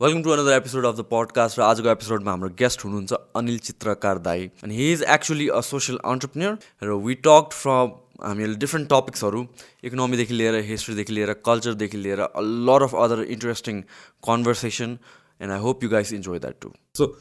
Welcome 0.00 0.22
to 0.22 0.30
another 0.30 0.52
episode 0.52 0.86
of 0.86 0.96
the 0.96 1.04
podcast 1.10 1.58
र 1.58 1.62
आजको 1.62 1.88
एपिसोडमा 1.90 2.30
हाम्रो 2.30 2.48
गेस्ट 2.56 2.84
हुनुहुन्छ 2.84 3.18
अनिल 3.36 3.58
चित्रकार 3.68 4.18
दाई। 4.18 4.42
अनि 4.64 4.76
he 4.76 4.92
is 4.92 5.02
actually 5.14 5.46
a 5.48 5.60
social 5.68 5.98
entrepreneur 6.04 6.58
र 6.82 6.96
वी 7.04 7.14
टक 7.26 7.56
फ्रम 7.60 7.94
हामीले 8.24 8.54
डिफ्रेन्ट 8.64 8.88
टपिक्सहरू 8.90 9.40
इकोनोमीदेखि 9.84 10.34
लिएर 10.34 10.60
हिस्ट्रीदेखि 10.66 11.12
लिएर 11.12 11.32
कल्चरदेखि 11.46 11.96
लिएर 11.96 12.20
a 12.20 12.44
lot 12.68 12.82
of 12.82 12.94
other 13.06 13.22
interesting 13.38 13.80
conversation 14.28 14.98
and 15.40 15.52
I 15.52 15.58
hope 15.58 15.84
you 15.84 15.90
guys 15.90 16.12
enjoy 16.12 16.38
that 16.44 16.60
too 16.60 16.74
so 16.94 17.12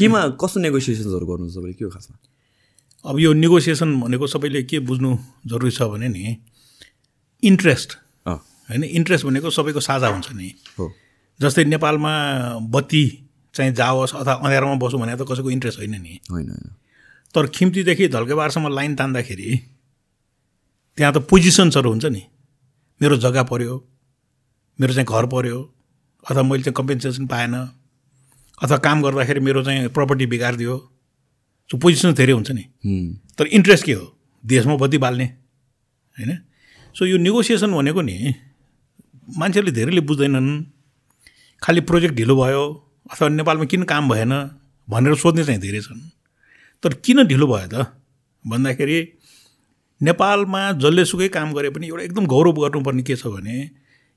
केमा 0.00 0.26
कस्तो 0.40 0.60
नेगोसिएसन्सहरू 0.60 1.26
गर्नुहुन्छ 1.26 1.56
तपाईँले 1.56 1.74
के 1.74 1.84
हो 1.84 1.90
खासमा? 1.90 2.16
अब 3.04 3.18
यो 3.20 3.32
नेगोसिएसन 3.44 4.00
भनेको 4.00 4.26
सबैले 4.26 4.62
के 4.64 4.86
बुझ्नु 4.88 5.16
जरुरी 5.46 5.70
छ 5.70 5.92
भने 5.92 6.08
नि 6.08 6.36
इन्ट्रेस्ट 7.42 7.98
होइन 8.26 8.84
इन्ट्रेस्ट 8.84 9.26
भनेको 9.26 9.58
सबैको 9.60 9.80
साझा 9.92 10.08
हुन्छ 10.08 10.32
नि। 10.32 10.54
हो। 10.78 10.92
जस्तै 11.40 11.64
नेपालमा 11.64 12.12
बत्ती 12.72 13.04
चाहिँ 13.54 13.72
जाओस् 13.72 14.14
अथवा 14.14 14.34
अँध्यारोमा 14.34 14.74
बसौँ 14.80 15.00
भने 15.00 15.16
त 15.16 15.22
कसैको 15.28 15.50
इन्ट्रेस्ट 15.50 15.78
होइन 15.78 15.94
नि। 16.02 16.20
होइन 16.30 16.50
तर 17.34 17.46
खिम्तीदेखि 17.46 18.08
धल्केबारसम्म 18.08 18.68
लाइन 18.68 18.94
तान्दाखेरि 18.96 19.50
त्यहाँ 20.98 21.12
त 21.12 21.18
पोजिसन्सहरू 21.30 21.88
हुन्छ 21.90 22.06
नि। 22.06 22.22
मेरो 23.00 23.16
जग्गा 23.16 23.42
पऱ्यो 23.42 23.74
मेरो 24.78 24.92
चाहिँ 24.94 25.06
घर 25.06 25.26
पऱ्यो 25.26 25.58
अथवा 26.24 26.42
मैले 26.42 26.62
चाहिँ 26.62 26.74
कम्पेन्सेसन 26.74 27.26
पाएन 27.26 27.54
अथवा 28.62 28.76
काम 28.78 29.02
गर्दाखेरि 29.02 29.40
मेरो 29.40 29.62
चाहिँ 29.64 29.88
प्रपर्टी 29.88 30.26
बिगारिदियो। 30.26 30.76
सो 31.70 31.76
पोजिसन 31.76 32.14
धेरै 32.14 32.32
हुन्छ 32.32 32.50
नि। 32.50 32.64
तर 33.38 33.46
इन्ट्रेस्ट 33.52 33.84
के 33.84 33.92
हो? 33.92 34.04
देशमा 34.44 34.76
बत्ती 34.76 34.98
बाल्ने 34.98 35.24
होइन? 36.16 36.30
सो 36.96 37.02
यो 37.06 37.16
नेगोसिएसन 37.18 37.72
भनेको 37.72 38.00
नि 38.00 38.16
मान्छेहरूले 39.36 39.72
धेरैले 39.76 40.00
बुझ्दैनन्। 40.00 40.48
खालि 41.62 41.80
प्रोजेक्ट 41.88 42.14
ढिलो 42.14 42.34
भयो 42.36 42.62
अथवा 43.12 43.28
नेपालमा 43.28 43.64
किन 43.64 43.82
काम 43.90 44.08
भएन 44.08 44.32
भनेर 44.88 45.14
सोध्ने 45.14 45.44
चाहिँ 45.44 45.60
धेरै 45.60 45.80
छन्। 45.80 46.00
तर 46.82 46.94
किन 47.04 47.24
ढिलो 47.26 47.46
भयो 47.46 47.68
त? 47.68 47.74
भन्दाखेरि 48.44 48.98
नेपालमा 50.00 50.60
जसलेसुकै 50.82 51.28
काम 51.32 51.52
गरे 51.56 51.70
पनि 51.70 51.86
एउटा 51.88 52.02
एकदम 52.04 52.26
गौरव 52.26 52.52
गर्नुपर्ने 52.62 53.02
के 53.02 53.16
छ 53.16 53.26
भने 53.32 53.56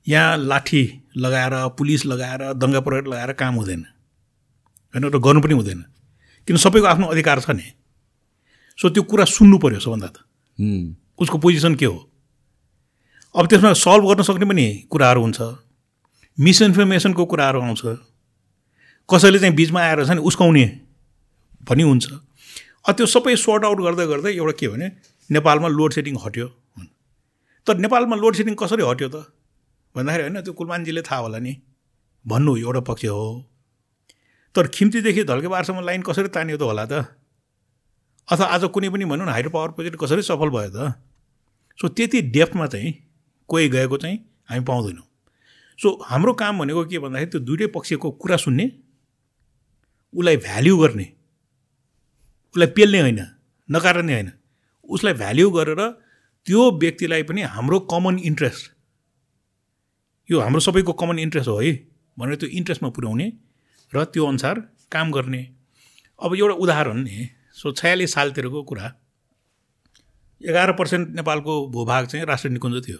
यहाँ 0.06 0.36
लाठी 0.36 0.82
लगाएर 1.16 1.54
पुलिस 1.78 2.06
लगाएर 2.06 2.52
दङ्गा 2.60 2.80
प्रहरी 2.80 3.10
लगाएर 3.10 3.32
काम 3.40 3.54
हुँदैन। 3.54 3.82
होइन 4.94 5.04
र 5.04 5.18
गर्नु 5.18 5.40
पनि 5.40 5.54
हुँदैन। 5.54 5.80
किन 6.48 6.56
सबैको 6.56 6.86
आफ्नो 6.86 7.06
अधिकार 7.08 7.40
छ 7.40 7.50
नि? 7.56 7.66
सो 8.78 8.88
त्यो 8.90 9.02
कुरा 9.02 9.24
सुन्नु 9.24 9.58
पऱ्यो 9.58 9.80
सबभन्दा 9.80 10.08
त। 10.08 10.16
उसको 11.20 11.36
पोजिसन 11.38 11.74
के 11.74 11.86
हो? 11.86 11.98
अब 13.34 13.46
त्यसमा 13.46 13.72
सल्भ 13.72 14.04
गर्न 14.08 14.22
सक्ने 14.28 14.46
पनि 14.48 14.66
कुराहरू 14.90 15.20
हुन्छ। 15.20 15.40
मिसइन्फर्मेसनको 16.40 17.24
कुराहरू 17.26 17.60
आउँछ। 17.60 17.82
कसैले 19.08 19.38
चाहिँ 19.38 19.54
बिचमा 19.54 19.80
आएर 19.80 20.04
छ 20.04 20.10
नि 20.16 20.22
उस्काउने 20.24 20.64
पनि 21.68 21.82
हुन्छ। 21.82 22.06
त्यो 22.96 23.06
सबै 23.06 23.36
सर्ट 23.36 23.64
आउट 23.64 23.78
गर्दै 23.86 24.06
गर्दै 24.06 24.30
एउटा 24.34 24.54
के 24.60 24.68
भने 24.68 24.86
नेपालमा 25.30 25.68
लोड 25.68 25.92
सेडिङ 25.92 26.16
हट्यो 26.24 26.46
तर 27.66 27.76
नेपालमा 27.76 28.16
लोड 28.16 28.34
सेडिङ 28.36 28.54
कसरी 28.56 28.82
हट्यो 28.82 29.08
त? 29.08 29.16
भन्दाखेरि 29.94 30.22
होइन 30.22 30.40
त्यो 30.40 30.52
कुलमानजीले 30.56 31.02
थाहा 31.04 31.20
होला 31.20 31.38
नि। 31.38 31.52
भन्नु 32.24 32.56
एउटा 32.56 32.80
पक्ष 32.88 33.04
हो। 33.04 33.44
तर 34.54 34.66
खिम्तीदेखि 34.74 35.22
धल्केबारसम्म 35.24 35.80
लाइन 35.84 36.02
कसरी 36.08 36.28
तानियो 36.32 36.56
त 36.56 36.62
होला 36.62 36.84
त? 36.88 37.04
अथवा 38.28 38.46
आज 38.54 38.64
कुनै 38.72 38.88
पनि 38.88 39.04
भनौँ 39.04 39.26
न 39.26 39.28
हाइड्रो 39.28 39.52
पावर 39.52 39.70
प्रोजेक्ट 39.76 39.96
कसरी 40.00 40.22
सफल 40.22 40.48
भयो 40.48 40.70
त? 40.72 40.96
सो 41.78 41.88
त्यति 41.88 42.18
डेप्थमा 42.32 42.66
चाहिँ 42.66 42.90
कोही 43.48 43.68
गएको 43.68 43.96
चाहिँ 43.96 44.16
हामी 44.48 44.64
पाउँदैनौँ। 44.64 45.09
सो 45.80 45.88
हाम्रो 46.06 46.32
काम 46.42 46.58
भनेको 46.58 46.84
के 46.84 46.98
भन्दाखेरि 46.98 47.30
त्यो 47.30 47.40
दुइटै 47.40 47.66
पक्षको 47.76 48.10
कुरा 48.22 48.36
सुन्ने 48.36 48.66
उसलाई 50.14 50.36
भ्याल्यु 50.36 50.76
गर्ने 50.76 51.06
उसलाई 52.54 52.70
पेल्ने 52.76 53.00
होइन 53.00 53.20
नकार्ने 53.68 54.12
होइन 54.12 54.30
उसलाई 54.88 55.14
भ्याल्यु 55.14 55.50
गरेर 55.50 55.82
त्यो 56.46 56.70
व्यक्तिलाई 56.80 57.22
पनि 57.22 57.42
हाम्रो 57.54 57.78
कमन 57.92 58.18
इन्ट्रेस्ट 58.30 58.72
यो 60.28 60.40
हाम्रो 60.40 60.60
सबैको 60.60 60.92
कमन 60.92 61.18
इन्ट्रेस्ट 61.18 61.48
हो 61.48 61.58
है 61.60 61.72
भनेर 62.18 62.36
त्यो 62.36 62.48
इन्ट्रेस्टमा 62.58 62.88
पुर्याउने 62.90 63.26
र 63.92 64.04
त्यो 64.04 64.26
अनुसार 64.26 64.60
काम 64.92 65.10
गर्ने। 65.12 65.42
अब 66.18 66.34
एउटा 66.34 66.54
उदाहरण 66.54 66.98
नि 67.02 67.28
सो 67.52 67.72
छयालिस 67.72 68.12
सालतिरको 68.14 68.62
कुरा। 68.62 68.86
एघार 70.40 70.72
पर्सेन्ट 70.72 71.08
नेपालको 71.16 71.54
भूभाग 71.68 72.06
चाहिँ 72.06 72.26
राष्ट्रिय 72.26 72.52
निकुञ्ज 72.52 72.88
थियो। 72.88 72.98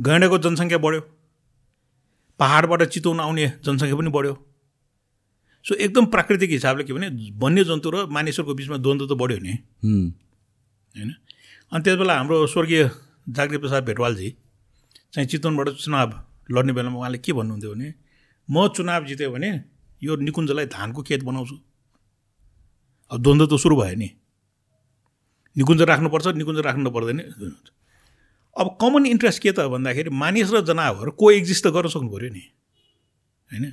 गैँडाको 0.00 0.38
जनसङ्ख्या 0.38 0.78
बढ्यो। 0.78 1.00
पाहाडबाट 2.38 2.82
चितवन 2.94 3.20
आउने 3.20 3.46
जनसङ्ख्या 3.64 3.96
पनि 3.98 4.10
बढ्यो। 4.16 4.34
सो 5.66 5.74
एकदम 5.74 6.04
प्राकृतिक 6.14 6.50
हिसाबले 6.50 6.84
के 6.84 6.92
भने 6.92 7.08
वन्यजन्तु 7.36 7.88
र 7.90 7.96
मानिसहरूको 8.08 8.54
बिचमा 8.54 8.76
द्वन्द्व 8.84 9.06
त 9.06 9.12
बढ्यो 9.18 9.38
नि। 9.38 9.52
होइन? 10.94 11.10
अनि 11.72 11.82
त्यस 11.84 11.96
बेला 11.98 12.14
हाम्रो 12.18 12.36
स्वर्गीय 12.46 12.82
जाग्री 13.36 13.58
प्रसाद 13.58 13.82
भेटवालजी 13.84 14.28
चाहिँ 15.12 15.26
चितवनबाट 15.28 15.68
चुनाव 15.84 16.08
लड्ने 16.50 16.72
बेलामा 16.72 16.98
उहाँले 16.98 17.18
के 17.18 17.32
भन्नुहुन्थ्यो 17.32 17.70
भने 17.74 17.88
म 18.48 18.68
चुनाव 18.76 19.04
जित्यो 19.04 19.30
भने 19.30 19.50
यो 20.02 20.16
निकुञ्जलाई 20.16 20.66
धानको 20.72 21.02
खेत 21.02 21.22
बनाउँछु। 21.28 21.56
अब 23.10 23.18
द्वन्द्व 23.22 23.46
त 23.46 23.60
सुरु 23.60 23.76
भयो 23.76 23.96
नि। 23.98 24.08
निकुञ्ज 25.56 25.82
राख्नुपर्छ 25.90 26.26
निकुञ्ज 26.38 26.58
राख्नु 26.64 26.90
पर्दैन। 26.90 27.18
अब 28.58 28.78
कमन 28.80 29.06
इन्ट्रेस्ट 29.06 29.42
के 29.42 29.52
त 29.52 29.60
भन्दाखेरि 29.60 30.10
मानिस 30.10 30.50
र 30.50 30.60
जनावर 30.60 31.10
को 31.10 31.30
एक्जिस्ट 31.30 31.66
त 31.66 31.70
गर्न 31.70 31.88
सक्नु 31.88 32.10
पऱ्यो 32.10 32.30
नि। 32.30 32.44
होइन? 33.50 33.64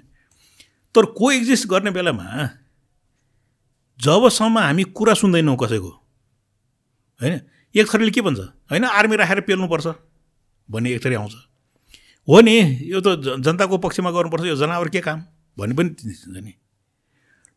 तर 0.95 1.05
को 1.05 1.31
एक्जिस्ट 1.31 1.67
गर्ने 1.67 1.91
बेलामा 1.91 2.25
जबसम्म 3.99 4.57
हामी 4.59 4.83
कुरा 4.83 5.13
सुन्दैनौँ 5.13 5.57
कसैको 5.57 5.91
होइन? 7.21 7.41
एक 7.75 7.85
थरीले 7.93 8.11
के 8.11 8.21
भन्छ? 8.21 8.39
होइन 8.39 8.83
आर्मी 8.83 9.15
राखेर 9.15 9.41
पेल्नुपर्छ 9.41 9.87
भन्ने 10.69 10.91
एक 10.93 11.05
थरी 11.05 11.15
आउँछ। 11.15 11.33
हो 12.27 12.41
नि 12.41 12.57
यो 12.83 13.01
त 13.01 13.41
जनताको 13.41 13.77
पक्षमा 13.77 14.11
गर्नुपर्छ 14.11 14.45
यो 14.45 14.55
जनावर 14.55 14.89
के 14.89 15.01
काम? 15.01 15.23
भन्ने 15.59 15.75
पनि 15.75 15.89
चिन्छ 15.89 16.23
नि। 16.27 16.53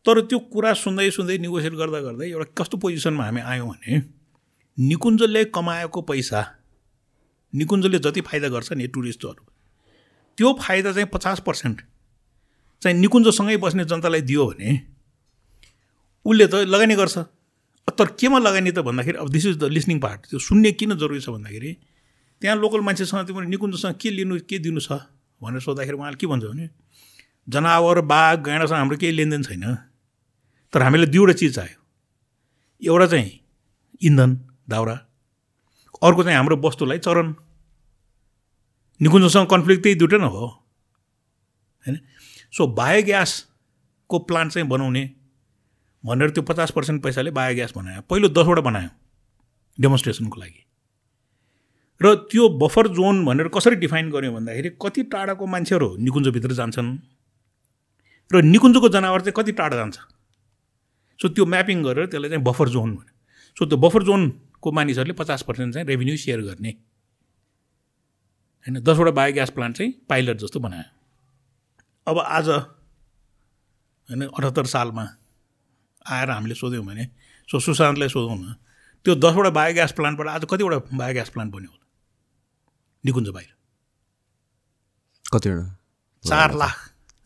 तर 0.05 0.21
त्यो 0.21 0.39
कुरा 0.39 0.73
सुन्दै 0.73 1.11
सुन्दै 1.11 1.37
नेगोसिएट 1.37 1.73
गर्दा 1.73 1.99
गर्दै 1.99 2.27
एउटा 2.29 2.45
कस्तो 2.57 2.77
पोजिसनमा 2.77 3.23
हामी 3.25 3.41
आयौँ 3.41 3.67
भने 3.69 4.01
निकुञ्जले 4.77 5.45
कमाएको 5.45 6.01
पैसा 6.01 6.58
निकुञ्जले 7.53 7.99
जति 7.99 8.21
फाइदा 8.21 8.47
गर्छ 8.49 8.73
नि 8.73 8.87
टुरिस्टहरू। 8.87 9.43
त्यो 10.37 10.53
फाइदा 10.61 10.91
चाहिँ 10.91 11.09
पचास 11.13 11.39
पर्सेन्ट 11.45 11.81
चाहिँ 12.81 12.97
निकुञ्जसँगै 12.99 13.57
बस्ने 13.57 13.85
जनतालाई 13.85 14.21
दियो 14.21 14.45
भने 14.47 14.69
उसले 16.25 16.47
त 16.47 16.53
लगानी 16.69 16.95
गर्छ। 16.95 17.17
तर 17.87 18.07
केमा 18.19 18.39
लगानी 18.39 18.71
त 18.71 18.79
भन्दाखेरि 18.85 19.17
अब 19.17 19.29
this 19.29 19.45
is 19.45 19.57
the 19.57 19.63
listening 19.73 19.99
part 19.99 20.29
त्यो 20.29 20.39
सुन्ने 20.39 20.71
किन 20.77 20.95
जरुरी 20.95 21.19
छ 21.19 21.29
भन्दाखेरि 21.29 21.71
त्यहाँ 22.41 22.55
लोकल 22.57 22.81
मान्छेसँग 22.85 23.27
तिम्रो 23.27 23.49
निकुञ्जसँग 23.49 23.95
के 24.01 24.09
लिनु 24.11 24.39
के 24.45 24.59
दिनु 24.59 24.79
छ 24.79 25.09
भनेर 25.41 25.59
सोद्धाखेरि 25.59 25.97
उहाँले 25.97 26.17
के 26.21 26.27
भन्छ 26.27 26.43
भने 26.45 26.69
जनावर 27.47 28.01
बाघ 28.05 28.37
गैँडासँग 28.45 28.77
हाम्रो 28.77 28.97
केही 28.97 29.11
लेनदेन 29.11 29.43
छैन 29.43 29.65
तर 30.73 30.81
हामीलाई 30.85 31.09
दुईवटा 31.09 31.33
चिज 31.33 31.55
चाहियो। 31.55 31.77
एउटा 32.81 33.07
चाहिँ 33.07 33.31
इन्धन 34.07 34.31
दाउरा 34.69 34.95
अर्को 36.01 36.23
चाहिँ 36.23 36.37
हाम्रो 36.37 36.55
वस्तुलाई 36.57 36.97
चरण 36.97 37.33
निकुञ्जसँग 39.01 39.47
कन्फ्लिक्ट 39.47 39.83
त्यही 39.83 39.95
दुइटै 39.95 40.17
न 40.17 40.23
हो। 40.23 40.45
होइन? 41.83 41.99
सो 42.51 42.67
बायोग्यासको 42.67 44.19
प्लान्ट 44.19 44.53
चाहिँ 44.53 44.67
बनाउने 44.67 45.03
भनेर 46.03 46.29
त्यो 46.29 46.43
पचास 46.43 46.71
पर्सेन्ट 46.71 47.03
पैसाले 47.03 47.31
बायोग्यास 47.31 47.73
बनायो। 47.75 48.01
पहिलो 48.09 48.27
दसवटा 48.29 48.61
बनायो 48.61 48.89
डेमोन्स्ट्रेसनको 49.77 50.39
लागि। 50.39 50.65
र 52.01 52.15
त्यो 52.31 52.49
बफर 52.59 52.87
जोन 52.87 53.25
भनेर 53.25 53.47
कसरी 53.47 53.75
डिफाइन 53.75 54.09
गर्यो 54.09 54.31
भन्दाखेरि 54.31 54.69
कति 54.81 55.03
टाढाको 55.11 55.45
मान्छेहरू 55.45 55.95
निकुञ्जभित्र 55.99 56.51
जान्छन् 56.53 56.89
र 58.31 58.41
निकुञ्जको 58.43 58.89
जनावर 58.89 59.21
चाहिँ 59.21 59.33
कति 59.35 59.51
टाढा 59.51 59.75
जान्छ? 59.77 59.97
सो 61.19 61.27
त्यो 61.29 61.45
म्यापिङ 61.45 61.83
गरेर 61.83 62.05
त्यसलाई 62.05 62.29
चाहिँ 62.29 62.43
बफर 62.43 62.69
जोन 62.69 62.95
भन्यो। 62.95 63.15
सो 63.57 63.65
त्यो 63.65 63.77
बफर 63.77 64.03
जोनको 64.59 64.71
मानिसहरूले 64.71 65.13
पचास 65.13 65.41
पर्सेन्ट 65.47 65.73
चाहिँ 65.73 65.87
रेभेन्यू 65.87 66.17
सेयर 66.17 66.41
गर्ने। 66.41 66.69
होइन 68.65 68.83
दसवटा 68.83 69.11
बायोग्यास 69.11 69.49
प्लान्ट 69.49 69.77
चाहिँ 69.77 69.91
पाइलट 70.09 70.37
जस्तो 70.37 70.59
बनायो। 70.59 70.83
अब 72.07 72.19
आज 72.19 72.47
होइन 72.49 74.21
अठहत्तर 74.27 74.65
सालमा 74.65 75.05
आएर 76.05 76.29
हामीले 76.29 76.55
सोध्यौँ 76.55 76.85
भने 76.85 77.05
सो 77.49 77.59
सुशान्तलाई 77.59 78.09
सोधौँ 78.09 78.37
न 78.37 78.55
त्यो 79.05 79.15
दसवटा 79.15 79.49
बायोग्यास 79.49 79.91
प्लान्टबाट 79.95 80.27
आज 80.27 80.45
कतिवटा 80.51 80.77
बायोग्यास 80.91 81.29
प्लान्ट 81.29 81.53
बन्यो 81.53 81.69
होला? 81.71 81.85
निकुञ्ज 83.03 83.29
बाहिर 83.29 83.51
कतिवटा? 85.25 85.65
चार 86.23 86.53
लाख। 86.53 86.77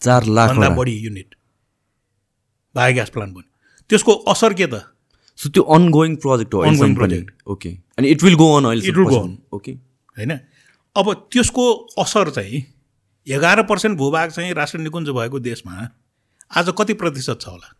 चार 0.02 0.22
भन्दा 0.24 0.68
लाख 0.68 0.78
बढी 0.78 0.96
युनिट 1.00 1.36
बायोग्यास 2.76 3.10
प्लान्ट 3.10 3.34
बन्यो। 3.34 3.50
त्यसको 3.90 4.14
असर 4.30 4.54
के 4.54 4.68
त? 4.68 4.93
सो 5.36 5.50
त्यो 5.50 5.64
अनगोइङ 5.64 6.16
प्रोजेक्ट 6.16 6.54
हो 6.54 6.62
पनि. 6.62 6.96
project. 6.96 7.32
ओके 7.48 7.70
अनि 7.70 8.08
इट 8.08 8.24
विल 8.24 8.36
गो 8.36 8.54
अन 8.56 8.66
अहिले 8.66 8.88
It 8.88 8.98
will 8.98 9.10
go 9.10 9.24
on. 9.24 9.36
Okay 9.54 9.72
होइन? 10.18 10.40
अब 10.96 11.14
त्यसको 11.14 11.74
असर 11.74 12.30
चाहिँ 12.30 12.66
एघार 13.28 13.64
पर्सेन्ट 13.64 13.98
भूभाग 13.98 14.30
चाहिँ 14.30 14.54
राष्ट्र 14.54 14.80
निकुञ्ज 14.80 15.10
भएको 15.10 15.40
देशमा 15.40 15.90
आज 16.52 16.74
कति 16.78 16.94
प्रतिशत 16.94 17.40
छ 17.42 17.48
होला? 17.48 17.76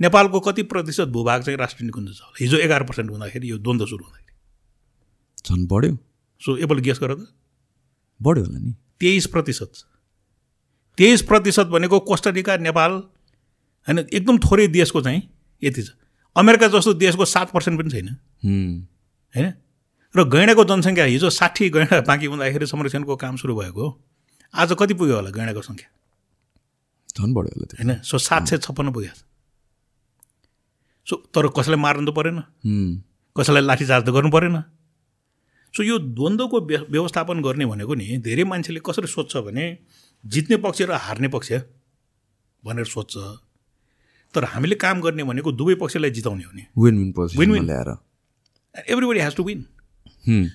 नेपालको 0.00 0.40
कति 0.40 0.62
प्रतिशत 0.62 1.08
भूभाग 1.08 1.42
चाहिँ 1.42 1.58
राष्ट्र 1.58 1.84
निकुञ्ज 1.84 2.16
छ 2.16 2.20
होला? 2.20 2.36
हिजो 2.40 2.56
एघार 2.56 2.82
पर्सेन्ट 2.82 3.10
हुँदाखेरि 3.10 3.50
यो 3.50 3.58
द्वन्द्व 3.58 3.86
सुरु 3.86 4.04
हुँदाखेरि। 4.04 4.36
झन् 5.46 5.66
बढ्यो। 5.66 5.98
सो 6.40 6.56
एपल 6.56 6.78
गेस 6.78 6.98
गर 6.98 7.14
त। 7.14 7.28
बढ्यो 8.22 8.44
होला 8.44 8.58
नि। 8.58 8.74
तेइस 9.00 9.26
प्रतिशत 9.26 9.70
छ। 9.74 9.82
तेइस 10.98 11.22
प्रतिशत 11.22 11.66
भनेको 11.66 12.00
कोस्टारिका 12.00 12.56
नेपाल 12.56 12.92
होइन? 13.88 13.98
एकदम 13.98 14.38
थोरै 14.38 14.68
देशको 14.68 15.02
चाहिँ 15.02 15.22
यति 15.62 15.82
छ। 15.82 15.90
अमेरिका 16.36 16.68
जस्तो 16.68 16.92
देशको 16.94 17.24
सात 17.24 17.50
पर्सेन्ट 17.50 17.80
पनि 17.80 17.90
छैन। 17.90 18.08
होइन? 19.36 19.52
र 20.16 20.24
गैँडाको 20.24 20.64
जनसङ्ख्या 20.64 21.04
हिजो 21.04 21.30
साठी 21.30 21.70
गैँडा 21.70 22.00
बाँकी 22.00 22.26
हुँदाखेरि 22.26 22.66
संरक्षणको 22.66 23.16
काम 23.16 23.36
सुरु 23.36 23.56
भएको 23.56 23.80
हो। 23.82 24.04
आज 24.54 24.72
कति 24.72 24.94
पुग्यो 24.94 25.16
होला 25.16 25.30
गैँडाको 25.30 25.62
सङ्ख्या? 25.62 25.88
झन् 27.16 27.34
बढ्यो 27.34 27.60
होला 27.60 27.84
होइन? 27.84 28.02
सो 28.02 28.18
सात 28.18 28.48
सय 28.48 28.58
छप्पन्न 28.58 28.92
पुगेको 28.92 29.16
छ 29.16 29.24
सो 31.06 31.16
तर 31.34 31.48
कसैलाई 31.48 31.80
मार्नु 31.80 32.12
त 32.12 32.14
परेन। 32.14 32.42
कसैलाई 33.36 33.62
लाठीचार्ज 33.62 34.06
त 34.06 34.10
गर्नु 34.10 34.30
परेन। 34.30 34.60
सो 35.76 35.82
यो 35.82 35.98
द्वन्द्वको 35.98 36.60
व्य- 36.60 36.90
व्यवस्थापन 36.90 37.42
गर्ने 37.42 37.66
भनेको 37.66 37.94
नि 37.94 38.18
धेरै 38.18 38.44
मान्छेले 38.44 38.80
कसरी 38.86 39.06
सोध्छ 39.06 39.36
भने 39.36 39.78
जित्ने 40.26 40.56
पक्ष 40.56 40.82
र 40.82 40.92
हार्ने 40.92 41.28
पक्ष 41.28 41.52
भनेर 42.64 42.84
सोध्छ। 42.84 43.45
तर 44.36 44.44
हामीले 44.52 44.76
काम 44.76 45.00
गर्ने 45.00 45.24
भनेको 45.24 45.52
दुवै 45.56 45.74
पक्षलाई 45.80 46.10
जिताउने 46.12 46.44
हो 46.44 46.52
नि। 46.52 46.64
विन 46.76 46.94
विन 46.98 47.12
पोजिसनमा 47.16 47.42
Win-win. 47.42 47.64
ल्याएर। 47.64 47.90
Everybody 48.92 49.20
has 49.20 49.34
to 49.36 49.44
win 49.44 49.60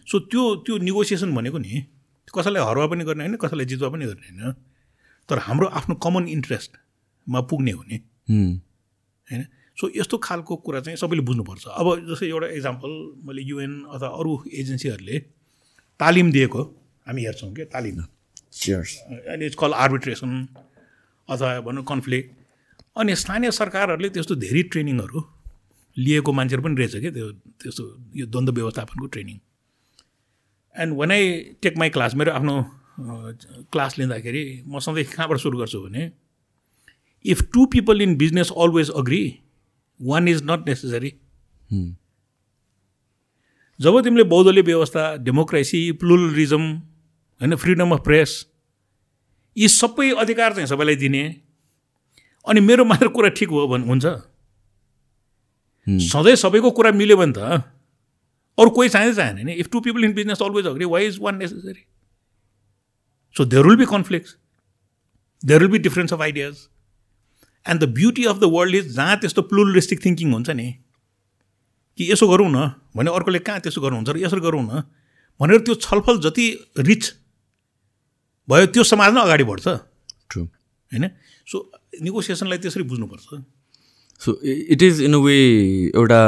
so 0.06 0.20
त्यो 0.30 0.44
त्यो 0.66 0.78
नेगोसिएसन 0.78 1.34
भनेको 1.36 1.58
नि 1.58 1.86
कसैलाई 2.30 2.64
हरुवा 2.64 2.88
पनि 2.88 3.04
गर्ने 3.04 3.24
होइन 3.24 3.36
कसैलाई 3.42 3.66
जितुवा 3.66 3.90
पनि 3.90 4.06
गर्ने 4.06 4.28
होइन 4.30 4.54
तर 5.30 5.38
हाम्रो 5.48 5.68
आफ्नो 5.68 5.96
कमन 5.98 6.28
इन्ट्रेस्टमा 6.28 7.40
पुग्ने 7.50 7.72
हो 7.72 7.84
नि। 7.84 7.98
होइन? 9.28 9.42
सो 9.78 9.90
यस्तो 9.96 10.18
खालको 10.18 10.56
कुरा 10.56 10.80
चाहिँ 10.86 10.98
सबैले 10.98 11.24
बुझ्नुपर्छ। 11.26 11.64
अब 11.68 11.88
जस्तै 12.08 12.28
एउटा 12.28 12.48
इक्जाम्पल 12.56 12.92
मैले 13.26 13.42
युएन 13.42 13.74
अथवा 13.90 14.10
अरू 14.20 14.32
एजेन्सीहरूले 14.54 15.20
तालिम 16.00 16.32
दिएको 16.32 16.62
हामी 17.08 17.22
हेर्छौँ 17.26 17.54
क्या 17.56 17.66
तालिम. 17.74 17.98
अहिले 17.98 19.46
इट्स 19.46 19.56
कल 19.56 19.74
आर्बिट्रेसन 19.74 20.32
अथवा 21.30 21.60
भनौँ 21.62 21.84
कन्फ्लिक्ट 21.84 22.30
अनि 22.96 23.16
स्थानीय 23.16 23.52
सरकारहरूले 23.52 24.10
त्यस्तो 24.10 24.36
धेरै 24.36 24.64
ट्रेनिङहरू 24.64 25.24
लिएको 25.98 26.32
मान्छेहरू 26.34 26.64
पनि 26.64 26.76
रहेछ 26.76 26.96
क्या 26.96 27.12
त्यो 27.12 27.32
त्यस्तो 27.32 27.84
यो 28.16 28.26
द्वन्द्व 28.26 28.54
व्यवस्थापनको 28.54 29.08
training. 29.08 29.38
And 30.76 30.98
one 30.98 31.12
I 31.12 31.40
take 31.62 31.78
my 31.78 31.90
class 31.90 32.16
मेरो 32.16 32.32
आफ्नो 32.32 32.56
क्लास 33.72 34.00
लिँदाखेरि 34.00 34.64
म 34.68 34.80
सधैँ 34.80 35.04
कहाँबाट 35.04 35.40
सुरु 35.40 35.60
गर्छु 35.60 35.82
भने 35.82 36.12
if 37.26 37.42
two 37.54 37.66
people 37.66 38.02
in 38.02 38.16
business 38.16 38.52
always 38.58 38.90
agree 38.90 39.24
one 40.02 40.28
is 40.28 40.44
not 40.44 40.68
necessary 40.68 41.12
जब 43.80 44.02
तिमीले 44.02 44.24
बहुदलीय 44.24 44.64
व्यवस्था 44.64 45.16
डेमोक्रेसी 45.18 45.92
प्लुरलिजम 45.92 46.66
होइन 47.42 47.56
फ्रिडम 47.56 47.92
अफ 47.92 48.04
प्रेस 48.04 48.48
यी 49.58 49.68
सबै 49.68 50.12
अधिकार 50.12 50.54
चाहिँ 50.54 50.68
सबैलाई 50.68 50.96
दिने 50.96 51.24
अनि 52.46 52.60
मेरो 52.62 52.86
मात्र 52.86 53.08
कुरा 53.08 53.30
ठिक 53.38 53.50
हो 53.50 53.68
भने 53.68 53.86
हुन्छ। 53.88 54.06
सधैँ 56.08 56.36
सबैको 56.36 56.72
कुरा 56.72 56.92
मिल्यो 56.92 57.18
भने 57.18 57.34
त 57.34 57.64
अरू 58.58 58.70
कोही 58.70 58.90
चाहिँदै 58.90 59.16
चाहेन 59.16 59.46
नि। 59.46 59.54
If 59.54 59.70
two 59.72 59.80
people 59.82 60.04
in 60.06 60.14
business 60.14 60.42
always 60.42 60.66
agree 60.68 60.86
why 60.86 61.06
is 61.08 61.18
one 61.22 61.36
necessary 61.38 61.84
so 63.36 63.46
there 63.46 63.66
will 63.68 63.76
be 63.78 63.86
conflict 63.86 64.38
there 65.44 65.62
will 65.62 65.72
be 65.72 65.80
difference 65.80 66.14
of 66.14 66.22
ideas 66.22 66.68
and 67.66 67.84
the 67.84 67.90
beauty 67.94 68.26
of 68.26 68.38
the 68.40 68.50
world 68.54 68.76
is 68.76 68.96
जहाँ 68.96 69.18
त्यस्तो 69.18 69.42
प्लुरलिस्टिक 69.50 70.06
थिङ्किङ 70.06 70.34
हुन्छ 70.34 70.50
नि 70.50 70.72
कि 71.98 72.12
यसो 72.12 72.28
गरौँ 72.28 72.50
न 72.52 72.72
भने 72.96 73.12
अर्कोले 73.12 73.40
कहाँ 73.40 73.60
त्यसो 73.60 73.82
गर्नुहुन्छ 73.82 74.10
र 74.10 74.18
यसो 74.18 74.40
गरौँ 74.42 74.64
न 74.64 74.84
भनेर 75.40 75.60
त्यो 75.66 75.76
छलफल 75.82 76.20
जति 76.22 76.46
रिच 76.78 77.14
भयो 78.48 78.66
त्यो 78.68 78.84
समाज 78.84 79.14
नै 79.14 79.22
अगाडि 79.22 79.44
बढ्छ. 79.44 79.68
होइन? 79.68 81.08
सो 81.48 81.58
नेगोसिएसनलाई 82.02 82.58
त्यसरी 82.58 82.84
बुझ्नुपर्छ। 82.92 83.42
So 84.22 84.40
it 84.44 84.82
is 84.84 85.02
in 85.02 85.14
a 85.14 85.22
way 85.26 85.36
एउटा 85.96 86.22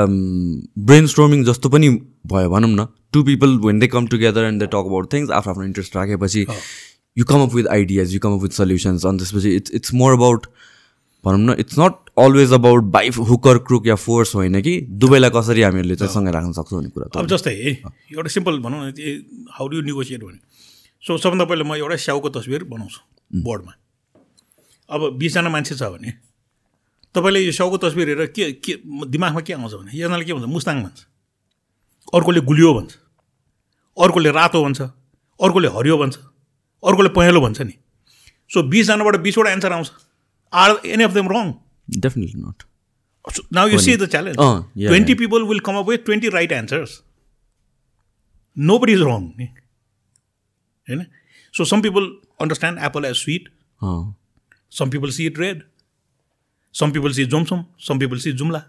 ब्रेन 0.89 1.07
स्टोर्मिङ 1.07 1.43
जस्तो 1.45 1.69
पनि 1.69 1.89
भयो 2.33 2.49
भनौँ 2.49 2.69
न। 2.69 2.87
Two 3.13 3.23
people 3.23 3.57
when 3.65 3.79
they 3.79 3.87
come 3.87 4.07
together 4.13 4.43
and 4.43 4.59
they 4.59 4.67
talk 4.67 4.85
about 4.91 5.13
things 5.13 5.31
आफ्नो 5.39 5.51
आफ्नो 5.51 5.65
इन्ट्रेस्ट 5.65 5.95
राखेपछि 5.95 6.45
you 7.17 7.25
come 7.25 7.41
up 7.41 7.53
with 7.53 7.67
ideas 7.71 8.13
you 8.13 8.19
come 8.19 8.33
up 8.33 8.41
with 8.43 8.53
solutions 8.59 9.05
अनि 9.05 9.17
त्यसपछि 9.17 9.55
इट्स 9.55 9.71
इट्स 9.79 9.93
मोर 9.93 10.13
अबाउट 10.13 10.47
भनौँ 11.23 11.39
न 11.45 11.55
it's 11.59 11.79
not 11.79 12.09
always 12.19 12.51
about 12.53 12.83
by 12.95 13.09
hook or 13.29 13.57
crook 13.67 13.87
yeah 13.87 13.95
force 14.05 14.33
होइन 14.35 14.61
कि 14.61 14.73
दुवैलाई 15.03 15.29
कसरी 15.35 15.61
हामीहरूले 15.61 15.95
चाहिँ 15.95 16.13
सँगै 16.13 16.31
राख्न 16.31 16.51
सक्छौँ 16.53 16.79
भन्ने 16.79 16.89
कुरा 16.97 17.19
अब 17.19 17.27
जस्तै 17.35 17.53
एउटा 17.53 18.29
सिम्पल 18.37 18.59
भनौँ 18.65 18.81
न 18.87 19.47
हाउ 19.59 19.67
डु 19.67 19.81
नेगोसिएट 19.91 20.23
भने 20.23 20.39
सो 21.03 21.17
सबभन्दा 21.17 21.45
पहिला 21.45 21.63
म 21.69 21.75
एउटा 21.75 21.95
स्याउको 22.07 22.29
तस्बिर 22.39 22.63
बनाउँछु 22.73 23.41
बोर्डमा 23.45 23.73
अब 24.89 25.01
बिसजना 25.19 25.49
मान्छे 25.49 25.75
छ 25.75 25.83
भने 25.93 26.11
तपाईँले 27.15 27.39
यो 27.39 27.51
स्याउको 27.51 27.77
तस्बिर 27.77 28.09
हेरेर 28.09 28.27
के 28.35 28.51
के 28.57 28.73
दिमागमा 28.83 29.41
के 29.41 29.53
आउँछ 29.53 29.73
भने? 29.73 29.91
एकजनाले 29.91 30.25
के 30.25 30.33
भन्छ? 30.33 30.45
मुस्ताङ 30.49 30.83
भन्छ। 30.83 30.99
अर्कोले 32.13 32.41
गुलियो 32.41 32.73
भन्छ। 32.73 32.91
अर्कोले 33.97 34.31
रातो 34.31 34.63
भन्छ। 34.63 34.81
अर्कोले 35.39 35.67
हरियो 35.77 35.97
भन्छ। 35.97 36.15
अर्कोले 36.83 37.09
पहेँलो 37.15 37.41
भन्छ 37.41 37.61
नि। 37.61 37.73
सो 38.49 38.63
बिसजनाबाट 38.69 39.15
बिसवटा 39.21 39.51
एन्सर 39.51 39.71
आउँछ। 39.73 39.91
Are 40.53 40.69
any 40.85 41.03
of 41.03 41.11
them 41.13 41.27
wrong 41.31 41.53
definitely 41.87 42.41
not 42.41 42.63
now 43.53 43.67
you 43.67 43.79
see 43.79 43.95
the 43.97 44.09
challenge 44.09 44.37
twenty 44.37 45.13
people 45.21 45.43
will 45.49 45.59
come 45.67 45.77
up 45.77 45.89
with 45.89 46.05
twenty 46.05 46.29
right 46.29 46.51
answers 46.51 47.01
nobody 48.79 48.93
is 48.93 49.01
wrong 49.01 49.23
नि 49.37 49.45
होइन 50.87 51.05
so 51.53 51.65
some 51.65 51.81
people 51.81 52.11
understand 52.41 52.79
apple 52.83 53.05
as 53.05 53.15
sweet 53.17 53.49
some 54.73 54.89
people 54.89 55.09
see 55.11 55.25
it 55.25 55.39
red 55.39 55.63
some 56.75 56.91
people 56.91 57.11
see 57.13 57.25
Jomsom 57.33 57.65
some 57.87 57.99
people 57.99 58.17
see 58.19 58.31
Jumla 58.41 58.63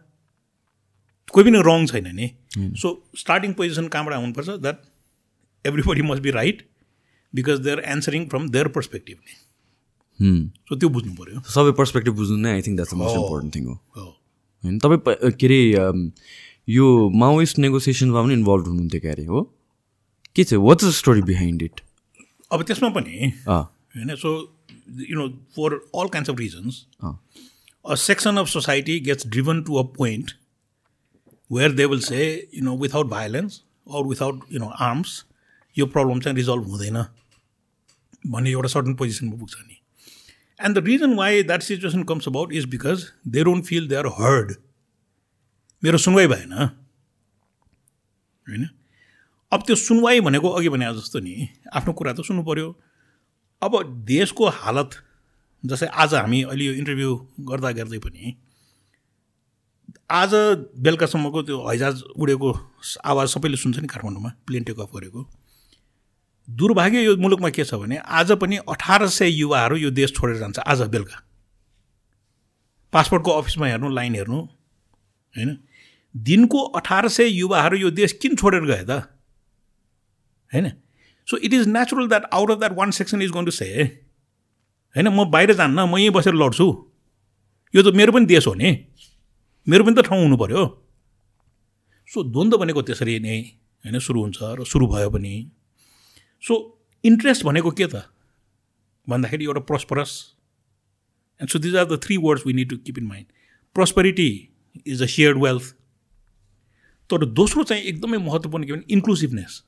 कोही 1.33 1.45
पनि 1.45 1.63
रङ 1.67 1.87
छैन 1.87 2.09
नि। 2.17 2.31
So 2.81 2.89
starting 3.19 3.53
position 3.61 3.89
कहाँबाट 3.89 4.15
हुनुपर्छ 4.15 4.49
that 4.65 4.83
everybody 5.65 6.03
must 6.03 6.23
be 6.23 6.31
right 6.31 6.67
because 7.35 7.59
they 7.61 7.71
are 7.71 7.81
answering 7.93 8.27
from 8.29 8.49
their 8.51 8.69
perspective 8.77 9.19
नि 9.19 9.35
so 10.69 10.77
त्यो 10.77 10.89
बुझ्नु 10.97 11.15
पऱ्यो 11.15 11.41
सबै 11.53 11.73
पर्सपेक्टिभ 11.79 12.15
बुझ्नु 12.17 12.37
नै 12.39 12.53
I 12.53 12.63
think 12.67 12.77
that's 12.77 12.95
most 12.95 13.17
important 13.17 13.55
thing 13.55 13.65
हो। 13.67 13.75
हो 13.97 14.05
होइन? 14.05 14.79
तपाईँ 14.79 15.33
के 15.41 15.47
अरे 15.47 15.61
यो 16.69 16.85
माओइस्ट 17.23 17.59
नेगोसिएसनमा 17.59 18.23
पनि 18.23 18.35
इन्भल्भ 18.35 18.67
हुनुहुन्थ्यो 18.69 19.01
क्या 19.01 19.13
अरे 19.13 19.25
हो? 19.25 19.43
के 20.37 20.45
छ? 20.45 20.55
What's 20.69 20.85
the 20.85 20.91
story 21.01 21.23
behind 21.33 21.63
it 21.63 21.81
अब 22.53 22.63
त्यसमा 22.63 22.89
पनि 22.99 23.33
होइन 23.47 24.15
so 24.17 24.31
you 25.11 25.19
know 25.19 25.29
for 25.57 25.75
all 25.75 26.09
kinds 26.09 26.31
of 26.31 26.39
reasons 26.39 26.85
uh 27.05 27.19
a 27.85 27.97
section 27.97 28.39
of 28.39 28.49
society 28.49 28.99
gets 28.99 29.25
driven 29.25 29.63
to 29.65 29.79
a 29.79 29.85
point 29.85 30.35
where 31.51 31.69
they 31.69 31.87
will 31.87 32.01
say, 32.01 32.49
you 32.51 32.63
know, 32.63 32.75
without 32.75 33.07
violence 33.09 33.63
or 33.87 34.03
without, 34.05 34.37
you 34.49 34.59
know, 34.59 34.73
arms, 34.81 35.25
यो 35.77 35.87
problem 35.87 36.21
चाहिँ 36.21 36.37
resolve 36.37 36.67
हुँदैन 36.71 36.97
भन्ने 38.31 38.51
एउटा 38.51 38.69
certain 38.69 38.95
पोजिसनमा 38.95 39.37
पुग्छ 39.39 39.55
नि 39.59 39.81
and 40.61 40.79
the 40.79 40.85
reason 40.87 41.15
why 41.15 41.43
that 41.43 41.63
situation 41.63 42.03
comes 42.11 42.29
about 42.29 42.53
is 42.53 42.65
because 42.75 43.05
they 43.37 43.45
don't 43.45 43.65
feel 43.67 43.89
they 43.89 43.95
are 43.95 44.07
heard 44.19 44.55
मेरो 45.83 45.99
सुनवाई 45.99 46.27
भएन 46.27 46.53
होइन 48.47 48.69
अब 49.53 49.63
त्यो 49.67 49.77
सुनवाई 49.77 50.21
भनेको 50.29 50.51
अघि 50.51 50.69
भने 50.69 50.93
जस्तो 51.01 51.21
नि 51.27 51.49
आफ्नो 51.73 51.93
कुरा 51.93 52.13
त 52.13 52.27
सुन्नु 52.31 52.43
पऱ्यो 52.51 52.69
अब 53.65 53.83
देशको 54.05 54.49
हालत 54.55 54.91
जस्तै 55.65 55.87
आज 55.87 56.15
हामी 56.15 56.43
अहिले 56.43 56.65
यो 56.65 56.73
इन्टरभ्यू 56.73 57.13
गर्दा 57.51 57.71
गर्दै 57.73 57.99
पनि 57.99 58.35
आज 60.11 60.33
बेलुकासम्मको 60.85 61.43
त्यो 61.43 61.57
हैजाज 61.69 62.03
उडेको 62.17 62.51
आवाज 63.05 63.29
सबैले 63.29 63.57
सुन्छ 63.57 63.79
नि 63.79 63.89
काठमाडौँमा 63.89 64.31
प्लेन 64.47 64.65
टेक 64.65 64.81
अफ 64.81 64.91
गरेको। 64.97 65.21
दुर्भाग्य 66.49 67.05
यो 67.05 67.17
मुलुकमा 67.17 67.51
के 67.51 67.65
छ 67.65 67.81
भने 67.81 67.97
आज 68.21 68.33
पनि 68.37 68.57
अठार 68.69 69.07
सय 69.09 69.33
युवाहरू 69.33 69.77
यो 69.77 69.91
देश 69.91 70.13
छोडेर 70.13 70.37
जान्छ 70.39 70.59
आज 70.61 70.83
बेलुका। 70.93 71.23
पासपोर्टको 72.93 73.31
अफिसमा 73.31 73.67
हेर्नु 73.67 73.89
लाइन 73.89 74.15
हेर्नु 74.15 74.41
होइन? 75.35 75.57
दिनको 76.15 76.59
अठार 76.79 77.09
सय 77.09 77.29
युवाहरू 77.33 77.77
यो 77.77 77.91
देश 77.91 78.13
किन 78.23 78.37
छोडेर 78.37 78.65
गए 78.65 78.85
त? 78.85 78.91
होइन? 80.51 80.67
So 81.29 81.37
it 81.37 81.53
is 81.55 81.67
natural 81.69 82.09
that 82.09 82.25
out 82.33 82.51
of 82.51 82.59
that 82.59 82.73
one 82.79 82.91
section 82.99 83.23
is 83.23 83.31
going 83.31 83.45
to 83.45 83.51
say 83.51 83.69
होइन 83.75 85.09
म 85.09 85.25
बाहिर 85.31 85.53
जान्न 85.55 85.81
म 85.81 85.99
यहीँ 85.99 86.11
बसेर 86.11 86.35
लड्छु 86.35 86.67
यो 87.75 87.83
त 87.83 87.95
मेरो 87.97 88.13
पनि 88.13 88.27
देश 88.27 88.47
हो 88.47 88.55
नि 88.55 88.73
मेरो 89.67 89.85
पनि 89.85 89.95
त 89.97 90.07
ठाउँ 90.07 90.23
हुनु 90.23 90.37
पऱ्यो 90.37 90.65
सो 92.09 92.23
द्वन्द्व 92.31 92.59
भनेको 92.59 92.83
त्यसरी 92.91 93.19
नै 93.21 93.39
होइन 93.85 93.99
सुरु 94.09 94.21
हुन्छ 94.23 94.39
र 94.61 94.65
सुरु 94.73 94.87
भयो 94.95 95.11
पनि 95.11 95.35
सो 96.43 96.59
इन्ट्रेस्ट 97.05 97.45
भनेको 97.45 97.71
के 97.81 97.87
त 97.87 98.05
भन्दाखेरि 99.09 99.45
एउटा 99.45 99.61
prosperous 99.71 100.13
and 101.41 101.51
so 101.51 101.59
these 101.59 101.77
are 101.77 101.85
the 101.87 102.01
three 102.05 102.17
words 102.27 102.47
we 102.47 102.53
need 102.53 102.71
to 102.71 102.77
keep 102.87 102.99
in 102.99 103.07
mind 103.07 103.27
prosperity 103.77 104.31
is 104.87 105.03
a 105.03 105.07
shared 105.17 105.39
wealth 105.43 105.75
तर 107.11 107.25
दोस्रो 107.41 107.63
चाहिँ 107.65 107.83
एकदमै 107.83 108.19
महत्त्वपूर्ण 108.19 108.67
के 108.67 108.73
भने 108.73 108.93
इन्क्लुसिभनेस. 108.95 109.63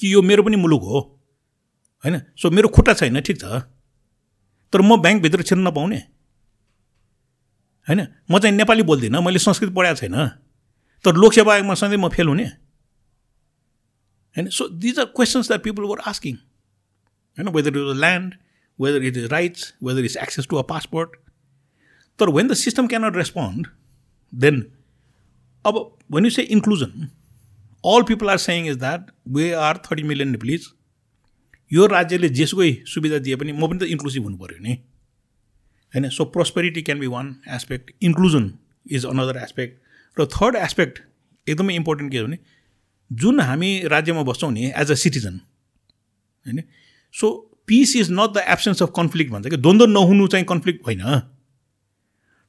कि 0.00 0.14
यो 0.14 0.22
मेरो 0.22 0.42
पनि 0.42 0.56
मुलुक 0.56 0.82
हो? 0.82 1.20
होइन? 2.04 2.20
सो 2.36 2.50
मेरो 2.50 2.68
खुट्टा 2.68 2.94
छैन 2.94 3.20
ठिक 3.20 3.40
छ। 3.40 3.44
तर 4.72 4.80
म 4.80 4.96
ब्याङ्कभित्र 4.96 5.42
छिर्न 5.42 5.68
नपाउने। 5.68 5.98
होइन? 7.88 8.06
म 8.30 8.38
चाहिँ 8.38 8.56
नेपाली 8.56 8.82
बोल्दिनँ 8.82 9.20
मैले 9.20 9.38
संस्कृत 9.38 9.74
पढाएको 9.74 9.96
छैन। 9.96 10.28
तर 11.04 11.12
लोकसेवा 11.14 11.54
आयोगमा 11.54 11.74
सधैँ 11.74 11.96
म 11.96 12.08
फेल 12.08 12.28
हुने। 12.28 12.44
होइन? 14.36 14.48
So 14.48 14.68
these 14.68 14.98
are 14.98 15.04
questions 15.04 15.46
that 15.46 15.62
people 15.62 15.82
were 15.82 15.98
asking 15.98 16.36
होइन? 16.36 17.48
Whether 17.48 17.76
is 17.76 17.96
land 17.96 18.34
whether 18.80 19.04
it 19.04 19.16
is 19.16 19.24
rights 19.24 19.74
whether 19.82 20.04
is 20.04 20.16
access 20.16 20.46
to 20.50 20.56
a 20.56 20.62
passport 20.62 21.16
तर 22.18 22.28
when 22.28 22.48
the 22.48 22.54
system 22.54 22.86
cannot 22.86 23.16
respond 23.16 23.66
then 24.34 24.60
अब 25.66 25.98
you 26.14 26.30
say 26.30 26.42
inclusion 26.42 27.08
all 27.84 28.02
people 28.02 28.30
are 28.30 28.38
saying 28.38 28.66
is 28.66 28.76
that 28.78 29.10
we 29.28 29.50
are 29.62 29.76
thirty 29.84 30.02
million 30.02 30.28
Nepalese 30.28 30.66
यो 31.70 31.86
राज्यले 31.88 32.28
जेसुकै 32.34 32.70
सुविधा 32.86 33.18
दिए 33.18 33.36
पनि 33.36 33.52
म 33.52 33.68
पनि 33.68 33.78
त 33.78 33.90
इन्क्लुसिभ 33.90 34.24
हुनु 34.24 34.36
पऱ्यो 34.36 34.58
नि 34.60 34.74
होइन 35.94 36.08
so 36.10 36.24
prosperity 36.30 36.82
can 36.82 36.98
be 36.98 37.06
one 37.08 37.34
aspect 37.50 37.92
inclusion 38.02 38.50
is 38.90 39.06
another 39.06 39.42
aspect 39.42 40.20
र 40.20 40.26
थर्ड 40.30 40.56
एस्पेक्ट 40.58 41.02
एकदमै 41.46 41.74
इम्पोर्टेन्ट 41.74 42.12
के 42.12 42.18
हो 42.18 42.26
भने 42.26 42.38
जुन 43.10 43.40
हामी 43.42 43.70
राज्यमा 43.88 44.22
बस्छौँ 44.24 44.52
नि 44.52 44.72
एज 44.76 44.90
अ 44.90 44.94
सिटिजन 44.96 45.40
होइन 46.46 46.62
so 47.14 47.30
peace 47.66 47.96
is 47.96 48.10
not 48.12 48.32
the 48.32 48.44
absence 48.48 48.82
of 48.82 48.92
conflict 48.96 49.32
भन्छ 49.32 49.48
कि 49.48 49.56
द्वन्द्व 49.58 49.86
नहुनु 49.88 50.26
चाहिँ 50.26 50.46
कन्फ्लिक्ट 50.46 50.86
होइन 50.86 51.04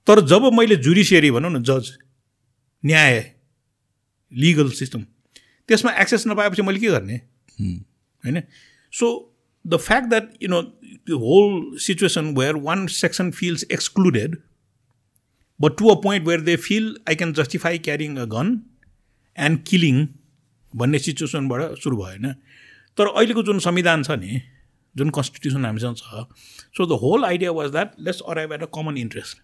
तर 0.07 0.21
जब 0.27 0.51
मैले 0.53 0.75
जुडिसियरी 0.81 1.31
भनौँ 1.31 1.51
न 1.51 1.63
जज 1.63 1.91
न्याय 2.83 3.19
लिगल 4.31 4.69
सिस्टम 4.73 5.05
त्यसमा 5.72 5.92
एक्सेस 6.04 6.28
नपाएपछि 6.28 6.62
मैले 6.68 6.80
के 6.80 6.92
गर्ने? 6.98 7.22
होइन? 8.24 8.42
So 8.94 9.12
the 9.66 9.78
fact 9.88 10.10
that 10.10 10.32
you 10.44 10.50
know 10.50 10.62
the 11.10 11.18
whole 11.20 11.54
situation 11.84 12.28
where 12.38 12.58
one 12.63 12.82
section 12.96 13.30
feels 13.38 13.63
excluded, 13.75 14.36
but 15.60 15.78
to 15.78 15.88
a 15.94 15.96
point 16.01 16.28
where 16.30 16.42
they 16.50 16.56
feel 16.66 16.90
I 17.12 17.16
can 17.22 17.32
justify 17.40 17.72
carrying 17.88 18.18
a 18.24 18.25
gun 18.34 18.51
and 19.38 19.63
killing 19.70 20.01
भन्ने 20.74 21.00
सिचुएसनबाट 21.00 21.80
सुरु 21.84 21.98
भयो 21.98 22.06
होइन? 22.06 22.34
तर 22.98 23.08
अहिलेको 23.08 23.44
जुन 23.44 23.60
संविधान 23.60 24.04
छ 24.04 24.18
नि 24.20 24.42
जुन 24.96 25.10
कन्स्टिट्युसन 25.18 25.66
हामीसँग 25.66 25.96
छ 25.96 26.25
so 26.78 26.86
the 26.86 27.00
whole 27.01 27.25
idea 27.25 27.51
was 27.58 27.72
that 27.72 27.96
let's 28.08 28.22
arrive 28.34 28.54
at 28.54 28.63
a 28.63 28.70
common 28.75 28.98
interest 28.98 29.42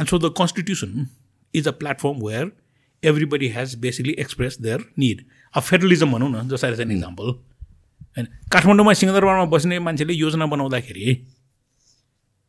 and 0.00 0.08
so 0.10 0.18
the 0.18 0.32
constitution 0.38 1.06
is 1.54 1.68
a 1.68 1.70
platform 1.82 2.24
where 2.26 2.52
everybody 3.04 3.48
has 3.48 3.74
basically 3.74 4.12
express 4.18 4.60
their 4.60 4.84
need 4.98 5.24
अब 5.54 5.62
फेडरलिजम 5.62 6.12
भनौँ 6.12 6.30
न 6.30 6.48
जस्ट 6.48 6.64
एज 6.64 6.80
एन 6.80 6.90
इक्जाम्पल 6.90 7.24
होइन? 7.24 8.26
काठमाडौँमा 8.52 8.92
सिंहदरबारमा 8.92 9.44
बस्ने 9.44 9.78
मान्छेले 9.78 10.12
योजना 10.12 10.46
बनाउँदाखेरि 10.46 11.16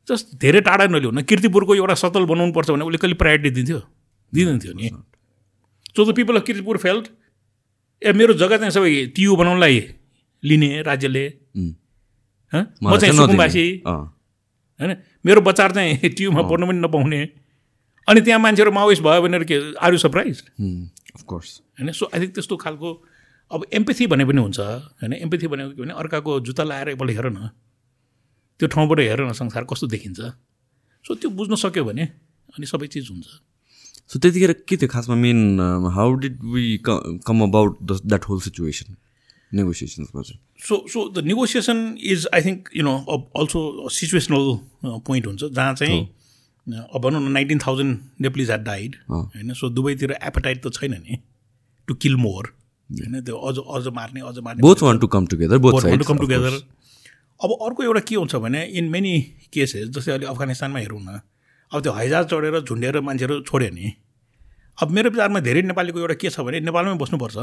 just 0.07 0.35
धेरै 0.37 0.61
टाढा 0.61 0.87
नलिउ 0.87 1.11
न 1.11 1.21
किर्तिपुरको 1.21 1.75
एउटा 1.75 1.93
सतल 1.95 2.25
बनाउनु 2.25 2.53
पर्छ 2.53 2.69
भने 2.71 2.85
उसले 2.85 2.97
कहिले 2.97 3.15
प्रायोरिटी 3.15 3.49
दिन्थ्यो? 3.49 3.79
दिँदैन 4.33 4.59
थियो 4.59 4.73
नि 4.73 4.89
so 5.95 6.11
the 6.11 6.15
people 6.15 6.37
of 6.37 6.43
Kirtipur 6.43 6.77
felt 6.77 7.07
uh 8.01 8.11
मेरो 8.13 8.33
जग्गा 8.33 8.57
चाहिँ 8.57 8.71
सबै 8.71 9.05
टियु 9.15 9.35
बनाउनलाई 9.35 9.77
लिने 10.43 10.81
राज्यले. 10.81 11.25
हँ? 12.53 12.61
म 12.83 12.89
चाहिँ 12.89 12.99
चाहिँ 12.99 13.13
सुकुम्बासी. 13.13 13.65
होइन? 13.87 14.95
मेरो 15.25 15.41
बच्चाहरू 15.41 15.73
चाहिँ 15.73 16.09
टियुमा 16.17 16.41
पढ्नु 16.41 16.67
पनि 16.67 16.79
नपाउने 16.79 17.21
अनि 18.07 18.21
त्यहाँ 18.21 18.39
मान्छेहरू 18.39 18.71
माओइस्ट 18.71 19.03
भयो 19.03 19.21
भनेर 19.21 19.43
के 19.51 19.57
आर 19.77 19.93
यु 19.93 19.99
सरप्राइज 19.99 20.43
course. 21.25 21.51
होइन 21.79 21.91
सो 21.91 22.09
आई 22.13 22.19
थिङ्क 22.21 22.33
त्यस्तो 22.35 22.55
खालको 22.63 22.89
अब 23.51 23.65
एम्पेथी 23.73 24.07
भने 24.07 24.25
पनि 24.25 24.41
हुन्छ 24.41 24.59
होइन 24.59 25.13
एम्पेथी 25.13 25.47
भनेको 25.47 25.69
के 25.69 25.81
भने 25.81 25.93
अर्काको 25.93 26.39
जुत्ता 26.47 26.63
लाएर 26.63 26.89
एकपल्ट 26.89 27.11
हेर 27.11 27.29
न 27.29 27.49
त्यो 28.59 28.67
ठाउँबाट 28.75 28.99
हेर 28.99 29.21
न 29.21 29.31
संसार 29.33 29.63
कस्तो 29.69 29.87
देखिन्छ। 29.87 30.19
सो 31.05 31.15
त्यो 31.15 31.29
बुझ्न 31.39 31.55
सक्यो 31.55 31.83
भने 31.85 32.03
अनि 32.55 32.65
सबै 32.65 32.87
चिज 32.87 33.09
हुन्छ। 33.11 33.27
सो 34.11 34.19
त्यतिखेर 34.19 34.53
के 34.67 34.77
थियो 34.77 34.89
खासमा 34.89 35.15
main 35.15 35.39
how 35.93 36.13
did 36.21 36.37
we 36.53 36.65
come 36.85 37.41
about 37.43 37.71
that 37.83 38.23
whole 38.29 38.39
situation 38.41 38.95
नेगोसिएसन्समा 39.51 40.21
चाहिँ 40.21 40.39
so 40.67 40.75
so 40.93 40.99
the 41.09 41.25
negotiation 41.25 41.79
is 42.13 42.27
I 42.33 42.41
think 42.41 42.69
you 42.75 42.83
know 42.83 42.93
also 43.39 43.89
situational 43.97 44.45
point 45.07 45.25
हुन्छ 45.27 45.43
जहाँ 45.43 45.73
चाहिँ 45.75 45.99
अब 46.67 47.01
भनौँ 47.01 47.21
न 47.21 47.31
nineteen 47.31 47.59
thousand 47.65 47.99
Nepalese 48.21 48.47
had 48.49 48.63
died. 48.63 48.95
होइन? 49.09 49.53
सो 49.53 49.69
दुवैतिर 49.69 50.11
एपेटाइट 50.13 50.65
त 50.65 50.73
छैन 50.73 50.91
नि 51.01 51.17
टु 51.87 51.93
किल 51.95 52.15
मोर 52.17 52.53
होइन? 52.89 53.21
त्यो 53.21 53.35
अझ 53.37 53.57
अझ 53.57 53.93
मार्ने 53.93 54.21
अझ 54.21 54.37
मार्ने 54.39 54.61
both 54.61 54.83
want 54.83 54.99
to 54.99 55.07
come 55.07 55.27
together 55.27 55.57
both 55.57 55.81
side 55.81 56.01
to 56.01 56.07
come 56.07 56.21
together. 56.23 56.53
अब 57.39 57.51
अर्को 57.51 57.83
एउटा 57.83 57.99
के 57.99 58.15
हुन्छ 58.15 58.35
भने 58.35 58.63
इन 58.79 58.89
मेनी 58.89 59.13
केसेस 59.53 59.89
जस्तै 59.89 60.11
अहिले 60.11 60.25
अफगानिस्तानमा 60.25 60.79
हेरौँ 60.79 61.01
न 61.01 61.19
अब 61.71 61.81
त्यो 61.83 61.93
हैजाज 61.93 62.25
चढेर 62.31 62.59
झुन्डेर 62.61 62.99
मान्छेहरू 63.01 63.39
छोड्यो 63.41 63.69
नि 63.69 63.93
अब 64.77 64.91
मेरो 64.91 65.09
विचारमा 65.09 65.39
धेरै 65.39 65.61
नेपालीको 65.61 65.99
एउटा 65.99 66.13
के 66.21 66.29
छ 66.29 66.39
भने 66.47 66.59
नेपालमै 66.65 66.97
बस्नुपर्छ 66.97 67.37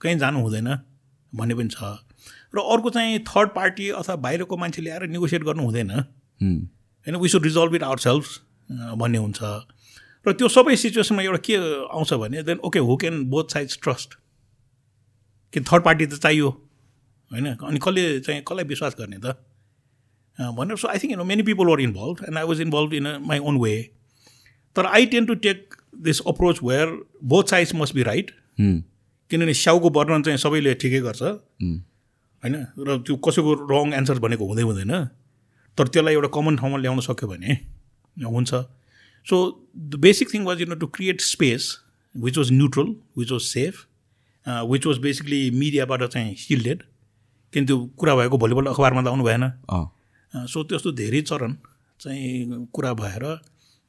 कहीँ 0.00 0.16
जानु 0.18 0.40
हुँदैन 0.40 0.68
भन्ने 1.32 1.54
पनि 1.54 1.68
छ। 1.68 1.82
र 2.54 2.58
अर्को 2.72 2.90
चाहिँ 2.90 3.18
थर्ड 3.28 3.50
पार्टी 3.54 3.88
अथवा 4.00 4.16
बाहिरको 4.24 4.56
मान्छे 4.56 4.82
ल्याएर 4.82 5.02
नेगोसिएट 5.12 5.42
गर्नु 5.44 5.62
हुँदैन। 5.62 5.90
होइन 5.90 7.16
we 7.16 7.28
should 7.28 7.44
resolve 7.44 7.74
it 7.74 7.82
ourself 7.98 8.24
भन्ने 8.70 9.18
हुन्छ। 9.18 9.40
र 10.26 10.32
त्यो 10.32 10.48
सबै 10.48 10.76
सिचुएसनमा 10.76 11.22
एउटा 11.22 11.40
के 11.46 11.56
आउँछ 11.86 12.12
भने 12.14 12.42
then 12.42 12.58
okay 12.66 12.78
who 12.78 12.96
can 12.96 13.24
both 13.30 13.52
sides 13.52 13.78
trust 13.82 14.14
कि 15.54 15.60
थर्ड 15.62 15.82
पार्टी 15.84 16.06
त 16.06 16.18
चाहियो 16.18 16.48
होइन? 17.30 17.46
अनि 17.46 17.78
कसले 17.78 18.20
चाहिँ 18.20 18.42
कसलाई 18.42 18.64
विश्वास 18.64 18.96
गर्ने 18.98 19.18
त? 19.18 19.36
भनेर। 20.38 20.76
So 20.76 20.88
I 20.88 20.98
think 20.98 21.12
you 21.12 21.18
know 21.18 21.24
many 21.24 21.42
people 21.42 21.66
were 21.66 21.80
involved 21.80 22.24
and 22.28 22.38
I 22.38 22.44
was 22.44 22.60
involved 22.60 22.94
in 22.94 23.06
my 23.26 23.38
own 23.38 23.56
way 23.58 23.74
तर 24.76 24.86
I 24.86 25.06
tend 25.14 25.26
to 25.26 25.34
take 25.46 25.74
this 26.02 26.20
approach 26.26 26.58
where 26.62 26.88
both 27.24 27.44
sides 27.50 27.74
must 27.74 27.94
be 27.94 28.02
right 28.02 28.30
किनभने 28.60 29.54
स्याउको 29.54 29.90
वर्णन 29.90 30.22
चाहिँ 30.22 30.38
सबैले 30.38 30.74
ठिकै 30.74 31.00
गर्छ। 31.06 31.22
होइन? 31.22 32.54
र 32.78 32.98
त्यो 33.06 33.16
कसैको 33.16 33.54
रङ 33.70 33.94
एन्सर 33.94 34.18
भनेको 34.18 34.44
हुँदै 34.46 34.62
हुँदैन। 34.62 34.92
तर 35.78 35.88
त्यसलाई 35.88 36.14
एउटा 36.14 36.28
कमन 36.34 36.56
ठाउँमा 36.56 36.78
ल्याउन 36.78 37.00
सक्यो 37.00 37.28
भने 37.28 37.50
हुन्छ. 38.16 38.54
So 39.26 39.36
the 39.76 39.94
basic 40.00 40.32
thing 40.34 40.44
was 40.44 40.60
you 40.60 40.66
know 40.66 40.74
to 40.74 40.86
create 40.96 41.20
space 41.20 41.76
which 42.14 42.38
was 42.38 42.52
neutral 42.52 42.94
which 43.18 43.32
was 43.32 43.40
safe 43.42 43.84
which 44.46 44.86
was 44.86 44.98
basically 45.06 45.50
मिडियाबाट 45.50 46.02
चाहिँ 46.04 46.34
सिल्डेड 46.38 46.82
किन 47.52 47.66
त्यो 47.66 47.78
कुरा 47.98 48.14
भएको 48.16 48.38
भोलिपल्ट 48.38 48.68
अखबारमा 48.68 49.02
त 49.02 49.06
आउनु 49.06 49.24
भएन। 49.24 49.44
सो 50.46 50.62
त्यस्तो 50.64 50.92
धेरै 50.92 51.20
चरण 51.22 51.56
चाहिँ 52.00 52.66
कुरा 52.72 52.92
भएर 52.94 53.24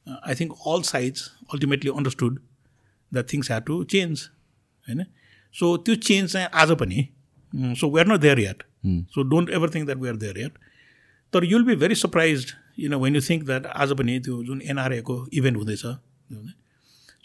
I 0.06 0.34
think 0.34 0.52
all 0.66 0.82
sides 0.90 1.30
ultimately 1.54 1.90
understood 1.90 2.38
that 3.12 3.32
things 3.32 3.50
had 3.50 3.64
to 3.64 3.82
change 3.92 4.28
होइन? 4.86 5.04
सो 5.54 5.76
त्यो 5.76 5.94
चेन्ज 5.94 6.32
चाहिँ 6.32 6.48
आज 6.54 6.70
पनि 6.80 7.08
so 7.80 7.90
we 7.90 8.00
are 8.00 8.06
not 8.06 8.20
there 8.20 8.40
yet 8.40 8.62
so 9.14 9.22
don't 9.30 9.50
ever 9.50 9.70
think 9.74 9.86
that 9.86 9.98
we 9.98 10.08
are 10.08 10.16
there 10.16 10.38
yet 10.40 10.58
तर 11.32 11.44
you'll 11.44 11.64
be 11.64 11.76
very 11.76 11.94
surprise 11.94 12.46
you 12.78 12.88
know 12.90 12.98
when 13.00 13.14
you 13.14 13.22
think 13.28 13.44
that 13.44 13.66
आज 13.66 13.92
पनि 13.98 14.18
त्यो 14.20 14.42
जुन 14.44 14.60
एनआरएको 14.62 15.16
इभेन्ट 15.32 15.56
हुँदैछ 15.56 15.84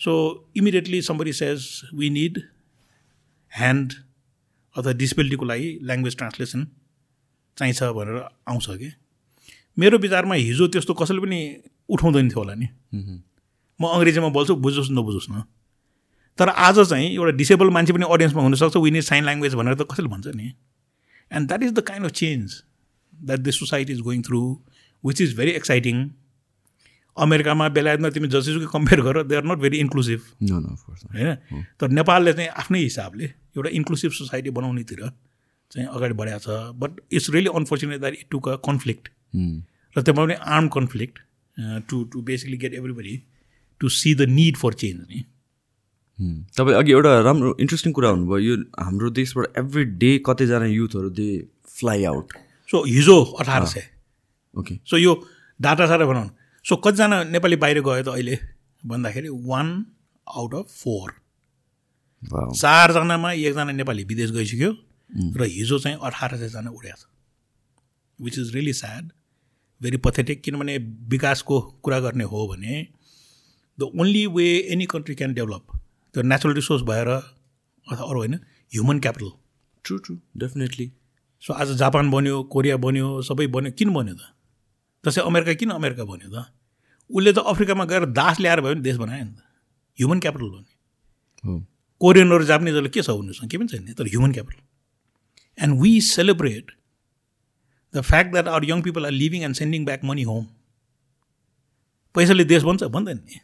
so 0.03 0.13
immediately 0.55 1.01
somebody 1.01 1.33
says 1.33 1.67
we 1.93 2.09
need 2.09 2.41
hand 3.51 3.93
अथवा 4.75 4.91
डिसेबिलिटीको 5.01 5.45
लागि 5.45 5.69
ल्याङ्ग्वेज 5.83 6.17
ट्रान्सलेसन 6.17 6.67
चाहिन्छ 7.57 7.83
भनेर 7.83 8.17
आउँछ 8.49 8.65
कि? 8.69 8.91
मेरो 9.79 9.97
विचारमा 9.97 10.35
हिजो 10.35 10.67
त्यस्तो 10.67 10.93
कसैले 10.93 11.21
पनि 11.21 11.39
उठाउँदैन 11.89 12.29
थियो 12.29 12.39
होला 12.39 12.55
नि। 12.55 12.67
म 13.79 13.83
अङ्ग्रेजीमा 13.85 14.29
बोल्छु 14.29 14.55
बुझोस् 14.55 14.91
नबुझोस् 14.91 15.29
न। 15.29 15.43
तर 16.37 16.49
आज 16.49 16.79
चाहिँ 16.89 17.09
एउटा 17.13 17.31
डिसेबल 17.37 17.69
मान्छे 17.69 17.93
पनि 17.93 18.05
अडियन्समा 18.09 18.41
हुनसक्छ 18.41 18.77
विन 18.77 18.95
इज 18.95 19.05
साइन 19.05 19.23
ल्याङ्ग्वेज 19.23 19.53
भनेर 19.55 19.75
त 19.75 19.85
कसैले 19.91 20.09
भन्छ 20.09 20.27
नि। 20.33 20.53
And 21.31 21.47
that 21.47 21.63
is 21.63 21.71
the 21.73 21.79
kind 21.79 22.05
of 22.05 22.11
change 22.11 22.61
that 23.13 23.39
this 23.39 23.59
society 23.59 23.93
is 23.93 23.99
going 24.01 24.21
through 24.21 24.41
which 25.05 25.21
is 25.21 25.35
very 25.37 25.51
exciting 25.61 25.97
अमेरिकामा 27.17 27.67
बेलायतमा 27.69 28.09
तिमी 28.09 28.27
जसुकै 28.35 28.69
कम्पेयर 28.73 29.01
गर 29.07 29.23
they 29.23 29.35
are 29.35 29.43
not 29.45 29.57
very 29.65 29.77
inclusive 29.79 30.21
No, 30.51 30.59
no, 30.61 30.69
of 30.75 30.85
course 30.85 31.03
not. 31.03 31.11
होइन? 31.15 31.65
तर 31.79 31.89
नेपालले 31.99 32.33
चाहिँ 32.33 32.49
आफ्नै 32.63 32.79
हिसाबले 32.83 33.25
एउटा 33.57 33.69
इन्क्लुसिभ 33.81 34.11
सोसाइटी 34.19 34.49
बनाउनेतिर 34.59 35.09
चाहिँ 35.71 35.87
अगाडि 35.87 36.13
बढाएको 36.13 36.39
छ। 36.45 36.47
But 36.79 37.01
it's 37.11 37.29
really 37.35 37.49
unfortunate 37.59 37.99
that 37.99 38.13
it 38.13 38.27
took 38.31 38.49
a 38.49 38.55
conflict. 38.69 39.09
र 39.95 40.01
त्यसमा 40.01 40.23
पनि 40.25 40.33
arm 40.55 40.67
conflict 40.77 41.19
to 41.89 42.03
to 42.13 42.21
basically 42.31 42.57
get 42.57 42.73
everybody 42.81 43.21
to 43.81 43.89
see 43.99 44.15
the 44.15 44.29
need 44.39 44.57
for 44.57 44.73
change 44.81 44.99
नि। 45.11 45.23
Hmm. 46.21 46.33
तपाईँ 46.57 46.75
अघि 46.77 46.91
एउटा 46.91 47.11
राम्रो 47.25 47.55
इन्ट्रेस्टिङ 47.59 47.93
कुरा 47.93 48.11
भन्नुभयो 48.11 48.39
यो 48.39 48.55
हाम्रो 48.79 49.09
देशबाट 49.19 49.57
एभ्री 49.57 49.83
डे 50.01 50.11
कतिजना 50.25 50.65
युथहरू 50.65 51.09
दे 51.19 51.29
फ्लाइ 51.77 52.03
आउट 52.05 52.33
सो 52.69 52.83
हिजो 52.85 53.15
अठार 53.41 53.65
सय 53.65 53.83
ओके 54.53 54.75
सो 54.89 54.97
यो 54.97 55.13
डाटा 55.59 55.85
साटा 55.87 56.05
बनाउनु। 56.05 56.31
सो 56.65 56.75
कतिजना 56.75 57.23
नेपाली 57.33 57.55
बाहिर 57.63 57.81
गयो 57.81 58.03
त 58.03 58.07
अहिले? 58.07 58.35
भन्दाखेरि 58.83 59.29
वान 59.49 59.67
आउट 60.27 60.53
अफ 60.55 60.67
फोर 60.83 61.11
चारजनामा 62.55 63.31
एकजना 63.31 63.71
नेपाली 63.71 64.03
विदेश 64.11 64.31
गइसक्यो 64.31 64.71
र 65.37 65.43
हिजो 65.43 65.79
चाहिँ 65.79 65.97
अठार 66.01 66.37
सयजना 66.37 66.69
उडेको 66.71 66.97
छ। 66.97 67.05
Which 68.19 68.39
is 68.39 68.53
really 68.55 68.73
sad 68.73 69.11
very 69.81 69.97
pathetic 70.05 70.41
किनभने 70.43 70.77
विकासको 71.11 71.59
कुरा 71.83 71.99
गर्ने 71.99 72.23
हो 72.23 72.47
भने 72.47 72.75
the 73.77 73.89
only 73.99 74.25
way 74.35 74.45
any 74.73 74.85
country 74.85 75.15
can 75.15 75.33
develop 75.33 75.79
त्यो 76.15 76.23
नेचुरल 76.23 76.53
रिसोर्स 76.55 76.81
भएर 76.89 77.07
अथवा 77.07 78.05
अरू 78.09 78.19
होइन 78.19 78.35
human 78.73 78.99
capital 78.99 79.31
true 79.85 79.97
true 79.97 80.15
definitely 80.39 80.91
so 81.43 81.53
आज 81.53 81.75
जापान 81.77 82.11
बन्यो 82.11 82.43
कोरिया 82.53 82.77
बन्यो 82.85 83.09
सबै 83.29 83.47
बन्यो 83.55 83.71
किन 83.79 83.93
बन्यो 83.93 84.15
त? 84.15 84.32
जस्तै 85.05 85.21
अमेरिका 85.21 85.53
किन 85.59 85.69
अमेरिका 85.79 86.03
बन्यो 86.03 86.29
त? 86.31 86.37
उसले 87.09 87.31
त 87.33 87.39
अफ्रिकामा 87.51 87.85
गएर 87.91 88.03
दास 88.19 88.39
ल्याएर 88.39 88.59
भयो 88.63 88.73
भने 88.73 88.83
देश 88.87 88.97
बनायो 89.03 89.23
नि 89.23 89.33
त। 89.35 89.41
ह्युमन 89.97 90.19
क्यापिटल 90.23 90.49
बन्यो। 90.55 91.59
कोरियनहरू 92.01 92.43
जापानिजहरू 92.51 92.89
के 92.89 93.01
छ 93.01 93.09
उनीहरूसँग 93.11 93.49
के 93.51 93.57
पनि 93.57 93.67
छैन 93.67 93.93
तर 93.93 94.07
human 94.07 94.31
capital 94.31 94.61
and 95.57 95.81
we 95.81 95.91
celebrate 96.07 96.71
the 97.93 98.01
fact 98.01 98.31
that 98.31 98.47
our 98.47 98.63
young 98.65 98.81
people 98.81 99.05
are 99.05 99.11
living 99.11 99.43
and 99.43 99.55
sending 99.55 99.85
back 99.85 100.03
money 100.09 100.23
home 100.31 100.45
पैसाले 102.15 102.43
देश 102.45 102.63
बन्छ 102.63 102.83
भन्दैन 102.95 103.17
नि। 103.17 103.39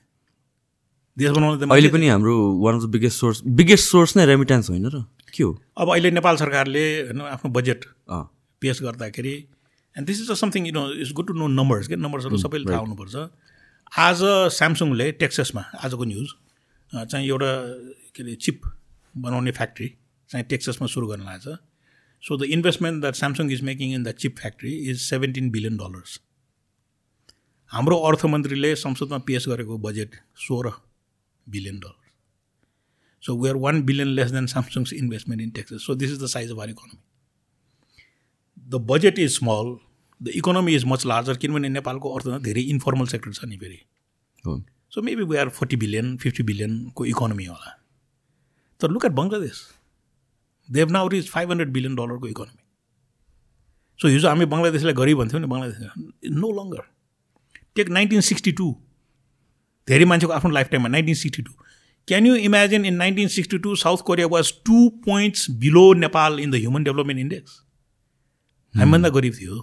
देश 1.18 1.32
बनाउनु 1.36 1.58
त 1.60 1.72
अहिले 1.72 1.90
पनि 1.92 2.08
हाम्रो 2.08 2.36
one 2.64 2.76
of 2.76 2.82
the 2.84 2.90
biggest 2.96 3.20
source 3.20 3.38
biggest 3.60 3.86
source 3.92 4.16
नै 4.18 4.26
रेमिटेन्स 4.26 4.70
होइन 4.70 4.86
र? 4.88 5.04
के 5.34 5.44
हो? 5.44 5.52
अब 5.78 5.88
अहिले 5.94 6.10
नेपाल 6.16 6.36
सरकारले 6.38 6.84
होइन 7.12 7.22
आफ्नो 7.36 7.52
बजेट 7.52 7.86
पेस 8.62 8.78
गर्दाखेरि 8.84 9.36
and 10.00 10.08
this 10.08 10.22
is 10.22 10.30
a 10.32 10.36
something 10.42 10.68
you 10.68 10.74
know 10.74 10.84
it's 11.04 11.12
good 11.20 11.28
to 11.28 11.34
know 11.40 11.48
numbers 11.62 11.88
के 11.88 11.96
नम्बर्सहरू 12.08 12.38
सबैले 12.48 12.72
थाहा 12.72 12.80
हुनुपर्छ। 12.80 13.16
आज 14.08 14.20
स्यामसङले 14.58 15.12
टेक्ससमा 15.24 15.62
आजको 15.86 16.04
न्युज 16.12 16.30
अ, 16.92 17.04
चाहिँ 17.06 17.28
एउटा 17.28 17.52
के 18.16 18.24
अरे 18.24 18.36
चिप 18.46 18.62
बनाउने 19.26 19.52
फ्याक्ट्री 19.60 19.88
चाहिँ 20.30 20.46
टेक्ससमा 20.54 20.88
सुरु 20.96 21.08
गर्न 21.08 21.24
लागेको 21.26 21.56
छ। 21.56 21.60
So 22.24 22.38
the 22.38 22.44
investment 22.56 23.02
that 23.02 23.16
Samsung 23.16 23.52
is 23.52 23.62
making 23.72 23.94
in 23.96 24.04
the 24.04 24.12
chip 24.24 24.40
factory 24.40 24.72
is 24.92 25.00
seventeen 25.02 25.50
billion 25.52 25.78
dollars 25.78 26.20
हाम्रो 27.72 27.98
अर्थमन्त्रीले 28.10 28.76
संसदमा 28.82 29.18
पेस 29.28 29.46
गरेको 29.50 29.78
बजेट 29.88 30.16
सोह्र 30.46 30.72
billion 31.48 31.80
dollar 31.80 32.08
so 33.24 33.36
we 33.42 33.50
are 33.50 33.56
one 33.66 33.82
billion 33.92 34.08
less 34.20 34.32
than 34.32 34.46
Samsung's 34.54 34.94
investment 34.94 35.42
in 35.42 35.50
Texas 35.60 35.86
so 35.86 35.96
this 36.02 36.12
is 36.12 36.24
the 36.24 36.28
size 36.34 36.52
of 36.52 36.60
our 36.66 36.70
economy 36.70 37.02
the 38.70 38.84
budget 38.92 39.20
is 39.20 39.32
small 39.36 39.76
the 40.22 40.28
economy 40.36 40.76
is 40.76 40.86
much 40.88 41.06
larger 41.06 41.38
किनभने 41.38 41.70
नेपालको 41.70 42.14
अर्थमा 42.16 42.38
धेरै 42.46 42.62
informal 42.76 43.08
sector 43.08 43.32
छ 43.34 43.46
नि 43.46 43.58
फेरि। 43.58 43.80
So 44.94 45.02
maybe 45.02 45.24
we 45.24 45.38
are 45.38 45.50
forty 45.58 45.76
billion 45.78 46.16
fifty 46.18 46.44
बिलियनको 46.44 47.06
economy 47.06 47.46
होला। 47.46 47.76
तर 48.82 48.90
look 48.92 49.06
at 49.06 49.12
Bangladesh 49.14 49.62
Dev 50.70 50.92
now 50.92 51.10
is 51.14 51.30
five 51.30 51.50
hundred 51.52 51.72
billion 51.74 51.96
डलरको 51.96 52.28
इकोनोमी 52.28 52.64
सो 54.00 54.08
हिजो 54.08 54.28
हामी 54.28 54.46
बङ्गलादेशलाई 54.52 54.94
गरिब 54.94 55.18
भन्थ्यौँ 55.18 55.42
नि 55.42 55.48
Bangladesh 55.48 56.32
no 56.44 56.52
longer 56.60 56.84
take 57.76 57.90
nineteen 57.90 58.22
sixty 58.28 58.52
two 58.60 58.68
धेरै 59.88 60.06
मान्छेको 60.06 60.34
आफ्नो 60.34 60.52
लाइफ 60.52 60.68
टाइममा 60.70 60.90
nineteen 60.90 61.16
sixty 61.16 61.42
two 61.44 61.54
can 62.08 62.26
you 62.26 62.36
imagine 62.46 62.86
in 62.86 62.96
nineteen 62.96 63.28
sixty 63.34 63.58
two 63.66 63.76
South 63.82 64.06
Korea 64.06 64.28
was 64.36 64.54
two 64.66 64.88
points 65.06 65.50
below 65.66 65.84
Nepal 65.94 66.40
in 66.40 66.52
the 66.52 66.56
human 66.56 66.84
development 66.84 67.20
index 67.20 67.60
हामीभन्दा 68.74 69.10
गरिब 69.18 69.34
थियो। 69.42 69.60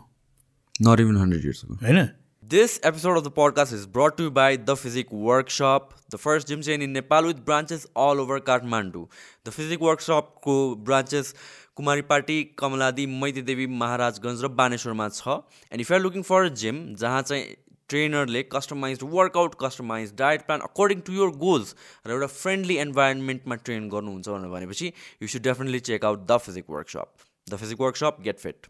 नट 0.82 1.00
इभन 1.00 1.16
हन्ड्रेड 1.16 1.44
इयर्स 1.44 1.64
होइन? 1.82 2.08
This 2.42 2.74
episode 2.88 3.18
of 3.18 3.22
the 3.26 3.30
podcast 3.36 3.74
is 3.76 3.84
brought 3.94 4.16
to 4.18 4.24
you 4.24 4.32
by 4.34 4.48
The 4.66 4.74
Physic 4.80 5.08
Workshop, 5.28 5.94
the 6.14 6.18
first 6.24 6.50
gym 6.50 6.60
chain 6.66 6.82
in 6.86 6.92
Nepal 6.96 7.26
with 7.28 7.40
branches 7.46 7.86
all 8.02 8.20
over 8.24 8.36
Kathmandu. 8.48 9.00
The 9.48 9.54
Physic 9.56 9.86
Workshop 9.86 10.28
को 10.44 10.54
branches 10.90 11.32
Kumaripati 11.76 12.36
Kamaladi 12.58 13.06
Maitidevi 13.22 13.66
Maharajgunj 13.80 14.44
र 14.44 14.48
बानेश्वरमा 14.60 15.08
छ. 15.08 15.38
And 15.72 15.80
if 15.80 15.92
are 15.92 16.00
looking 16.00 16.22
for 16.28 16.44
a 16.44 16.54
gym 16.62 16.78
जहाँ 17.02 17.22
चाहिँ 17.22 17.56
ट्रेनरले 17.88 18.42
customise 18.52 19.02
workout 19.16 19.54
customise 19.60 20.14
diet 20.18 20.46
plan 20.46 20.60
according 20.68 21.00
to 21.08 21.12
your 21.18 21.36
goals 21.42 21.74
र 22.06 22.10
एउटा 22.12 22.26
friendly 22.36 22.78
इन्भाइरोमेन्टमा 22.86 23.60
train 23.66 23.88
गर्नुहुन्छ 23.88 24.28
भनेर 24.28 24.50
भनेपछि 24.54 24.92
you 25.22 25.28
should 25.34 25.42
definitely 25.50 25.80
check 25.90 26.04
out 26.04 26.26
the 26.30 26.38
Physique 26.46 26.70
Workshop 26.70 27.28
the 27.50 27.62
Physique 27.64 27.80
Workshop 27.80 28.24
get 28.24 28.38
fit 28.46 28.66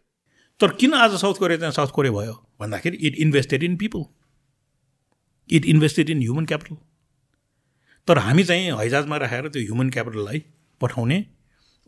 तर 0.59 0.71
किन 0.73 0.93
आज 0.93 1.15
साउथ 1.21 1.35
कोरिया 1.39 1.59
चाहिँ 1.59 1.73
साउथ 1.73 1.91
कोरिया 1.95 2.13
भयो 2.13 2.33
भन्दाखेरि 2.59 2.97
it 3.07 3.15
invested 3.25 3.63
in 3.63 3.75
people 3.77 4.03
it 5.49 5.65
invested 5.73 6.09
in 6.09 6.19
human 6.21 6.45
capital 6.45 6.75
तर 8.07 8.17
हामी 8.17 8.43
चाहिँ 8.43 8.71
हैजाजमा 8.77 9.17
राखेर 9.17 9.47
त्यो 9.49 9.61
ह्युमन 9.63 9.89
क्यापिटललाई 9.89 10.43
पठाउने 10.81 11.25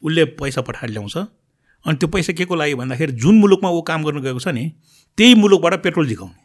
उसले 0.04 0.26
पैसा 0.40 0.62
पठाएर 0.62 0.90
ल्याउँछ। 0.92 1.18
अनि 1.18 1.98
त्यो 1.98 2.08
पैसा 2.10 2.34
के 2.34 2.46
को 2.46 2.56
लागि 2.56 2.76
भन्दाखेरि 2.76 3.12
जुन 3.24 3.40
मुलुकमा 3.40 3.70
ऊ 3.70 3.82
काम 3.90 4.04
गर्नु 4.04 4.22
गएको 4.22 4.40
छ 4.40 4.48
नि 4.48 4.66
त्यही 5.18 5.36
मुलुकबाट 5.36 5.74
petrol 5.84 6.08
झिकाउने। 6.08 6.38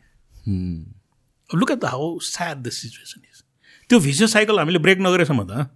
Look 1.50 1.70
at 1.70 1.78
the 1.78 1.84
how 1.84 2.18
sad 2.22 2.62
the 2.62 2.70
situation 2.70 3.20
is 3.20 3.42
त्यो 3.90 4.00
भिसियो 4.00 4.28
साइकल 4.28 4.58
हामीले 4.58 4.78
ब्रेक 4.78 4.98
नगरेसम्म 5.06 5.44
त 5.44 5.66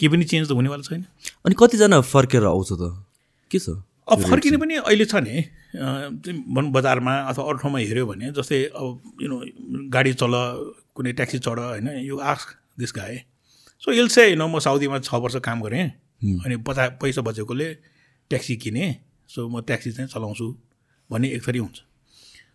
केही 0.00 0.08
पनि 0.14 0.24
चेन्ज 0.24 0.48
त 0.48 0.52
हुनेवाला 0.52 0.82
छैन। 0.82 1.02
अनि 1.44 1.54
कतिजना 1.58 2.00
फर्केर 2.00 2.44
आउँछ 2.44 2.72
त? 2.72 3.02
के 3.50 3.58
छ? 3.58 3.82
अब 4.08 4.22
फर्किने 4.22 4.56
पनि 4.56 4.74
अहिले 4.84 5.04
छ 5.04 5.14
नि। 5.16 5.34
भनौँ 5.74 6.70
बजारमा 6.70 7.12
अथवा 7.30 7.44
अरू 7.44 7.58
ठाउँमा 7.58 7.78
हेऱ्यो 7.78 8.06
भने 8.06 8.30
जस्तै 8.36 8.62
अब 8.76 9.16
यु 9.22 9.28
नो 9.28 9.36
गाडी 9.88 10.12
चल 10.14 10.34
कुनै 10.94 11.12
ट्याक्सी 11.12 11.38
चढ 11.40 11.58
होइन 11.58 11.88
यो 12.04 12.16
ask 12.16 12.48
this 12.78 12.92
guy. 12.94 13.16
So 13.82 13.92
I'll 13.92 14.08
say 14.08 14.22
होइन 14.28 14.42
म 14.44 14.58
साउदीमा 14.60 14.98
छ 15.00 15.14
वर्ष 15.14 15.36
काम 15.40 15.62
गरेँ। 15.62 15.88
अनि 16.44 16.56
बचा 16.62 17.00
पैसा 17.00 17.20
बचेकोले 17.22 17.68
ट्याक्सी 18.30 18.56
किनेँ। 18.56 18.90
सो 19.28 19.48
म 19.48 19.60
ट्याक्सी 19.64 19.92
चाहिँ 19.92 20.08
चलाउँछु 20.08 20.46
भन्ने 21.10 21.28
एक 21.34 21.42
थरी 21.48 21.58
हुन्छ। 21.58 21.78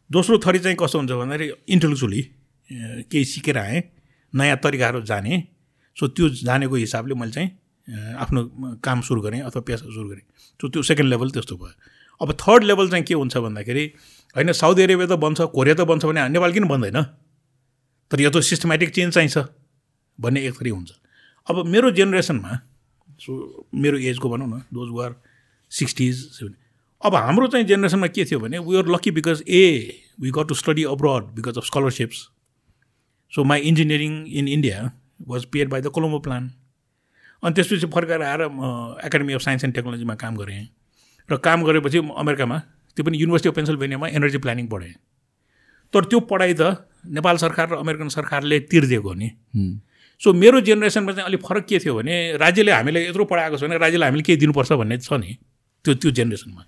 दोस्रो 0.10 0.38
थरी 0.38 0.60
चाहिँ 0.60 0.78
कस्तो 0.80 0.98
हुन्छ 0.98 1.12
भन्दाखेरि 1.12 1.48
इन्टेलेक्चुअली 1.68 2.22
केही 3.10 3.26
सिकेर 3.26 3.58
आएँ 3.58 3.82
नयाँ 4.34 4.58
तरिकाहरू 4.64 5.02
जाने। 5.02 5.34
सो 5.98 6.08
त्यो 6.08 6.30
जानेको 6.46 6.76
हिसाबले 6.76 7.14
मैले 7.14 7.32
चाहिँ 7.32 7.50
आफ्नो 8.18 8.44
काम 8.84 9.02
सुरु 9.02 9.22
गरेँ 9.22 9.42
अथवा 9.42 9.62
पेसा 9.62 9.86
सुरु 9.86 10.10
गरेँ। 10.10 10.26
सो 10.60 10.70
त्यो 10.70 10.82
सेकेन्ड 10.84 11.10
लेभल 11.10 11.30
त्यस्तो 11.32 11.56
भयो। 11.56 11.74
अब 12.22 12.34
थर्ड 12.42 12.64
लेभल 12.64 12.90
चाहिँ 12.90 13.06
के 13.06 13.14
हुन्छ 13.14 13.38
भन्दाखेरि 13.38 13.86
होइन 14.36 14.52
साउदी 14.54 14.82
अरेबिया 14.84 15.08
त 15.08 15.20
बन्छ 15.20 15.42
कोरिया 15.56 15.76
त 15.76 15.82
बन्छ 15.90 16.06
भने 16.06 16.28
नेपाल 16.30 16.52
किन 16.54 16.68
बन्दैन? 16.68 17.02
तर 18.12 18.22
यो 18.22 18.30
त 18.30 18.42
सिस्टमेटिक 18.44 18.90
चेन्ज 18.96 19.14
चाहिन्छ 19.14 19.38
भन्ने 20.20 20.40
एक 20.48 20.54
थरी 20.62 20.70
हुन्छ। 20.70 20.92
अब 21.48 21.66
मेरो 21.66 21.92
जेनेरेसनमा 21.98 22.60
सो 23.20 23.32
मेरो 23.74 23.98
एजको 23.98 24.30
भनौँ 24.30 24.48
न 24.48 24.62
दोज 24.74 24.90
वर 24.92 25.16
सिक्सटिज 25.72 26.44
अब 27.02 27.16
हाम्रो 27.16 27.48
चाहिँ 27.48 27.66
जेनेरेसनमा 27.66 28.08
के 28.08 28.26
थियो 28.26 28.40
भने 28.40 28.60
we 28.60 28.78
are 28.78 28.88
lucky 28.92 29.12
because 29.12 29.44
uh 29.48 29.64
we 30.22 30.32
got 30.36 30.48
to 30.48 30.56
study 30.56 30.84
abroad 30.92 31.24
because 31.36 31.58
of 31.58 31.66
scholarships 31.66 32.18
so 33.34 33.44
my 33.44 33.60
engineering 33.72 34.26
in 34.28 34.48
India 34.48 34.92
was 35.28 35.46
paid 35.54 35.70
by 35.70 35.82
the 35.82 35.88
Colombo 35.96 36.20
Plan 36.20 36.52
अनि 37.44 37.54
त्यसपछि 37.56 37.88
फर्काएर 37.94 38.22
आएर 38.22 38.42
म 38.52 38.62
एकाडेमी 39.06 39.34
अफ 39.34 39.42
साइन्स 39.42 39.64
एन्ड 39.64 39.76
टेक्नोलोजीमा 39.76 40.16
काम 40.16 40.36
गरेँ। 40.38 40.66
र 41.30 41.38
काम 41.38 41.64
गरेपछि 41.64 41.98
अमेरिकामा 41.98 42.58
त्यो 42.98 43.04
पनि 43.06 43.18
युनिभर्सिटी 43.18 43.50
अफ 43.50 43.56
पेन्सिल्भेनियामा 43.56 44.08
एनर्जी 44.18 44.38
प्लानिङ 44.44 44.68
पढेँ। 44.68 44.94
तर 45.94 46.06
त्यो 46.06 46.20
पढाइ 46.32 46.54
त 46.54 46.62
नेपाल 47.16 47.38
सरकार 47.44 47.70
र 47.70 47.76
अमेरिकन 47.80 48.10
सरकारले 48.12 48.60
तिर्दिएको 48.72 49.14
नि। 49.14 49.30
सो 50.22 50.34
मेरो 50.34 50.60
जेनेरेसनमा 50.68 51.12
चाहिँ 51.12 51.28
अलिक 51.28 51.42
फरक 51.48 51.66
के 51.66 51.80
थियो 51.80 51.96
भने 51.96 52.16
राज्यले 52.38 52.72
हामीलाई 52.72 53.04
यत्रो 53.08 53.26
पढाएको 53.26 53.58
छ 53.58 53.64
भने 53.64 53.78
राज्यले 53.78 54.06
हामीले 54.06 54.24
केही 54.28 54.38
दिनुपर्छ 54.38 54.72
भन्ने 54.84 54.98
छ 55.00 55.14
नि 55.16 55.32
त्यो 55.86 55.94
त्यो 55.96 56.12
जेनेरेसनमा 56.12 56.64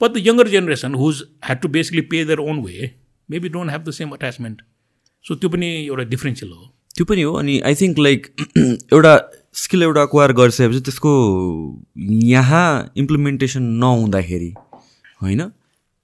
but 0.00 0.10
the 0.10 0.16
younger 0.26 0.48
generation 0.48 0.94
who 0.96 1.22
had 1.44 1.60
to 1.60 1.68
basically 1.68 2.00
pay 2.08 2.24
their 2.24 2.40
own 2.40 2.64
way 2.64 2.90
maybe 3.28 3.48
don't 3.52 3.68
have 3.70 3.82
the 3.84 3.90
same 3.92 4.10
attachment 4.16 4.62
so 5.24 5.34
त्यो 5.34 5.48
पनि 5.50 5.68
एउटा 5.86 6.04
डिफ्रेन्सियल 6.14 6.50
हो। 6.52 6.62
त्यो 6.96 7.04
पनि 7.04 7.22
हो 7.22 7.32
अनि 7.42 7.58
आई 7.60 7.74
थिङ्क 7.80 7.98
लाइक 7.98 8.20
एउटा 8.92 9.14
स्किल 9.54 9.82
एउटा 9.82 10.02
एक्वायर 10.02 10.32
गरिसकेपछि 10.32 10.80
त्यसको 10.80 11.10
यहाँ 12.26 12.92
इम्प्लिमेन्टेसन 12.96 13.62
नहुँदाखेरि 13.82 14.52
होइन? 15.22 15.42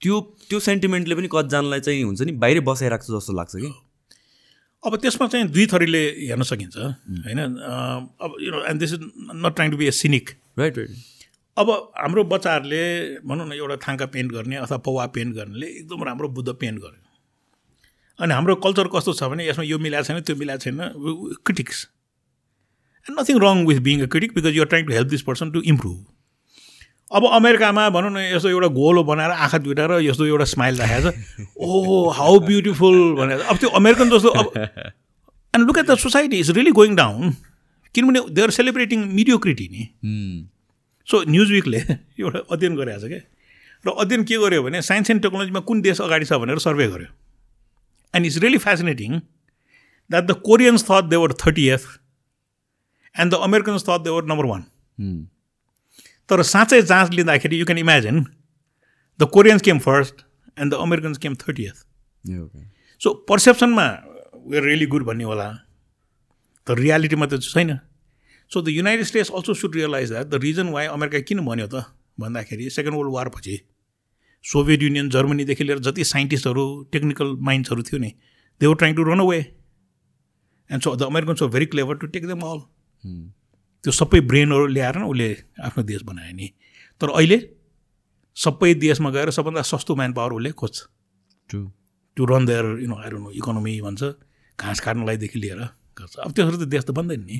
त्यो 0.01 0.19
त्यो 0.49 0.59
सेन्टिमेन्टले 0.59 1.15
पनि 1.15 1.27
कतिजनालाई 1.31 1.79
चाहिँ 1.79 2.03
हुन्छ 2.03 2.21
नि 2.21 2.31
बाहिरै 2.43 2.61
बसाइराख्छ 2.69 3.05
जस्तो 3.11 3.33
लाग्छ 3.33 3.55
कि? 3.55 3.71
अब 4.83 4.95
त्यसमा 4.95 5.27
चाहिँ 5.27 5.47
दुई 5.49 5.65
थरीले 5.73 6.03
हेर्न 6.29 6.43
सकिन्छ 6.51 6.77
होइन? 6.77 7.39
अब 8.21 8.35
you 8.41 8.51
know 8.51 8.63
and 8.69 8.79
this 8.79 8.93
is 8.93 9.01
not 9.35 9.55
trying 9.55 9.71
to 9.71 9.77
be 9.77 9.87
a 9.87 9.91
cynic 9.97 10.29
right 10.59 10.77
right 10.77 10.89
अब 11.57 11.69
हाम्रो 11.97 12.23
बच्चाहरूले 12.23 12.83
भनौँ 13.27 13.47
न 13.47 13.51
एउटा 13.53 13.75
थाङ्का 13.87 14.05
पेन्ट 14.15 14.31
गर्ने 14.31 14.55
अथवा 14.55 14.77
पौवा 14.85 15.05
पेन्ट 15.15 15.35
गर्नेले 15.35 15.67
एकदम 15.67 16.03
राम्रो 16.03 16.27
बुद्ध 16.37 16.49
पेन्ट 16.53 16.79
गर्यो। 16.79 18.23
अनि 18.23 18.33
हाम्रो 18.33 18.55
कल्चर 18.65 18.87
कस्तो 18.95 19.13
छ 19.13 19.23
भने 19.33 19.47
यसमा 19.47 19.63
यो 19.65 19.77
मिलाएको 19.79 20.07
छैन 20.07 20.21
त्यो 20.21 20.35
मिलाएको 20.35 20.63
छैन 20.63 20.77
critics 21.45 21.87
nothing 23.11 23.39
wrong 23.43 23.65
with 23.67 23.79
being 23.87 24.01
a 24.01 24.07
critic 24.13 24.33
because 24.35 24.55
you're 24.55 24.67
trying 24.67 24.85
to 24.85 24.93
help 24.93 25.09
this 25.09 25.21
person 25.29 25.51
to 25.51 25.61
improve 25.73 27.15
अब 27.17 27.25
अमेरिकामा 27.33 27.89
भनौँ 27.89 28.11
न 28.11 28.17
यस्तो 28.35 28.49
एउटा 28.49 28.67
गोलो 28.73 29.03
बनाएर 29.03 29.31
आँखा 29.45 29.57
दुइटा 29.65 29.85
र 29.85 29.99
यस्तो 30.03 30.25
एउटा 30.25 30.45
स्माइल 30.53 30.75
राखेको 30.77 31.11
छ 31.11 31.13
ओ 31.57 32.09
हाउ 32.17 32.39
ब्युटिफुल 32.47 32.97
भनेर। 33.17 33.39
अब 33.41 33.57
त्यो 33.57 33.69
अमेरिकन 33.81 34.09
जस्तो 34.09 34.29
अब 34.29 34.47
and 34.57 35.65
look 35.65 35.77
at 35.77 35.85
the 35.85 35.95
society 36.05 36.39
is 36.39 36.51
really 36.57 36.71
going 36.79 36.95
down 36.95 37.35
किनभने 37.95 38.19
दे 38.29 38.41
आर 38.41 38.51
सेलिब्रेटिङ 38.53 39.05
मिडियोक्रिटी 39.15 39.67
नि। 39.71 39.89
Hmm. 40.05 40.39
सो 41.07 41.23
न्युज 41.29 41.51
विकले 41.51 41.77
एउटा 41.77 42.39
अध्ययन 42.51 42.75
गरिरहेको 42.75 43.07
छ 43.07 43.09
क्या 43.09 43.21
र 43.85 43.93
अध्ययन 44.01 44.23
के 44.29 44.37
गर्यो 44.37 44.63
भने 44.63 44.81
साइन्स 44.83 45.09
एन्ड 45.09 45.21
टेक्नोलोजीमा 45.21 45.59
कुन 45.67 45.81
देश 45.81 46.01
अगाडि 46.01 46.25
छ 46.25 46.37
भनेर 46.43 46.59
सर्वे 46.59 46.87
गर्यो। 46.87 47.07
And 48.13 48.25
it's 48.25 48.37
really 48.43 48.57
fascinating 48.59 49.17
that 49.17 50.23
the 50.23 50.35
Koreans 50.45 50.85
thought 50.89 51.09
they 51.09 51.15
were 51.15 51.33
thirty 51.41 51.65
eighth 51.69 51.87
and 53.15 53.33
the 53.33 53.35
Americans 53.49 53.83
thought 53.89 54.01
they 54.03 54.09
were 54.09 54.23
number 54.31 54.45
one. 54.45 54.63
तर 56.29 56.41
साँच्चै 56.53 56.81
जाँच 56.81 57.11
लिँदाखेरि 57.11 57.59
you 57.59 57.65
can 57.65 57.77
imagine 57.77 58.25
the 59.19 59.29
Koreans 59.33 59.61
came 59.61 59.79
first 59.85 60.25
and 60.59 60.73
the 60.73 60.75
Americans 60.87 61.17
came 61.17 61.35
thirty 61.47 61.65
eighth 61.65 61.85
Yeah, 62.25 62.39
okay. 62.43 62.63
So 63.01 63.13
पर्सेप्सनमा 63.29 63.83
we're 64.47 64.63
really 64.63 64.85
good 64.93 65.03
भन्ने 65.05 65.23
होला 65.23 65.45
तर 66.67 66.77
रियालिटीमा 66.79 67.25
त 67.25 67.39
छैन 67.43 67.69
so 68.51 68.61
the 68.61 68.69
United 68.69 69.05
States 69.05 69.31
also 69.39 69.53
should 69.59 69.75
realise 69.75 70.09
that 70.11 70.27
the 70.27 70.39
reason 70.43 70.69
why 70.75 70.85
America 70.95 71.19
किन 71.29 71.39
भन्यो 71.45 71.67
त 71.73 71.83
भन्दाखेरि 72.19 72.69
सेकेन्ड 72.77 72.97
वर्ल्ड 72.97 73.13
वार 73.13 73.29
पछि 73.35 73.55
सोभियत 74.45 74.81
युनियन 74.83 75.09
जर्मनीदेखि 75.15 75.63
लिएर 75.63 75.79
जति 75.87 76.03
साइन्टिस्टहरू 76.11 76.65
टेक्निकल 76.91 77.35
माइन्ड्सहरू 77.49 77.83
थियो 77.89 77.99
नि 78.05 78.11
they 78.61 78.67
were 78.67 78.75
trying 78.83 78.95
to 78.95 79.03
run 79.11 79.19
away 79.27 79.39
and 79.39 80.83
so 80.83 80.95
the 80.95 81.09
Americans 81.13 81.41
were 81.41 81.49
very 81.55 81.65
clever 81.75 81.95
to 82.03 82.07
take 82.17 82.27
them 82.27 82.41
all. 82.51 82.59
त्यो 83.03 83.91
सबै 83.91 84.19
ब्रेनहरू 84.29 84.65
ल्याएर 84.67 84.95
न 84.97 85.03
उसले 85.07 85.29
आफ्नो 85.63 85.83
देश 85.83 86.01
बनायो 86.03 86.33
नि। 86.35 86.47
तर 87.01 87.09
अहिले 87.15 87.37
सबै 88.37 88.73
देशमा 88.73 89.09
गएर 89.11 89.29
सबभन्दा 89.31 89.61
सस्तो 89.61 89.95
म्यान 89.95 90.13
पावर 90.13 90.31
उसले 90.39 90.51
खोज्छ। 90.51 90.77
True. 91.49 91.67
To 92.17 92.25
run 92.25 92.45
there 92.45 92.65
you 92.83 92.87
know 92.87 92.97
no 92.97 93.31
economy 93.31 93.73
भन्छ 93.81 94.03
घाँस 94.59 94.79
काट्नलाईदेखि 94.79 95.39
लिएर 95.39 95.61
गर्छ। 95.95 96.15
अब 96.19 96.31
त्यसरी 96.35 96.57
त 96.59 96.67
देश 96.67 96.83
त 96.83 96.91
बन्दैन 96.91 97.21
नि। 97.23 97.37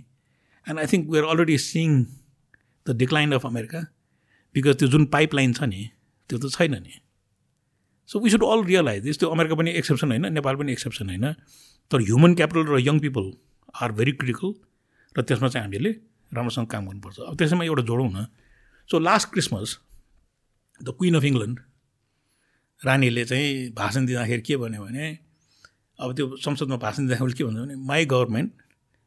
And 0.67 0.79
I 0.79 0.85
think 0.87 1.09
we're 1.11 1.25
already 1.27 1.57
seeing 1.59 1.89
the 2.85 2.95
decline 2.95 3.31
of 3.35 3.45
America 3.45 3.79
because 4.55 4.75
त्यो 4.79 4.87
जुन 4.87 5.05
पाइपलाइन 5.11 5.53
छ 5.53 5.67
नि 5.67 5.81
त्यो 6.29 6.37
त 6.39 6.45
छैन 6.55 6.79
नि। 6.79 6.95
So 8.09 8.19
we 8.19 8.29
should 8.31 8.43
all 8.47 8.63
realise 8.65 9.19
त्यो 9.19 9.29
अमेरिका 9.29 9.55
पनि 9.59 9.71
एक्सेप्सन 9.83 10.07
होइन 10.15 10.25
नेपाल 10.33 10.55
पनि 10.55 10.71
एक्सेप्सन 10.71 11.09
होइन। 11.09 11.27
तर 11.91 11.99
ह्युमन 12.07 12.31
क्यापिटल 12.39 12.63
र 12.71 12.79
young 12.79 12.99
people 13.03 13.25
are 13.83 13.91
very 13.99 14.11
critical 14.15 14.53
र 15.15 15.21
त्यसमा 15.21 15.47
चाहिँ 15.47 15.63
हामीले 15.65 15.91
राम्रोसँग 16.31 16.67
काम 16.67 16.85
गर्नुपर्छ। 16.87 17.19
अब 17.19 17.35
त्यसैमा 17.37 17.63
एउटा 17.65 17.83
जोडौँ 17.83 18.09
न 18.13 18.25
so 18.89 18.99
last 18.99 19.29
Christmas 19.33 19.77
the 20.81 20.89
Queen 20.97 21.15
of 21.15 21.23
England 21.23 21.59
रानीले 22.81 23.25
चाहिँ 23.25 23.71
भाषण 23.75 24.05
दिँदाखेरि 24.05 24.41
के 24.41 24.57
भन्यो 24.57 24.83
भने 24.83 25.07
अब 25.99 26.15
त्यो 26.15 26.35
संसदमा 26.37 26.77
भाषण 26.77 27.07
दिँदाखेरि 27.07 27.33
के 27.33 27.43
भन्छ 27.43 27.57
भने 27.59 27.75
my 27.75 28.05
government 28.05 28.51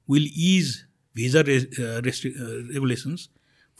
will 0.09 0.27
is 0.27 0.77
visa 1.17 1.41
रे 1.41 1.57
रेस्ट्रि 2.05 2.31
रेगुलेसन्स 2.75 3.29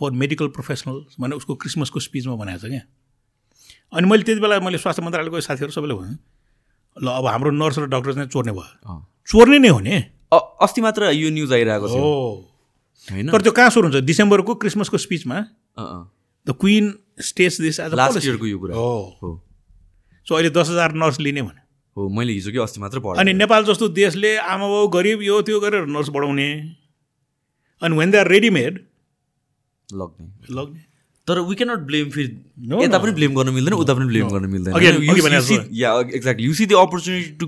फर 0.01 0.11
मेडिकल 0.23 0.49
प्रोफेसनल्स 0.57 1.17
भनेर 1.21 1.37
उसको 1.37 1.55
क्रिसमसको 1.55 2.01
स्पिचमा 2.01 2.35
भनेको 2.37 2.59
छ 2.59 2.71
क्या। 2.71 2.81
अनि 3.93 4.09
मैले 4.09 4.23
त्यति 4.23 4.41
बेला 4.41 4.61
मैले 4.61 4.79
स्वास्थ्य 4.79 5.03
मन्त्रालयको 5.03 5.41
साथीहरू 5.41 5.73
सबैले 5.73 5.95
भने 5.95 6.17
ल 6.97 7.09
अब 7.09 7.27
हाम्रो 7.27 7.51
नर्स 7.51 7.79
र 7.79 7.87
डक्टर 7.89 8.13
चाहिँ 8.15 8.29
चोर्ने 8.29 8.53
भयो। 8.53 8.97
चोर्ने 9.29 9.59
नै 9.59 9.69
हो 9.69 9.81
नि। 9.81 9.97
अस्ति 10.33 10.81
मात्र 10.81 11.11
यो 11.13 11.31
न्युज 11.31 11.53
आइरहेको 11.53 11.89
थियो। 11.89 11.99
हो। 11.99 12.49
होइन? 13.09 13.31
तर 13.31 13.41
त्यो 13.43 13.53
कहाँ 13.53 13.71
सुरु 13.71 13.89
हुन्छ? 13.89 14.05
डिसेम्बरको 14.05 14.55
क्रिसमसको 14.55 14.99
स्पिचमा। 14.99 15.41
The 16.47 16.57
Queen 16.61 16.95
states 17.21 17.61
this 17.61 17.81
as 17.81 17.95
last 17.95 18.25
इयरको 18.25 18.47
यो 18.47 18.59
कुरा। 18.59 18.75
हो। 18.77 19.41
सो 20.27 20.35
अहिले 20.35 20.51
दस 20.51 20.69
हजार 20.69 20.93
नर्स 20.95 21.21
लिने 21.21 21.43
भने। 21.43 21.61
हो 21.97 22.09
मैले 22.09 22.33
हिजो 22.33 22.51
कि 22.53 22.59
अस्ति 22.59 22.81
मात्र 22.81 23.01
पढेँ 23.01 23.21
अनि 23.21 23.33
नेपाल 23.33 23.65
जस्तो 23.65 23.89
देशले 23.89 24.37
आमा 24.37 24.69
बाउ 24.69 24.89
गरिब 24.89 25.23
यो 25.23 25.41
त्यो 25.43 25.61
गरेर 25.61 25.87
नर्स 25.87 26.09
बढाउने। 26.09 26.49
अनि 27.83 27.97
वेन 27.97 28.11
दे 28.11 28.19
आर 28.19 28.29
रेडिमेड 28.29 28.87
लग्ने। 29.89 30.27
लग्ने। 30.55 30.92
तर 31.29 31.39
वी 31.49 31.55
क्यानट 31.55 31.81
ब्लेम 31.89 32.07
No, 32.07 32.13
फेरि 32.15 32.85
यता. 32.85 32.99
पनि 32.99 33.13
ब्लेम 33.13 33.35
गर्न 33.35 33.49
मिल्दैन 33.55 33.75
उता 33.75 33.95
पनि 33.95 34.07
ब्लेम 34.07 34.29
गर्न 34.29 34.47
मिल्दैन। 34.51 35.69
Yeah 35.73 35.91
exactly 36.01 36.47
you 36.47 36.55
see 36.55 36.67
the 36.67 36.73
opportunity 36.81 37.31
to 37.41 37.47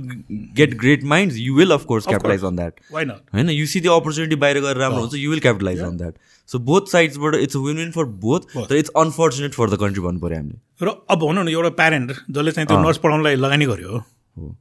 get 0.59 0.75
great 0.81 1.05
minds 1.13 1.37
you 1.39 1.55
will 1.55 1.71
of course 1.77 2.07
capitalise 2.07 2.45
on 2.45 2.57
that 2.57 2.81
not 2.95 3.35
होइन 3.35 3.51
यु 3.51 3.67
सी 3.67 3.81
द 3.81 3.87
अपर्च्युनिटी 3.97 4.37
बाहिर 4.45 4.61
गएर 4.67 4.77
राम्रो 4.85 5.01
हुन्छ 5.01 5.15
you 5.15 5.31
will 5.31 5.41
capitalise 5.47 5.81
on 5.89 5.97
that 5.97 6.15
so 6.49 6.59
both 6.71 6.93
साइड्सबाट 6.93 7.35
it's 7.35 7.57
win 7.57 7.77
win 7.77 7.91
for 7.91 8.05
both. 8.25 8.41
तर 8.69 8.77
it's 8.77 8.91
unfortunate 9.05 9.53
for 9.55 9.71
the 9.71 9.81
country 9.83 10.03
भन्नु 10.07 10.21
पऱ्यो 10.21 10.37
हामीले. 10.39 10.59
र 10.83 10.89
अब 11.11 11.19
भनौँ 11.27 11.45
न 11.45 11.49
एउटा 11.49 11.71
प्यारेन्ट 11.83 12.13
जसले 12.31 12.53
चाहिँ 12.53 12.67
त्यो 12.69 12.79
नर्स 12.83 12.99
पढाउनलाई 13.05 13.35
लगानी 13.37 13.67
गर्यो 13.67 14.03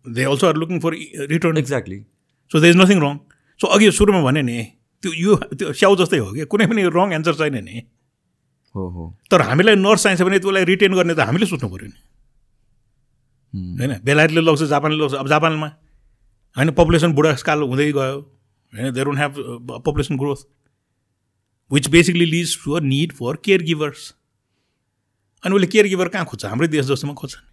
they 0.10 0.24
also 0.34 0.48
are 0.48 0.56
looking 0.64 0.80
for 0.80 0.94
return 1.30 1.58
exactly 1.58 2.00
so 2.52 2.60
they 2.60 2.70
is 2.70 2.78
nothing 2.78 3.02
wrong 3.02 3.18
so 3.60 3.68
अघि 3.68 3.92
सुरुमा 4.00 4.22
भने 4.22 4.42
नि 4.42 4.62
त्यो 5.04 5.12
यो 5.18 5.36
त्यो 5.54 5.74
स्याउ 5.74 5.96
जस्तै 6.02 6.18
हो 6.18 6.32
कि? 6.34 6.46
कुनै 6.46 6.66
पनि 6.68 6.82
रङ 6.98 7.14
एन्सर 7.14 7.34
छैन 7.42 7.58
नि। 7.64 7.84
हो 8.76 9.06
तर 9.32 9.42
हामीलाई 9.42 9.76
नर्स 9.76 10.04
चाहिन्छ 10.04 10.22
भने 10.22 10.40
त्यसलाई 10.40 10.66
रिटेन 10.66 10.94
गर्ने 10.96 11.14
त 11.14 11.20
हामीले 11.30 11.46
सोच्नु 11.46 11.70
पऱ्यो 11.70 11.88
नि. 11.88 11.98
होइन? 13.54 13.94
बेलायतले 14.04 14.42
लग्छ 14.42 14.64
जापानले 14.70 14.98
लग्छ। 15.04 15.14
अब 15.16 15.28
जापानमा 15.30 15.68
होइन? 16.56 16.70
पपुलेसन 16.74 17.14
बुढाकाल 17.14 17.60
हुँदै 17.64 17.92
गयो। 17.92 18.18
होइन? 18.74 18.92
They 18.94 19.04
don't 19.04 19.18
have 19.18 19.34
population 19.86 20.18
growth 20.18 20.42
which 21.72 21.90
basically 21.90 22.26
leads 22.26 22.58
to 22.64 22.74
a 22.74 22.80
need 22.84 23.12
for 23.14 23.36
care 23.46 23.62
givers 23.64 24.02
अनि 25.44 25.56
उसले 25.56 25.68
केयर 25.68 25.88
गिभर 25.88 26.08
कहाँ 26.10 26.26
खोज्छ? 26.26 26.46
हाम्रै 26.46 26.68
देश 26.68 26.86
जस्तोमा 26.86 27.14
खोज्छ 27.14 27.34
नि. 27.36 27.44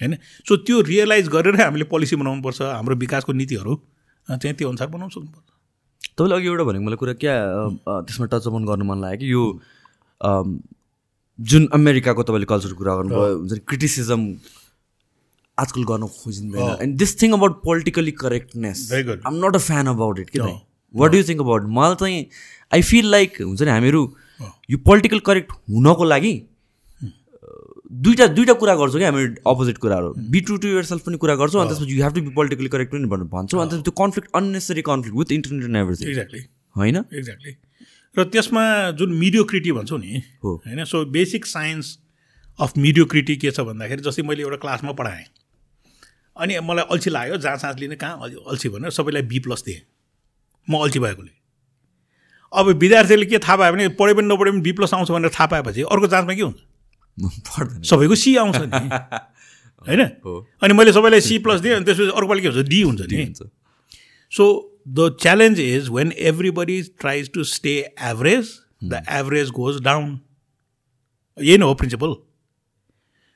होइन? 0.00 0.12
सो 0.48 0.56
त्यो 0.58 0.80
रियलाइज 0.82 1.28
गरेर 1.28 1.60
हामीले 1.60 1.84
पोलिसी 1.88 2.16
बनाउनुपर्छ। 2.16 2.60
हाम्रो 2.62 2.96
विकासको 2.98 3.32
नीतिहरू 3.32 3.74
चाहिँ 4.28 4.54
त्यो 4.56 4.68
अनुसार 4.68 4.88
बनाउनु 4.88 5.12
सक्नुपर्छ 5.16 5.48
तपाईँले 6.10 6.34
अघि 6.36 6.46
एउटा 6.46 6.64
भनेको 6.64 6.84
मलाई 6.84 6.98
कुरा 7.00 7.12
क्या 7.20 7.34
त्यसमा 8.06 8.26
टच 8.32 8.46
अन 8.48 8.64
गर्नु 8.68 8.84
मन 8.84 8.98
लाग्यो 9.00 9.18
कि 9.18 9.32
यो 9.32 9.42
जुन 10.22 11.68
अमेरिकाको 11.74 12.22
तपाईँले 12.22 12.46
कल्चरको 12.46 12.78
कुरा 12.78 12.94
गर्नुभयो 12.96 13.36
हुन्छ 13.36 13.52
नि 13.52 13.60
क्रिटिसिजम 13.68 14.20
आजकल 15.58 15.82
गर्न 15.84 16.06
खोजिँदैन। 16.16 16.76
And 16.82 16.96
this 16.98 17.20
thing 17.22 17.32
about 17.32 17.62
politically 17.64 18.12
correctness. 18.24 18.78
I'm 19.26 19.34
not 19.44 19.54
a 19.54 19.58
fan 19.68 19.86
about 19.94 20.18
it 20.18 20.30
कि 20.30 20.38
No. 20.38 20.58
What 20.94 21.10
do 21.12 21.22
think 21.22 21.40
about 21.40 21.62
मलाई 21.70 21.94
चाहिँ 21.98 22.26
आई 22.72 22.82
फिल 22.82 23.10
लाइक 23.10 23.40
हुन्छ 23.40 23.62
नि 23.62 23.70
हामीहरू 23.70 24.00
यो 24.70 24.78
पोलिटिकल 24.86 25.18
करेक्ट 25.26 25.52
हुनको 25.70 26.04
लागि 26.04 26.32
दुईवटा 28.06 28.26
दुईवटा 28.26 28.54
कुरा 28.62 28.74
गर्छौँ 28.80 29.00
कि 29.00 29.04
हामी 29.04 29.22
अपोजिट 29.46 29.78
कुराहरू। 29.78 30.12
Be 30.30 30.40
to 30.48 30.56
to 30.56 30.68
your 30.68 30.84
self 30.90 31.02
पनि 31.06 31.16
कुरा 31.22 31.34
गर्छौँ 31.42 31.60
अनि 31.60 31.70
त्यसपछि 31.70 31.94
you 31.94 32.02
have 32.04 32.12
to 32.14 32.20
be 32.22 32.30
politically 32.34 32.68
correct 32.74 32.92
पनि 32.92 33.06
भन्नु 33.12 33.26
भन्छौँ 33.32 33.60
अनि 33.62 33.82
त्यो 33.82 33.94
conflict 34.02 34.28
unnecessary 34.36 34.82
conflict 34.90 35.16
with 35.18 35.32
internet 35.32 35.64
and 35.64 35.76
everything 35.76 36.08
exactly 36.08 36.40
होइन? 36.76 36.96
एक्ज्याक्टली 36.96 37.52
र 38.18 38.24
त्यसमा 38.24 38.90
जुन 38.90 39.12
मिडियोक्रिटी 39.12 39.72
भन्छौँ 39.72 39.98
नि 39.98 40.22
होइन? 40.44 40.84
So 40.84 41.04
basic 41.04 41.46
science 41.46 41.98
of 42.60 42.72
mediocrity 42.78 43.36
के 43.36 43.50
छ 43.50 43.60
भन्दाखेरि 43.60 44.02
जस्तै 44.02 44.22
मैले 44.22 44.42
एउटा 44.42 44.56
क्लासमा 44.56 44.92
पढाएँ। 44.92 45.24
अनि 46.36 46.60
मलाई 46.60 46.84
अल्छी 46.90 47.10
लाग्यो 47.10 47.36
जहाँ 47.36 47.56
साँच 47.56 47.78
लिने 47.78 47.96
कहाँ 47.96 48.20
अल्छी- 48.20 48.72
भनेर 48.72 48.90
सबैलाई 48.90 49.22
बी 49.22 49.38
प्लस 49.38 49.62
दिएँ। 49.62 49.80
म 50.70 50.82
अल्छी 50.82 50.98
भएकोले। 50.98 51.30
अब 52.56 52.66
विद्यार्थीले 52.66 53.26
के 53.26 53.38
थाहा 53.38 53.56
पायो 53.56 53.72
भने 53.72 53.88
पढे 53.88 54.14
पनि 54.14 54.26
नपढे 54.26 54.50
पनि 54.50 54.60
बी 54.60 54.72
प्लस 54.72 54.94
आउँछ 54.94 55.10
भनेर 55.10 55.30
थाहा 55.30 55.46
पाएपछि 55.46 55.82
अर्को 55.82 56.06
जाँचमा 56.06 56.34
के 56.34 56.42
हुन्छ? 56.42 56.56
सबैको 57.90 58.14
सी 58.14 58.36
आउँछ 58.36 58.56
नि। 58.56 58.68
होइन? 59.88 60.00
हो। 60.00 60.48
अनि 60.62 60.74
मैले 60.74 60.92
सबैलाई 60.92 61.20
सी 61.20 61.38
प्लस 61.38 61.60
दिएँ 61.60 61.74
अनि 61.74 61.84
त्यसपछि 61.84 62.04
अर्कोपालि 62.04 62.40
के 62.42 62.48
हुन्छ? 62.48 62.68
डी 62.68 62.82
हुन्छ 62.82 63.00
नि। 63.00 63.34
So 64.36 64.69
the 64.86 65.10
challenge 65.16 65.58
is 65.58 65.90
when 65.90 66.12
everybody 66.16 66.82
tries 66.84 67.28
to 67.28 67.44
stay 67.44 67.78
average, 67.98 68.50
the 68.82 69.02
average 69.08 69.52
goes 69.52 69.80
down. 69.80 70.18
यही 71.38 71.58
नै 71.58 71.64
हो 71.66 71.74
प्रिन्सिपल 71.74 72.14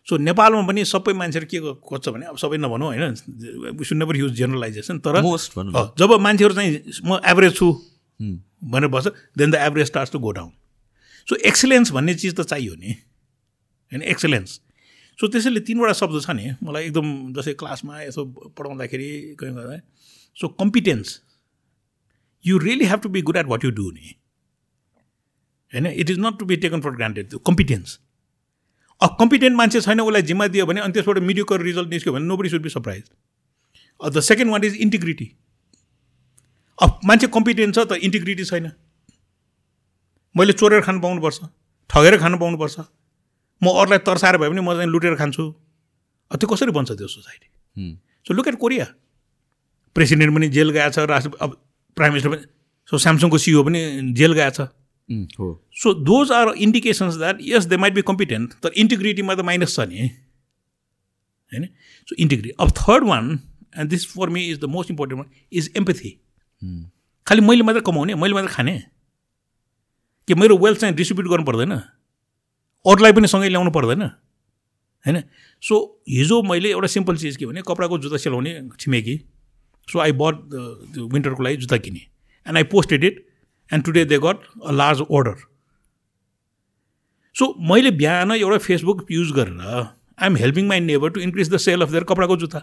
सो 0.08 0.16
नेपालमा 0.20 0.62
पनि 0.68 0.84
सबै 0.84 1.12
मान्छेहरू 1.18 1.46
के 1.50 1.60
खोज्छ 1.88 2.08
भने 2.08 2.26
अब 2.26 2.36
सबै 2.36 2.56
नभनौँ 2.58 2.88
होइन 2.88 3.14
सुड 3.14 3.96
नेभर 3.98 4.16
युज 4.16 4.32
जेनरलाइजेसन 4.40 4.98
तर 5.06 5.20
जब 5.98 6.12
मान्छेहरू 6.20 6.54
चाहिँ 6.54 7.00
म 7.04 7.20
एभरेज 7.24 7.54
छु 7.56 7.68
हुँ। 7.70 8.34
भनेर 8.70 8.88
बस्छ 8.88 9.08
then 9.38 9.50
the 9.50 9.54
average 9.68 9.86
starts 9.86 10.10
to 10.12 10.18
go 10.18 10.30
down 10.38 10.50
so 11.28 11.36
excellence 11.48 11.92
भन्ने 11.92 12.14
चिज 12.14 12.34
त 12.34 12.46
चाहियो 12.52 12.74
नि 12.74 12.92
होइन 13.92 14.02
एक्सलेन्स 14.12 14.60
सो 15.18 15.28
त्यसैले 15.28 15.60
तिनवटा 15.68 15.92
शब्द 16.02 16.20
छ 16.20 16.36
नि 16.36 16.52
मलाई 16.62 16.84
एकदम 16.84 17.08
जस्तै 17.32 17.54
क्लासमा 17.62 18.02
यसो 18.02 18.24
पढाउँदाखेरि 18.58 19.08
कहीँ 19.40 19.54
गर्दा 19.54 19.78
so 20.36 20.48
competence 20.60 21.20
you 22.44 22.58
really 22.58 22.84
have 22.84 23.00
to 23.00 23.08
be 23.08 23.22
good 23.22 23.36
at 23.36 23.46
what 23.46 23.64
you 23.64 23.70
do 23.70 23.90
नि 23.90 24.14
होइन 25.72 25.86
it 25.86 26.10
is 26.10 26.18
not 26.18 26.38
to 26.38 26.44
be 26.44 26.56
taken 26.56 26.80
for 26.80 26.96
granted 26.96 27.30
त्यो 27.30 27.38
कम्पिटेन्स 27.46 27.98
अब 29.00 29.16
कम्पिटेन्ट 29.20 29.56
मान्छे 29.56 29.80
छैन 29.80 30.00
उसलाई 30.00 30.22
जिम्मा 30.22 30.46
दियो 30.46 30.66
भने 30.66 30.80
अनि 30.80 30.92
त्यसबाट 30.92 31.18
मिडियोकर 31.22 31.60
रिजल्ट 31.62 31.88
निस्क्यो 31.90 32.12
भने 32.12 32.24
nobody 32.36 32.48
should 32.48 32.62
be 32.62 32.68
surprised 32.68 33.04
the 34.00 34.20
second 34.22 34.50
one 34.50 34.64
is 34.64 34.76
integrity 34.80 35.30
अब 36.78 37.00
मान्छे 37.04 37.26
कम्पिटेन्ट 37.34 37.74
छ 37.74 37.84
त 37.84 37.98
इन्टिग्रिटी 38.02 38.44
छैन 38.44 38.70
मैले 40.34 40.52
चोरेर 40.54 40.80
खानु 40.82 41.00
पाउनुपर्छ 41.00 41.50
ठगेर 41.90 42.18
खानु 42.18 42.38
पाउनुपर्छ 42.38 42.78
म 43.62 43.74
अरूलाई 43.74 43.98
तर्साएर 44.06 44.36
भए 44.38 44.48
पनि 44.48 44.60
म 44.60 44.74
चाहिँ 44.74 44.90
लुटेर 44.90 45.14
खान्छु 45.16 45.44
अब 46.30 46.38
त्यो 46.38 46.48
कसरी 46.48 46.76
बन्छ 46.78 46.90
त्यो 46.92 47.08
society 47.08 47.90
so 48.26 48.34
look 48.34 48.48
at 48.48 48.58
Korea 48.58 48.86
president 49.96 50.34
पनि 50.34 50.48
जेल 50.50 50.70
गएको 50.70 50.90
छ 50.90 51.06
राष्ट्र 51.08 51.38
अब 51.40 51.56
प्राइम 51.96 52.12
मिनिस्टर 52.12 52.30
पनि 52.30 52.42
सो 52.90 52.98
स्यामसङको 52.98 53.38
सिओ 53.38 53.62
पनि 53.64 53.80
जेल 54.12 54.32
गएको 54.32 54.50
छ। 54.50 54.68
हो। 55.38 55.48
So 55.72 55.94
those 56.04 56.32
are 56.32 56.48
indications 56.58 57.16
that 57.16 57.38
yes 57.42 57.64
they 57.64 57.76
might 57.76 57.94
be 57.94 58.02
competent 58.02 58.52
तर 58.62 58.70
इन्टिग्रिटीमा 58.76 59.34
त 59.34 59.40
माइनस 59.40 59.76
छ 59.76 59.88
नि। 59.88 60.08
होइन? 61.52 61.64
सो 62.08 62.16
इन्टिग्रिटी 62.16 62.56
अब 62.60 62.70
third 62.80 63.04
one 63.04 63.38
and 63.76 63.90
this 63.90 64.06
for 64.12 64.28
me 64.28 64.44
is 64.50 64.58
the 64.60 64.64
most 64.74 64.90
important 64.90 65.18
one 65.20 65.30
is 65.52 65.72
empathy 65.76 66.10
खालि 67.26 67.40
मैले 67.40 67.62
मात्रै 67.62 67.82
कमाउने 67.86 68.14
मैले 68.14 68.34
मात्रै 68.34 68.52
खाने। 68.54 68.76
कि 70.28 70.34
मेरो 70.34 70.56
वेल्थ 70.58 70.80
चाहिँ 70.80 70.94
डिस्ट्रिब्युट 70.96 71.28
गर्नु 71.30 71.44
पर्दैन? 71.44 71.72
अरूलाई 72.84 73.12
पनि 73.12 73.28
सँगै 73.28 73.48
ल्याउनु 73.48 73.70
पर्दैन? 73.70 74.02
होइन? 75.04 75.22
सो 75.62 75.74
हिजो 76.08 76.42
मैले 76.42 76.70
एउटा 76.70 76.88
सिम्पल 76.88 77.16
चिज 77.16 77.36
के 77.36 77.46
भने 77.46 77.60
कपडाको 77.60 77.98
जुत्ता 77.98 78.16
सिलाउने 78.16 78.52
छिमेकी। 78.80 79.16
सो 79.88 79.98
आई 79.98 80.12
बट 80.20 80.34
त्यो 80.50 81.06
विन्टरको 81.08 81.42
लागि 81.42 81.56
जुत्ता 81.56 81.76
किनेँ 81.78 82.00
and 82.00 82.56
I 82.56 82.64
posted 82.70 83.04
it 83.04 83.24
and 83.70 83.84
today 83.84 84.04
they 84.04 84.18
got 84.18 84.46
a 84.62 84.72
large 84.72 85.00
order 85.00 85.42
so 87.36 87.54
मैले 87.68 87.90
बिहान 87.94 88.32
एउटा 88.32 88.58
फेसबुक 88.60 89.06
युज 89.10 89.32
गरेर 89.32 89.60
I 89.62 90.26
am 90.26 90.36
helping 90.36 90.66
my 90.66 90.80
neighbour 90.82 91.10
to 91.10 91.20
increase 91.20 91.50
the 91.50 91.56
sale 91.60 91.82
of 91.82 91.90
their 91.90 92.04
कपडाको 92.04 92.36
जुत्ता 92.36 92.62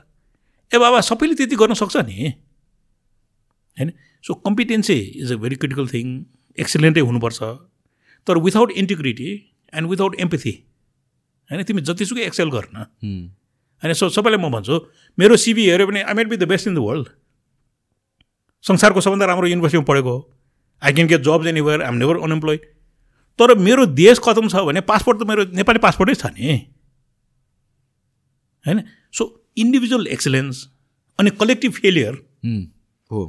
ए 0.72 0.78
बाबा 0.78 1.02
सबैले 1.04 1.36
त्यति 1.36 1.56
गर्न 1.56 1.74
सक्छ 1.74 2.06
नि 2.06 2.32
होइन 3.78 3.92
so 4.24 4.34
competency 4.46 4.94
is 4.94 5.32
a 5.32 5.36
very 5.38 5.56
critical 5.56 5.88
thing 5.88 6.14
एक्सिलेन्टै 6.58 7.02
हुनुपर्छ 7.02 7.52
तर 8.28 8.38
without 8.40 8.72
integrity 8.78 9.30
and 9.74 9.90
without 9.90 10.20
empathy 10.20 10.54
होइन 11.50 11.64
तिमी 11.64 11.82
जतिसुकै 11.82 12.26
एक्सेल 12.26 12.50
गर्न 12.50 12.86
होइन 13.84 13.94
सो 13.94 14.10
सबैलाई 14.10 14.40
म 14.40 14.52
भन्छु 14.52 14.76
मेरो 15.18 15.38
सिबी 15.38 15.70
हेऱ्यो 15.70 15.88
भने 15.88 16.02
I 16.04 16.14
might 16.14 16.28
be 16.30 16.38
the 16.38 16.48
best 16.50 16.68
in 16.68 16.76
the 16.76 16.78
world 16.80 17.08
संसारको 18.64 19.02
सबभन्दा 19.02 19.26
राम्रो 19.26 19.48
युनिभर्सिटीमा 19.48 19.86
पढेको 19.86 20.12
हो। 20.12 20.20
I 20.82 20.94
can 20.94 21.08
get 21.08 21.22
jobs 21.22 21.48
anywhere 21.62 21.82
I'm 21.84 21.96
never 21.96 22.18
unemployed 22.24 22.62
तर 23.40 23.58
मेरो 23.60 23.86
देश 23.98 24.20
खतम 24.24 24.48
छ 24.48 24.56
भने 24.68 24.82
पासपोर्ट 24.88 25.22
त 25.22 25.28
मेरो 25.28 25.46
नेपाली 25.58 25.80
पासपोर्टै 25.80 26.16
छ 26.16 26.26
नि। 26.28 26.58
होइन? 28.66 28.84
सो 29.14 29.24
इन्डिभिजुअल 29.58 30.08
एक्सिलेन्स 30.08 30.68
अनि 31.20 31.30
कलेक्टिभ 31.40 31.72
फेलियर 31.74 32.14
हो 33.12 33.20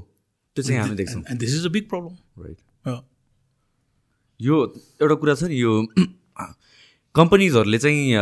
त्यो 0.57 0.62
चाहिँ 0.62 0.81
हामी 0.81 0.97
देख्छौँ। 0.97 1.23
And 1.23 1.41
this 1.41 1.55
is 1.55 1.67
a 1.67 1.71
big 1.71 1.88
problem 1.88 2.45
right 2.45 2.59
यो 4.41 4.57
एउटा 5.01 5.15
कुरा 5.15 5.35
छ 5.35 5.43
नि 5.45 5.57
यो 5.61 5.73
कम्पनीजहरूले 7.14 7.79
चाहिँ 7.79 8.14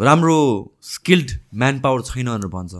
राम्रो 0.00 0.36
स्किल्ड 0.82 1.30
म्यान 1.54 1.80
पावर 1.80 2.02
छैन 2.02 2.26
भनेर 2.26 2.48
भन्छ। 2.48 2.74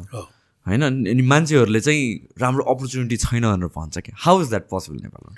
होइन? 0.67 0.83
अनि 0.83 1.23
मान्छेहरूले 1.23 1.81
चाहिँ 1.81 2.05
राम्रो 2.39 2.65
अपर्च्युनिटी 2.65 3.17
छैन 3.17 3.43
भनेर 3.43 3.71
भन्छ 3.77 3.99
कि 3.99 4.13
हाउ 4.17 4.43
इज 4.43 4.49
द्याट 4.49 4.69
पोसिबल 4.71 5.03
नेपालमा? 5.03 5.35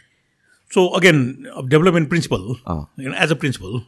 सो 0.71 0.87
अगेन 0.99 1.19
अब 1.57 1.69
development 1.69 2.09
principle 2.09 2.43
as 3.14 3.33
a 3.33 3.35
principle 3.37 3.81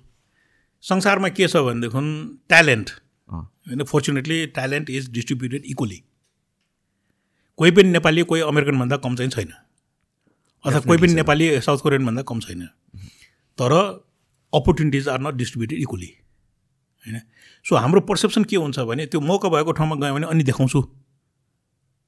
संसारमा 0.85 1.29
के 1.29 1.49
छ 1.49 1.57
भनेदेखि 1.67 2.01
ट्यालेन्ट 2.49 2.91
होइन 3.31 3.85
fortunately 3.85 4.47
talent 4.57 4.91
is 4.91 5.11
distributed 5.13 5.65
equally 5.67 6.03
कोही 7.59 7.71
पनि 7.71 7.89
नेपाली 7.91 8.23
कोही 8.23 8.41
अमेरिकनभन्दा 8.43 8.97
कम 9.05 9.17
चाहिँ 9.17 9.31
छैन। 9.31 9.53
अथवा 10.65 10.81
कोही 10.81 10.99
पनि 10.99 11.15
नेपाली 11.15 11.61
साउथ 11.61 11.79
कोरियनभन्दा 11.79 12.23
कम 12.23 12.41
छैन। 12.41 12.67
तर 13.59 13.73
opportunities 14.59 15.09
are 15.09 15.21
not 15.21 15.35
distributed 15.43 15.79
equally 15.81 16.11
होइन? 17.05 17.21
सो 17.67 17.77
हाम्रो 17.77 18.01
पर्सेप्सन 18.11 18.45
के 18.51 18.57
हुन्छ 18.57 18.79
भने 18.91 19.07
त्यो 19.07 19.21
मौका 19.31 19.49
भएको 19.55 19.73
ठाउँमा 19.79 19.97
गयो 20.03 20.15
भने 20.15 20.27
अनि 20.27 20.43
देखाउँछु 20.51 20.83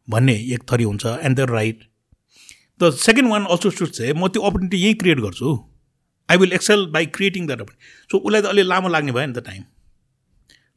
भन्ने 0.08 0.34
एक 0.54 0.62
थरी 0.72 0.84
हुन्छ 0.84 1.06
and 1.06 1.36
there 1.36 1.50
right 1.50 1.88
the 2.80 2.90
second 3.06 3.30
one 3.30 3.44
also 3.46 3.70
should 3.70 3.88
चाहिँ 3.90 4.12
म 4.12 4.28
त्यो 4.28 4.42
अपर्च्युनिटी 4.42 4.76
यहीँ 4.82 4.94
क्रिएट 5.00 5.20
गर्छु। 5.20 5.56
I 6.28 6.36
will 6.36 6.52
excel 6.52 6.86
by 6.94 7.06
creating 7.16 7.46
that 7.46 7.60
opportunity 7.60 8.10
so 8.10 8.18
उसलाई 8.18 8.42
त 8.42 8.46
अलि 8.46 8.62
लामो 8.62 8.88
लाग्ने 8.88 9.12
भयो 9.12 9.26
नि 9.26 9.34
त 9.34 9.44
टाइम 9.46 9.62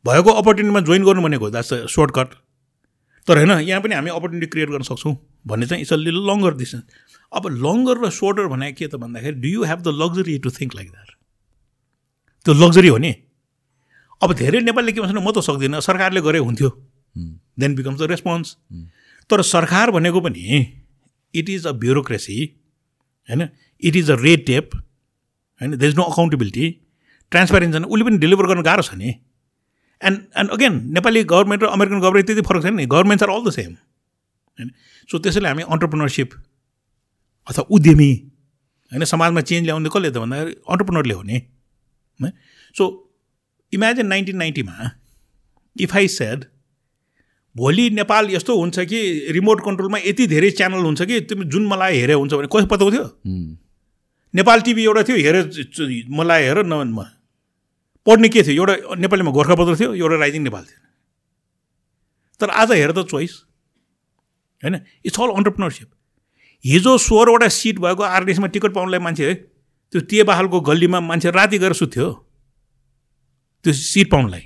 भएको 0.06 0.32
अपर्च्युनिटीमा 0.42 0.82
जोइन 0.90 1.04
गर्नु 1.06 1.22
भनेको 1.22 1.50
द्याट्स 1.52 1.74
सर्टकट 1.96 2.36
तर 3.28 3.38
होइन 3.38 3.52
यहाँ 3.70 3.82
पनि 3.82 3.96
हामी 3.96 4.10
अपर्च्युनिटी 4.12 4.48
क्रिएट 4.54 4.70
गर्न 4.70 4.84
सक्छौँ 4.90 5.16
भन्ने 5.48 5.66
चाहिँ 5.68 5.82
इट्स 5.82 5.94
अ 5.94 5.98
लिल 6.04 6.20
लङ्गर 6.30 6.54
डिस्टेन्स 6.62 6.84
अब 7.32 7.48
लङ्गर 7.66 8.06
र 8.06 8.10
सोर्टर 8.20 8.48
भने 8.54 8.72
के 8.74 8.88
त 8.88 8.96
भन्दाखेरि 9.04 9.36
do 9.42 9.50
you 9.50 9.64
have 9.72 9.82
the 9.82 9.94
luxury 10.02 10.38
to 10.46 10.52
think 10.60 10.76
like 10.76 10.90
that 10.92 11.10
त्यो 12.46 12.54
लग्जरी 12.54 12.88
हो 12.88 12.98
नि। 12.98 13.12
अब 14.22 14.34
धेरै 14.34 14.60
नेपालीले 14.62 14.92
के 14.92 15.02
भन्छ 15.02 15.14
भने 15.14 15.22
म 15.22 15.32
त 15.32 15.40
सक्दिनँ 15.42 15.82
सरकारले 15.82 16.22
गरे 16.22 16.40
हुन्थ्यो। 16.40 16.70
देन 17.60 17.76
बिकम्स 17.76 18.00
द 18.00 18.08
रेस्पोन्स 18.12 18.48
तर 19.30 19.42
सरकार 19.46 19.92
भनेको 19.92 20.20
पनि 20.22 20.44
इट 21.34 21.50
इज 21.50 21.68
अ 21.68 21.72
ब्युरोक्रेसी 21.82 22.38
होइन? 23.30 23.42
It 23.84 23.96
is 23.96 24.12
a 24.12 24.16
red 24.22 24.46
tape 24.46 24.76
होइन? 24.76 25.76
There 25.78 25.84
is 25.84 25.96
no 25.96 26.04
accountability 26.04 26.66
transparency 27.32 27.78
छैन। 27.78 27.86
उसले 27.86 28.04
पनि 28.04 28.18
डेलिभर 28.18 28.46
गर्नु 28.48 28.64
गाह्रो 28.64 28.84
छ 28.84 28.94
नि। 28.96 29.10
And 30.02 30.18
and 30.38 30.50
again 30.52 30.74
Nepali 30.94 31.24
government 31.30 31.64
र 31.64 31.68
अमेरिकन 31.78 32.00
गभर्मेन्ट 32.02 32.28
त्यति 32.28 32.42
फरक 32.42 32.62
छैन 32.64 32.76
नि। 32.76 32.86
Governments 32.86 33.24
are 33.24 33.30
all 33.30 33.44
the 33.46 33.50
same 33.54 33.72
होइन? 33.72 34.70
सो 35.10 35.20
त्यसैले 35.20 35.48
हामी 35.48 35.64
अन्टरप्रिनरसिप 35.70 36.30
अथवा 37.48 37.64
उद्यमी 37.70 38.12
होइन? 38.92 39.04
समाजमा 39.06 39.42
चेन्ज 39.42 39.64
ल्याउने 39.66 39.90
कसले 39.90 40.10
त 40.12 40.18
भन्दाखेरि 40.18 40.54
अन्टरप्रिनरले 40.68 41.14
हो 41.14 41.24
नि। 41.24 41.38
है 42.26 42.34
सो 42.78 42.88
इमेजिन 43.74 44.08
नाइन्टिन 44.08 44.38
नाइन्टीमा 44.38 44.92
इफ 45.76 45.96
आई 45.96 46.08
सेड 46.08 46.46
भोलि 47.56 47.90
नेपाल 47.90 48.30
यस्तो 48.32 48.58
हुन्छ 48.58 48.80
कि 48.80 49.00
रिमोट 49.32 49.62
कन्ट्रोलमा 49.66 49.98
यति 49.98 50.28
धेरै 50.28 50.52
च्यानल 50.52 50.84
हुन्छ 50.84 51.02
कि 51.02 51.20
तिमी 51.22 51.46
जुन 51.46 51.66
मलाई 51.68 51.98
हेरे 51.98 52.14
हुन्छ 52.14 52.34
भने 52.34 52.48
कसो 52.48 52.66
पत्ता 52.66 52.90
थियो? 52.92 53.04
उम्, 53.04 53.56
नेपाल 54.36 54.62
टिभी 54.62 54.84
एउटा 54.84 55.04
थियो 55.04 55.18
हेरे 55.18 55.42
मलाई 56.10 56.44
हेर 56.44 56.64
न 56.66 57.06
पढ्ने 58.08 58.30
के 58.30 58.44
थियो? 58.44 58.54
एउटा 58.56 58.96
नेपालीमा 58.96 59.32
गोर्खापत्र 59.32 59.76
थियो 59.80 59.94
एउटा 59.94 60.16
राइजिङ 60.18 60.42
नेपाल 60.42 60.64
थियो। 60.64 60.80
तर 62.40 62.50
आज 62.50 62.72
हेर 62.72 62.92
त 62.92 63.06
चोइस 63.12 63.34
होइन? 64.64 64.80
इट्स 65.06 65.20
अल 65.20 65.30
अन्टरप्रिनरसिप 65.30 65.90
हिजो 66.66 66.98
सोह्रवटा 66.98 67.48
सिट 67.48 67.80
भएको 67.80 68.04
आरडिएसमा 68.04 68.48
टिकट 68.48 68.74
पाउनलाई 68.74 69.00
मान्छे 69.00 69.30
है 69.30 69.51
त्यो 69.94 70.02
तेबाहालको 70.12 70.60
गल्लीमा 70.68 71.00
मान्छे 71.02 71.32
राति 71.32 71.58
गएर 71.60 71.74
सुत्थ्यो 71.74 72.08
त्यो 73.66 73.74
seat 73.74 74.12
पाउनलाई। 74.12 74.44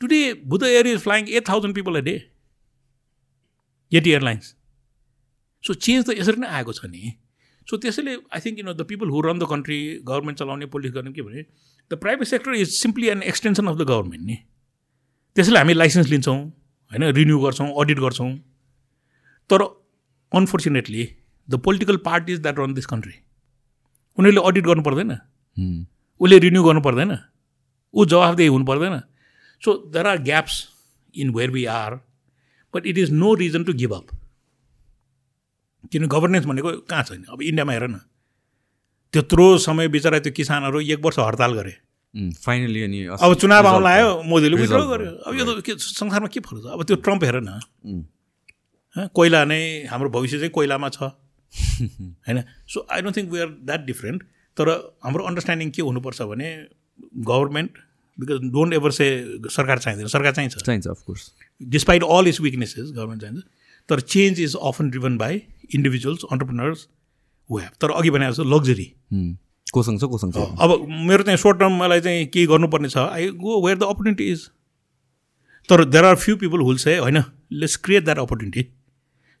Today 0.00 0.20
Buddha 0.46 0.64
Air 0.64 0.86
is 0.86 0.98
flying 1.02 1.28
eight 1.30 1.48
thousand 1.48 1.74
people 1.74 1.96
a 1.96 2.02
day 2.08 2.14
Yeti 3.92 4.10
Airlines 4.10 4.54
so 5.64 5.74
change 5.76 6.04
त 6.06 6.18
यसरी 6.18 6.40
नै 6.40 6.48
आएको 6.58 6.72
छ 6.72 6.84
नि। 6.86 7.12
सो 7.68 7.76
त्यसैले 7.76 8.12
I 8.34 8.40
think 8.40 8.58
you 8.58 8.64
know 8.64 8.74
the 8.74 8.84
people 8.88 9.08
who 9.10 9.20
run 9.22 9.38
the 9.38 9.48
country 9.50 9.78
government 10.08 10.38
चलाउने 10.38 10.66
पोलिस 10.74 10.92
गर्ने 10.92 11.12
के 11.12 11.22
भने 11.22 11.42
the 11.90 11.98
private 12.02 12.28
sector 12.28 12.54
is 12.54 12.68
simply 12.74 13.08
an 13.08 13.22
extension 13.32 13.66
of 13.66 13.76
the 13.76 13.88
government 13.90 14.24
नि। 14.24 14.36
त्यसैले 15.36 15.58
हामी 15.58 15.74
लाइसेन्स 15.74 16.08
लिन्छौँ 16.08 16.36
होइन 16.36 17.04
रिन्यू 17.16 17.38
गर्छौँ 17.40 17.68
अडिट 17.80 17.98
गर्छौँ। 18.00 18.30
तर 19.50 19.64
unfortunately 20.32 21.08
the 21.48 21.60
political 21.64 21.96
parties 22.04 22.40
that 22.42 22.58
run 22.58 22.74
this 22.74 22.86
country 22.86 23.12
उनीहरूले 24.18 24.42
अडिट 24.48 24.64
गर्नु 24.66 24.82
पर्दैन। 24.82 25.10
उसले 26.20 26.38
रिन्यू 26.38 26.62
गर्नु 26.64 26.80
पर्दैन। 26.82 27.12
ऊ 27.94 28.04
जवाफदेही 28.04 28.48
हुनु 28.48 28.64
पर्दैन। 28.64 29.00
So 29.62 29.70
there 29.94 30.06
are 30.06 30.18
gaps 30.22 30.56
in 31.14 31.30
where 31.34 31.50
we 31.50 31.64
are 31.64 31.94
but 32.74 32.86
it 32.86 32.98
is 32.98 33.10
no 33.12 33.34
reason 33.34 33.64
to 33.64 33.72
give 33.74 33.92
up 33.94 34.06
किन 35.92 36.06
गभर्नेन्स 36.06 36.46
भनेको 36.46 36.70
कहाँ 36.84 37.02
छैन 37.02 37.24
अब 37.32 37.42
इन्डियामा 37.42 37.72
हेर 37.72 37.86
न। 37.88 38.00
त्यत्रो 39.14 39.46
समय 39.58 39.88
बिचरा 39.88 40.18
त्यो 40.20 40.32
किसानहरू 40.36 40.80
एक 40.80 41.00
वर्ष 41.04 41.18
हडताल 41.18 41.52
गरे। 41.54 41.74
फाइनली 42.44 42.82
अनि 42.82 42.98
अब 43.16 43.34
चुनाव 43.40 43.66
आउन 43.66 43.86
आयो। 43.86 44.22
मोदीले 44.24 44.56
विड्र 44.56 44.80
गर्यो। 44.90 45.12
अब 45.24 45.32
यो 45.38 45.44
त 45.44 45.64
के 45.64 45.72
संसारमा 45.78 46.28
के 46.28 46.40
फरक 46.40 46.60
छ? 46.60 46.66
अब 46.76 46.82
त्यो 46.84 46.96
ट्रम्प 47.00 47.24
हेर 47.24 47.40
न। 47.40 47.60
कोइला 49.14 49.44
नै 49.44 49.86
हाम्रो 49.88 50.08
भविष्य 50.10 50.36
चाहिँ 50.38 50.52
कोइलामा 50.52 50.88
छ। 50.88 51.14
होइन? 51.80 52.42
So 52.68 52.86
I 52.90 53.02
don't 53.02 53.16
think 53.16 53.32
we 53.32 53.40
are 53.40 53.48
that 53.48 53.86
different 53.86 54.22
तर 54.56 54.68
हाम्रो 55.04 55.24
अन्डरस्ट्यान्डिङ 55.24 55.70
के 55.70 55.82
हुनुपर्छ 55.82 56.22
भने 56.32 56.50
government 57.26 57.78
because 58.18 58.50
don't 58.52 58.74
ever 58.74 58.90
say 58.90 59.06
सरकार 59.50 59.78
चाहिँदैन। 59.78 60.06
सरकार 60.08 60.32
चाहिन्छ। 60.32 60.56
चाहिन्छ 60.56 60.86
of course 60.86 61.32
despite 61.60 62.02
all 62.04 62.28
is 62.28 62.40
weaknesses 62.40 62.90
government 62.92 63.22
चाहिन्छ। 63.22 63.42
तर 63.88 64.00
change 64.14 64.40
is 64.40 64.56
often 64.70 64.90
driven 64.90 65.16
by 65.18 65.42
individuals 65.74 66.24
entrepreneurs 66.32 66.86
who 67.50 67.58
have 67.58 67.70
तर 67.80 67.90
अघि 67.90 68.10
भने 68.10 68.30
जस्तो 68.30 68.44
लग्जरी 68.56 68.92
कोसँग 69.74 70.00
छ 70.00 70.04
कोसँग 70.10 70.32
छ 70.34 70.36
अब 70.60 70.86
मेरो 71.08 71.22
चाहिँ 71.22 71.38
सर्ट 71.38 71.58
टर्म 71.58 71.78
मलाई 71.78 72.00
चाहिँ 72.00 72.26
केही 72.26 72.46
गर्नुपर्ने 72.46 72.88
छ 72.88 72.98
I 72.98 73.28
go 73.40 73.64
where 73.66 73.78
the 73.78 73.82
opportunity 73.94 74.30
is 74.32 74.48
तर 75.68 75.84
there 75.86 76.04
are 76.04 76.16
few 76.16 76.36
people 76.36 76.60
who'll 76.68 76.76
say 76.84 76.96
होइन 76.98 77.22
let's 77.62 77.76
create 77.86 78.04
that 78.04 78.18
opportunity 78.18 78.66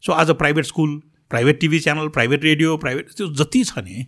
so 0.02 0.12
आज 0.12 0.30
private 0.40 0.64
school 0.64 1.00
private 1.30 1.60
TV 1.60 1.80
channel 1.80 2.08
private 2.10 2.44
radio 2.44 2.76
private 2.76 3.10
त्यो 3.16 3.28
जति 3.34 3.64
छ 3.64 3.78
नि 3.80 4.06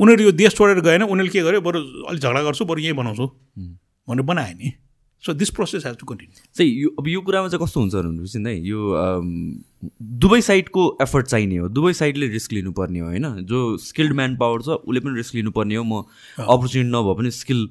उनीहरू 0.00 0.24
यो 0.24 0.32
देश 0.32 0.54
छोडेर 0.56 0.80
गएन 0.80 1.02
उनीहरूले 1.02 1.30
के 1.30 1.42
गर्यो 1.42 1.60
बरु 1.60 1.78
अलिक 2.08 2.20
झगडा 2.20 2.42
गर्छु 2.42 2.64
बरु 2.64 2.80
यहीँ 2.80 2.96
बनाउँछु 2.96 3.26
भनेर 4.08 4.22
बनायो 4.24 4.54
नि। 4.58 4.72
So 5.24 5.32
this 5.34 5.50
process 5.50 5.86
has 5.86 5.96
to 5.96 6.06
continue 6.06 6.44
चाहिँ 6.54 6.70
यो 6.72 6.88
अब 6.98 7.08
यो 7.08 7.20
कुरामा 7.20 7.48
चाहिँ 7.48 7.64
कस्तो 7.64 7.80
हुन्छ 7.80 7.94
भनेपछि 7.94 8.38
नै 8.38 8.54
यो 8.54 8.78
दुवै 10.22 10.40
साइडको 10.40 10.82
एफर्ट 11.02 11.26
चाहिने 11.26 11.56
हो। 11.56 11.68
दुवै 11.68 11.92
साइडले 11.92 12.26
रिस्क 12.28 12.52
लिनुपर्ने 12.52 12.98
हो 13.00 13.06
होइन? 13.06 13.26
जो 13.42 13.76
स्किल्ड 13.78 14.12
म्यान 14.14 14.36
पावर 14.36 14.62
छ 14.62 14.68
उसले 14.78 15.00
पनि 15.00 15.16
रिस्क 15.16 15.34
लिनुपर्ने 15.34 15.74
हो। 15.74 15.84
म 15.84 16.02
अपर्च्युनिटी 16.38 16.90
नभए 16.94 17.14
पनि 17.18 17.30
स्किल 17.34 17.68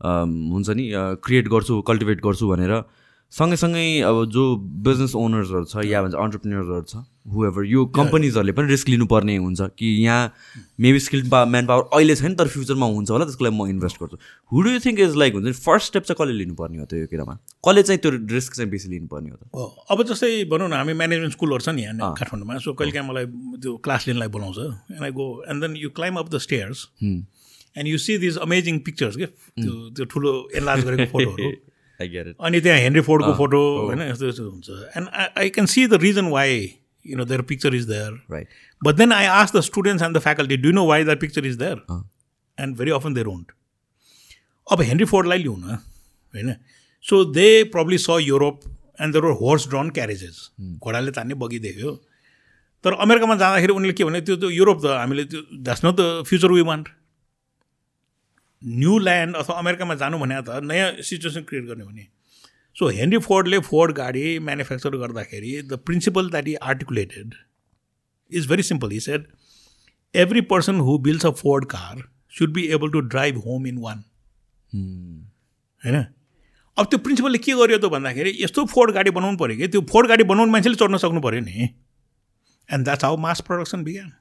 हुन्छ 0.00 0.68
नि 0.76 0.90
क्रिएट 1.24 1.48
गर्छु 1.48 1.80
कल्टिभेट 1.88 2.20
गर्छु 2.24 2.48
भनेर 2.48 2.72
सँगैसँगै 3.32 4.00
अब 4.02 4.24
जो 4.34 4.44
बिजनेस 4.86 5.14
ओनर्सहरू 5.14 5.64
छ 5.70 5.84
या 5.86 6.02
भन्छ 6.02 6.14
अन्टरप्रिन्यर्सहरू 6.22 6.82
छ 6.90 7.02
हुएभर 7.34 7.64
यो 7.70 7.84
कम्पनीजहरूले 7.98 8.52
पनि 8.52 8.68
रिस्क 8.68 8.88
लिनुपर्ने 8.88 9.36
हुन्छ 9.36 9.60
कि 9.78 9.86
यहाँ 10.04 10.32
मेबी 10.80 11.00
स्किल्ड 11.06 11.28
पा 11.30 11.44
म्यान 11.46 11.66
पावर 11.66 11.84
अहिले 11.94 12.16
छैन 12.16 12.34
तर 12.34 12.48
फ्युचरमा 12.54 12.86
हुन्छ 12.86 13.10
होला 13.10 13.24
त्यसको 13.24 13.44
लागि 13.44 13.56
म 13.56 13.66
इन्भेस्ट 13.70 14.02
गर्छु। 14.02 14.16
Who 14.52 14.62
do 14.62 14.70
you 14.70 14.80
think 14.86 15.00
is 15.06 15.14
like 15.22 15.34
हुन्छ 15.34 15.46
नि 15.46 15.52
फर्स्ट 15.52 15.86
स्टेप 15.86 16.02
चाहिँ 16.10 16.18
कसले 16.20 16.34
लिनुपर्ने 16.42 16.78
हो 16.78 16.86
त 16.90 16.92
यो 16.98 17.06
कुरामा? 17.06 17.34
कसले 17.68 17.82
चाहिँ 17.86 18.00
त्यो 18.02 18.10
रिस्क 18.34 18.54
चाहिँ 18.58 18.70
बेसी 18.70 18.88
लिनुपर्ने 18.98 19.30
हो 19.30 19.36
त? 19.36 19.42
अब 19.94 20.02
जस्तै 20.10 20.32
भनौँ 20.50 20.68
न 20.68 20.72
हामी 20.82 20.94
म्यानेजमेन्ट 20.98 21.32
स्कुलहरू 21.38 21.62
छ 21.62 21.78
नि 21.78 21.82
यहाँ 21.86 22.14
काठमाडौँमा 22.18 22.58
सो 22.66 22.74
कहिले 22.74 22.92
काहीँ 22.98 23.08
मलाई 23.08 23.26
त्यो 23.62 23.76
क्लास 23.86 24.08
लिनलाई 24.10 24.28
बोलाउँछ 24.34 24.58
and 24.98 25.04
I 25.06 25.10
go 25.14 25.26
and 25.46 25.58
then 25.62 25.76
you 25.86 25.90
climb 25.94 26.18
up 26.18 26.34
the 26.34 26.42
stairs 26.50 26.86
and 27.78 27.86
you 27.86 27.98
see 28.02 28.18
these 28.26 28.42
amazing 28.42 28.78
pictures 28.90 29.16
के? 29.16 29.26
त्यो 29.62 29.72
त्यो 29.94 30.04
ठुलो 30.10 30.30
एनलार्ज 30.58 30.84
गरेको 30.84 31.10
फोटोहरू 31.14 31.50
अनि 32.00 32.60
त्यहाँ 32.60 32.78
हेनरी 32.78 33.00
फोर्डको 33.08 33.32
फोटो 33.38 33.60
होइन 33.86 34.02
यस्तो 34.02 34.28
यस्तो 34.28 34.50
हुन्छ। 34.50 34.68
And 34.96 35.08
I 35.08 35.26
I 35.36 35.50
can 35.56 35.66
see 35.66 35.86
the 35.86 36.02
reason 36.02 36.26
why 36.36 36.58
you 37.04 37.16
know 37.16 37.24
their 37.24 37.42
picture 37.52 37.74
is 37.74 37.84
there 37.92 38.12
right 38.32 38.48
But 38.82 38.96
then 38.98 39.10
I 39.12 39.24
ask 39.30 39.52
the 39.54 39.60
students 39.64 40.02
and 40.04 40.16
the 40.16 40.20
faculty, 40.24 40.56
do 40.56 40.68
you 40.68 40.74
know 40.74 40.84
why 40.90 40.96
that 41.06 41.18
picture 41.22 41.42
is 41.48 41.56
there? 41.62 41.80
And 42.58 42.76
very 42.76 42.92
often 42.98 43.16
they 43.16 43.24
don't. 43.24 43.50
अब 44.72 44.82
Henry 44.82 45.04
फोर्डलाई 45.10 45.38
लिउँ 45.38 45.56
न 45.58 45.76
होइन? 46.34 46.54
So 47.04 47.24
they 47.24 47.48
probably 47.74 47.98
स 47.98 48.16
Europe 48.20 48.60
and 49.00 49.12
there 49.14 49.24
horse 49.40 49.68
drawn 49.68 49.90
carriages 49.98 50.38
घोडाले 50.60 51.10
तान्ने 51.18 51.34
बगी 51.42 51.58
देख्यो। 51.66 51.92
तर 52.84 52.92
अमेरिकामा 53.04 53.34
जाँदाखेरि 53.36 53.72
उनीहरूले 53.72 53.96
के 53.98 54.04
भने 54.04 54.20
त्यो 54.20 54.36
त्यो 54.36 54.50
युरोप 54.50 54.78
त 54.84 54.96
हामीले 55.00 55.24
त्यो 55.28 55.40
that's 55.52 55.84
not 55.84 55.94
the 56.00 56.24
future 56.28 56.52
we 56.52 56.64
want 56.72 56.88
new 58.62 58.98
land 58.98 59.36
अथवा 59.36 59.58
अमेरिकामा 59.58 59.94
जानु 60.02 60.18
भने 60.18 60.40
त 60.48 60.62
नयाँ 60.70 60.90
सिचुएसन 61.10 61.42
क्रिएट 61.50 61.64
गर्ने 61.66 61.84
भने। 61.84 62.06
सो 62.76 62.88
हेनरी 62.96 63.18
फोर्डले 63.28 63.58
फोर्ड 63.68 63.92
गाडी 63.96 64.38
म्यानुफ्याक्चर 64.48 64.96
गर्दाखेरि 65.04 65.60
the 65.62 65.78
principle 65.86 66.30
that 66.30 66.48
he 66.48 66.54
articulated 66.72 67.34
is 68.32 68.44
very 68.46 68.62
simple. 68.66 68.90
He 68.90 69.00
said, 69.04 69.22
every 70.14 70.40
person 70.50 70.76
who 70.88 70.92
builds 71.06 71.24
a 71.24 71.30
Ford 71.38 71.64
car 71.70 71.94
should 72.28 72.52
be 72.58 72.62
able 72.76 72.92
to 72.96 73.00
drive 73.14 73.38
home 73.46 73.64
in 73.70 73.80
one. 73.84 74.04
होइन 75.82 75.96
अब 76.76 76.86
त्यो 76.90 76.98
प्रिन्सिपलले 77.06 77.38
के 77.46 77.52
गर्यो 77.60 77.78
त 77.78 77.90
भन्दाखेरि 77.94 78.36
यस्तो 78.42 78.64
फोर्ड 78.74 78.90
गाडी 78.94 79.10
बनाउनु 79.16 79.38
पऱ्यो 79.38 79.56
कि? 79.56 79.68
त्यो 79.68 79.80
फोर्ड 79.90 80.08
गाडी 80.08 80.24
बनाउनु 80.30 80.52
मान्छेले 80.52 80.76
चढ्न 80.82 80.96
सक्नु 81.04 81.20
पऱ्यो 81.26 81.40
नि। 81.40 81.68
And 82.68 82.84
that's 82.84 83.04
how 83.04 83.16
mass 83.26 83.40
production 83.50 83.82
began 83.84 84.12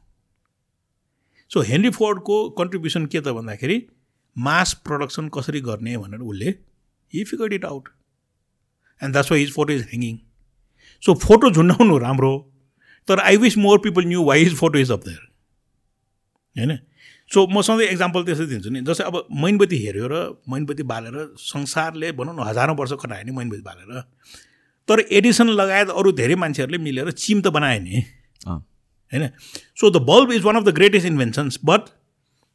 so 1.52 1.62
Henry 1.70 1.92
फोर्डको 2.02 2.42
contribution 2.58 3.06
के 3.06 3.20
त 3.22 3.38
भन्दाखेरि 3.38 3.78
मास 4.48 4.74
प्रडक्सन 4.86 5.30
कसरी 5.38 5.62
गर्ने 5.62 5.98
भनेर 5.98 6.20
उसले 6.34 6.50
he 7.14 7.24
figured 7.30 7.54
it 7.54 7.66
out 7.66 7.90
and 9.02 9.14
that's 9.14 9.32
why 9.32 9.42
his 9.42 9.54
photo 9.54 9.74
is 9.74 9.88
hanging 9.90 10.18
so 11.04 11.14
photo 11.26 11.52
झुन्डाउनु 11.52 11.98
राम्रो 11.98 12.34
तर 13.08 13.20
I 13.20 13.38
wish 13.38 13.58
more 13.58 13.78
people 13.84 14.06
knew 14.06 14.24
why 14.26 14.44
his 14.44 14.56
photo 14.58 14.80
is 14.80 14.92
up 14.92 15.04
there 15.06 15.28
होइन? 16.56 16.78
सो 17.32 17.46
म 17.48 17.62
सधैँ 17.62 17.88
इक्जाम्पल 17.92 18.24
त्यसै 18.26 18.46
दिन्छु 18.46 18.70
नि। 18.70 18.82
जस्तै 18.82 19.04
अब 19.04 19.16
मैनबत्ती 19.42 19.78
हेऱ्यो 19.78 20.08
र 20.12 20.16
मैनबत्ती 20.50 20.84
बालेर 20.92 21.16
संसारले 21.38 22.12
भनौँ 22.18 22.34
न 22.36 22.48
हजारौँ 22.48 22.76
वर्ष 22.76 22.94
खटायो 23.02 23.26
नि 23.26 23.32
मैनबत्ती 23.32 23.64
बालेर। 23.64 24.02
तर 24.90 25.00
एडिसन 25.18 25.50
लगायत 25.54 25.90
अरू 25.94 26.12
धेरै 26.20 26.36
मान्छेहरूले 26.44 26.78
मिलेर 26.84 27.12
चिम 27.14 27.42
त 27.42 27.48
बनायो 27.58 27.80
नि। 27.82 28.02
होइन? 28.46 29.30
So 29.78 29.90
the 29.90 30.02
bulb 30.10 30.32
is 30.32 30.44
one 30.44 30.56
of 30.56 30.64
the 30.64 30.74
greatest 30.76 31.08
inventions 31.08 31.60
but 31.66 31.82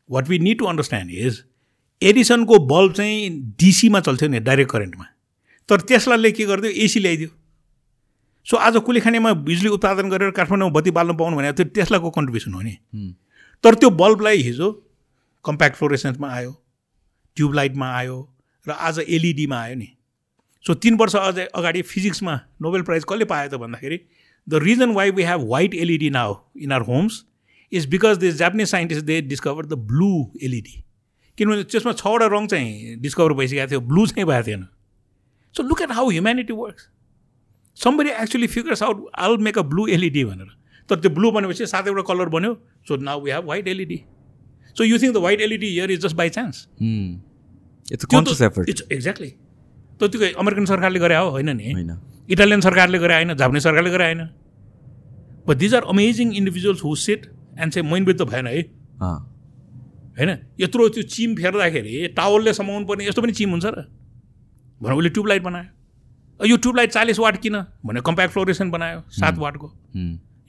what 0.08 0.28
we 0.28 0.38
need 0.38 0.58
to 0.58 0.64
understand 0.66 1.10
is 1.10 1.42
एडिसनको 2.04 2.58
bulb 2.66 2.92
चाहिँ 2.92 3.30
डिसीमा 3.60 4.00
चल्थ्यो 4.00 4.28
नि 4.28 4.40
डाइरेक्ट 4.40 4.70
करेन्टमा। 4.70 5.06
तर 5.68 5.80
त्यसलाई 5.80 6.32
के 6.32 6.44
गरिदियो? 6.44 6.72
एसी 6.84 7.00
ल्याइदियो। 7.00 7.28
सो 8.46 8.56
आज 8.58 8.76
कुलेखानीमा 8.86 9.32
बिजुली 9.48 9.68
उत्पादन 9.74 10.10
गरेर 10.10 10.30
काठमाडौँमा 10.36 10.72
बत्ती 10.72 10.90
बाल्नु 10.90 11.14
पाउनु 11.16 11.36
भने 11.36 11.52
त्यो 11.52 11.64
टेस्लाको 11.72 12.10
कन्ट्रिब्युसन 12.10 12.52
हो 12.54 12.60
नि। 12.60 12.74
तर 13.64 13.74
त्यो 13.74 13.90
बल्बलाई 13.96 14.42
हिजो 14.42 14.70
कम्प्याक्ट 15.44 15.76
फ्लोरेसेन्समा 15.76 16.28
आयो 16.28 16.52
ट्युबलाइटमा 17.36 17.88
आयो 17.96 18.18
र 18.66 18.70
आज 18.70 18.98
एलइडीमा 19.00 19.60
आयो 19.60 19.74
नि। 19.76 19.88
सो 20.64 20.74
तिन 20.74 20.96
वर्ष 20.96 21.16
अझ 21.16 21.38
अगाडि 21.40 21.82
फिजिक्समा 21.82 22.34
नोबेल 22.62 22.82
प्राइज 22.82 23.04
कसले 23.08 23.24
पायो 23.32 23.48
त 23.48 23.60
भन्दाखेरि 23.64 23.98
the 24.46 24.60
reason 24.62 24.92
why 24.92 25.10
we 25.10 25.22
have 25.22 25.48
white 25.48 25.74
LED 25.74 26.10
now 26.10 26.36
in 26.60 26.72
our 26.72 26.86
homes 26.86 27.24
is 27.72 27.86
because 27.90 28.18
this 28.18 28.34
Japanese 28.36 28.68
scientist 28.68 29.04
they 29.04 29.20
discover 29.32 29.66
the 29.66 29.84
blue 29.88 30.12
LED. 30.42 30.83
किनभने 31.38 31.62
त्यसमा 31.64 31.92
छवटा 31.94 32.26
रङ 32.32 32.46
चाहिँ 32.46 32.96
डिस्कभर 33.02 33.32
भइसकेको 33.34 33.70
थियो 33.70 33.80
ब्लू 33.90 34.06
चाहिँ 34.06 34.26
भएको 34.26 34.46
थिएन। 34.46 34.66
So 35.54 35.62
look 35.62 35.82
at 35.82 35.92
how 35.92 36.10
humanity 36.10 36.52
works 36.54 36.88
somebody 37.78 38.10
actually 38.22 38.46
figures 38.48 38.82
out 38.82 39.06
all 39.18 39.36
make 39.40 39.58
a 39.58 39.62
blue 39.72 39.86
LED 39.88 40.24
भनेर। 40.24 40.50
तर 40.88 40.96
त्यो 40.96 41.10
ब्लू 41.10 41.30
भनेपछि 41.32 41.66
सातवटा 41.66 42.02
कलर 42.08 42.28
बन्यो। 42.30 42.54
So 42.88 42.96
now 43.02 43.20
we 43.20 43.30
have 43.30 43.44
white 43.46 43.68
LED 43.68 44.00
so 44.76 44.84
you 44.84 44.98
think 44.98 45.14
the 45.14 45.22
white 45.22 45.40
LED 45.40 45.68
here 45.68 45.90
is 45.90 46.00
just 46.02 46.16
by 46.16 46.28
chance 46.30 46.66
it's 47.92 48.04
it's 48.68 48.82
exactly 48.92 49.30
त 50.00 50.10
त्यो 50.12 50.32
American 50.38 50.64
सरकारले 50.66 50.98
गरे 50.98 51.16
हो 51.16 51.28
होइन 51.30 51.50
नि? 51.56 51.72
होइन। 51.72 51.98
इटालियन 52.30 52.60
सरकारले 52.60 52.98
गरे 52.98 53.14
होइन 53.14 53.34
जापानिज 53.34 53.62
सरकारले 53.62 53.90
गरे 53.90 54.04
होइन। 54.04 54.28
But 55.46 55.56
these 55.56 55.74
are 55.74 55.82
amazing 55.88 56.32
individuals 56.34 56.84
who 56.84 56.94
sit 56.96 57.26
and 57.58 57.72
चाहिँ 57.72 57.90
मैनबेद 57.90 58.20
त 58.20 58.22
भएन 58.30 58.46
है। 58.46 58.62
होइन? 60.16 60.30
यत्रो 60.60 60.88
त्यो 60.88 61.02
चिम 61.14 61.34
फेर्दाखेरि 61.36 62.08
टावलले 62.16 62.52
समाउनु 62.54 62.86
पर्ने 62.86 63.06
यस्तो 63.06 63.22
पनि 63.22 63.32
चिम 63.32 63.50
हुन्छ 63.50 63.66
र। 63.66 63.86
भनेर 64.82 64.96
उसले 64.98 65.10
ट्युबलाइट 65.10 65.42
बनायो। 65.42 66.46
यो 66.46 66.56
ट्युबलाइट 66.56 66.90
चालिस 66.90 67.18
वाट 67.18 67.40
किन? 67.42 67.56
भने 67.86 68.00
कम्प्याक्ट 68.00 68.32
फ्लोरेसन 68.32 68.70
बनायो 68.70 69.02
सात 69.12 69.38
वाटको। 69.38 69.72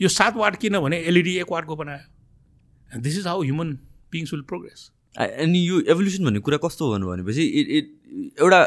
यो 0.01 0.07
सात 0.09 0.35
वाट 0.37 0.55
किन 0.61 0.79
भने 0.79 0.97
एलइडी 1.03 1.37
एक 1.39 1.51
वाटको 1.51 1.75
बनायो। 1.75 2.99
This 3.01 3.17
is 3.19 3.27
how 3.27 3.41
human 3.43 3.73
beings 4.11 4.33
will 4.33 4.41
progress 4.49 4.91
अनि 5.15 5.59
यो 5.67 5.79
एभोल्युसन 5.91 6.25
भन्ने 6.25 6.39
कुरा 6.39 6.57
कस्तो 6.63 6.85
हो 6.85 6.97
भनेपछि 6.99 7.43
इट 7.59 7.67
इट 7.69 8.39
एउटा 8.41 8.59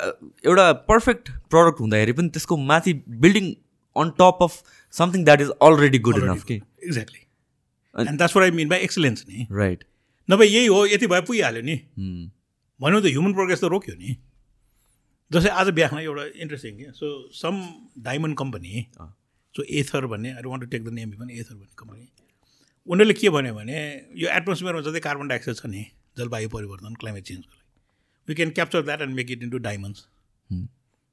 एउटा 0.46 0.72
पर्फेक्ट 0.88 1.30
प्रडक्ट 1.50 1.80
हुँदाखेरि 1.80 2.12
पनि 2.12 2.28
त्यसको 2.28 2.56
माथि 2.56 2.92
building 3.24 3.50
on 3.96 4.10
top 4.18 4.38
of 4.42 4.62
something 4.94 5.24
that 5.24 5.40
is 5.40 5.50
already 5.62 5.98
good 5.98 6.22
enough 6.22 6.44
कि? 6.44 6.54
Exactly 6.84 7.20
and 7.96 8.16
that's 8.18 8.36
I 8.36 8.50
mean 8.50 8.68
by 8.68 8.78
excellence 8.80 9.24
नि। 9.28 9.46
राइट 9.52 9.84
नभए 10.28 10.46
यही 10.46 10.66
हो 10.66 10.86
यति 10.86 11.06
भए 11.06 11.20
पुगिहाल्यो 11.28 11.62
नि। 11.62 11.76
भन्यो 12.80 13.00
त 13.00 13.06
ह्युमन 13.06 13.32
प्रोग्रेस 13.34 13.60
त 13.60 13.64
रोक्यो 13.74 13.94
नि। 13.96 14.16
जस्तै 15.30 15.50
आज 15.60 15.68
बिहामा 15.76 16.00
एउटा 16.00 16.24
इन्ट्रेस्टिङ 16.42 16.76
के 16.78 16.92
so 16.96 17.06
some 17.36 17.54
diamond 18.04 18.36
company 18.38 18.86
so 19.54 19.62
Aether 19.80 20.06
भन्ने 20.12 20.30
I 20.32 20.42
want 20.46 20.64
to 20.64 20.68
take 20.70 20.84
the 20.84 20.92
name 20.98 21.10
पनि 21.20 21.38
एथर 21.40 21.54
भन्ने 21.54 21.74
कम्पनी 21.78 22.06
उनीहरूले 22.88 23.14
के 23.14 23.30
भन्यो 23.30 23.54
भने 23.54 23.78
यो 24.16 24.28
एटमोस्फियरमा 24.36 24.80
जति 24.90 25.00
कार्बन 25.06 25.28
डाइअक्साइड 25.28 25.56
छ 25.56 25.66
नि 25.72 25.82
जलवायु 26.18 26.48
परिवर्तन 26.48 26.94
क्लाइमेट 27.00 27.24
चेन्जको 27.24 27.52
लागि 27.54 28.28
we 28.28 28.34
can 28.34 28.50
capture 28.58 28.82
that 28.82 29.00
and 29.02 29.14
make 29.16 29.30
it 29.30 29.42
into 29.42 29.58
diamonds 29.66 30.00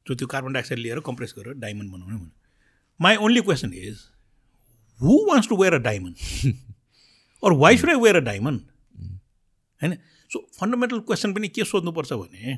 so 0.05 0.15
त्यो 0.15 0.27
कार्बन 0.35 0.53
डाइअक्साइड 0.53 0.79
लिएर 0.79 0.99
कम्प्रेस 1.07 1.33
गरेर 1.37 1.53
डायमन्ड 1.65 1.91
बनाउने 1.91 2.15
भन्यो। 2.15 2.31
My 2.99 3.15
only 3.25 3.41
question 3.41 3.73
is 3.73 3.97
who 4.99 5.17
wants 5.29 5.49
to 5.49 5.55
wear 5.61 5.73
a 5.73 5.81
diamond 5.89 6.15
or 7.43 7.51
why 7.63 7.77
should 7.77 7.89
I 7.89 7.99
wear 8.03 8.15
a 8.15 8.25
diamond 8.29 8.61
होइन? 9.81 9.97
So 10.31 10.39
fundamental 10.59 10.99
question 11.07 11.33
पनि 11.33 11.47
के 11.55 11.63
सोध्नुपर्छ 11.65 12.13
भने 12.13 12.57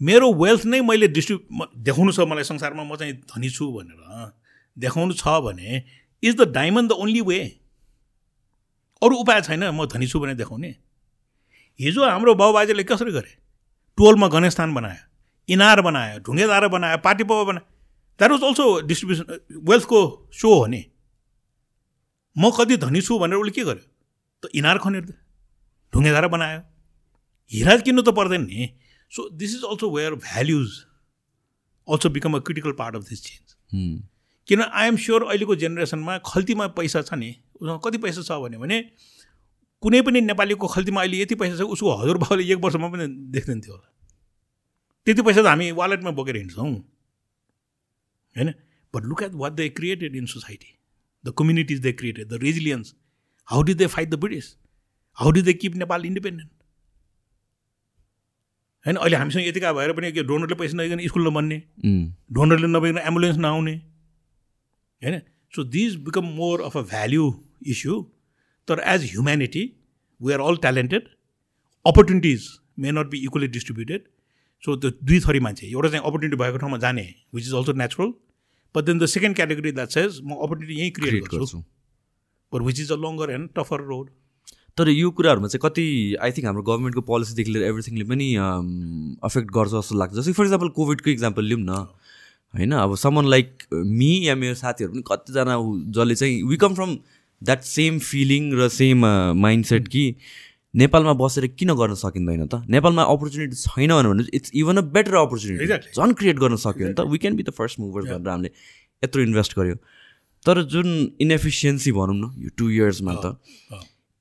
मेरो 0.00 0.32
वेल्थ 0.34 0.64
नै 0.66 0.80
मैले 0.80 1.08
डिस्ट्रिब्यु 1.08 1.66
देखाउनु 1.86 2.12
छ 2.12 2.26
मलाई 2.30 2.44
संसारमा 2.44 2.84
म 2.84 2.96
चाहिँ 2.96 3.14
धनी 3.32 3.50
छु 3.50 3.70
भनेर 3.72 4.32
देखाउनु 4.76 5.14
छ 5.14 5.40
भने 5.46 5.82
is 6.22 6.34
the 6.36 6.48
diamond 6.52 6.90
the 6.90 6.92
only 7.04 7.20
way 7.28 7.38
अरू 9.02 9.16
उपाय 9.16 9.40
छैन 9.48 9.64
म 9.70 9.86
धनी 9.86 10.06
छु 10.06 10.20
भने 10.20 10.34
देखाउने? 10.34 10.70
हिजो 11.80 12.04
हाम्रो 12.04 12.34
बाबुबाजेले 12.34 12.84
कसरी 12.84 13.12
गरे? 13.12 13.32
टोलमा 13.98 14.28
गणेशस्थान 14.28 14.74
बनायो 14.74 15.02
इनार 15.48 15.80
बनायो 15.80 16.18
ढुङ्गेदार 16.24 16.68
बनायो 16.68 16.98
पार्टी 17.04 17.24
पवा 17.24 17.44
बनायो 17.48 17.66
द्याट 18.20 18.30
वाज 18.30 18.42
अल्सो 18.44 18.64
डिस्ट्रिब्युसन 18.88 19.26
वेल्थको 19.68 20.00
सो 20.32 20.48
हो 20.54 20.66
नि। 20.66 20.82
म 22.36 22.50
कति 22.56 22.76
धनी 22.84 23.00
छु 23.00 23.18
भनेर 23.18 23.38
उसले 23.40 23.52
के 23.56 23.64
गर्यो? 23.64 23.84
त 24.42 24.44
इनार 24.54 24.78
खनेर 24.78 25.04
ढुङ्गेदार 25.96 26.28
बनायो। 26.28 26.60
हिरा 27.50 27.76
किन्नु 27.80 28.02
त 28.02 28.14
पर्दैन 28.14 28.42
नि। 28.44 28.68
So 29.12 29.28
this 29.34 29.54
is 29.56 29.62
also 29.64 29.90
where 29.90 30.14
values 30.22 30.70
also 31.88 32.08
become 32.10 32.36
a 32.36 32.40
critical 32.46 32.72
part 32.78 32.96
of 32.96 33.02
this 33.08 33.20
change 33.24 33.48
किन 34.48 34.60
आइएम 34.62 34.96
स्योर 35.02 35.24
अहिलेको 35.24 35.54
जेनेरेसनमा 35.56 36.16
खल्तीमा 36.26 36.66
पैसा 36.74 37.02
छ 37.02 37.14
नि। 37.14 37.30
उसँग 37.60 37.80
कति 37.84 37.98
पैसा 37.98 38.22
छ 38.22 38.38
भन्यो 38.42 38.60
भने 38.60 38.78
कुनै 39.82 40.00
पनि 40.02 40.20
नेपालीको 40.20 40.66
खल्तीमा 40.74 41.00
अहिले 41.00 41.20
यति 41.20 41.34
पैसा 41.40 41.56
छ 41.56 41.62
उसको 41.76 41.94
हजुर 42.02 42.18
बाउले 42.18 42.44
एक 42.52 42.60
वर्षमा 42.64 42.88
पनि 42.88 43.06
देख्दैन 43.34 43.60
थियो 43.60 43.74
होला। 43.74 43.88
त्यति 45.06 45.22
पैसा 45.22 45.42
त 45.42 45.46
हामी 45.46 45.70
वालेटमा 45.72 46.10
बोकेर 46.18 46.36
हिँड्छौँ। 46.36 46.70
होइन? 48.36 48.48
But 48.94 49.02
look 49.04 49.22
at 49.22 49.34
what 49.34 49.52
they 49.52 49.68
created 49.78 50.16
in 50.16 50.26
society 50.26 50.70
the 51.24 51.34
communities 51.38 51.78
they 51.80 51.92
created 51.92 52.28
the 52.28 52.42
resilience 52.42 52.94
how 53.48 53.62
did 53.62 53.76
they 53.78 53.86
fight 53.94 54.08
the 54.10 54.14
British 54.20 54.46
how 55.18 55.30
did 55.32 55.44
they 55.44 55.52
keep 55.54 55.74
Nepal 55.76 56.04
independent 56.06 56.50
होइन 58.86 58.96
अहिले 58.96 59.16
हामीसँग 59.16 59.46
यतिका 59.46 59.72
भएर 59.72 59.92
पनि 59.92 60.12
के 60.12 60.22
डोनरले 60.24 60.54
पैसा 60.54 60.76
नदिकन 60.76 61.06
स्कुल 61.08 61.26
नबन्ने 61.28 61.58
डोनरले 62.38 62.66
नभइकन 62.68 62.98
एम्बुलेन्स 62.98 63.36
नआउने? 63.38 63.74
होइन? 65.02 65.20
So 65.54 65.64
these 65.76 65.96
become 66.04 66.24
more 66.36 66.60
of 66.62 66.76
a 66.76 66.82
value 66.90 67.24
issue 67.74 68.02
तर 68.68 68.82
as 68.92 69.04
humanity 69.12 69.64
we 70.20 70.32
are 70.32 70.40
all 70.40 70.56
talented 70.66 71.08
opportunities 71.86 72.46
may 72.78 72.92
not 72.92 73.06
be 73.10 73.18
equally 73.24 73.48
distributed 73.56 74.02
so 74.62 74.76
त्यो 74.76 74.90
दुई 75.02 75.18
थरी 75.26 75.40
मान्छे 75.46 75.66
एउटा 75.66 75.88
चाहिँ 75.88 76.04
अपर्च्युनिटी 76.04 76.42
भएको 76.42 76.58
ठाउँमा 76.58 76.78
जाने 76.84 77.02
which 77.34 77.44
is 77.46 77.54
also 77.54 77.72
natural 77.82 78.12
but 78.74 78.84
then 78.84 78.98
the 78.98 79.06
second 79.14 79.36
category 79.36 79.72
that 79.72 79.98
says 79.98 80.20
म 80.22 80.38
अपर्च्युनिटी 80.46 80.80
यहीँ 80.80 80.90
क्रिएट 80.98 81.28
गर्छु। 81.34 81.58
But 82.52 82.62
which 82.62 82.80
is 82.80 82.92
a 82.92 82.96
longer 83.06 83.30
and 83.30 83.50
tougher 83.56 83.80
road 83.90 84.10
तर 84.78 84.88
यो 84.88 85.10
कुराहरूमा 85.10 85.48
चाहिँ 85.48 85.60
कति 85.62 85.84
आई 86.20 86.30
थिङ्क 86.36 86.46
हाम्रो 86.46 86.62
गभर्मेन्टको 86.62 87.02
पोलिसीदेखि 87.10 87.50
लिएर 87.52 87.64
एभ्रिथिङले 87.66 88.04
पनि 88.04 88.28
अफेक्ट 89.24 89.48
गर्छ 89.56 89.70
जस्तो 89.72 89.94
लाग्छ। 89.96 90.14
जस्तै 90.16 90.32
फर 90.36 90.44
इक्जाम्पल 90.44 90.68
कोभिडको 90.76 91.10
इक्जाम्पल 91.10 91.44
लिउँ 91.44 91.60
न 91.60 91.72
होइन? 92.54 92.72
अब 92.72 92.94
समन 92.96 93.24
लाइक 93.32 93.48
मी 93.72 94.10
या 94.28 94.34
मेरो 94.36 94.54
साथीहरू 94.54 94.92
पनि 94.92 95.02
कतिजना 95.08 95.54
जसले 95.96 96.14
चाहिँ 96.14 96.42
we 96.48 96.56
come 96.56 96.74
from 96.74 96.92
that 97.42 97.62
same 97.64 97.98
feeling 98.04 98.52
र 98.52 98.68
सेम 98.68 99.06
माइन्ड 99.40 99.64
सेट 99.66 99.88
कि 99.88 100.04
नेपालमा 100.74 101.12
बसेर 101.24 101.46
किन 101.56 101.72
गर्न 101.72 101.94
सकिँदैन 101.96 102.46
त? 102.46 102.60
नेपालमा 102.68 103.02
अपर्च्युनिटी 103.16 103.56
छैन 103.56 103.92
भने 103.96 104.28
it's 104.36 104.50
even 104.60 104.76
a 104.76 104.84
better 104.92 105.14
opportunity. 105.24 105.66
झन् 105.96 106.14
क्रिएट 106.14 106.36
गर्न 106.36 106.56
सक्यो 106.60 106.86
भने 106.86 106.94
त 106.94 107.08
we 107.10 107.18
can 107.18 107.36
be 107.36 107.42
the 107.42 107.50
first 107.56 107.80
movers 107.80 108.06
भनेर 108.12 108.28
हामीले 108.28 108.50
यत्रो 109.02 109.22
इन्भेस्ट 109.22 109.58
गर्यो। 109.58 109.76
तर 110.46 110.62
जुन 110.68 110.88
इनएफिसियन्सी 111.20 111.92
भनौँ 111.92 112.16
न 112.16 112.32
यो 112.44 112.50
टु 112.56 112.70
इयर्समा 112.70 113.14
त। 113.24 113.36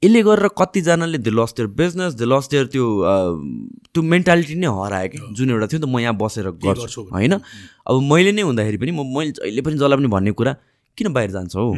यसले 0.04 0.22
गरेर 0.24 0.48
कतिजनाले 0.60 1.18
they 1.18 1.32
lost 1.32 1.54
their 1.58 1.68
business 1.80 2.14
they 2.20 2.26
lost 2.26 2.50
their 2.52 2.66
त्यो 2.74 2.86
त्यो 3.94 4.02
मेन्टालिटी 4.04 4.56
नै 4.60 4.68
हरायो 4.68 5.08
कि 5.10 5.18
जुन 5.38 5.50
एउटा 5.56 5.68
थियो 5.72 5.80
नि 5.80 5.86
त 5.86 5.90
म 5.90 6.00
यहाँ 6.00 6.16
बसेर 6.20 6.48
गर्छु। 6.62 7.02
होइन? 7.16 7.34
अब 7.88 7.96
मैले 8.12 8.32
नै 8.36 8.42
हुँदाखेरि 8.44 8.78
पनि 8.78 8.92
म 8.92 9.02
मैले 9.08 9.32
जहिले 9.40 9.62
पनि 9.66 9.76
जसलाई 9.80 9.98
पनि 9.98 10.10
भन्ने 10.16 10.32
कुरा 10.36 10.54
किन 10.98 11.08
बाहिर 11.16 11.32
जान्छ? 11.32 11.56
हौ 11.56 11.74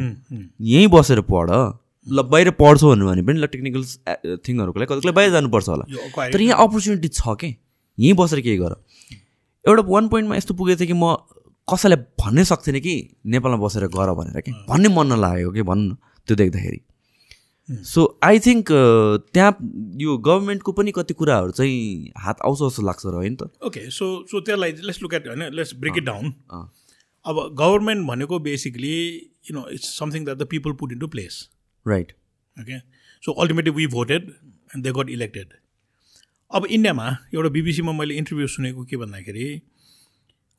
यहीँ 0.60 0.88
बसेर 0.90 1.20
पढ। 1.30 1.50
ल 2.06 2.22
बाहिर 2.24 2.50
पढ्छौ 2.58 2.86
भन्नु 2.90 3.04
भने 3.06 3.22
पनि 3.22 3.38
ल 3.38 3.46
टेक्निकल 3.54 3.82
थिङहरूको 4.44 4.78
लागि 4.80 4.88
कतिलाई 4.92 5.14
बाहिर 5.14 5.30
जानुपर्छ 5.32 5.68
होला। 5.68 5.84
तर 6.32 6.40
यहाँ 6.40 6.56
अपर्च्युनिटी 6.66 7.08
छ 7.08 7.22
कि? 7.40 7.48
यहीँ 7.98 8.14
बसेर 8.18 8.40
केही 8.40 8.58
गर। 8.58 8.72
एउटा 9.64 9.82
वान 9.88 10.08
पोइन्टमा 10.08 10.36
यस्तो 10.36 10.54
पुगेको 10.58 10.78
थियो 10.80 10.88
कि 10.90 10.96
म 10.98 11.16
कसैलाई 11.68 11.98
भन्नै 12.18 12.44
सक्थिनँ 12.50 12.80
कि 12.80 12.94
नेपालमा 13.24 13.58
बसेर 13.64 13.86
गर 13.92 14.12
भनेर 14.18 14.40
कि? 14.40 14.52
भन्नै 14.68 14.88
मन 14.88 15.06
नलागेको 15.12 15.52
कि? 15.52 15.62
भनौँ 15.62 15.86
न 15.86 15.96
त्यो 16.28 16.36
देख्दाखेरि। 16.36 16.80
सो 17.68 18.04
आई 18.24 18.38
थिङ्क 18.40 18.68
त्यहाँ 19.32 19.50
यो 20.02 20.16
गभर्मेन्टको 20.18 20.72
पनि 20.72 20.92
कति 20.92 21.14
कुराहरू 21.14 21.50
चाहिँ 21.52 22.12
हात 22.18 22.40
आउँछ 22.44 22.58
जस्तो 22.60 22.82
लाग्छ 22.82 23.06
र 23.06 23.14
होइन 23.14 23.36
त? 23.36 23.50
ओके 23.62 23.88
सो 23.90 24.06
सो 24.30 24.40
त्यसलाई 24.40 24.72
लेट्स 24.82 25.02
लुक 25.02 25.14
एट 25.14 25.26
होइन? 25.28 25.42
Let's 25.54 25.74
break 25.76 25.96
it 25.98 26.04
down 26.04 26.32
uh, 26.50 26.62
अब 27.24 27.36
गभर्मेन्ट 27.60 28.06
भनेको 28.08 28.38
basically 28.40 28.94
you 29.50 29.54
know 29.54 29.68
it's 29.70 29.98
something 29.98 30.24
that 30.24 30.38
the 30.38 30.46
people 30.50 30.72
put 30.80 30.92
into 30.98 31.08
place 31.08 31.48
right 31.86 32.12
okay 32.56 32.78
so 33.22 33.32
ultimately 33.42 33.72
we 33.72 33.86
voted 33.96 34.30
and 34.70 34.84
they 34.84 34.92
got 34.92 35.10
elected 35.10 35.52
अब 36.50 36.66
इन्डियामा 36.66 37.08
एउटा 37.34 37.48
बिबिसीमा 37.50 37.92
मैले 37.92 38.14
interview 38.14 38.46
सुनेको 38.48 38.84
के 38.84 38.96
भन्दाखेरि 38.96 39.50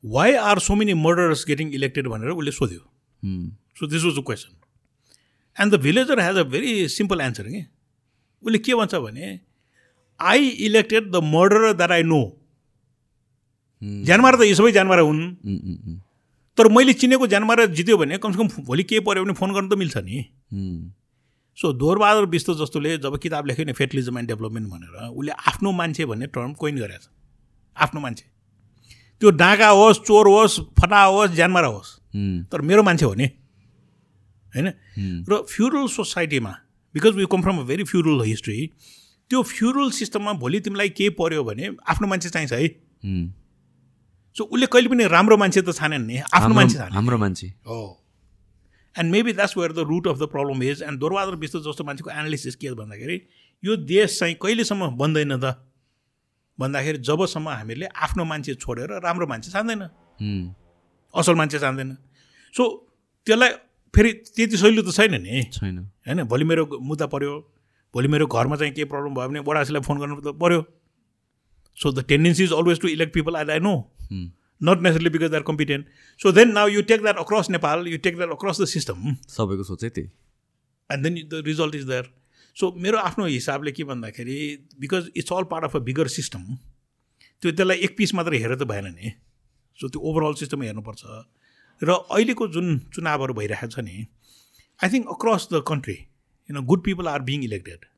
why 0.04 0.34
are 0.46 0.58
so 0.58 0.74
many 0.74 0.94
murders 1.02 1.44
getting 1.46 1.72
elected 1.74 2.06
भनेर 2.08 2.28
उसले 2.30 2.50
सोध्यो. 2.52 2.80
So 3.78 3.86
this 3.86 4.04
was 4.04 4.18
the 4.18 4.22
question 4.26 4.54
and 5.60 5.74
the 5.74 5.80
villager 5.80 6.20
has 6.20 6.36
a 6.36 6.42
very 6.50 6.88
simple 6.88 7.20
answer 7.20 7.48
कि 7.48 7.64
उसले 8.42 8.58
के 8.58 8.74
भन्छ 8.74 8.94
भने 9.06 9.38
I 10.20 10.48
elected 10.68 11.10
the 11.10 11.22
murder 11.24 11.72
that 11.72 11.90
I 11.90 12.02
know 12.04 12.22
ज्यानमारा 13.82 14.38
त 14.38 14.42
यी 14.42 14.54
सबै 14.54 14.72
ज्यानमारा 14.72 15.02
हुन् 15.02 16.00
तर 16.58 16.68
मैले 16.68 16.92
चिनेको 16.92 17.26
ज्यानमारा 17.26 17.66
जित्यो 17.76 17.96
भने 17.96 18.18
कमसेकम 18.18 18.64
भोलि 18.64 18.82
केही 18.84 19.00
पऱ्यो 19.04 19.24
भने 19.24 19.34
फोन 19.34 19.54
गर्नु 19.54 19.68
त 19.68 19.78
मिल्छ 19.78 19.96
नि 19.98 20.24
सो 21.58 21.72
दोरबहादुर 21.74 22.26
विष्ट 22.28 22.50
जस्तोले 22.58 22.96
जब 22.98 23.16
किताब 23.18 23.46
लेख्यो 23.46 23.64
नि 23.64 23.72
फेटलिजम 23.78 24.18
एन्ड 24.18 24.28
डेभलपमेन्ट 24.28 24.68
भनेर 24.68 25.08
उसले 25.08 25.32
आफ्नो 25.48 25.72
मान्छे 25.80 26.04
भन्ने 26.12 26.26
टर्म 26.36 26.52
कोइन 26.60 26.78
गरेछ 26.78 27.08
आफ्नो 27.76 28.00
मान्छे 28.00 28.24
त्यो 29.22 29.30
डाँगा 29.36 29.68
होस् 29.80 30.00
चोर 30.02 30.28
होस् 30.28 30.60
फटा 30.80 31.02
होस् 31.04 31.32
ज्यानमारा 31.32 31.68
होस् 31.68 31.90
तर 32.52 32.60
मेरो 32.62 32.82
मान्छे 32.82 33.04
हो 33.04 33.14
नि 33.14 33.28
होइन? 34.54 34.68
उम्, 34.68 35.24
र 35.30 35.42
फ्युरल 35.50 35.86
सोसाइटीमा 35.88 36.52
because 36.94 37.14
we 37.14 37.26
come 37.32 37.42
from 37.42 37.58
a 37.58 37.62
very 37.62 37.84
feudal 37.84 38.22
history 38.24 38.70
त्यो 39.30 39.42
फ्युरल 39.42 39.90
सिस्टममा 39.90 40.32
भोलि 40.32 40.60
तिमीलाई 40.60 40.88
केही 40.88 41.10
पऱ्यो 41.10 41.44
भने 41.44 41.70
आफ्नो 41.86 42.08
मान्छे 42.08 42.28
चाहिन्छ 42.28 42.52
है. 42.52 42.68
सो 44.36 44.44
उसले 44.44 44.66
कहिले 44.66 44.88
पनि 44.88 45.06
राम्रो 45.06 45.36
मान्छे 45.36 45.62
त 45.62 45.70
छानेन 45.70 46.02
नि 46.04 46.18
आफ्नो 46.18 46.54
मान्छे 46.54 46.78
हाम्रो 46.78 47.18
मान्छे। 47.18 47.46
हो। 47.66 47.80
And 48.98 49.12
maybe 49.12 49.32
that's 49.32 49.56
where 49.56 49.72
the 49.72 49.78
root 49.78 50.08
of 50.08 50.18
the 50.18 50.22
problem 50.22 50.62
is 50.62 50.82
and 50.82 51.00
Dorbahadur 51.00 51.36
Bista 51.36 51.56
जस्तो 51.56 51.84
मान्छेको 51.84 52.10
एनालिसिस 52.10 52.54
के 52.56 52.74
भन्दाखेरि 52.74 53.16
यो 53.64 53.76
देश 53.76 54.18
चाहिँ 54.18 54.34
कहिलेसम्म 54.34 54.88
बन्दैन 54.98 55.38
त? 55.38 55.54
भन्दाखेरि 56.58 56.98
जबसम्म 56.98 57.48
हामीले 57.48 57.86
आफ्नो 57.86 58.24
मान्छे 58.24 58.54
छोडेर 58.54 58.90
राम्रो 59.00 59.26
मान्छे 59.26 59.50
छान्दैन। 59.50 59.82
उम्, 59.82 60.54
असल 61.14 61.34
मान्छे 61.34 61.58
छान्दैन। 61.58 61.96
सो 62.54 62.62
त्यसलाई 63.26 63.50
फेरि 63.94 64.12
त्यति 64.36 64.56
शैली 64.56 64.82
त 64.82 64.92
छैन 64.92 65.14
नि। 65.22 65.42
छैन। 65.52 65.78
होइन? 66.06 66.22
भोलि 66.24 66.44
मेरो 66.44 66.66
मुद्दा 66.82 67.06
पऱ्यो 67.14 67.32
भोलि 67.94 68.08
मेरो 68.08 68.26
घरमा 68.26 68.56
चाहिँ 68.56 68.72
केही 68.74 68.84
प्रब्लम 68.90 69.14
भयो 69.14 69.28
भने 69.28 69.40
बडासीलाई 69.46 69.82
फोन 69.82 69.98
गर्नु 69.98 70.20
त 70.20 70.34
पऱ्यो 70.42 70.60
so 71.76 71.92
the 71.92 72.04
tendency 72.08 72.44
is 72.44 72.52
always 72.52 72.80
to 72.80 72.88
elect 72.88 73.12
people 73.14 73.36
I 73.36 73.44
I 73.50 73.60
know 73.60 73.74
not 74.60 74.82
necessarily 74.82 75.10
because 75.10 75.34
are 75.34 75.42
competent 75.48 75.86
so 76.20 76.32
then 76.32 76.52
now 76.52 76.68
you 76.68 76.82
take 76.88 77.02
that 77.02 77.16
across 77.18 77.50
Nepal 77.50 77.86
you 77.88 77.98
take 78.06 78.16
that 78.16 78.30
across 78.32 78.60
the 78.60 78.64
system 78.72 79.14
सबैको 79.34 79.64
सोचै 79.64 79.88
त्यही। 79.88 80.08
And 80.90 81.02
then 81.04 81.14
the 81.28 81.42
result 81.46 81.74
is 81.74 81.84
there 81.88 82.10
so 82.56 82.72
मेरो 82.84 82.98
आफ्नो 82.98 83.26
हिसाबले 83.26 83.72
के 83.72 83.84
भन्दाखेरि 83.90 84.38
because 84.80 85.10
it's 85.16 85.32
all 85.32 85.44
part 85.50 85.64
of 85.64 85.76
a 85.76 85.78
bigger 85.88 86.08
system 86.14 86.44
त्यो 87.42 87.52
त्यसलाई 87.52 87.78
एक 87.88 87.96
पिस 87.96 88.14
मात्र 88.14 88.32
हेरेर 88.34 88.56
त 88.56 88.68
भएन 88.70 88.86
नि। 88.94 89.12
सो 89.78 89.88
त्यो 89.88 90.00
ओभरअल 90.10 90.34
सिस्टम 90.36 90.62
हेर्नुपर्छ। 90.62 91.02
र 91.82 91.90
अहिलेको 91.90 92.48
जुन 92.48 92.78
चुनावहरू 92.94 93.34
भइरहेको 93.34 93.68
छ 93.68 93.78
नि 93.78 94.06
I 94.80 94.90
think 94.90 95.08
across 95.08 95.48
the 95.52 95.62
country 95.66 95.94
you 95.94 96.54
know 96.54 96.62
good 96.62 96.84
people 96.84 97.08
are 97.08 97.22
being 97.22 97.44
elected 97.44 97.88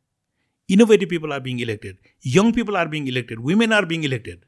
innovative 0.69 1.09
people 1.09 1.33
are 1.33 1.41
being 1.41 1.61
elected 1.61 1.97
young 2.27 2.53
people 2.53 2.77
are 2.77 2.89
being 2.89 3.09
elected 3.09 3.41
women 3.41 3.73
are 3.73 3.85
being 3.85 4.05
elected 4.05 4.41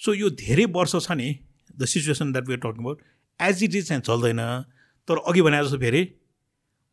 so 0.00 0.14
यो 0.14 0.30
धेरै 0.30 0.64
वर्ष 0.64 0.96
छ 0.96 1.10
नि 1.12 1.28
the 1.76 1.84
situation 1.84 2.32
that 2.32 2.48
we 2.48 2.54
are 2.54 2.60
talking 2.60 2.82
about 2.82 3.02
as 3.40 3.64
it 3.64 3.74
is 3.74 3.88
चाहिँ 3.88 4.02
चल्दैन 4.02 4.42
तर 5.08 5.22
अघि 5.26 5.42
भने 5.42 5.62
जस्तो 5.64 5.78
फेरि 5.78 6.02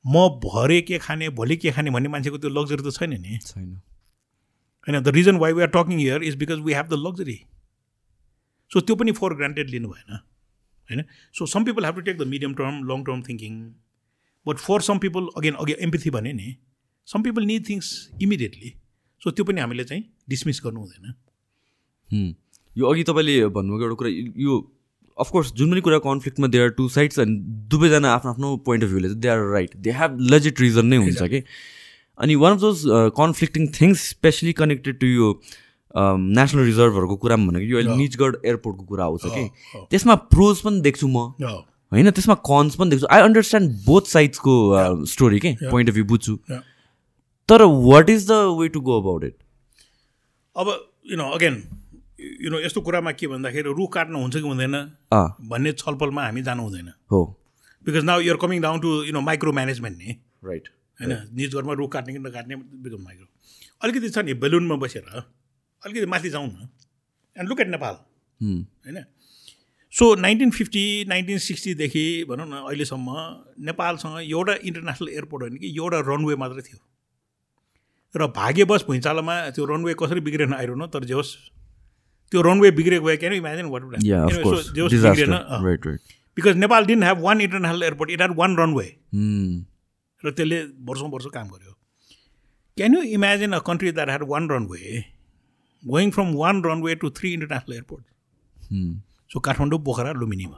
म 0.06 0.28
भरे 0.44 0.82
के 0.82 0.98
खाने 0.98 1.30
भोलि 1.30 1.58
के 1.58 1.72
खाने 1.72 1.92
भन्ने 1.92 2.10
मान्छेको 2.10 2.38
त्यो 2.38 2.50
लग्जरी 2.50 2.84
त 2.84 2.94
छैन 2.96 3.22
नि। 3.22 3.38
छैन। 3.38 3.74
होइन 4.88 5.00
the 5.02 5.08
reason 5.08 5.36
why 5.36 5.54
we 5.54 5.62
are 5.62 5.68
talking 5.68 5.98
here 5.98 6.24
is 6.24 6.36
because 6.36 6.60
we 6.60 6.74
have 6.74 6.88
the 6.88 7.00
luxury 7.08 7.38
so 8.72 8.82
त्यो 8.82 8.96
पनि 8.96 9.12
फर 9.12 9.34
ग्रान्टेड 9.34 9.70
लिनु 9.70 9.90
भएन 9.90 10.20
होइन? 10.90 11.04
So 11.34 11.46
some 11.46 11.64
people 11.64 11.86
have 11.86 11.96
to 11.96 12.02
take 12.02 12.18
the 12.18 12.28
medium 12.28 12.54
term 12.54 12.84
long 12.84 13.04
term 13.04 13.22
thinking 13.22 13.60
but 14.46 14.58
for 14.58 14.82
some 14.82 14.98
people 14.98 15.28
again 15.38 15.54
अघि 15.56 15.76
empathy 15.80 16.10
भने 16.10 16.34
नि 16.34 16.56
some 17.08 17.24
people 17.24 17.46
need 17.46 17.70
things 17.70 17.92
immediately 18.22 18.74
so 19.22 19.32
त्यो 19.32 19.46
पनि 19.46 19.62
हामीले 19.62 19.84
चाहिँ 19.84 20.04
डिसमिस 20.30 20.62
गर्नु 20.66 20.80
हुँदैन। 20.80 21.14
हुँ। 22.10 22.36
यो 22.78 22.86
अघि 22.86 23.04
तपाईँले 23.04 23.46
भन्नुभएको 23.48 23.86
एउटा 23.86 23.96
कुरा 23.96 24.10
यो 24.44 24.56
अफकोर्स 25.18 25.52
जुन 25.54 25.72
पनि 25.72 25.82
कुरा 25.82 25.98
कन्फ्लिक्टमा 25.98 26.48
दे 26.48 26.60
आर 26.60 26.70
टु 26.70 26.88
साइड्स 26.90 27.20
अनि 27.20 27.36
दुवैजना 27.72 28.14
आफ्नो 28.14 28.32
आफ्नो 28.32 28.56
पोइन्ट 28.66 28.84
अफ 28.84 28.90
भ्यूले 28.90 29.08
चाहिँ 29.08 29.22
they 29.22 29.28
are 29.28 29.40
right 29.52 29.76
they 29.78 29.92
have 29.92 30.18
legit 30.32 30.62
reason 30.62 30.86
नै 30.86 30.98
हुन्छ 30.98 31.24
कि? 31.24 31.44
अनि 32.20 32.36
one 32.36 32.54
of 32.54 32.60
those 32.60 32.84
conflicting 33.18 33.68
things 33.82 34.10
specially 34.10 34.54
connected 34.54 35.00
to 35.00 35.08
यो 35.08 35.32
नेसनल 35.96 36.64
रिजर्भहरूको 36.66 37.16
कुरामा 37.18 37.52
भनेको 37.52 37.66
यो 37.66 37.78
अहिले 37.78 37.96
निजगढ 37.96 38.36
एयरपोर्टको 38.46 38.84
कुरा 38.86 39.04
आउँछ 39.06 39.26
कि? 39.26 39.44
त्यसमा 39.92 40.16
प्रोज 40.34 40.62
पनि 40.62 40.82
देख्छु 40.82 41.08
म। 41.08 41.32
होइन 41.92 42.10
त्यसमा 42.12 42.36
कन्स 42.44 42.76
पनि 42.76 42.90
देख्छु। 42.90 43.08
आई 43.08 43.22
अन्डरस्ट्यान्ड 43.22 43.72
बोथ 43.86 44.04
साइड्सको 44.10 44.54
स्टोरी 45.08 45.40
के? 45.40 45.52
पोइन्ट 45.72 45.90
अफ 45.90 45.96
भ्यू 45.96 46.06
बुझ्छु. 46.06 46.36
तर 47.50 47.62
what 47.64 48.10
is 48.10 48.28
the 48.28 48.32
way 48.60 48.68
to 48.70 48.82
go 48.82 49.00
about 49.02 49.24
it 49.24 49.36
अब 50.56 50.68
you 51.12 51.18
know 51.18 51.30
again 51.32 51.56
you 52.42 52.50
know 52.52 52.60
यस्तो 52.60 52.82
कुरामा 52.82 53.12
के 53.14 53.28
भन्दाखेरि 53.28 53.70
रुख 53.72 53.94
काट्नु 53.94 54.20
हुन्छ 54.20 54.36
कि 54.36 54.42
हुँदैन? 54.42 54.76
भन्ने 55.46 55.72
छलफलमा 55.74 56.22
हामी 56.26 56.42
जानु 56.42 56.64
हुँदैन। 56.64 56.90
हो। 57.12 57.24
Because 57.86 58.04
now 58.04 58.20
you're 58.22 58.38
coming 58.42 58.62
down 58.62 58.80
to 58.82 58.90
you 59.06 59.14
know 59.14 59.22
micro 59.22 59.52
management 59.54 59.98
नि। 59.98 60.18
राइट 60.46 60.70
होइन 61.00 61.12
निज 61.38 61.56
घरमा 61.56 61.74
रुख 61.74 61.92
काट्ने 61.94 62.14
कि 62.14 62.20
नकाट्ने 62.20 62.56
बिकम 62.56 63.02
माइक्रो 63.04 63.28
अलिकति 63.82 64.10
छ 64.10 64.18
नि 64.26 64.34
बेलुनमा 64.42 64.76
बसेर। 64.82 65.04
अलिकति 65.86 66.06
माथि 66.08 66.30
जाउँ 66.30 66.48
न 66.48 66.70
एन्ड 67.36 67.50
लुक 67.50 67.60
एट 67.62 67.68
नेपाल. 67.70 67.94
होइन 68.40 69.04
सो 69.94 70.14
नाइन्टिन 70.16 70.52
फिफ्टी 70.52 70.84
नाइन्टिन 71.08 71.38
सिक्सटीदेखि 71.40 72.06
भनौँ 72.30 72.48
न 72.48 72.64
अहिलेसम्म 72.64 73.10
नेपालसँग 73.66 74.18
एउटा 74.22 74.54
इन्टरनेसनल 74.64 75.10
एयरपोर्ट 75.10 75.44
होइन 75.44 75.58
कि 75.58 75.68
एउटा 75.76 76.00
रनवे 76.08 76.36
मात्रै 76.36 76.62
थियो 76.68 76.80
र 78.16 78.28
भाग्यवश 78.36 78.84
भुइँचालोमा 78.88 79.36
त्यो 79.56 79.66
रनवे 79.66 79.94
कसरी 80.00 80.22
बिग्रेन 80.28 80.54
आइरहनु 80.54 80.88
तर 80.88 81.04
जे 81.06 81.14
होस् 81.14 81.32
त्यो 82.32 82.42
रनवे 82.42 82.72
बिग्रेको 82.72 83.06
भए 83.06 83.18
क्यान 83.18 83.34
इमेजिन 83.34 83.66
वाट. 83.72 83.82
जे 84.02 84.82
होस्. 84.82 85.02
बिग्रेन. 85.04 85.34
Because 86.38 86.56
Nepal 86.58 86.86
didn't 86.86 87.04
have 87.04 87.20
one 87.22 87.42
international 87.42 87.84
airport 87.84 88.12
it 88.12 88.20
had 88.20 88.36
one 88.38 88.58
runway. 88.58 88.88
र 90.24 90.32
त्यसले 90.32 90.60
वर्षौँ 90.88 91.10
वर्ष 91.12 91.26
काम 91.34 91.48
गर्यो 91.50 91.74
can 92.78 92.94
you 92.96 93.02
imagine 93.16 93.52
a 93.54 93.60
country 93.68 93.92
that 93.92 94.10
had 94.10 94.24
one 94.28 94.50
runway 94.50 95.04
going 95.86 96.12
from 96.12 96.34
one 96.36 96.64
runway 96.64 96.96
to 96.96 97.10
three 97.18 97.34
international 97.34 97.74
airport. 97.74 98.04
So 99.32 99.40
Kathmandu 99.40 99.80
Pokhara 99.84 100.12
लुम्बिनीमा 100.22 100.58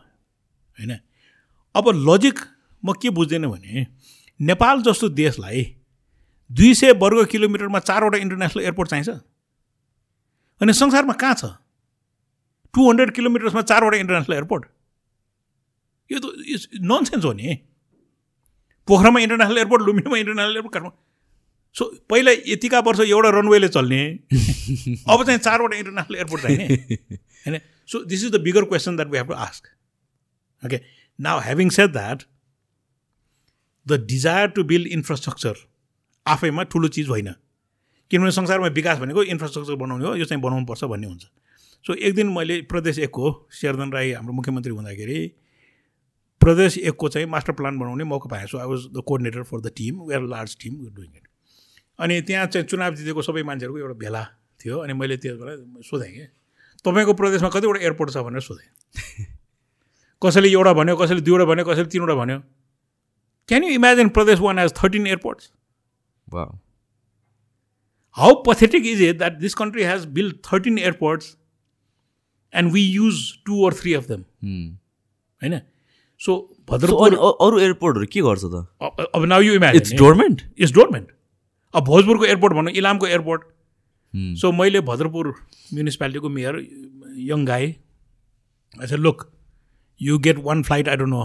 होइन 0.78 0.98
अब 1.76 1.90
logic 2.10 2.40
म 2.84 2.94
के 3.02 3.10
बुझ्दैन 3.18 3.48
भने 3.48 3.86
नेपाल 4.40 4.82
जस्तो 4.84 5.10
देशलाई 5.20 5.64
दुई 6.50 6.74
सय 6.74 6.92
वर्ग 7.04 7.26
किलोमिटरमा 7.28 7.80
चारवटा 7.80 8.18
इन्टरनेसनल 8.18 8.64
एयरपोर्ट 8.64 8.90
चाहिन्छ 8.90 9.10
अनि 10.62 10.74
संसारमा 10.74 11.14
कहाँ 11.24 11.36
छ 11.36 11.52
टु 12.74 12.90
हन्ड्रेड 12.90 13.12
किलोमिटर्समा 13.16 13.62
चारवटा 13.72 13.98
इन्टरनेसनल 13.98 14.36
एयरपोर्ट 14.36 14.66
यो 16.10 16.20
त 16.20 16.48
इट्स 16.48 16.68
ननसेन्स 16.92 17.26
हो 17.26 17.34
नि 17.34 17.58
पोखरामा 18.88 19.20
इन्टरनेसनल 19.20 19.58
एयरपोर्ट 19.58 19.84
लुम्बिनीमा 19.84 20.18
इन्टरनेसनल 20.18 20.56
एयरपोर्ट 20.56 20.74
काठमाडौँ 20.74 21.07
सो 21.78 21.86
पहिला 22.10 22.32
यतिका 22.48 22.80
वर्ष 22.86 23.00
एउटा 23.00 23.30
रनवेले 23.30 23.68
चल्ने। 23.70 24.02
अब 25.10 25.24
चाहिँ 25.26 25.40
चारवटा 25.40 25.78
इन्टरनेसनल 25.78 26.16
एयरपोर्ट 26.16 26.42
चाहिने। 26.44 26.66
होइन? 27.46 27.60
So 27.90 28.04
this 28.06 28.24
is 28.26 28.32
the 28.32 28.42
bigger 28.44 28.64
question 28.66 28.96
that 28.96 29.08
we 29.08 29.18
have 29.18 29.28
to 29.28 29.34
ask 29.46 29.68
okay 30.62 30.80
now 31.20 31.40
having 31.40 31.70
said 31.80 31.92
that 31.92 32.24
the 33.88 34.06
desire 34.08 34.48
to 34.56 34.64
build 34.72 34.88
infrastructure 34.94 35.56
आफैमा 36.26 36.64
ठुलो 36.72 36.88
चिज 36.96 37.08
होइन। 37.10 37.34
किनभने 38.12 38.32
संसारमा 38.32 38.68
विकास 38.76 38.98
भनेको 39.00 39.24
इन्फ्रास्ट्रक्चर 39.36 39.76
बनाउने 39.76 40.06
हो 40.06 40.16
यो 40.16 40.26
चाहिँ 40.26 40.42
बनाउनुपर्छ 40.44 40.84
भन्ने 40.84 41.08
हुन्छ। 41.08 41.24
सो 41.86 41.94
एक 41.94 42.16
दिन 42.16 42.28
मैले 42.34 42.62
प्रदेश 42.72 43.00
एकको 43.00 43.32
शेरदन 43.54 43.92
राई 43.94 44.12
हाम्रो 44.12 44.34
मुख्यमन्त्री 44.34 44.72
हुँदाखेरि 44.72 45.20
प्रदेश 46.42 46.78
एकको 46.80 47.10
चाहिँ 47.10 47.28
मास्टर 47.28 47.54
प्लान 47.54 47.80
बनाउने 47.80 48.04
मौका 48.04 48.30
पाएँ। 48.30 48.48
So 48.48 48.58
I 48.58 48.68
was 48.68 48.86
the 48.98 49.04
coordinator 49.08 49.44
for 49.44 49.62
the 49.62 49.72
team 49.78 50.02
we 50.08 50.16
are 50.16 50.28
large 50.28 50.58
team 50.64 50.74
doing 50.90 51.10
it 51.16 51.27
अनि 52.00 52.22
त्यहाँ 52.22 52.46
चाहिँ 52.48 52.68
चुनाव 52.68 52.96
जितेको 52.96 53.22
सबै 53.22 53.44
मान्छेहरूको 53.44 53.80
एउटा 53.80 53.98
भेला 54.04 54.24
थियो 54.60 54.78
अनि 54.80 54.94
मैले 54.94 55.18
त्यसबाट 55.18 55.84
सोधेँ 55.86 56.12
कि 56.12 56.26
तपाईँको 56.86 57.14
प्रदेशमा 57.14 57.50
कतिवटा 57.50 57.80
एयरपोर्ट 57.82 58.12
छ 58.14 58.18
भनेर 58.28 58.42
सोधेँ। 58.42 58.70
कसैले 60.24 60.50
एउटा 60.50 60.74
भन्यो 60.74 60.96
कसैले 60.98 61.22
दुईवटा 61.22 61.46
भन्यो 61.46 61.66
कसैले 61.66 61.90
तिनवटा 61.94 62.16
भन्यो। 62.16 62.40
Can 63.50 63.64
you 63.64 63.70
imagine 63.72 64.10
Pradesh 64.18 64.40
one 64.40 64.60
has 64.60 64.72
thirteen 64.78 65.08
airports. 65.08 65.50
How 68.18 68.32
pathetic 68.46 68.86
is 68.86 69.02
it 69.02 69.18
that 69.18 69.34
this 69.40 69.54
country 69.56 69.84
has 69.84 70.06
build 70.14 70.36
thirteen 70.52 70.78
airports 70.80 71.36
and 72.54 72.72
we 72.74 72.82
use 72.82 73.18
two 73.46 73.66
or 73.66 73.74
three 73.82 73.94
of 73.94 74.08
them. 74.08 74.22
होइन 75.42 75.60
सो 76.22 76.40
भद्रपुर 76.70 77.14
अरू 77.16 77.60
एयरपोर्टहरू 77.60 78.06
के 78.14 78.22
गर्छ 78.22 78.44
त? 78.46 78.66
अब 79.16 79.26
now 79.26 79.42
you 79.42 79.54
it's 79.54 79.64
imagine 79.64 79.98
dormant 79.98 80.42
it's 80.58 80.74
dormant 80.74 81.08
अब 81.78 81.84
भोजपुरको 81.86 82.26
airport 82.26 82.54
भनौँ 82.54 82.72
इलामको 82.82 83.08
एयरपोर्ट. 83.08 83.42
सो 84.42 84.52
मैले 84.52 84.80
भद्रपुर 84.82 85.28
म्युनिसिपालिटीको 85.74 86.30
मेयर 86.36 86.56
यङ 87.30 87.46
गाई 87.46 87.66
अच्छा 88.76 88.96
look 88.96 89.26
you 90.02 90.18
get 90.28 90.38
one 90.46 90.64
flight 90.64 90.90
I 90.90 90.96
don't 90.98 91.10
know 91.10 91.24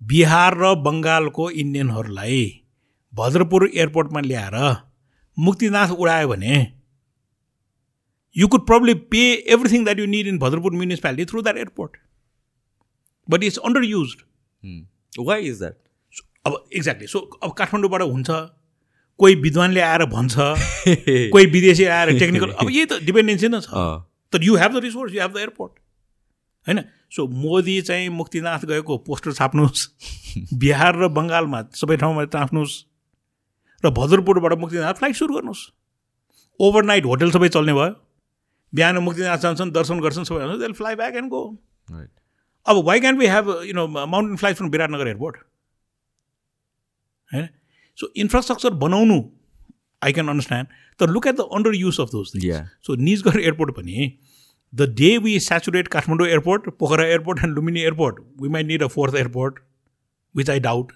Bihar 0.00 0.56
र 0.58 0.74
बङ्गालको 0.84 1.48
इन्डियनहरूलाई 1.62 2.40
भद्रपुर 3.12 3.68
एयरपोर्टमा 3.74 4.20
ल्याएर 4.20 4.56
मुक्तिनाथ 5.36 5.94
उडायो 5.98 6.28
भने 6.28 6.56
you 8.36 8.48
could 8.54 8.66
probably 8.66 8.94
pay 9.14 9.22
everything 9.56 9.84
that 9.84 9.98
you 9.98 10.06
need 10.16 10.26
in 10.26 10.38
Bhadrapur 10.38 10.72
municipality 10.72 11.30
through 11.30 11.42
that 11.42 11.56
airport 11.56 11.96
but 13.28 13.44
it's 13.44 13.58
under 13.70 13.84
use 13.84 14.16
why 15.20 15.48
is 15.48 15.58
that 15.58 15.78
अब 16.46 16.64
exactly 16.72 17.06
so 17.06 17.18
अब 17.42 17.52
काठमाडौँबाट 17.58 18.02
हुन्छ 18.02 18.30
कोही 19.20 19.34
विद्वानले 19.42 19.80
आएर 19.80 20.04
भन्छ 20.10 20.34
कोही 20.36 21.46
विदेशी 21.46 21.84
आएर 21.96 22.18
टेक्निकल 22.18 22.50
अब 22.50 22.70
यही 22.70 22.86
त 22.86 22.98
डिपेन्डेन्सी 23.04 23.48
नै 23.48 23.60
छ। 23.60 23.68
तर 24.32 24.42
you 24.42 24.56
have 24.56 24.72
the 24.72 24.82
resource 24.84 25.14
you 25.14 25.20
have 25.20 25.32
the 25.34 25.38
airport 25.38 25.72
होइन? 26.66 26.80
सो 27.14 27.26
मोदी 27.44 27.80
चाहिँ 27.82 28.08
मुक्तिनाथ 28.10 28.64
गएको 28.66 28.98
पोस्टर 29.06 29.32
छाप्नुहोस् 29.38 29.86
बिहार 30.62 30.98
र 30.98 31.08
बङ्गालमा 31.18 31.60
सबै 31.80 31.96
ठाउँमा 32.02 32.24
टाँच्नुहोस् 32.34 32.74
र 33.84 33.90
भद्रपुरबाट 33.98 34.52
मुक्तिनाथ 34.58 34.94
फ्लाइट 34.98 35.16
सुरु 35.16 35.34
गर्नुहोस्। 35.34 35.62
ओभरनाइट 36.60 37.04
होटल 37.06 37.30
सबै 37.30 37.48
चल्ने 37.54 37.72
भयो। 37.74 37.94
बिहान 38.72 38.98
मुक्तिनाथ 39.06 39.38
जान्छन् 39.38 39.70
दर्शन 39.72 40.00
गर्छन् 40.00 40.24
सबै 40.26 40.58
they'll 40.58 40.72
fly 40.74 40.94
back 40.96 41.14
and 41.16 41.30
go 41.30 41.42
अब 42.66 42.76
why 42.84 43.00
can 43.00 43.18
we 43.18 43.26
have 43.26 43.48
you 43.64 43.74
know 43.74 43.86
mountain 43.86 44.36
flight 44.36 44.56
from 44.56 44.68
Biratnagar 44.70 45.06
airport 45.08 45.36
होइन? 47.30 47.48
सो 47.98 48.12
इन्फ्रास्ट्रक्चर 48.16 48.70
बनाउनु 48.82 49.18
आई 50.02 50.12
क्यान 50.12 50.28
अन्डरस्ट्यान्ड 50.28 50.68
तर 51.00 51.10
look 51.10 51.26
at 51.26 51.36
the 51.36 51.48
under 51.52 51.74
use 51.74 52.00
of 52.00 52.10
those 52.12 52.34
things. 52.34 52.44
So 52.86 52.94
Nijgadh 53.02 53.40
airport 53.40 53.74
पनि 53.76 54.10
the 54.72 54.88
day 54.98 55.16
we 55.18 55.38
saturate 55.40 55.88
Kathmandu 55.88 56.26
airport 56.28 56.68
Pokhara 56.78 57.06
airport 57.06 57.44
and 57.44 57.54
Lumbini 57.54 57.80
airport 57.80 58.20
we 58.42 58.48
might 58.56 58.66
need 58.66 58.82
a 58.82 58.86
fourth 58.94 59.14
airport 59.16 59.58
which 60.34 60.50
I 60.50 60.60
doubt 60.68 60.92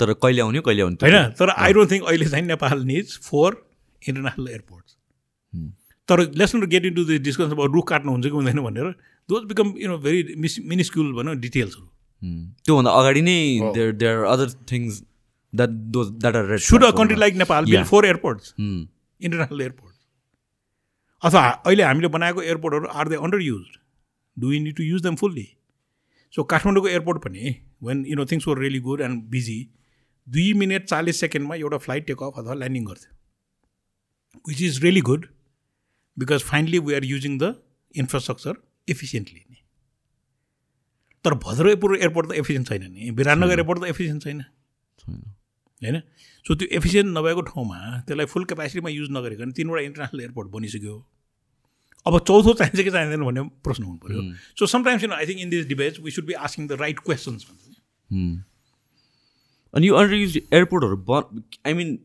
तर 0.00 0.12
कहिले 0.22 0.42
आउने 0.42 0.60
कहिले 0.60 0.82
आउने 0.82 0.96
होइन 1.02 1.32
तर 1.38 1.50
I 1.56 1.72
don't 1.72 1.90
think 1.90 2.04
अहिले 2.04 2.26
चाहिँ 2.30 2.46
Nepal 2.46 2.82
needs 2.84 3.18
four 3.24 3.62
international 4.02 4.48
airports 4.48 4.96
तर 6.08 6.20
let's 6.40 6.54
not 6.54 6.64
get 6.70 6.84
into 6.94 7.04
this 7.04 7.20
discussion 7.20 7.50
अब 7.50 7.74
रुख 7.74 7.88
काट्नु 7.88 8.12
हुन्छ 8.12 8.24
कि 8.24 8.30
हुँदैन 8.30 8.60
भनेर 8.62 8.90
those 9.28 9.44
become 9.44 9.74
you 9.82 9.88
know 9.88 9.98
very 9.98 10.34
miss 10.38 10.58
minuscule 10.72 11.12
भनौँ 11.14 11.34
डिटेल्सहरू. 11.36 11.86
त्योभन्दा 12.66 12.90
अगाडि 13.00 13.22
नै 13.22 13.38
there 13.74 13.92
there 14.02 14.24
other 14.32 14.50
things 14.72 15.02
that 15.56 16.36
are 16.36 16.44
red 16.46 16.60
should 16.68 16.84
a 16.84 16.90
country 16.98 17.16
like 17.16 17.34
Nepal 17.42 17.64
build 17.64 17.74
Yeah. 17.74 17.88
Four 17.90 18.06
airports 18.06 18.54
Hmm. 18.60 18.80
Airport 19.20 19.94
अथवा 21.22 21.42
अहिले 21.48 21.82
हामीले 21.82 22.08
बनाएको 22.14 22.42
एयरपोर्टहरू 22.42 22.86
are 23.00 23.08
they 23.08 23.16
under 23.26 23.40
use 23.42 23.66
do 24.36 24.52
you 24.52 24.60
need 24.62 24.76
to 24.76 24.82
use 24.82 25.02
them 25.02 25.14
fully 25.16 25.46
so 26.34 26.42
काठमाडौँको 26.52 26.88
एयरपोर्ट 26.88 27.22
पनि 27.24 27.54
when 27.82 28.04
you 28.06 28.16
know 28.16 28.24
things 28.32 28.48
were 28.48 28.58
really 28.58 28.80
good 28.88 29.00
and 29.00 29.22
busy 29.30 29.58
दुई 30.26 30.52
minute 30.62 30.84
चालिस 30.84 31.20
सेकेन्डमा 31.20 31.54
एउटा 31.54 31.78
फ्लाइट 31.84 32.06
टेक 32.06 32.22
अफ 32.22 32.38
अथवा 32.38 32.54
ल्यान्डिङ 32.54 32.84
गर्थ्यो। 32.84 33.12
Which 34.48 34.62
is 34.62 34.82
really 34.84 35.00
good 35.10 35.26
because 36.16 36.42
finally 36.50 36.78
we 36.88 36.94
are 36.94 37.04
using 37.04 37.38
the 37.38 37.54
infrastructure 37.94 38.54
efficiently 38.88 39.40
नि 39.40 39.62
तर 41.24 41.34
भद्रपुर 41.46 41.96
एयरपोर्ट 41.96 42.28
त 42.28 42.32
एफिसियन्ट 42.42 42.68
छैन 42.68 42.90
नि। 42.90 43.10
विराटनगर 43.10 43.58
एयरपोर्ट 43.58 43.80
त 43.80 43.84
एफिसियन्ट 43.94 44.22
छैन। 44.22 44.38
होइन? 45.82 46.00
सो 46.46 46.54
त्यो 46.54 46.68
एफिसियन्ट 46.76 47.16
नभएको 47.16 47.40
ठाउँमा 47.50 47.78
त्यसलाई 48.06 48.26
फुल 48.26 48.44
क्यापेसिटीमा 48.50 48.90
युज 48.90 49.08
नगरिकन 49.12 49.52
तिनवटा 49.52 49.82
इन्टरनेसनल 49.82 50.20
एयरपोर्ट 50.20 50.48
बनिसक्यो। 50.50 50.96
अब 52.06 52.18
चौथो 52.20 52.52
चाहिन्छ 52.52 52.80
कि 52.80 52.90
चाहिँदैन 52.90 53.22
भन्ने 53.24 53.42
प्रश्न 53.64 53.82
हुनु 53.84 53.98
पऱ्यो 53.98 54.20
so 54.58 54.66
sometimes 54.72 55.04
you 55.04 55.10
I 55.12 55.26
think 55.26 55.40
in 55.40 55.50
this 55.50 55.66
debates 55.68 56.00
we 56.00 56.10
should 56.10 56.26
be 56.26 56.34
asking 56.48 56.66
the 56.68 56.72
right 56.80 56.98
questions 57.06 57.46
भन्छ. 57.48 57.64
अनि 59.74 59.88
यो 59.88 59.94
अन्डर 59.94 60.14
युज 60.14 60.36
एयरपोर्टहरू 60.36 60.96
बन 61.08 61.42
आई 61.66 61.72
मिन 61.74 61.96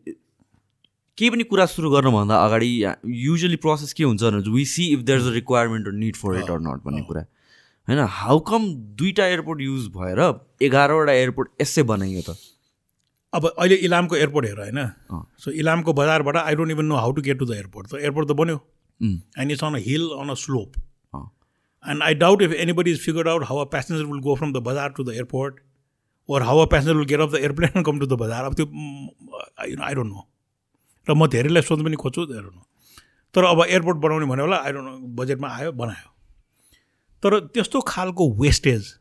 केही 1.18 1.30
पनि 1.30 1.44
कुरा 1.44 1.66
सुरु 1.72 1.90
गर्नुभन्दा 1.92 2.36
अगाडि 2.46 2.70
युजली 3.24 3.56
प्रोसेस 3.64 3.94
के 3.94 4.04
हुन्छ 4.04 4.24
भने 4.24 4.50
we 4.52 4.66
see 4.72 4.86
if 4.94 5.00
there 5.10 5.20
is 5.20 5.28
a 5.28 5.34
requirement 5.34 5.88
or 5.88 5.94
need 5.94 6.16
for 6.16 6.40
it 6.40 6.50
or 6.50 6.60
not 6.60 6.84
भन्ने 6.86 7.02
कुरा। 7.10 7.22
होइन 7.88 8.00
हाउ 8.20 8.40
कम 8.50 8.68
दुईवटा 9.00 9.26
एयरपोर्ट 9.26 9.62
युज 9.62 9.88
भएर 9.98 10.20
एघारवटा 10.66 11.14
एयरपोर्ट 11.14 11.62
यसै 11.62 11.84
बनाइयो 11.92 12.22
त? 12.22 12.36
अब 13.34 13.46
अहिले 13.48 13.76
इलामको 13.88 14.16
एयरपोर्ट 14.16 14.46
हेर 14.46 14.60
होइन। 14.60 14.80
सो 15.40 15.52
इलामको 15.64 15.94
बजारबाट 15.94 16.38
I 16.38 16.56
don't 16.56 16.72
even 16.72 16.86
know 16.86 16.96
how 16.96 17.12
to 17.12 17.22
get 17.22 17.40
to 17.40 17.46
the 17.46 17.52
airport 17.56 17.88
त 17.90 18.00
एयरपोर्ट 18.02 18.30
त 18.30 18.32
बन्यो. 18.40 18.58
And 19.02 19.52
it's 19.52 19.64
on 19.64 19.76
a 19.76 19.84
hill 19.88 20.08
on 20.20 20.30
a. 20.30 20.34
Slope. 20.42 20.72
And 21.84 22.04
I 22.04 22.14
doubt 22.16 22.42
if 22.42 22.52
anybody 22.54 22.92
is 22.92 23.00
figure 23.02 23.28
out 23.30 23.44
how 23.48 23.58
a 23.58 23.66
passenger 23.70 24.06
will 24.06 24.20
go 24.22 24.36
from 24.36 24.54
the 24.54 24.58
bazaar 24.66 24.90
to 24.98 25.04
the 25.04 25.14
airport 25.14 25.60
or 26.30 26.44
how 26.44 26.58
a 26.60 26.66
passenger 26.74 26.98
will 26.98 27.08
get 27.08 27.20
off 27.20 27.32
the 27.32 27.36
airplane 27.36 27.72
and 27.76 27.86
come 27.86 28.00
to 28.00 28.06
the 28.06 28.20
bazaar 28.22 28.44
अब 28.46 28.54
त्यो 28.56 28.66
you 28.66 29.76
know 29.78 29.84
I 29.84 29.94
don't 29.96 30.14
know 30.14 30.28
र 31.08 31.14
म 31.16 31.28
धेरैलाई 31.34 31.62
सोध्नु 31.64 31.86
पनि 31.86 31.96
खोज्छु 32.04 32.22
I 32.22 32.42
don't 32.42 32.56
know 32.56 32.64
तर 33.36 33.44
अब 33.46 33.66
एयरपोर्ट 33.66 33.98
बनाउने 33.98 34.26
भन्यो 34.28 34.46
होला 34.46 34.58
आई 34.58 34.72
डोन्ट 34.72 34.88
नो 34.90 35.16
बजेटमा 35.18 35.50
आयो 35.56 35.72
बनायो। 35.82 36.10
तर 37.24 37.40
त्यस्तो 37.48 37.82
खालको 37.88 38.30
wastage 38.38 38.94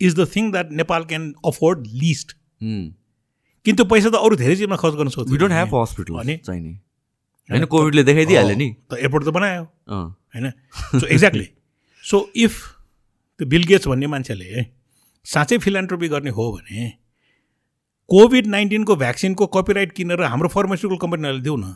is 0.00 0.14
the 0.20 0.28
thing 0.36 0.50
that 0.52 0.72
Nepal 0.80 1.04
can 1.10 1.32
afford 1.46 1.86
least 2.02 2.36
किन 3.66 3.76
त्यो 3.76 3.84
पैसा 3.84 4.08
त 4.08 4.16
अरू 4.16 4.36
धेरै 4.36 4.56
चिजमा 4.56 4.76
खर्च 4.76 4.94
गर्न 4.96 5.08
सक्छ। 5.10 5.28
वी 5.30 5.38
डोन्ट 5.38 5.52
ह्याभ 5.52 5.74
हस्पिटल 5.74 6.14
अनि? 6.20 6.36
चाहिने 6.46 6.72
होइन 7.50 7.64
कोभिडले 7.66 8.02
देखाइदिइहाल्यो 8.04 8.56
नि। 8.56 8.68
त 8.90 8.92
एयरपोर्ट 8.98 9.24
त 9.24 9.30
बनायो। 9.36 9.62
होइन? 9.90 10.46
सो 10.96 11.06
एक्ज्याक्टली 11.06 11.48
सो 12.04 12.18
इफ 12.36 12.52
त्यो 13.40 13.46
बिल 13.48 13.64
गेट्स 13.68 13.88
भन्ने 13.88 14.06
मान्छेले 14.06 14.64
साँच्चै 15.26 15.58
फिलान्ट्रोपी 15.58 16.08
गर्ने 16.08 16.30
हो 16.32 16.44
भने 16.52 16.88
कोभिड 18.10 18.46
नाइन्टिनको 18.50 18.96
भ्याक्सिनको 18.96 19.46
कपिराइट 19.56 19.92
किनेर 19.92 20.22
हाम्रो 20.24 20.48
फार्मास्युटिकल 20.50 20.98
कम्पनीहरूले 21.02 21.42
देऊ 21.42 21.56
न. 21.56 21.74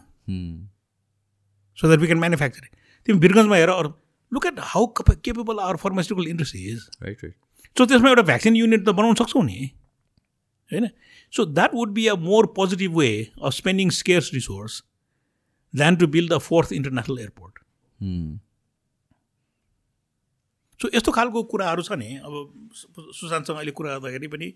So 1.78 1.86
that 1.86 2.00
we 2.00 2.06
can 2.06 2.18
manufacture 2.18 2.64
तिमी 3.08 3.18
वीरगन्जमा 3.18 3.56
हेर 3.56 3.70
अरू। 3.70 3.90
Look 4.32 4.46
at 4.46 4.58
how 4.72 4.86
capable 4.98 5.58
our 5.58 5.76
pharmaceutical 5.78 6.30
industry 6.30 6.60
is 6.72 6.88
right 7.02 7.18
right 7.24 7.34
so 7.76 7.86
त्यसमा 7.86 8.08
एउटा 8.08 8.22
भ्याक्सिन 8.22 8.56
युनिट 8.56 8.80
त 8.80 8.94
बनाउन 8.98 9.14
सक्छौँ 9.14 9.44
नि। 9.44 9.58
होइन? 10.70 10.88
So 11.34 11.44
that 11.44 11.74
would 11.74 11.90
be 11.94 12.06
a 12.06 12.14
more 12.28 12.46
positive 12.56 12.96
way 12.98 13.10
of 13.42 13.52
spending 13.52 13.90
scarce 14.00 14.30
resource 14.34 14.82
than 15.74 15.96
to 15.96 16.06
build 16.16 16.32
the 16.32 16.38
fourth 16.48 16.72
international 16.72 17.18
airport 17.18 17.52
Hmm. 18.02 18.30
So 20.80 20.88
यस्तो 20.94 21.12
खालको 21.12 21.42
कुराहरू 21.50 21.82
छ 21.82 21.92
नि। 21.92 22.06
अब 22.18 22.32
सुशान्तसँग 23.14 23.56
अहिले 23.56 23.70
कुरा 23.70 23.90
गर्दाखेरि 23.92 24.28
पनि. 24.28 24.48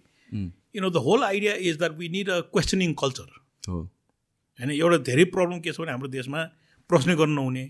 You 0.76 0.82
know 0.82 0.90
the 0.90 1.02
whole 1.04 1.22
idea 1.24 1.52
is 1.70 1.78
that 1.78 1.92
we 1.98 2.08
need 2.08 2.30
a 2.30 2.40
questioning 2.52 2.92
culture 3.02 3.28
होइन 3.68 4.70
एउटा 4.70 4.98
धेरै 5.08 5.24
प्रब्लम 5.36 5.60
के 5.60 5.72
छ 5.72 5.80
भने 5.80 5.90
हाम्रो 5.90 6.08
देशमा 6.08 6.42
प्रश्न 6.90 7.14
गर्नु 7.14 7.34
नहुने 7.34 7.64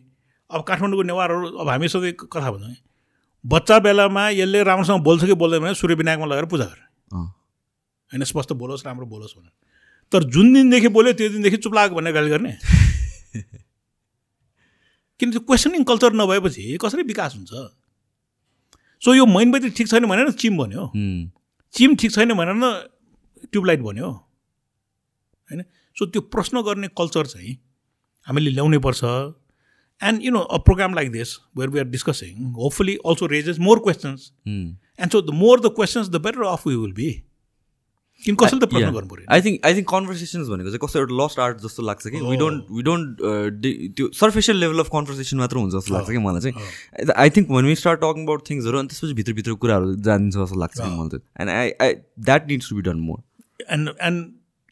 अब 0.50 0.64
काठमाडौँको 0.68 1.02
नेवारहरू 1.12 1.52
अब 1.52 1.68
हामी 1.68 1.88
सधैँ 1.88 2.12
कथा 2.16 2.50
भन्छौँ। 2.50 2.74
बच्चा 3.44 3.78
बेलामा 3.86 4.28
यसले 4.40 4.62
राम्रोसँग 4.72 5.04
बोल्छ 5.04 5.24
कि 5.24 5.34
बोल्दैन 5.44 5.60
भने 5.62 5.74
सूर्य 5.74 5.94
विनायकमा 5.94 6.26
लगेर 6.26 6.46
पूजा 6.54 6.64
गरे। 6.64 6.84
होइन 8.12 8.24
स्पष्ट 8.24 8.52
बोलोस् 8.52 8.86
राम्रो 8.86 9.06
बोलोस् 9.06 9.34
भनेर। 9.38 9.52
तर 10.12 10.24
जुन 10.24 10.52
दिनदेखि 10.54 10.88
बोल्यो 10.88 11.12
त्यो 11.12 11.28
दिनदेखि 11.28 11.56
चुप 11.56 11.74
लाग 11.74 11.92
भनेर 11.92 12.12
गाली 12.12 12.30
गर्ने। 12.30 12.52
किन 15.20 15.30
त्यो 15.30 15.40
क्वेसनिङ 15.40 15.82
कल्चर 15.84 16.12
नभएपछि 16.12 16.78
कसरी 16.82 17.02
विकास 17.02 17.34
हुन्छ? 17.36 17.52
सो 19.02 19.14
यो 19.14 19.26
मैनबत्ती 19.26 19.70
ठिक 19.70 19.88
छैन 19.88 20.06
भनेर 20.06 20.30
चिम 20.32 20.56
भन्यो. 20.58 20.84
चिम 21.74 21.96
ठिक 21.96 22.12
छैन 22.12 22.32
भनेर 22.34 22.54
न 22.54 22.72
ट्युबलाइट 23.52 23.80
भन्यो। 23.80 24.08
होइन? 25.50 25.62
सो 25.96 26.06
त्यो 26.06 26.20
प्रश्न 26.32 26.62
गर्ने 26.62 26.88
कल्चर 26.98 27.26
चाहिँ 27.26 27.52
हामीले 28.26 28.50
ल्याउनै 28.50 28.78
पर्छ। 28.78 29.04
And 30.00 30.24
you 30.24 30.30
know 30.32 30.40
a 30.40 30.58
program 30.64 30.94
like 30.94 31.10
this 31.12 31.36
where 31.56 31.70
we 31.70 31.78
are 31.78 31.86
discussing 31.86 32.52
hopefully 32.54 32.94
also 33.06 33.26
raises 33.26 33.58
more 33.58 33.78
questions. 33.78 34.32
And 34.46 35.10
so 35.12 35.20
the 35.22 35.34
more 35.34 35.60
the 35.60 35.66
questions 35.76 36.08
the 36.08 36.16
better 36.22 36.42
off 36.48 36.66
we 36.66 36.74
will 36.76 36.92
be 36.92 37.10
कसैले 38.42 38.60
त 38.60 38.68
प्रश्न 38.70 38.90
गर्नु 38.94 39.08
पऱ्यो 39.08 39.24
I 39.34 39.40
think 39.46 39.66
I 39.66 39.74
think 39.74 39.88
conversations 39.90 40.48
भनेको 40.52 40.70
चाहिँ 40.70 40.82
कस्तो 40.84 40.98
एउटा 41.00 41.14
lost 41.22 41.38
art 41.46 41.60
जस्तो 41.64 41.82
लाग्छ 41.88 42.06
कि? 42.06 42.20
वी 42.30 42.36
डोन्ट 42.36 42.70
वी 42.76 42.82
डोन्ट 42.88 43.22
त्यो 43.96 44.10
सर्फेसियल 44.20 44.56
लेभल 44.64 44.78
अफ 44.84 44.88
कन्भर्सेसन 44.94 45.36
मात्र 45.44 45.56
हुन्छ 45.62 45.72
जस्तो 45.74 45.94
लाग्छ 45.94 46.10
कि 46.10 46.18
मलाई 46.26 46.40
चाहिँ। 46.50 47.12
I 47.24 47.30
think 47.36 47.50
we 47.68 47.74
start 47.82 48.00
talking 48.04 48.24
about 48.24 48.48
थिङ्सहरू 48.50 48.78
अनि 48.78 48.88
त्यसपछि 48.94 49.14
भित्रभित्र 49.20 49.54
कुराहरू 49.64 49.94
जानिन्छ 50.08 50.34
जस्तो 50.36 50.60
लाग्छ 50.64 50.76
कि 50.80 50.88
मलाई 50.88 51.10
चाहिँ 51.10 51.22
and 51.40 51.50
I 51.58 51.70
I 51.86 51.94
that 52.30 52.48
needs 52.48 52.70
to 52.70 52.76
be 52.76 52.82
done 52.90 53.04
more 53.10 53.22
and 53.74 53.90
and 54.08 54.26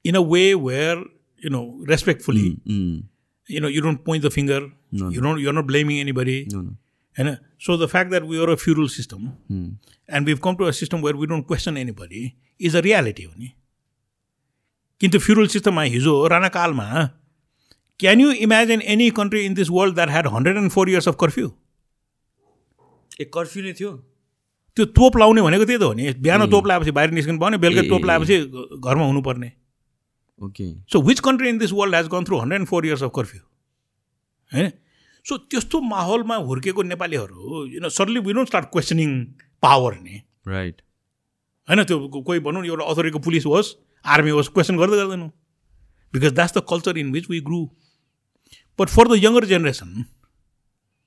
in 0.05 0.17
a 0.19 0.21
way 0.33 0.49
where 0.65 0.99
you 1.43 1.51
know 1.55 1.63
respectfully 1.93 2.49
you 3.49 3.61
know 3.63 3.71
you 3.77 3.81
don't 3.87 4.03
point 4.11 4.23
the 4.27 4.31
finger. 4.35 4.59
No, 5.01 5.09
you 5.15 5.23
don't 5.25 5.41
you're 5.45 5.55
not 5.57 5.67
blaming 5.71 5.99
anybody. 6.03 6.37
Uh, 7.25 7.37
so 7.59 7.77
the 7.77 7.89
fact 7.89 8.11
that 8.11 8.25
we 8.25 8.39
are 8.39 8.51
a 8.51 8.57
feudal 8.57 8.89
system 8.89 9.29
and 10.09 10.27
we've 10.27 10.41
come 10.41 10.57
to 10.57 10.67
a 10.67 10.73
system 10.73 11.01
where 11.01 11.17
we 11.17 11.27
don't 11.27 11.47
question 11.53 11.77
anybody 11.83 12.25
is 12.61 12.75
a 12.75 12.83
reality 12.87 13.25
हो 13.27 13.35
नि 13.39 13.53
किन्तु 15.01 15.19
feudal 15.19 15.47
सिस्टममा 15.53 15.83
हिजो 15.83 16.12
राणाकालमा 16.29 16.85
can 18.01 18.21
you 18.21 18.31
imagine 18.45 18.83
any 18.95 19.09
country 19.17 19.41
in 19.47 19.55
this 19.55 19.71
world 19.71 19.95
that 19.95 20.11
had 20.11 20.27
hundred 20.35 20.57
and 20.57 20.71
four 20.71 20.91
years 20.91 21.09
of 21.09 21.17
curfew 21.21 21.49
a 23.21 23.25
curfew 23.35 23.62
नै 23.64 23.73
थियो। 23.81 23.91
त्यो 24.77 24.85
तोप 25.01 25.17
लाउने 25.17 25.43
भनेको 25.43 25.64
त्यही 25.64 25.79
त 25.79 25.83
हो 25.83 25.93
नि। 25.93 26.12
बिहान 26.25 26.47
तोप 26.51 26.67
लगाएपछि 26.67 26.91
बाहिर 26.99 27.11
निस्किनु 27.19 27.39
पाउने 27.41 27.59
बेलुका 27.59 27.89
तोप 27.89 28.05
लगाएपछि 28.05 28.39
घरमा 28.81 29.07
हुनुपर्ने 29.07 29.53
okay 30.45 30.67
so 30.93 31.03
which 31.03 31.21
country 31.29 31.49
in 31.49 31.59
this 31.59 31.73
world 31.73 31.95
has 31.95 32.07
gone 32.14 32.25
through 32.25 32.41
hundred 32.41 32.61
and 32.61 32.69
four 32.69 32.87
years 32.87 33.03
of 33.03 33.11
curfew 33.17 33.41
होइन 34.55 34.71
सो 35.27 35.37
त्यस्तो 35.51 35.81
माहौलमा 35.83 36.37
हुर्केको 36.49 36.83
नेपालीहरू 36.83 37.64
you 37.74 37.81
know 37.83 37.89
suddenly 37.91 38.20
we 38.27 38.33
don't 38.33 38.49
start 38.49 38.66
questioning 38.72 39.11
power 39.62 39.95
नि। 40.01 40.22
राइट 40.49 40.83
होइन 41.68 41.83
त्यो 41.85 42.22
कोही 42.22 42.41
भनौँ 42.41 42.62
न 42.62 42.66
एउटा 42.66 42.85
अथोरिटीको 42.85 43.18
पुलिस 43.27 43.47
होस् 43.47 43.74
आर्मी 44.05 44.31
होस् 44.31 44.51
क्वेसन 44.55 44.77
गर्दै 44.79 44.97
गर्दैनौँ। 44.97 45.31
Because 46.14 46.33
that's 46.33 46.55
the 46.57 46.62
culture 46.70 46.99
in 46.99 47.11
which 47.12 47.31
we 47.31 47.41
grew 47.49 47.61
but 48.79 48.89
for 48.89 49.09
the 49.09 49.18
younger 49.18 49.45
generation 49.53 49.91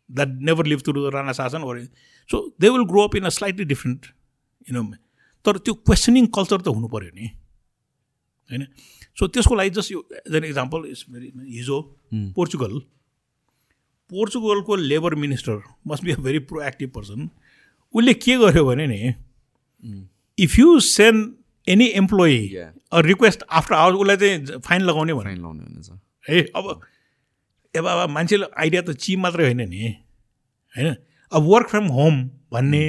that 0.09 0.30
never 0.49 0.65
live 0.65 0.80
through 0.86 0.99
the 0.99 1.13
Rana 1.15 1.34
शासन 1.39 1.63
or 1.63 1.78
so 2.30 2.43
they 2.59 2.70
will 2.70 2.84
grow 2.91 3.07
up 3.07 3.15
in 3.15 3.24
a 3.26 3.30
slightly 3.39 3.65
different 3.65 4.05
you 4.67 4.74
know 4.76 4.84
तर 5.45 5.57
त्यो 5.63 5.74
questioning 5.88 6.26
culture 6.36 6.61
त 6.61 6.67
हुनु 6.67 6.88
पऱ्यो 6.91 7.11
नि। 7.15 7.26
होइन? 8.49 8.65
So 9.17 9.28
त्यसको 9.28 9.55
लागि 9.55 9.70
जस्ट 9.78 9.91
यो 9.91 9.99
एज 10.20 10.36
एन 10.36 10.43
इक्जाम्पल 10.43 10.80
हिजो 11.55 11.82
Portugal 12.36 12.74
पोर्चुगलको 14.10 14.76
labour 14.76 15.16
minister 15.16 15.62
must 15.88 16.03
be 16.03 16.12
a 16.12 16.16
very 16.16 16.39
proactive 16.51 16.89
person 16.89 17.30
उसले 17.93 18.14
के 18.14 18.38
गर्यो 18.38 18.66
भने 18.66 18.88
नि 18.88 19.14
if 20.38 20.60
you 20.60 20.80
send 20.80 21.34
any 21.68 21.88
Yeah. 22.49 22.70
A 22.91 22.99
request 23.05 23.43
after 23.49 23.76
hours 23.76 23.97
उसलाई 23.97 24.18
चाहिँ 24.18 24.60
फाइन 24.60 24.82
लगाउने 24.82 25.14
भने 25.14 25.24
फाइन 25.24 25.41
लाउने 25.41 25.64
भनेछ 25.64 25.89
है 26.30 26.41
अब 26.55 26.82
अब 27.76 27.88
अब 27.88 28.10
मान्छेले 28.10 28.45
आइडिया 28.57 28.82
त 28.82 28.91
चिप 28.97 29.20
मात्रै 29.20 29.45
होइन 29.45 29.70
नि 29.70 29.95
होइन? 30.76 30.95
अब 31.32 31.43
वर्क 31.43 31.68
फ्रम 31.70 31.86
होम 31.88 32.24
भन्ने. 32.51 32.86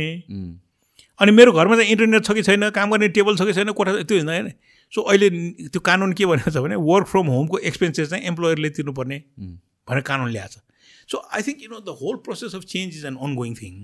अनि 1.20 1.32
मेरो 1.32 1.52
घरमा 1.52 1.76
चाहिँ 1.76 1.90
इन्टरनेट 1.90 2.24
छ 2.24 2.32
कि 2.32 2.42
छैन 2.42 2.68
काम 2.70 2.90
गर्ने 2.90 3.08
टेबल 3.08 3.36
छ 3.36 3.42
कि 3.42 3.52
छैन 3.52 3.72
कोठा 3.72 3.92
त्यो 4.02 4.16
होइन 4.16 4.28
होइन? 4.28 4.52
सो 4.92 5.02
अहिले 5.02 5.30
त्यो 5.68 5.80
कानुन 5.80 6.12
के 6.12 6.26
भनेको 6.26 6.50
छ 6.50 6.64
भने 6.64 6.76
वर्क 6.88 7.06
फ्रम 7.06 7.26
होमको 7.26 7.58
एक्सपेन्सेस 7.58 8.08
चाहिँ 8.10 8.24
एम्प्लोयरले 8.24 8.70
तिर्नुपर्ने 8.70 9.18
भनेर 9.38 10.02
कानुन 10.02 10.30
ल्याएको 10.30 10.52
छ। 10.54 10.62
So 11.10 11.22
I 11.36 11.42
think 11.42 11.62
you 11.62 11.68
know 11.70 11.80
the 11.80 11.96
whole 12.02 12.16
process 12.24 12.54
of 12.54 12.64
change 12.72 12.96
is 12.96 13.04
an 13.06 13.16
ongoing 13.36 13.54
thing 13.62 13.74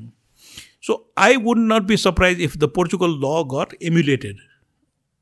so 0.87 0.97
I 1.19 1.37
would 1.49 1.59
not 1.73 1.83
be 1.93 1.97
surprise 1.97 2.41
if 2.49 2.57
the 2.57 2.71
Portugal 2.79 3.19
law 3.25 3.43
got 3.55 3.77
emulated 3.91 4.41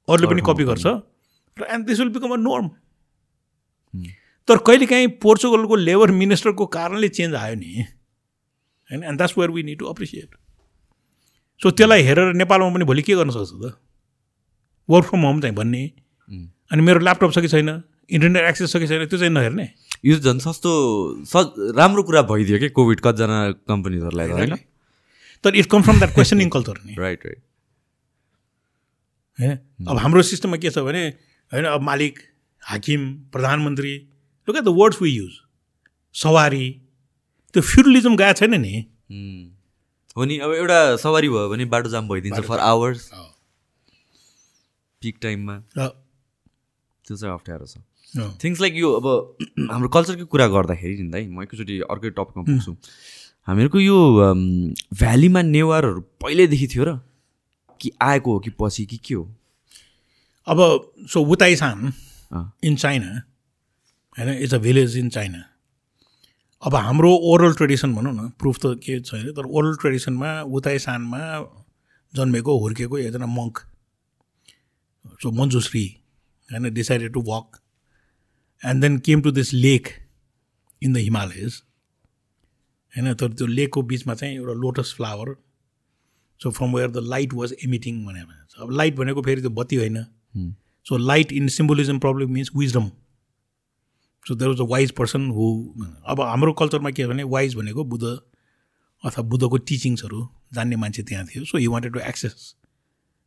अरूले 0.09 0.27
पनि 0.33 0.43
कपी 0.47 0.65
गर्छ 0.71 0.87
र 1.57 1.67
and 1.75 1.87
this 1.87 2.01
will 2.01 2.09
become 2.19 2.33
a 2.33 2.37
norm 2.37 2.71
तर 4.49 4.59
कहिलेकाहीँ 4.69 5.07
पोर्चुगलको 5.25 5.77
labour 5.77 6.11
मिनिस्टरको 6.21 6.67
कारणले 6.77 7.09
change 7.09 7.35
आयो 7.35 7.55
नि? 7.57 7.85
होइन 8.91 9.05
and 9.05 9.17
that's 9.19 9.39
where 9.39 9.51
we 9.51 9.63
need 9.63 9.79
to 9.79 9.87
appreciate 9.87 10.35
so 11.61 11.71
त्यसलाई 11.71 12.03
हेरेर 12.03 12.33
नेपालमा 12.35 12.75
पनि 12.75 12.85
भोलि 12.85 13.03
के 13.03 13.15
गर्न 13.15 13.31
सक्छ 13.31 13.51
त? 13.53 13.73
वर्क 14.89 15.05
फ्रम 15.07 15.23
होम 15.25 15.41
चाहिँ 15.41 15.57
भन्ने? 15.57 15.83
अनि 16.73 16.83
मेरो 16.83 17.01
ल्यापटप 17.01 17.33
छ 17.33 17.39
कि 17.39 17.49
छैन? 17.49 17.71
इन्टरनेट 18.11 18.49
एक्सेस 18.49 18.73
छ 18.73 18.77
कि 18.77 18.87
छैन? 18.89 19.07
त्यो 19.07 19.19
चाहिँ 19.19 19.33
नहेर्ने? 19.33 19.67
यो 20.05 20.17
झन् 20.19 20.41
सस्तो 20.41 20.71
स 21.25 21.37
राम्रो 21.77 22.03
कुरा 22.03 22.23
भइदियो 22.29 22.59
कि 22.59 22.69
कोभिड 22.77 23.01
कतिजना 23.01 23.39
कम्पनीजहरूलाई 23.69 24.29
त 24.29 24.31
होइन? 24.33 24.57
तर 25.45 25.57
it 25.57 25.67
come 25.71 25.83
from 25.83 25.99
that 25.99 26.15
questioning 26.15 26.49
culture 26.51 26.81
नि। 26.85 26.95
राइट 26.99 27.21
राइट 27.27 27.41
होइन 29.39 29.53
अब 29.89 29.97
हाम्रो 29.99 30.23
सिस्टममा 30.25 30.57
के 30.57 30.71
छ 30.71 30.79
भने 30.89 31.05
होइन 31.53 31.65
अब 31.67 31.81
मालिक 31.83 32.19
हाकिम 32.63 33.01
प्रधानमन्त्री 33.33 33.95
look 34.49 34.57
at 34.57 34.65
the 34.65 34.75
words 34.77 35.03
we 35.03 35.11
use 35.11 35.33
सवारी 36.15 36.69
त्यो 37.55 37.63
फ्युडलिजम 37.63 38.17
गएको 38.17 38.39
छैन 38.41 38.55
नि। 38.61 38.75
हो 40.17 40.25
नि 40.25 40.39
अब 40.39 40.53
एउटा 40.55 40.79
सवारी 41.03 41.29
भयो 41.29 41.49
भने 41.49 41.65
बाटो 41.73 41.89
जाम 41.91 42.09
भइदिन्छ 42.09 42.41
फर 42.51 42.59
आवर्स 42.67 43.11
पिक 45.03 45.17
टाइममा 45.23 45.57
त्यो 45.77 47.17
चाहिँ 47.17 47.35
अप्ठ्यारो 47.35 47.67
छ। 47.67 47.75
थिङ्स 48.17 48.61
लाइक 48.61 48.75
यो 48.75 48.93
अब 48.93 49.37
हाम्रो 49.73 49.89
कल्चरकै 49.89 50.25
कुरा 50.25 50.47
गर्दाखेरि 50.49 51.03
नि 51.03 51.11
दाइ 51.11 51.27
म 51.27 51.43
एकैचोटि 51.43 51.81
अर्कै 51.91 52.11
टपिकमा 52.11 52.43
पुग्छु। 52.43 52.77
हामीहरूको 53.49 53.81
यो 53.81 53.99
भ्यालीमा 54.99 55.43
नेवारहरू 55.43 56.01
पहिल्यैदेखि 56.23 56.67
थियो 56.75 56.85
र 56.85 56.99
कि 57.81 57.91
आएको 58.03 58.33
हो 58.33 58.39
कि 58.39 58.51
पछि 58.61 58.85
कि 58.87 58.97
के 58.97 59.15
हो? 59.15 59.25
अब 60.47 60.59
सो 61.11 61.21
उताइसान। 61.21 61.93
इन 62.65 62.77
चाइना 62.77 63.11
होइन 64.19 64.29
it's 64.43 64.55
a 64.55 64.59
village 64.59 64.97
in 64.99 65.09
China 65.09 65.45
अब 66.63 66.75
हाम्रो 66.75 67.11
ओरल 67.11 67.53
ट्रेडिसन 67.53 67.95
भनौँ 67.95 68.13
न 68.13 68.29
प्रुफ 68.39 68.59
त 68.59 68.67
के 68.67 69.01
छैन 69.01 69.33
तर 69.33 69.47
ओरल 69.47 69.77
ट्रेडिसनमा 69.77 70.31
उताइसानमा 70.43 71.21
जन्मेको 72.15 72.59
हुर्केको 72.59 72.99
एकजना 72.99 73.27
मङ्क 73.27 73.59
सो 75.23 75.31
मन्जुश्री 75.31 75.85
होइन 76.49 76.73
decided 76.75 77.13
to 77.13 77.21
walk 77.21 77.61
and 78.63 78.83
then 78.83 78.99
came 78.99 79.23
to 79.23 79.31
this 79.31 79.53
lake 79.55 79.89
in 80.83 80.93
the 80.93 80.97
Himalayas 80.97 81.63
होइन 82.93 83.15
तर 83.15 83.33
त्यो 83.33 83.47
लेकको 83.47 83.83
बिचमा 83.93 84.15
चाहिँ 84.15 84.35
एउटा 84.37 84.53
lotus 84.61 84.95
flower 84.97 85.35
so 86.41 86.51
from 86.51 86.75
where 86.77 86.91
the 86.91 86.99
light 87.07 87.33
was 87.35 87.55
emitting 87.65 88.05
भनेर 88.07 88.25
भन्छ 88.25 88.61
अब 88.61 88.71
लाइट 88.71 88.97
भनेको 88.97 89.23
फेरि 89.23 89.41
त्यो 89.41 89.51
बत्ती 89.61 89.77
होइन 89.77 90.05
so 90.87 90.97
light 90.97 91.33
in 91.33 91.49
symbolism 91.49 91.99
probably 91.99 92.33
means 92.33 92.51
wisdom 92.57 92.89
so 94.27 94.35
there 94.35 94.51
was 94.51 94.61
a 94.61 94.65
wise 94.71 94.91
person 95.01 95.29
who 95.31 95.47
अब 96.07 96.21
हाम्रो 96.21 96.53
कल्चरमा 96.61 96.91
के 96.91 97.07
भने 97.07 97.23
वाइज 97.37 97.55
भनेको 97.57 97.85
बुद्ध 97.85 98.05
अथवा 98.05 99.23
बुद्धको 99.23 99.57
टिचिङ्सहरू 99.71 100.29
जान्ने 100.55 100.77
मान्छे 100.77 101.03
त्यहाँ 101.03 101.25
थियो. 101.27 101.45
So 101.45 101.59
he 101.59 101.67
wanted 101.67 101.93
to 101.93 102.01
access 102.01 102.55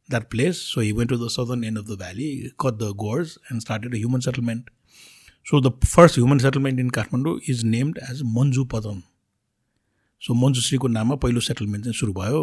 that 0.10 0.30
place 0.30 0.62
so 0.74 0.82
he 0.82 0.92
went 0.92 1.10
to 1.10 1.18
the 1.26 1.30
southern 1.30 1.64
end 1.64 1.78
of 1.78 1.86
the 1.86 1.98
valley 2.00 2.30
cut 2.60 2.74
the 2.74 2.92
gorge 3.04 3.38
and 3.52 3.62
started 3.62 3.94
a 3.94 3.98
human 3.98 4.20
settlement 4.20 4.70
so 5.48 5.60
the 5.62 5.72
first 5.86 6.18
human 6.18 6.40
settlement 6.40 6.80
in 6.80 6.90
Kathmandu 6.90 7.38
is 7.50 7.64
named 7.66 8.00
as 8.10 8.22
Manjupattan 8.74 9.02
so 10.22 10.34
मन्जुश्रीको 10.34 10.88
नाममा 10.88 11.16
पहिलो 11.24 11.40
settlement 11.42 11.86
चाहिँ 11.86 11.98
सुरु 11.98 12.14
भयो 12.14 12.42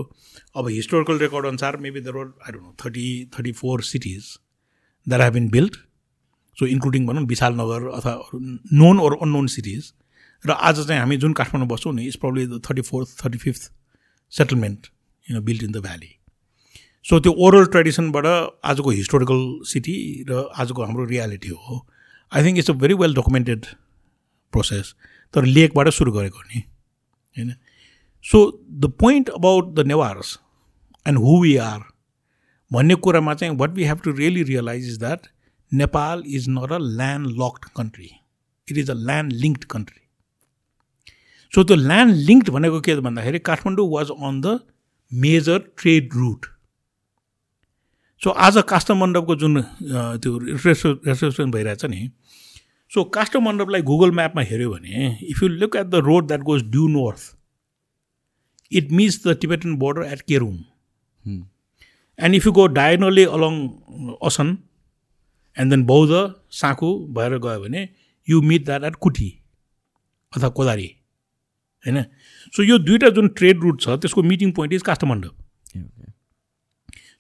अब 0.57 0.69
historical 0.69 1.19
record 1.19 1.47
अनुसार 1.47 1.77
maybe 1.87 2.01
there 2.01 2.19
I 2.19 2.53
don't 2.53 2.65
know 2.65 2.75
thirty 2.85 3.09
thirty 3.39 3.53
four 3.61 3.83
cities 3.85 4.31
that 5.07 5.21
have 5.21 5.33
been 5.33 5.49
build 5.51 5.77
so 6.59 6.67
including 6.67 7.07
भनौँ 7.07 7.27
विशालनगर 7.27 7.89
अथवा 7.93 8.41
नोन 8.75 9.01
ओर 9.01 9.19
unknown 9.23 9.47
cities 9.57 9.93
र 10.45 10.59
आज 10.63 10.87
चाहिँ 10.87 11.01
हामी 11.01 11.17
जुन 11.19 11.33
काठमाडौँ 11.35 11.69
बस्छौँ 11.69 11.95
नि 11.95 12.07
is 12.07 12.17
probably 12.17 12.47
the 12.49 12.61
thirty 12.71 12.83
fourth 12.83 13.17
thirty 13.25 13.39
fifth 13.39 13.71
settlement 14.33 14.87
you 15.27 15.41
build 15.43 15.63
in 15.63 15.73
the 15.73 15.83
valley 15.83 16.15
so 17.05 17.21
त्यो 17.21 17.33
ओरल 17.47 17.67
ट्रेडिसनबाट 17.67 18.27
आजको 18.65 18.91
हिस्टोरिकल 18.93 19.43
सिटी 19.69 19.97
र 20.31 20.49
आजको 20.57 20.85
हाम्रो 20.85 21.05
रियालिटी 21.07 21.49
हो 21.59 21.87
I 22.33 22.45
think 22.45 22.59
it's 22.59 22.71
a 22.71 22.75
very 22.75 22.95
well 22.95 23.15
documented 23.15 23.67
process 24.53 24.95
तर 25.35 25.45
लेकबाट 25.49 25.89
सुरु 25.91 26.13
गरेको 26.13 26.43
नि 26.45 26.63
होइन 27.37 27.55
so 28.25 28.41
the 28.81 28.93
point 28.99 29.29
about 29.33 29.75
the 29.75 29.87
Newars 29.87 30.39
and 31.07 31.19
who 31.19 31.41
we 31.43 31.57
are 31.65 31.81
भन्ने 32.71 32.95
कुरामा 33.07 33.35
चाहिँ 33.35 33.57
what 33.57 33.71
we 33.71 33.85
have 33.85 34.01
to 34.05 34.13
really 34.13 34.43
realize 34.43 34.89
is 34.89 34.99
that 34.99 35.27
Nepal 35.73 36.23
is 36.29 36.49
not 36.49 36.73
a 36.73 36.79
landlocked 37.41 37.69
country 37.77 38.11
it 38.69 38.79
is 38.79 38.91
a 38.91 38.95
land 39.03 39.33
linked 39.43 39.65
country 39.71 40.01
so 41.53 41.65
त्यो 41.65 41.77
land 41.77 42.17
linked 42.23 42.51
भनेको 42.51 42.81
के 42.81 42.97
भन्दाखेरि 43.01 43.39
Kathmandu 43.49 43.89
was 43.91 44.11
on 44.11 44.41
the 44.41 44.59
major 45.13 45.59
trade 45.79 46.15
route 46.15 46.47
so 48.25 48.31
आज 48.41 48.57
काष्ठमण्डपको 48.69 49.35
जुन 49.37 49.61
त्यो 50.23 50.39
रेस्ट्रेसन 50.41 51.51
भइरहेछ 51.51 51.85
नि 51.85 52.09
सो 52.93 53.03
काष्ठमण्डपलाई 53.15 53.83
गुगल 53.83 54.11
म्यापमा 54.11 54.43
हेऱ्यो 54.43 54.71
भने 54.71 55.09
if 55.23 55.43
you 55.43 55.49
look 55.49 55.77
at 55.77 55.87
the 55.87 56.01
road 56.07 56.27
that 56.27 56.41
goes 56.43 56.63
due 56.71 56.87
north 56.89 57.27
it 58.73 58.93
means 58.93 59.21
the 59.27 59.37
Tibetan 59.41 59.77
border 59.77 60.07
at 60.07 60.23
Kerung 60.29 60.57
and 62.19 62.35
if 62.35 62.47
you 62.47 62.53
go 62.53 62.67
diagonally 62.79 63.25
along 63.35 63.61
Asan 64.27 64.57
and 65.57 65.71
then 65.71 65.85
Boudha 65.85 66.25
Sankhu 66.55 66.93
भएर 67.15 67.39
गयो 67.41 67.61
भने 67.61 67.89
यु 68.29 68.43
मिट 68.43 68.65
द्याट 68.65 68.85
एट 68.85 68.97
कुटी 69.01 69.31
अथवा 70.33 70.49
कोदारी 70.57 70.91
होइन 71.85 72.05
so 72.53 72.63
यो 72.63 72.79
दुइटा 72.81 73.17
जुन 73.17 73.29
ट्रेड 73.37 73.63
रुट 73.63 73.81
छ 73.81 74.03
त्यसको 74.03 74.23
meeting 74.25 74.53
point 74.53 74.75
is 74.75 74.83
Kathmandu 74.83 75.37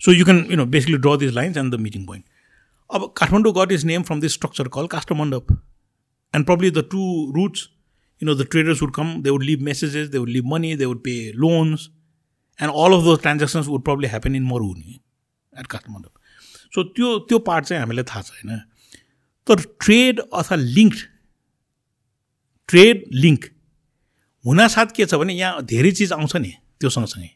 So 0.03 0.13
you 0.13 0.25
can 0.25 0.45
you 0.51 0.57
know 0.57 0.65
basically 0.75 0.97
draw 1.07 1.17
this 1.17 1.33
lines 1.33 1.57
and 1.57 1.75
the 1.75 1.79
meeting 1.79 2.05
point 2.05 2.25
अब 2.89 3.13
Kathmandu 3.17 3.53
got 3.55 3.71
is 3.71 3.85
name 3.85 4.03
from 4.03 4.19
this 4.19 4.33
structure 4.33 4.67
call 4.77 4.87
Kasthamandap 4.95 5.51
and 6.33 6.45
probably 6.45 6.71
the 6.71 6.87
two 6.91 7.01
roots 7.35 7.67
you 8.21 8.25
know, 8.25 8.33
the 8.33 8.45
traders 8.45 8.81
would 8.81 8.93
come, 8.93 9.21
they 9.23 9.31
would 9.31 9.43
leave 9.43 9.61
messages, 9.61 10.09
they 10.09 10.19
would 10.19 10.29
leave 10.29 10.45
money, 10.45 10.75
they 10.75 10.85
would 10.85 11.03
pay 11.03 11.31
loans, 11.33 11.89
and 12.59 12.69
all 12.69 12.93
of 12.93 13.03
those 13.03 13.19
transactions 13.19 13.69
would 13.69 13.83
probably 13.83 14.07
happen 14.07 14.35
in 14.35 14.43
Moruni 14.45 15.01
at 15.53 15.67
Kathmandu. 15.67 16.09
So 16.73 16.83
त्यो 16.93 17.07
त्यो 17.29 17.37
part 17.45 17.65
चाहिँ 17.65 17.79
हामीलाई 17.81 18.03
थाहा 18.09 18.21
छैन 18.21 18.57
तर 19.47 19.61
trade 19.81 20.19
अथवा 20.19 20.55
link 20.55 20.95
trade 22.69 23.03
link 23.13 23.45
हुनासाथ 24.45 24.93
के 24.95 25.05
छ 25.05 25.17
भने 25.21 25.33
यहाँ 25.33 25.63
धेरै 25.65 25.91
चिज 25.99 26.13
आउँछ 26.13 26.35
नि 26.35 26.51
त्यो 26.79 26.89
सँगसँगै 26.95 27.29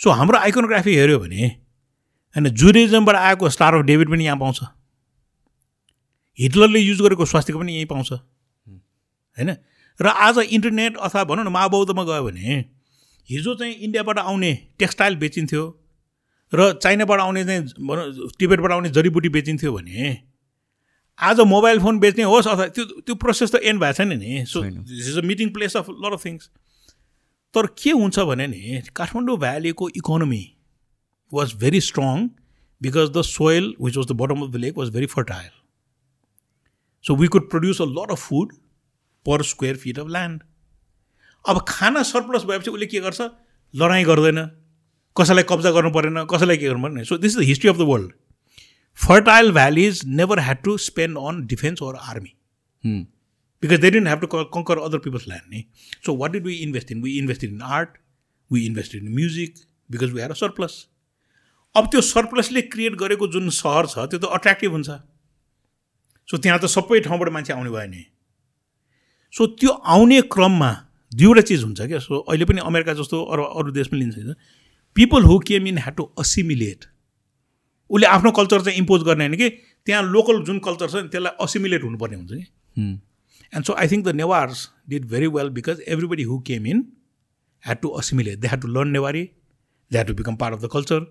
सो 0.00 0.10
हाम्रो 0.10 0.38
आइकोनोग्राफी 0.38 0.94
हेऱ्यो 0.94 1.18
भने 1.18 1.46
होइन 2.36 2.48
जुरिजमबाट 2.52 3.16
आएको 3.16 3.48
स्टार 3.50 3.74
अफ 3.74 3.84
डेभिड 3.84 4.10
पनि 4.10 4.24
यहाँ 4.24 4.38
पाउँछ। 4.38 4.60
हिटलरले 6.38 6.80
युज 6.80 7.00
गरेको 7.02 7.24
स्वास्थ्यको 7.24 7.60
पनि 7.60 7.72
यहीँ 7.74 7.86
पाउँछ। 7.86 8.12
होइन? 8.12 9.56
र 10.00 10.06
आज 10.06 10.38
इन्टरनेट 10.38 10.96
अथवा 10.98 11.24
भनौँ 11.24 11.44
न 11.44 11.48
महाबौद्धमा 11.48 12.04
गयो 12.04 12.24
भने 12.24 12.64
हिजो 13.28 13.54
चाहिँ 13.54 13.74
इन्डियाबाट 13.74 14.18
आउने 14.18 14.52
टेक्सटाइल 14.78 15.16
बेचिन्थ्यो 15.16 15.64
र 16.52 16.72
चाइनाबाट 16.82 17.20
आउने 17.20 17.44
चाहिँ 17.44 17.62
भनौँ 17.80 18.30
टिबेटबाट 18.38 18.72
आउने 18.72 18.88
जडीबुटी 18.90 19.28
बेचिन्थ्यो 19.28 19.72
भने 19.72 20.18
आज 21.18 21.40
मोबाइल 21.48 21.80
फोन 21.80 21.98
बेच्ने 21.98 22.24
होस् 22.24 22.48
अथवा 22.48 22.66
त्यो 22.68 22.84
त्यो 22.84 23.14
प्रोसेस 23.16 23.54
त 23.54 23.64
एन्ड 23.64 23.80
भएको 23.80 23.92
छैन 23.96 24.12
नि। 24.18 24.44
So 24.44 24.62
this 24.62 25.08
is 25.08 25.18
a 25.18 25.22
meeting 25.24 25.48
place 25.50 25.76
of 25.76 25.88
lot 25.90 26.12
of 26.12 26.24
things 26.24 26.50
तर 27.54 27.66
के 27.66 27.90
हुन्छ 27.90 28.18
भने 28.18 28.46
नि 28.46 28.82
Kathmandu 28.96 29.36
भ्यालीको 29.38 29.88
economy 29.88 30.56
was 31.34 31.54
very 31.54 31.80
strong 31.80 32.28
because 32.82 33.10
the 33.10 33.22
soil 33.22 33.74
which 33.82 33.96
was 33.96 34.06
the 34.06 34.12
bottom 34.12 34.42
of 34.42 34.50
the 34.50 34.56
lake 34.56 34.78
was 34.78 34.90
very 34.90 35.06
fertile 35.06 35.50
so 37.04 37.16
we 37.16 37.26
could 37.26 37.50
produce 37.50 37.82
a 37.82 37.84
lot 37.84 38.10
of 38.10 38.18
food 38.18 38.52
per 39.26 39.42
square 39.42 39.76
feet 39.76 39.98
of 39.98 40.06
land 40.06 40.42
अब 41.48 41.64
खाना 41.68 42.02
surplus 42.02 42.44
भएपछि 42.44 42.70
उसले 42.70 42.86
के 42.86 43.00
गर्छ? 43.00 43.20
लडाइँ 43.74 44.04
गर्दैन। 44.04 44.38
कसैलाई 45.16 45.44
कब्जा 45.48 45.70
गर्नु 45.70 45.90
परेन 45.90 46.24
कसैलाई 46.24 46.56
के 46.56 46.66
गर्नु 46.66 46.82
परेन। 46.82 47.04
So 47.04 47.18
this 47.18 47.32
is 47.32 47.38
the 47.38 47.42
history 47.42 47.70
of 47.70 47.76
the 47.76 47.80
world 47.80 48.12
fertile 49.06 49.52
valleys 49.52 50.00
never 50.06 50.40
had 50.40 50.62
to 50.62 50.76
spend 50.78 51.18
on 51.18 51.46
defence 51.46 51.82
or 51.82 51.96
army 51.96 52.34
because 53.62 53.80
they 53.80 53.90
didn't 53.90 54.06
have 54.06 54.20
to 54.20 54.26
conquer 54.54 54.78
other 54.80 54.98
peoples 55.06 55.28
land 55.28 55.54
नि 55.54 55.64
so 56.06 56.16
what 56.16 56.32
did 56.32 56.46
we 56.46 56.54
invest 56.66 56.92
in 56.92 57.02
we 57.02 57.16
invested 57.18 57.50
in 57.50 57.62
art 57.76 57.98
we 58.50 58.64
invested 58.66 59.02
in 59.02 59.12
music 59.14 59.54
because 59.90 60.12
we 60.12 60.20
had 60.20 60.30
a 60.30 60.34
surplus 60.40 60.86
अब 61.74 61.86
त्यो 61.92 62.00
सरप्लसले 62.00 62.62
create 62.72 62.94
गरेको 63.00 63.26
जुन 63.28 63.48
सहर 63.54 63.86
छ 63.86 64.04
त्यो 64.10 64.18
त 64.18 64.24
attractive 64.36 64.72
हुन्छ। 64.72 64.90
सो 66.28 66.38
त्यहाँ 66.38 66.58
त 66.58 66.66
सबै 66.66 67.00
ठाउँबाट 67.00 67.28
मान्छे 67.32 67.52
आउने 67.52 67.70
भयो 67.70 67.88
नि 67.90 68.04
सो 69.32 69.46
त्यो 69.60 69.70
आउने 69.94 70.20
क्रममा 70.34 70.70
दुईवटा 71.12 71.42
चिज 71.50 71.62
हुन्छ 71.64 71.80
क्या। 71.82 71.98
सो 71.98 72.18
अहिले 72.18 72.44
पनि 72.44 72.60
अमेरिका 72.64 72.92
जस्तो 73.00 73.22
अरू 73.22 73.42
अरू 73.60 73.72
देशमा 73.72 73.98
लिन्छ। 73.98 74.36
People 74.96 75.22
who 75.22 75.38
came 75.48 75.66
in 75.66 75.78
had 75.78 75.96
to 75.96 76.04
assimilate 76.18 76.84
उसले 77.90 78.06
आफ्नो 78.06 78.30
कल्चर 78.38 78.60
चाहिँ 78.62 78.78
इम्पोज 78.78 79.02
गर्ने 79.08 79.24
होइन 79.24 79.36
कि 79.38 79.48
त्यहाँ 79.86 80.02
लोकल 80.04 80.42
जुन 80.44 80.58
कल्चर 80.64 80.88
छ 80.88 80.94
नि 80.96 81.08
त्यसलाई 81.08 81.44
असिमिलेट 81.44 81.82
हुनुपर्ने 81.84 82.16
हुन्छ 82.16 82.32
कि 82.32 82.44
and 83.53 83.65
so 83.65 83.73
I 83.75 83.87
think 83.87 84.05
the 84.05 84.15
Newars 84.15 84.67
did 84.89 85.05
very 85.07 85.27
well 85.29 85.49
because 85.51 85.81
everybody 85.87 86.23
who 86.23 86.39
came 86.47 86.65
in 86.67 86.85
had 87.63 87.81
to 87.81 87.89
assimilate 87.99 88.39
they 88.39 88.47
had 88.47 88.61
to 88.61 88.67
learn 88.69 88.91
Newari 88.91 89.23
they 89.23 89.97
had 89.97 90.07
to 90.07 90.13
become 90.13 90.35
part 90.37 90.55
of 90.55 90.61
the 90.61 90.69
culture 90.73 91.05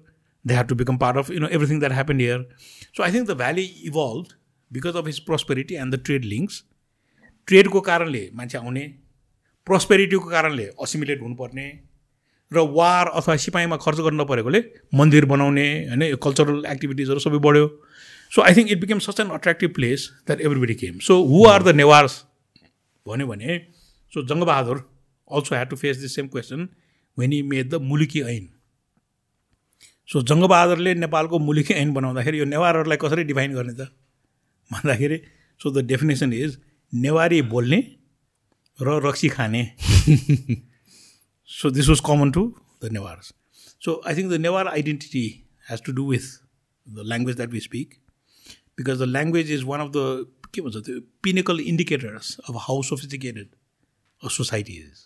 they 0.44 0.54
had 0.54 0.68
to 0.68 0.74
become 0.76 0.98
part 0.98 1.16
of 1.16 1.30
you 1.30 1.40
know 1.40 1.48
everything 1.50 1.80
that 1.80 1.92
happen 1.92 2.20
here 2.20 2.48
so 2.78 3.02
I 3.02 3.12
think 3.12 3.28
the 3.28 3.36
valley 3.36 3.64
evolve 3.84 4.34
because 4.70 4.96
of 4.96 5.06
his 5.06 5.18
prosperity 5.26 5.74
and 5.76 5.94
the 5.94 6.02
trade 6.04 6.24
links 6.26 6.62
ट्रेडको 7.48 7.80
कारणले 7.82 8.24
मान्छे 8.34 8.58
आउने 8.58 8.86
प्रोस्पेरिटीको 9.66 10.28
कारणले 10.30 10.66
assimilate 10.82 11.22
हुनुपर्ने 11.22 11.68
र 12.52 12.62
वार 12.70 13.08
अथवा 13.12 13.36
सिपाहीमा 13.38 13.76
खर्च 13.78 14.00
गर्नु 14.00 14.22
नपरेकोले 14.22 14.60
मन्दिर 14.94 15.24
बनाउने 15.26 15.66
होइन 15.84 16.02
यो 16.04 16.16
कल्चरल 16.24 16.64
एक्टिभिटिजहरू 16.66 17.20
सबै 17.20 17.38
बढ्यो 17.44 17.66
so 18.35 18.41
I 18.41 18.55
think 18.55 18.71
it 18.71 18.79
become 18.79 18.99
such 19.01 19.19
an 19.19 19.29
attractive 19.31 19.73
place 19.73 20.09
that 20.27 20.41
everybody 20.41 20.75
came 20.75 20.97
so 21.01 21.15
who 21.25 21.45
are 21.47 21.63
the 21.63 21.75
Newars 21.75 22.17
भन्यो 23.05 23.27
भने 23.27 23.59
so 24.13 24.25
Jung Bahadur 24.27 24.81
also 25.31 25.55
had 25.55 25.69
to 25.69 25.75
face 25.77 25.97
this 25.97 26.15
same 26.15 26.27
question 26.27 26.67
when 27.17 27.33
he 27.33 27.41
made 27.53 27.69
the 27.69 27.81
Muluki 27.83 28.21
Ain 28.33 28.49
so 30.09 30.21
जङ्गबहादुरले 30.23 30.93
नेपालको 30.97 31.39
मुलुकी 31.41 31.73
ऐन 31.75 31.93
बनाउँदाखेरि 31.93 32.39
यो 32.39 32.45
नेवारहरूलाई 32.47 33.03
कसरी 33.03 33.23
define 33.31 33.53
गर्ने 33.53 33.73
त 33.75 33.89
भन्दाखेरि 34.71 35.23
so 35.61 35.71
the 35.71 35.87
definition 35.87 36.33
is 36.35 36.57
Newari 36.93 37.41
बोल्ने 37.49 37.83
र 38.79 39.01
रक्सी 39.01 39.29
खाने 39.31 39.65
so 41.49 41.69
this 41.71 41.89
was 41.89 42.01
common 42.05 42.31
to 42.31 42.49
the 42.83 42.91
Newars 42.93 43.33
so 43.81 44.01
I 44.03 44.15
think 44.15 44.31
the 44.31 44.41
Newar 44.43 44.67
identity 44.69 45.27
has 45.69 45.85
to 45.85 45.91
do 45.93 46.09
with 46.09 46.33
the 46.87 47.05
language 47.05 47.35
that 47.35 47.49
we 47.51 47.59
speak 47.61 48.03
because 48.77 48.99
the 48.99 49.07
language 49.09 49.51
is 49.51 49.63
one 49.63 49.81
of 49.81 49.91
the 49.95 50.49
के 50.55 50.61
भन्छ 50.61 50.83
त्यो 50.85 50.99
pinnacle 51.23 51.59
indicators 51.59 52.35
of 52.39 52.55
how 52.59 52.81
sophisticated 52.83 53.49
a 54.21 54.29
society 54.29 54.73
is 54.73 55.05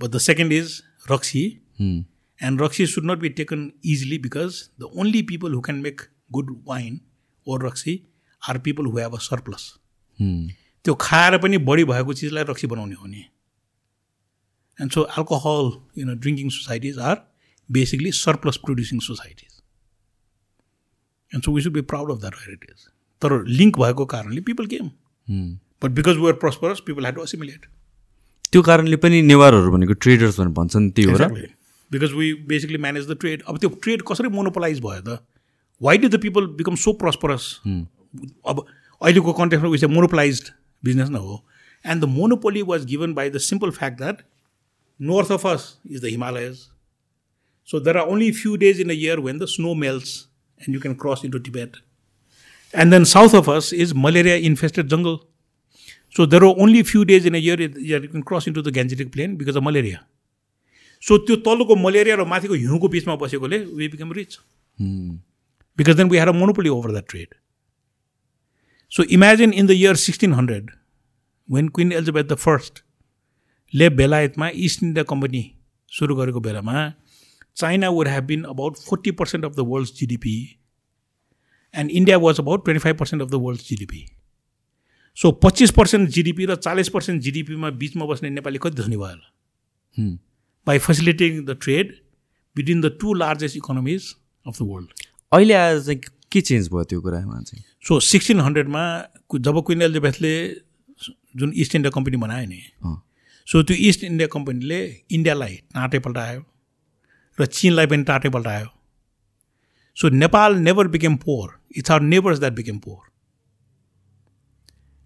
but 0.00 0.10
the 0.10 0.18
second 0.18 0.52
is 0.52 0.82
raksi 1.10 1.44
and 1.80 2.62
raksi 2.62 2.86
should 2.86 3.10
not 3.10 3.18
be 3.18 3.28
taken 3.40 3.70
easily 3.84 4.18
because 4.18 4.62
the 4.80 4.90
only 4.96 5.22
people 5.32 5.54
who 5.54 5.60
can 5.60 5.78
make 5.78 6.00
good 6.32 6.54
wine 6.68 7.00
or 7.46 7.66
raksi 7.66 8.00
are 8.42 8.58
people 8.58 8.86
who 8.86 8.98
have 8.98 9.14
a 9.14 9.18
surplus 9.28 9.72
त्यो 10.84 10.94
खाएर 11.00 11.38
पनि 11.38 11.58
बढी 11.70 11.84
भएको 11.84 12.14
चिजलाई 12.14 12.44
रक्सी 12.44 12.66
बनाउने 12.66 12.94
हो 12.94 13.06
नि। 13.06 13.24
And 14.78 14.92
so 14.92 15.04
alcohol 15.18 15.72
you 15.98 16.06
know 16.06 16.14
drinking 16.14 16.48
societies 16.50 16.98
are 17.10 17.16
basically 17.68 18.12
surplus 18.12 18.56
producing 18.66 18.98
societies 19.06 19.57
and 21.34 21.44
so 21.44 21.52
we 21.54 21.62
should 21.62 21.72
be 21.72 21.80
proud 21.92 22.10
of 22.12 22.18
that 22.20 22.34
heritage 22.40 22.86
तर 23.22 23.30
लिङ्क 23.60 23.78
भएको 23.78 24.04
कारणले 24.12 24.40
people 24.48 24.66
game 24.74 24.88
but 25.82 25.90
because 25.98 26.16
we 26.16 26.26
are 26.28 26.38
prosperous 26.44 26.80
people 26.86 27.02
had 27.02 27.14
to 27.14 27.22
assimilate 27.22 27.66
त्यो 28.52 28.62
कारणले 28.62 28.96
पनि 28.96 29.22
नेवारहरू 29.22 29.72
भनेको 29.72 29.92
traders 30.06 30.40
भनेर 30.40 30.52
भन्छन् 30.60 30.90
त्यही 30.90 31.10
हो 31.10 31.16
र 31.18 31.28
because 31.90 32.12
we 32.12 32.32
basically 32.48 32.78
manage 32.86 33.10
the 33.10 33.16
trade 33.20 33.42
अब 33.48 33.58
त्यो 33.58 33.68
ट्रेड 33.82 34.02
कसरी 34.08 34.28
मोनोपोलाइज 34.28 34.80
भयो 34.80 35.00
त? 35.00 35.20
Why 35.82 35.98
do 35.98 36.08
the 36.08 36.20
people 36.22 36.46
become 36.62 36.74
so 36.86 36.92
prosperous 37.02 37.50
अब 37.66 38.64
अहिलेको 39.02 39.32
कन्टेक्समा 39.42 39.70
विच 39.70 39.84
मोनोपोलाइज 39.84 40.42
बिजनेस 40.84 41.08
न 41.10 41.16
हो। 41.26 41.44
And 41.84 42.02
the 42.02 42.08
monopoly 42.16 42.62
was 42.72 42.84
given 42.86 43.14
by 43.14 43.30
the 43.30 43.38
simple 43.50 43.70
fact 43.78 43.98
that 43.98 44.22
north 45.00 45.28
of 45.30 45.44
us 45.44 45.64
is 45.88 46.00
the 46.00 46.10
Himalayas. 46.10 46.60
So 47.64 47.78
there 47.78 47.98
are 47.98 48.06
only 48.06 48.32
few 48.32 48.56
days 48.56 48.80
in 48.80 48.90
a 48.90 48.94
year 48.94 49.20
when 49.20 49.36
the 49.38 49.46
snow 49.46 49.74
melts. 49.82 50.27
And 50.60 50.74
you 50.74 50.80
can 50.80 50.94
cross 50.94 51.24
into 51.24 51.38
Tibet. 51.38 51.76
And 52.74 52.92
then 52.92 53.04
south 53.04 53.34
of 53.34 53.48
us 53.48 53.72
is 53.72 53.94
malaria 53.94 54.36
infested 54.36 54.88
jungle. 54.88 55.18
So 56.10 56.26
there 56.26 56.42
are 56.44 56.54
only 56.58 56.82
few 56.82 57.04
days 57.04 57.26
in 57.26 57.34
a 57.34 57.38
year 57.38 57.60
you 57.60 58.08
can 58.08 58.22
cross 58.22 58.46
into 58.46 58.62
the 58.62 58.70
Gangetic 58.70 59.12
plain 59.12 59.36
because 59.36 59.56
of 59.56 59.62
malaria. 59.62 60.00
So 61.02 61.18
त्यो 61.26 61.36
तल्लोको 61.46 61.74
malaria 61.76 62.14
र 62.16 62.24
माथिको 62.26 62.54
हिउँको 62.54 62.88
बिचमा 62.90 63.14
बसेकोले 63.16 63.58
we 63.78 63.88
become 63.88 64.12
rich 64.12 64.38
because 65.78 65.96
then 65.96 66.08
we 66.10 66.16
had 66.16 66.28
a 66.28 66.32
monopoly 66.38 66.68
over 66.68 66.92
the 66.92 67.02
trade 67.08 67.34
so 68.92 69.02
imagine 69.16 69.52
in 69.52 69.66
the 69.66 69.70
year 69.70 69.96
sixteen 70.04 70.32
hundred 70.34 70.70
when 71.48 71.68
Queen 71.76 71.92
Elizabeth 71.92 72.24
the 72.32 72.36
first 72.46 72.82
ले 73.74 73.88
बेलायतमा 74.00 74.48
East 74.66 74.82
India 74.82 75.04
Company 75.12 75.44
सुरु 75.92 76.16
गरेको 76.16 76.40
बेलामा 76.48 76.74
China 77.56 77.88
would 77.88 78.08
have 78.08 78.24
been 78.24 78.42
about 78.44 78.76
forty 78.88 79.10
percent 79.20 79.44
of 79.44 79.52
the 79.56 79.64
world 79.68 79.88
GDP 79.96 80.36
and 81.74 81.90
India 81.90 82.18
was 82.18 82.40
about 82.40 82.64
twenty 82.64 82.82
five 82.84 82.96
percent 82.98 83.22
of 83.22 83.30
the 83.30 83.40
world 83.44 83.60
GDP 83.68 84.04
so 85.16 85.30
पच्चिस 85.44 85.70
percent 85.76 86.10
GDP 86.16 86.46
र 86.46 86.54
चालिस 86.56 86.88
percent 86.96 87.22
जिडिपीमा 87.22 87.70
बिचमा 87.78 88.04
बस्ने 88.06 88.30
नेपाली 88.30 88.58
कति 88.62 88.82
धनी 88.82 88.96
भयो 88.96 89.06
होला? 89.06 89.28
By 90.66 90.78
facilitating 90.78 91.44
the 91.46 91.58
trade 91.62 91.94
between 92.56 92.80
the 92.80 92.96
two 93.00 93.14
largest 93.14 93.56
economies 93.56 94.14
of 94.46 94.62
the 94.62 94.66
world 94.68 94.88
अहिले 95.32 95.54
आएर 95.54 95.80
चाहिँ 95.80 96.00
के 96.32 96.40
चेन्ज 96.40 96.68
भयो 96.72 96.84
त्यो 96.84 97.00
कुरामा 97.00 97.40
चाहिँ? 97.40 97.64
सो 97.88 98.00
सिक्सटिन 98.00 98.40
हन्ड्रेडमा 98.40 98.84
जब 99.34 99.60
क्विन 99.66 99.82
एलिजाबेथले 99.82 100.34
जुन 101.36 101.52
इस्ट 101.64 101.74
इन्डिया 101.74 101.90
कम्पनी 101.94 102.16
बनायो 102.16 102.46
नि 102.48 102.60
सो 103.48 103.62
त्यो 103.62 103.76
इस्ट 103.88 104.04
इन्डिया 104.04 104.28
कम्पनीले 104.32 104.80
इन्डियालाई 105.18 105.54
टाँटै 105.74 105.98
पल्टायो 106.06 106.40
र 107.37 107.45
चिनलाई 107.47 107.87
पनि 107.87 108.03
टाँटै 108.03 108.29
पल्टायो 108.29 108.67
so 109.97 110.09
Nepal 110.15 110.55
never 110.59 110.87
became 110.87 111.15
poor 111.17 111.59
it's 111.77 111.91
our 111.91 112.01
neighbours 112.03 112.39
that 112.39 112.53
became 112.53 112.79
poor 112.79 113.01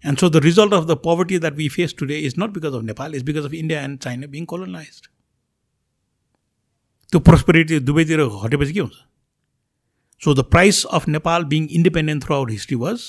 and 0.04 0.18
so 0.18 0.28
the 0.30 0.42
result 0.44 0.74
of 0.74 0.84
the 0.84 0.96
poverty 1.04 1.38
that 1.38 1.54
we 1.54 1.68
face 1.68 1.94
today 1.98 2.18
is 2.26 2.34
not 2.38 2.50
because 2.50 2.74
of 2.74 2.82
Nepal 2.84 3.14
is 3.14 3.22
because 3.22 3.44
of 3.44 3.54
India 3.54 3.82
and 3.82 3.98
China 3.98 4.26
being 4.26 4.44
colonize 4.44 5.00
त्यो 7.12 7.20
prosperity 7.20 7.78
दुवैतिर 7.80 8.20
हटेपछि 8.44 8.72
के 8.72 8.80
हुन्छ 8.80 9.04
so 10.22 10.34
the 10.34 10.44
price 10.50 10.84
of 10.92 11.08
Nepal 11.08 11.44
being 11.44 11.68
independent 11.70 12.24
through 12.24 12.34
our 12.34 12.50
history 12.50 12.76
was 12.76 13.04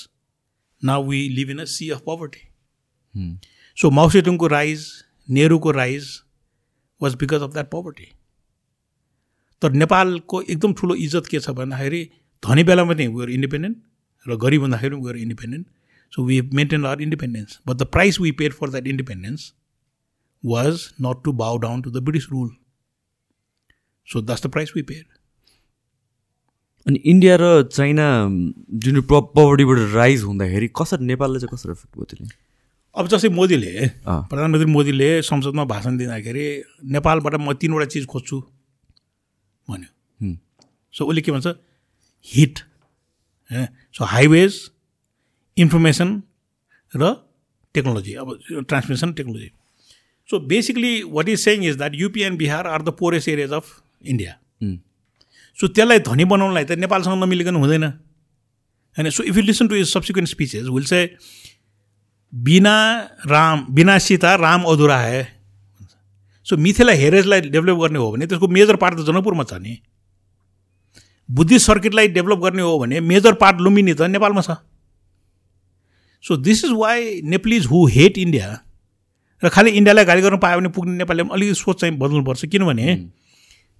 now 0.82 1.04
we 1.04 1.28
live 1.28 1.50
in 1.50 1.58
a 1.58 1.64
sea 1.72 1.90
of 1.90 2.02
poverty 2.04 3.30
so 3.76 3.90
माउसेटुङको 3.90 4.46
rise 4.46 4.86
नेहरूको 5.28 5.70
rise 5.70 6.10
was 7.00 7.14
because 7.14 7.42
of 7.42 7.52
that 7.52 7.70
poverty 7.70 8.08
तर 9.61 9.71
नेपालको 9.81 10.41
एकदम 10.41 10.73
ठुलो 10.79 10.95
इज्जत 11.05 11.25
के 11.31 11.39
छ 11.39 11.49
भन्दाखेरि 11.59 12.03
धनी 12.43 12.63
बेलामा 12.69 12.93
पनि 12.93 13.07
वेयर 13.15 13.29
इन्डिपेन्डेन्ट 13.39 13.77
र 14.25 14.37
गरिब 14.45 14.61
हुँदाखेरि 14.61 14.95
पनि 14.95 15.05
we're 15.05 15.17
independent 15.17 15.65
so 16.13 16.25
we 16.25 16.41
maintain 16.59 16.85
our 16.85 17.01
independence 17.01 17.59
but 17.67 17.75
the 17.77 17.83
price 17.95 18.19
we 18.21 18.31
paid 18.43 18.53
for 18.53 18.69
that 18.69 18.87
independence 18.87 19.51
was 20.43 20.87
not 21.01 21.23
to 21.25 21.31
bow 21.43 21.57
down 21.65 21.81
to 21.81 21.91
the 21.91 22.03
British 22.03 22.27
rule 22.31 22.49
so 24.07 24.21
that's 24.21 24.45
the 24.45 24.51
price 24.51 24.71
we 24.75 24.81
paid 24.91 25.05
अनि 26.87 26.99
India 27.11 27.35
र 27.41 27.45
China 27.71 28.07
जुन 28.85 29.01
पोभर्टीबाट 29.11 29.79
rise 29.93 30.23
हुँदाखेरि 30.23 30.67
कसरी 30.79 31.05
नेपालले 31.05 31.39
चाहिँ 31.39 31.53
कसरी 31.53 31.71
effect 31.71 31.95
भयो 31.95 32.05
त्यसले? 32.09 32.27
अब 32.95 33.07
जस्तै 33.07 33.29
मोदीले 33.29 33.87
प्रधानमन्त्री 34.05 34.71
मोदीले 34.71 35.09
संसदमा 35.29 35.63
भाषण 35.71 35.97
दिँदाखेरि 35.97 36.45
नेपालबाट 36.95 37.35
म 37.41 37.53
तिनवटा 37.61 37.85
चिज 37.93 38.05
खोज्छु। 38.05 38.37
भन्यो। 39.67 40.35
सो 40.93 41.05
उसले 41.05 41.21
के 41.21 41.31
भन्छ? 41.31 41.47
हिट 42.25 42.59
होइन 43.51 43.67
सो 43.95 44.03
हाइवेज 44.05 44.59
इन्फर्मेसन 45.57 46.21
र 46.93 47.13
टेक्नोलोजी 47.75 48.13
अब 48.15 48.39
transmission 48.69 49.13
technology 49.13 49.51
so 50.29 50.39
basically 50.47 51.01
what 51.03 51.29
is 51.29 51.39
saying 51.39 51.65
is 51.65 51.77
that 51.77 51.95
UP 51.95 52.21
and 52.21 52.37
Bihar 52.39 52.67
are 52.67 52.81
the 52.81 52.89
poorest 52.99 53.29
areas 53.29 53.51
of 53.53 53.81
India 54.05 54.37
so 55.57 55.67
त्यसलाई 55.67 55.99
धनी 56.07 56.25
बनाउनलाई 56.25 56.65
त 56.65 56.71
नेपालसँग 56.79 57.23
नमिलिकन 57.23 57.55
हुँदैन। 57.55 57.83
होइन? 57.83 59.09
So 59.09 59.23
if 59.23 59.37
you 59.37 59.43
listen 59.43 59.67
to 59.67 59.75
his 59.75 59.87
subsequent 59.87 60.29
speeches 60.29 60.67
will 60.67 60.85
say 60.85 61.05
बिना 62.33 62.75
राम 63.27 63.65
बिना 63.71 63.97
सीता 63.99 64.35
राम 64.35 64.63
अधुरा 64.63 64.97
है। 64.99 65.34
सो 66.47 66.57
मिथिला 66.57 66.93
हेरेजलाई 66.93 67.41
डेभलप 67.41 67.77
गर्ने 67.77 67.99
हो 67.99 68.11
भने 68.11 68.27
त्यसको 68.27 68.47
मेजर 68.57 68.75
पार्ट 68.83 68.99
त 68.99 69.05
जनकपुरमा 69.07 69.43
छ 69.43 69.53
नि 69.61 69.77
बुद्धिस्ट 71.29 71.67
सर्किटलाई 71.67 72.07
डेभलप 72.17 72.39
गर्ने 72.39 72.61
हो 72.61 72.77
भने 72.79 72.99
मेजर 73.11 73.33
पार्ट 73.41 73.61
लुम्बिनी 73.61 73.93
त 73.93 74.09
नेपालमा 74.13 74.41
छ 74.41 74.57
so 76.23 76.37
this 76.45 76.63
is 76.65 76.71
why 76.77 77.21
Nepalese 77.33 77.65
who 77.67 77.85
hate 77.93 78.17
India 78.17 78.47
र 79.43 79.49
खालि 79.49 79.71
इन्डियालाई 79.71 80.05
गाली 80.05 80.21
गर्न 80.21 80.37
पायो 80.37 80.59
भने 80.59 80.69
पुग्ने 80.75 80.97
नेपालले 80.97 81.23
पनि 81.23 81.33
अलिकति 81.33 81.55
सोच 81.55 81.81
चाहिँ 81.81 81.97
बदल्नुपर्छ 81.97 82.45
किनभने 82.45 82.93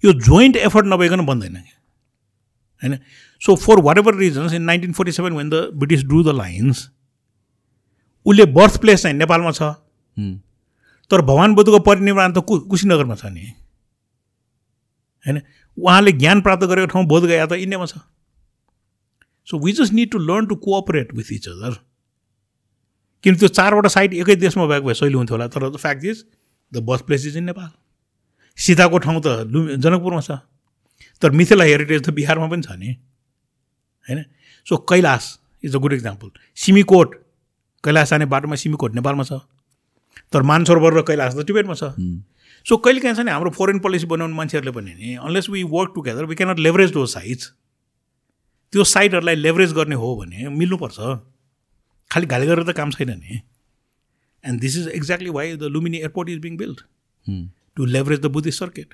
यो 0.03 0.13
जोइन्ट 0.25 0.55
एफर्ट 0.57 0.85
नभइकन 0.85 1.25
बन्दैन 1.25 1.55
होइन? 1.55 2.97
So 3.41 3.55
for 3.55 3.79
whatever 3.97 4.15
reasons 4.15 4.53
in 4.53 4.63
nineteen 4.63 4.91
forty 4.93 5.11
seven 5.11 5.33
when 5.33 5.49
the 5.49 5.69
British 5.75 6.03
drew 6.05 6.23
the 6.23 6.35
lines 6.37 6.89
उसले 8.25 8.45
बर्थ 8.57 8.81
प्लेस 8.81 9.03
चाहिँ 9.03 9.17
नेपालमा 9.17 9.51
छ। 9.51 9.61
तर 11.11 11.21
भगवान् 11.21 11.55
बुद्धको 11.55 11.79
परिनिर्माण 11.85 12.33
त 12.33 12.43
कुशीनगरमा 12.45 13.15
छ 13.15 13.25
नि। 13.29 13.45
होइन? 15.25 15.41
उहाँले 15.77 16.11
ज्ञान 16.13 16.41
प्राप्त 16.41 16.63
गरेको 16.65 16.87
ठाउँ 16.93 17.05
बोध 17.05 17.23
गया 17.25 17.45
त 17.45 17.53
इन्डियामा 17.59 17.85
छ। 17.85 17.97
So 19.47 19.59
we 19.59 19.71
just 19.73 19.93
need 19.93 20.11
to 20.11 20.17
learn 20.19 20.45
to 20.47 20.55
cooperate 20.57 21.13
with 21.13 21.31
each 21.33 21.47
other 21.49 21.73
किन 23.23 23.35
त्यो 23.35 23.47
चारवटा 23.49 23.89
साइड 23.89 24.13
एकै 24.13 24.35
देशमा 24.35 24.65
भएको 24.67 24.85
भए 24.87 24.93
सहिलो 24.93 25.17
हुन्थ्यो 25.17 25.35
होला 25.35 25.47
तर 25.47 25.69
the 25.69 25.77
fact 25.77 26.05
is 26.05 26.25
the 26.71 26.77
birth 26.81 27.05
place 27.05 27.25
is 27.27 27.37
in 27.37 27.43
Nepal. 27.45 27.69
सीताको 28.57 28.97
ठाउँ 28.97 29.21
त 29.21 29.27
लु 29.49 29.77
जनकपुरमा 29.77 30.21
छ। 30.21 30.31
तर 31.21 31.31
मिथिला 31.31 31.63
हेरिटेज 31.63 32.01
त 32.01 32.09
बिहारमा 32.13 32.47
पनि 32.49 32.61
छ 32.61 32.71
नि। 32.77 32.91
होइन? 34.07 34.23
So 34.67 34.77
Kailash 34.89 35.23
is 35.63 35.75
a 35.75 35.79
good 35.79 35.93
example 35.93 36.29
Simikot 36.57 37.15
Kailash 37.83 38.09
जाने 38.09 38.25
बाटोमा 38.25 38.55
सिमीकोट 38.55 38.95
नेपालमा 38.95 39.23
छ। 39.23 39.41
तर 40.33 40.41
मानसरोवर 40.51 40.93
र 40.93 41.01
कैलाश 41.07 41.33
त 41.35 41.45
टिबेटमा 41.47 41.75
छ। 41.75 41.91
सो 42.65 42.77
कहिले 42.77 42.99
काहीँ 42.99 43.15
छ 43.15 43.19
नि 43.19 43.31
हाम्रो 43.31 43.51
फरेन 43.57 43.79
पोलिसी 43.79 44.05
बनाउने 44.07 44.35
मान्छेहरूले 44.35 44.71
पनि 44.73 44.93
नि 44.93 45.15
unless 45.17 45.49
we 45.49 45.63
work 45.71 45.91
together 45.95 46.25
we 46.25 46.35
cannot 46.35 46.59
leverage 46.59 46.91
those 46.93 47.05
sites 47.13 47.51
त्यो 48.73 48.83
साइटहरूलाई 48.85 49.35
लेभरेज 49.35 49.73
गर्ने 49.73 49.95
हो 49.95 50.15
भने 50.17 50.47
मिल्नुपर्छ। 50.51 50.97
खालि 52.11 52.25
घाली 52.27 52.45
गरेर 52.47 52.63
त 52.63 52.75
काम 52.77 52.91
छैन 52.91 53.09
नि। 53.11 53.41
And 54.43 54.61
this 54.61 54.77
is 54.77 54.87
exactly 54.89 55.29
why 55.37 55.55
the 55.55 55.69
Lumbini 55.73 55.97
airport 55.97 56.29
is 56.29 56.39
being 56.41 56.57
build 56.57 56.81
to 57.77 57.85
leverage 57.87 58.19
the 58.19 58.31
Buddhist 58.33 58.59
circuit 58.59 58.93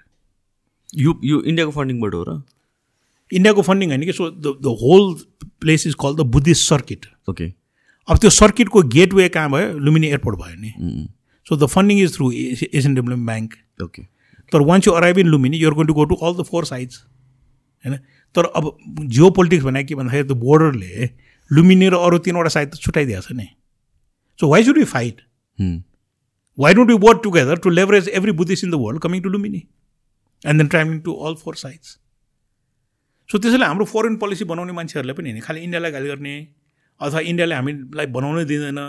यो 0.98 1.20
यो 1.24 1.42
इन्डियाको 1.44 1.72
फन्डिङबाट 1.72 2.14
हो 2.14 2.24
र? 2.24 2.42
इन्डियाको 3.32 3.62
फन्डिङ 3.62 3.90
होइन 3.90 4.06
कि 4.06 4.14
so 4.14 4.30
the 4.30 4.56
the 4.62 4.76
whole 4.82 5.14
place 5.62 5.88
is 5.88 5.96
call 6.02 6.16
the 6.16 6.28
Buddhist 6.36 6.70
circuit 6.70 7.06
okay 7.30 7.48
अब 8.12 8.18
त्यो 8.18 8.30
सर्किटको 8.30 8.82
गेटवे 8.94 9.28
कहाँ 9.30 9.50
भयो? 9.52 9.78
लुम्बिनी 9.80 10.08
एयरपोर्ट 10.08 10.38
भयो 10.40 10.56
नि। 10.62 10.72
So 11.48 11.56
the 11.56 11.68
funding 11.68 12.00
is 12.04 12.16
through 12.16 12.32
Asian 12.32 12.96
Development 12.96 13.26
Bank 13.26 13.84
okay 13.84 14.02
तर 14.52 14.62
once 14.70 14.88
you 14.88 14.94
arrive 14.94 15.18
in 15.20 15.28
Lumbini 15.28 15.58
you're 15.58 15.74
going 15.74 15.88
to 15.88 15.94
go 15.94 16.06
to 16.06 16.16
all 16.16 16.34
the 16.36 16.44
four 16.50 16.66
sides 16.66 16.98
होइन? 17.84 17.98
तर 18.36 18.46
अब 18.46 18.78
जियो 19.00 19.30
पोलिटिक्स 19.38 19.66
भने 19.66 19.84
के 19.84 19.96
भन्दाखेरि 19.96 20.28
त्यो 20.28 20.36
बोर्डरले 20.44 21.10
लुम्बिनी 21.52 21.90
र 21.90 21.96
अरू 22.08 22.18
तिनवटा 22.28 22.50
साइड 22.50 22.70
त 22.70 22.76
छुट्याइदिएको 22.84 23.22
छ 23.22 23.32
नि। 23.34 23.48
So 24.40 24.48
why 24.50 24.64
should 24.64 24.78
you 24.78 24.86
fight 24.92 25.22
why 26.58 26.74
don't 26.74 26.90
you 26.92 26.98
work 27.08 27.22
together 27.24 27.60
to 27.64 27.70
leverage 27.70 28.10
every 28.20 28.32
Buddhist 28.40 28.64
in 28.64 28.72
the 28.72 28.86
world 28.86 29.02
coming 29.02 29.22
to 29.22 29.30
Lumbini 29.30 29.62
and 30.44 30.58
then 30.58 30.68
travelling 30.68 31.00
to 31.02 31.14
all 31.28 31.36
four 31.44 31.56
sides 31.66 31.98
so 33.30 33.38
त्यसैले 33.38 33.66
हाम्रो 33.66 33.86
फरेन 33.92 34.16
पोलिसी 34.24 34.46
बनाउने 34.46 34.74
मान्छेहरूले 34.80 35.14
पनि 35.14 35.40
खालि 35.42 35.60
इन्डियालाई 35.62 35.92
गाली 35.92 36.10
गर्ने 36.10 36.36
अथवा 37.02 37.20
इन्डियाले 37.32 37.56
हामीलाई 37.56 38.06
बनाउनै 38.16 38.46
दिँदैन 38.46 38.80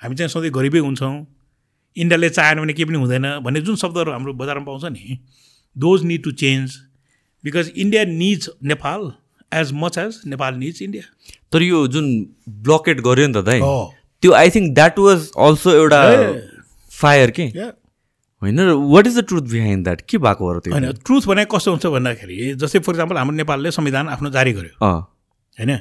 हामी 0.00 0.14
चाहिँ 0.14 0.28
सधैँ 0.28 0.50
गरिबै 0.50 0.78
हुन्छौँ। 0.78 1.14
इन्डियाले 1.96 2.28
चाहेन 2.30 2.60
भने 2.60 2.72
केही 2.72 2.84
पनि 2.88 2.98
हुँदैन 2.98 3.26
भन्ने 3.44 3.60
जुन 3.62 3.76
शब्दहरू 3.76 4.12
हाम्रो 4.12 4.32
बजारमा 4.34 4.64
पाउँछ 4.64 4.84
नि 4.92 5.18
those 5.76 6.04
need 6.04 6.22
to 6.24 6.30
change 6.42 6.76
because 7.44 7.72
India 7.76 8.04
needs 8.04 8.50
Nepal 8.64 9.10
as 9.52 9.72
much 9.74 9.98
as 9.98 10.20
Nepal 10.26 10.54
needs 10.54 10.82
India 10.82 11.02
तर 11.52 11.62
यो 11.62 11.86
जुन 11.88 12.08
ब्लकेट 12.68 13.00
गर्यो 13.08 13.26
नि 13.26 13.34
त 13.34 13.44
दाइ 13.46 13.60
त्यो 14.22 14.32
I 14.32 14.50
think 14.50 14.74
that 14.74 14.98
was 14.98 15.30
also 15.46 15.70
एउटा 15.74 16.00
फायर 16.92 17.30
के? 17.30 17.44
होइन 18.42 18.60
what 18.92 19.06
is 19.06 19.18
the 19.18 19.24
truth 19.28 19.42
behind 19.50 19.84
that 19.84 20.00
के 20.08 20.18
भएको 20.18 20.52
हो 20.52 20.58
त्यो? 20.60 20.72
होइन 20.72 20.92
ट्रुथ 21.04 21.26
भने 21.28 21.44
कस्तो 21.52 21.70
हुन्छ 21.70 21.86
भन्दाखेरि 21.94 22.54
जस्तै 22.54 22.78
फर 22.78 22.92
इक्जाम्पल 22.92 23.16
हाम्रो 23.16 23.36
नेपालले 23.36 23.70
संविधान 23.70 24.08
आफ्नो 24.08 24.30
जारी 24.30 24.52
गर्यो। 24.52 24.88
होइन? 24.88 25.78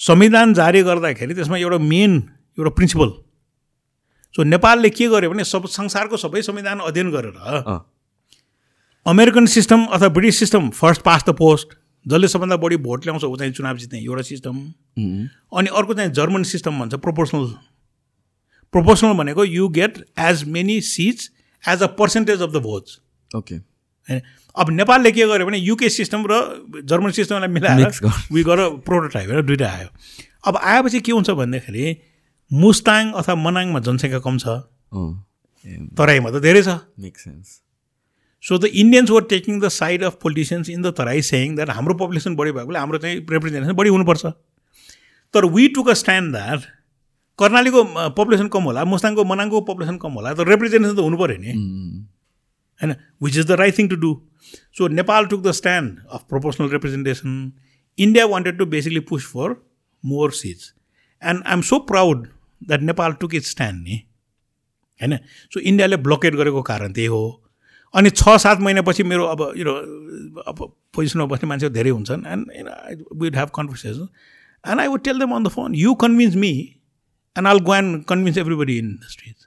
संविधान 0.00 0.54
जारी 0.54 0.82
गर्दाखेरि 0.82 1.34
त्यसमा 1.34 1.56
एउटा 1.58 1.78
मेन 1.84 2.16
एउटा 2.58 2.70
प्रिन्सिपल 2.70 3.12
सो 4.34 4.42
नेपालले 4.44 4.90
के 4.90 5.08
गर्यो 5.08 5.30
भने 5.30 5.44
सब 5.46 5.66
संसारको 5.72 6.16
सबै 6.16 6.42
संविधान 6.42 6.80
अध्ययन 6.88 7.10
गरेर 7.10 7.34
अमेरिकन 9.06 9.46
सिस्टम 9.46 9.84
अथवा 9.86 10.08
British 10.08 10.38
system 10.38 10.68
first 10.76 11.02
past 11.02 11.24
the 11.28 11.34
post 11.38 11.76
जसले 12.06 12.28
सबभन्दा 12.28 12.56
बढी 12.56 12.76
भोट 12.82 13.06
ल्याउँछ 13.06 13.24
ऊ 13.24 13.36
चाहिँ 13.36 13.52
चुनाव 13.52 13.76
जित्ने 13.76 14.00
एउटा 14.00 14.22
सिस्टम। 14.22 14.56
अनि 15.58 15.68
अर्को 15.76 15.94
चाहिँ 15.94 16.10
जर्मन 16.12 16.42
सिस्टम 16.50 16.78
भन्छ 16.80 16.94
प्रोपोर्सनल 17.06 17.46
प्रोपोर्सनल 18.74 19.12
भनेको 19.18 19.44
you 19.44 19.68
get 19.78 19.98
as 20.20 20.44
many 20.50 20.80
seats 20.88 21.30
as 21.64 21.82
a 21.82 21.86
percentage 21.98 22.42
of 22.42 22.50
the 22.50 22.62
votes 22.62 22.98
okay 23.30 23.54
होइन। 23.54 24.20
अब 24.56 24.70
नेपालले 24.70 25.12
के 25.12 25.26
गर्यो 25.26 25.46
भने 25.46 25.58
युके 25.58 25.88
सिस्टम 25.90 26.24
र 26.30 26.32
जर्मन 26.84 27.10
सिस्टमलाई 27.12 27.48
मिलाएर। 27.48 27.92
उयो 28.32 28.44
गर 28.44 28.60
प्रोटोटाइप 28.86 29.28
होइन 29.30 29.46
दुइटा 29.46 29.68
आयो। 29.68 29.88
अब 30.48 30.56
आएपछि 30.56 31.00
के 31.00 31.12
हुन्छ 31.12 31.30
भन्दाखेरि 31.30 31.84
मुस्ताङ 32.50 33.12
अथवा 33.12 33.34
मनाङमा 33.36 33.80
जनसङ्ख्या 33.84 34.20
कम 34.24 34.38
छ। 34.38 34.46
तराईमा 35.98 36.30
त 36.30 36.40
धेरै 36.42 36.62
छ। 36.62 36.80
Make 36.98 37.18
sense 37.18 37.60
so 38.44 38.58
the 38.58 38.64
Indians 38.80 39.10
were 39.10 39.22
taking 39.30 39.60
the 39.60 39.68
side 39.76 40.02
of 40.04 40.16
politicians 40.22 40.70
in 40.70 40.82
the 40.82 40.92
Terai 40.96 41.22
saying 41.28 41.56
that 41.56 41.70
हाम्रो 41.76 41.94
पपुलेसन 42.00 42.36
बढी 42.36 42.52
भएकोले 42.56 42.78
हाम्रो 42.78 42.98
चाहिँ 43.04 43.16
रिप्रेजेन्टेसन 43.30 43.72
बढी 43.76 43.90
हुनुपर्छ। 43.90 44.24
तर 45.34 45.44
we 45.52 45.68
took 45.76 45.88
a 45.90 45.94
stand 46.00 46.32
that 46.32 46.60
कर्णालीको 47.38 47.84
पपुलेसन 48.16 48.48
कम 48.48 48.62
होला 48.70 48.84
मुस्ताङको 48.86 49.24
मनाङको 49.24 49.60
पपुलेसन 49.68 49.96
कम 49.98 50.12
होला 50.20 50.34
तर 50.34 50.48
रिप्रेजेन्टेसन 50.48 50.94
त 50.96 51.00
हुनु 51.00 51.16
पऱ्यो 51.18 51.38
नि। 51.44 51.52
होइन 52.80 52.94
which 53.22 53.36
is 53.36 53.46
the 53.46 53.60
right 53.60 53.78
thing 53.78 53.88
to 53.88 53.96
do 53.96 54.14
so 54.78 54.88
Nepal 54.88 55.26
took 55.26 55.42
the 55.42 55.52
stand 55.52 55.98
of 56.12 56.24
proportional 56.28 56.68
representation 56.70 57.52
India 57.98 58.26
wanted 58.26 58.58
to 58.58 58.66
basically 58.66 59.00
push 59.10 59.26
for 59.26 59.54
more 60.04 60.32
seats 60.32 60.72
and 61.22 61.42
I 61.46 61.52
am 61.52 61.62
so 61.70 61.78
proud 61.86 62.26
that 62.62 62.82
Nepal 62.82 63.12
took 63.20 63.34
it 63.34 63.42
stand 63.44 63.82
नि 63.82 64.02
होइन 65.00 65.18
so 65.54 65.60
इन्डियाले 65.60 65.96
ब्लकेट 66.04 66.34
गरेको 66.34 66.62
कारण 66.62 66.92
त्यही 66.92 67.06
हो। 67.06 67.42
अनि 67.94 68.10
छ 68.10 68.36
सात 68.38 68.60
महिनापछि 68.60 69.02
मेरो 69.02 69.24
अब 69.24 69.40
यो 69.56 69.72
अब 70.42 70.58
पोजिसनमा 70.94 71.26
बस्ने 71.26 71.48
मान्छेहरू 71.48 71.74
धेरै 71.74 71.90
हुन्छन्। 71.90 72.24
And 72.26 73.04
we'd 73.22 73.36
have 73.36 73.50
conversation 73.54 74.08
and 74.64 74.80
I 74.80 74.86
would 74.86 75.04
tell 75.04 75.18
them 75.18 75.34
on 75.36 75.44
the 75.44 75.48
phone 75.48 75.74
you 75.74 75.94
convince 76.04 76.36
me 76.36 76.50
and 77.36 77.48
I'll 77.48 77.58
go 77.60 77.74
and 77.74 78.04
convince 78.04 78.38
everybody 78.38 78.78
in 78.78 78.94
the 78.94 79.08
street 79.10 79.45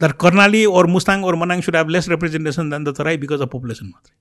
that 0.00 0.12
Karnali 0.20 0.64
or 0.80 0.86
Mustang 0.96 1.24
or 1.24 1.34
Manang 1.44 1.60
should 1.68 1.76
have 1.76 1.88
less 1.96 2.08
representation 2.08 2.70
than 2.70 2.84
the 2.84 2.94
Terai 2.98 3.16
because 3.24 3.40
of 3.46 3.48
population 3.54 3.86
मात्रै 3.86 4.14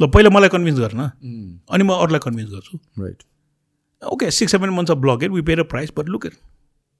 ल 0.00 0.10
पहिला 0.16 0.30
मलाई 0.38 0.48
convince 0.56 0.80
गर्न 0.80 1.00
अनि 1.00 1.84
म 1.84 1.90
अरूलाई 2.00 2.26
convince 2.26 2.50
गर्छु 2.50 2.78
right 3.04 3.22
okay 4.02 4.30
six 4.40 4.52
seven 4.52 4.70
months 4.80 4.90
of 4.90 4.98
blockade 5.06 5.30
we 5.30 5.42
paid 5.50 5.60
a 5.60 5.68
price 5.72 5.92
but 5.98 6.08
look 6.16 6.26
at 6.26 6.36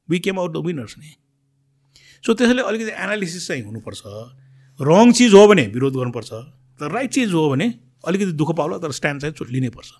we 0.09 0.19
came 0.27 0.41
out 0.41 0.53
the 0.55 0.65
winners 0.67 0.99
नि 0.99 1.15
सो 2.25 2.35
त्यसैले 2.35 2.63
अलिकति 2.63 2.93
एनालिसिस 3.05 3.47
चाहिँ 3.49 3.63
हुनुपर्छ। 3.63 4.03
रङ 4.81 5.13
चिज 5.13 5.35
हो 5.35 5.47
भने 5.49 5.67
विरोध 5.73 5.97
गर्नुपर्छ। 5.97 6.31
तर 6.81 6.91
राइट 6.91 7.11
चिज 7.13 7.33
हो 7.33 7.49
भने 7.51 7.67
अलिकति 8.05 8.33
दुःख 8.33 8.51
पाउला 8.57 8.79
तर 8.79 8.93
स्ट्यान्ड 8.93 9.21
चाहिँ 9.21 9.35
चोट 9.35 9.51
लिनैपर्छ। 9.51 9.91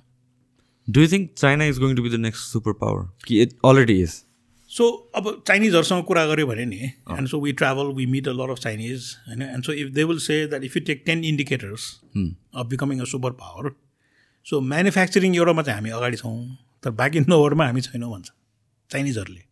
Do 0.89 1.01
you 1.01 1.09
think 1.13 1.31
China 1.39 1.65
is 1.65 1.79
going 1.79 1.97
to 1.97 2.03
be 2.03 2.11
the 2.11 2.21
next 2.21 2.53
super 2.53 2.73
power 2.81 3.03
कि 3.27 3.43
इट 3.43 3.53
अलरेडी 3.65 4.01
इज 4.03 4.15
सो 4.75 4.89
अब 5.17 5.27
चाइनिजहरूसँग 5.49 6.05
कुरा 6.05 6.25
गऱ्यो 6.27 6.47
भने 6.47 6.65
नि 6.67 6.77
and 7.17 7.29
so 7.29 7.41
we 7.41 7.53
travel 7.61 7.93
we 7.97 8.07
meet 8.15 8.29
a 8.29 8.33
lot 8.33 8.51
of 8.51 8.59
Chinese 8.59 9.15
होइन 9.29 9.43
and 9.43 9.65
so 9.65 9.73
if 9.73 9.89
they 9.95 10.05
will 10.05 10.19
say 10.27 10.47
that 10.47 10.65
if 10.65 10.77
you 10.77 10.83
take 10.87 11.03
ten 11.07 11.25
indicators 11.25 11.89
of 12.55 12.67
becoming 12.67 13.01
a 13.01 13.05
super 13.13 13.33
power 13.43 13.71
so 14.47 14.61
manufacturing 14.73 15.37
एउटामा 15.37 15.63
चाहिँ 15.63 15.81
हामी 15.81 15.91
अगाडि 15.99 16.17
छौँ 16.17 16.35
तर 16.85 16.91
बाँकी 17.03 17.21
नौवरमा 17.29 17.67
हामी 17.67 17.81
छैनौँ 17.81 18.11
भन्छ 18.13 18.31
चाइनिजहरूले 18.91 19.43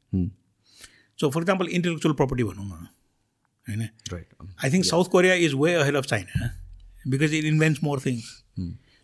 so 1.18 1.30
for 1.30 1.40
example 1.40 1.66
intellectual 1.78 2.14
property 2.14 2.44
भनौँ 2.44 2.66
न 2.66 2.86
होइन। 3.66 3.88
I 4.64 4.70
think 4.72 4.84
South 4.84 5.10
Korea 5.10 5.34
is 5.46 5.54
way 5.54 5.74
ahead 5.74 5.96
of 5.96 6.06
China 6.06 6.50
because 7.08 7.34
it 7.34 7.44
invents 7.44 7.82
more 7.84 8.00
things 8.06 8.24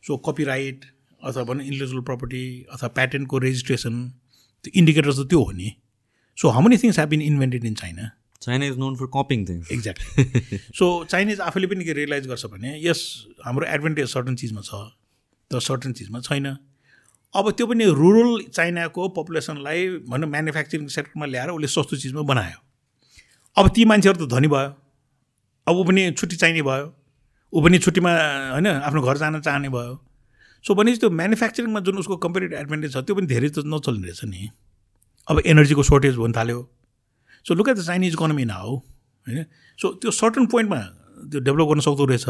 so 0.05 0.17
copyright 0.29 0.85
अथवा 1.21 1.45
भनौँ 1.45 1.65
इन्टेलेक्चुअल 1.65 2.03
प्रपर्टी 2.11 2.43
अथवा 2.73 2.89
प्याटेन्टको 2.99 3.39
रेजिस्ट्रेसन 3.39 4.09
त्यो 4.65 4.79
इन्डिकेटर 4.79 5.13
त 5.13 5.29
त्यो 5.31 5.43
हो 5.43 5.53
नि। 5.53 5.77
So 6.39 6.49
how 6.49 6.63
many 6.63 6.77
things 6.85 6.99
have 6.99 7.09
been 7.09 7.23
invented 7.23 7.65
in 7.65 7.75
China 7.75 8.11
China 8.43 8.67
is 8.67 8.77
known 8.79 8.97
for 8.97 9.07
copying 9.15 9.45
things 9.49 9.73
exactly 9.73 10.59
so 10.79 10.87
Chinese 11.11 11.41
आफैले 11.51 11.67
पनि 11.67 11.85
के 11.85 11.93
रियलाइज 11.99 12.27
गर्छ 12.27 12.47
भने 12.53 12.79
यस 12.83 13.01
हाम्रो 13.45 13.67
एडभान्टेज 13.77 14.09
सर्टन 14.13 14.35
चिजमा 14.43 14.63
छ 14.71 14.83
तर 15.51 15.61
सर्टन 15.61 15.93
चिजमा 15.99 16.21
छैन। 16.21 16.47
अब 17.35 17.51
त्यो 17.59 17.67
पनि 17.67 17.85
रुरल 17.99 18.31
चाइनाको 18.53 19.09
पपुलेसनलाई 19.17 19.89
भनौँ 20.09 20.29
म्यानुफ्याक्चरिङ 20.31 20.87
सेक्टरमा 20.95 21.27
ल्याएर 21.27 21.51
उसले 21.51 21.69
सस्तो 21.69 21.97
चिजमा 21.97 22.23
बनायो। 22.31 22.59
अब 23.57 23.69
ती 23.75 23.85
मान्छेहरू 23.85 24.27
त 24.27 24.31
धनी 24.31 24.49
भयो। 24.55 24.71
अब 25.67 25.77
ऊ 25.77 25.85
पनि 25.85 26.03
छुट्टी 26.13 26.37
चाहिने 26.37 26.63
भयो। 26.63 26.87
ऊ 27.53 27.63
पनि 27.65 27.79
छुट्टीमा 27.85 28.13
होइन 28.53 28.67
आफ्नो 28.69 29.03
घर 29.03 29.17
जान 29.19 29.41
चाहने 29.41 29.69
भयो। 29.69 29.95
सो 30.65 30.75
भनेपछि 30.75 31.01
त्यो 31.01 31.11
म्यानुफ्याक्चरिङमा 31.11 31.81
जुन 31.89 31.99
उसको 32.05 32.17
कम्पेरिटिभ 32.25 32.59
एडभान्टेज 32.59 32.93
छ 32.95 33.05
त्यो 33.09 33.15
पनि 33.19 33.27
धेरै 33.27 33.49
त 33.49 33.67
नचल्ने 33.67 34.07
रहेछ 34.07 34.25
नि। 34.25 34.51
अब 35.29 35.41
एनर्जीको 35.47 35.83
सर्टेज 35.83 36.17
हुन 36.17 36.33
थाल्यो। 36.33 36.61
So 37.47 37.55
look 37.55 37.69
at 37.69 37.77
the 37.77 37.83
Chinese 37.83 38.13
economy 38.13 38.45
now 38.45 38.77
होइन? 38.77 39.45
सो 39.79 39.93
त्यो 39.95 40.11
सर्टन 40.13 40.47
पोइन्टमा 40.47 40.81
त्यो 41.31 41.41
डेभलप 41.41 41.69
गर्न 41.69 41.81
सक्दो 41.81 42.05
रहेछ 42.07 42.25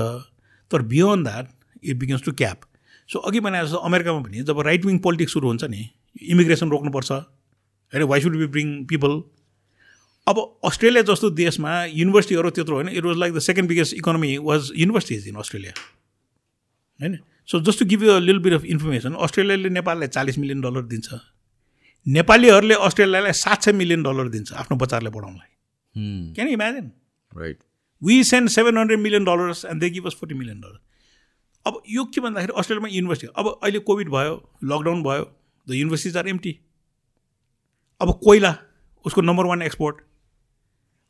तर 0.70 0.82
beyond 0.92 1.26
that 1.26 1.48
it 1.84 1.96
begins 1.96 2.22
to 2.22 2.32
cap 2.34 2.60
so 3.08 3.18
अघि 3.20 3.40
भने 3.40 3.62
जस्तो 3.64 3.76
अमेरिकामा 3.88 4.20
पनि 4.22 4.42
जब 4.44 4.60
राइट 4.66 4.84
विङ 4.84 4.98
पोलिटिक्स 5.06 5.32
सुरु 5.32 5.48
हुन्छ 5.48 5.64
नि 5.64 5.88
इमिग्रेसन 6.28 6.70
रोक्नुपर्छ 6.70 7.10
होइन? 7.12 8.02
Why 8.04 8.20
should 8.20 8.36
be 8.36 8.46
bring 8.46 8.84
people 8.86 9.22
अब 10.26 10.38
अस्ट्रेलिया 10.64 11.02
जस्तो 11.08 11.30
देशमा 11.36 11.72
युनिभर्सिटीहरू 11.84 12.50
त्यत्रो 12.50 12.74
होइन 12.74 12.88
it 12.88 13.04
was 13.04 13.16
like 13.16 13.34
the 13.34 13.38
second 13.40 13.68
biggest 13.68 13.94
economy 13.94 14.36
was 14.44 14.70
universities 14.76 15.28
in 15.28 15.34
Australia 15.36 15.72
होइन? 17.00 17.18
So 17.48 17.60
just 17.60 17.78
to 17.78 17.84
give 17.86 18.02
you 18.04 18.18
लिल 18.20 18.38
बिट 18.38 18.52
अफ 18.52 18.64
इन्फर्मेसन 18.66 19.14
अस्ट्रेलियाले 19.26 19.68
नेपाललाई 19.70 20.08
चालिस 20.08 20.38
मिलियन 20.38 20.60
डलर 20.60 20.82
दिन्छ। 20.92 21.08
नेपालीहरूले 22.06 22.74
अस्ट्रेलियालाई 22.86 23.32
सात 23.34 23.62
सय 23.62 23.72
मिलियन 23.72 24.02
डलर 24.02 24.28
दिन्छ 24.28 24.52
आफ्नो 24.64 24.76
बच्चाहरूलाई 24.76 25.12
पढाउनलाई 25.12 26.34
can 26.34 26.48
imagine 26.48 26.90
right 27.32 27.58
we 28.02 28.22
send 28.24 28.48
seven 28.50 28.78
hundred 28.78 29.00
million 29.00 29.24
dollars 29.24 29.64
and 29.64 29.80
they 29.80 29.90
give 29.90 30.06
us 30.06 30.16
forty 30.20 30.34
million 30.34 30.60
dollar 30.60 30.78
अब 31.66 31.82
यो 31.90 32.04
के 32.14 32.20
भन्दाखेरि 32.20 32.58
अस्ट्रेलियामा 32.58 32.88
युनिभर्सिटी 32.94 33.32
अब 33.36 33.48
अहिले 33.52 33.78
कोभिड 33.90 34.08
भयो 34.16 34.34
लकडाउन 34.64 35.02
भयो 35.02 35.24
द 35.66 35.70
युनिभर्सिटिज 35.74 36.16
आर 36.16 36.28
एम्टी 36.28 36.58
अब 38.00 38.18
कोइला 38.24 38.54
उसको 39.04 39.20
नम्बर 39.22 39.46
वान 39.46 39.62
एक्सपोर्ट 39.62 39.96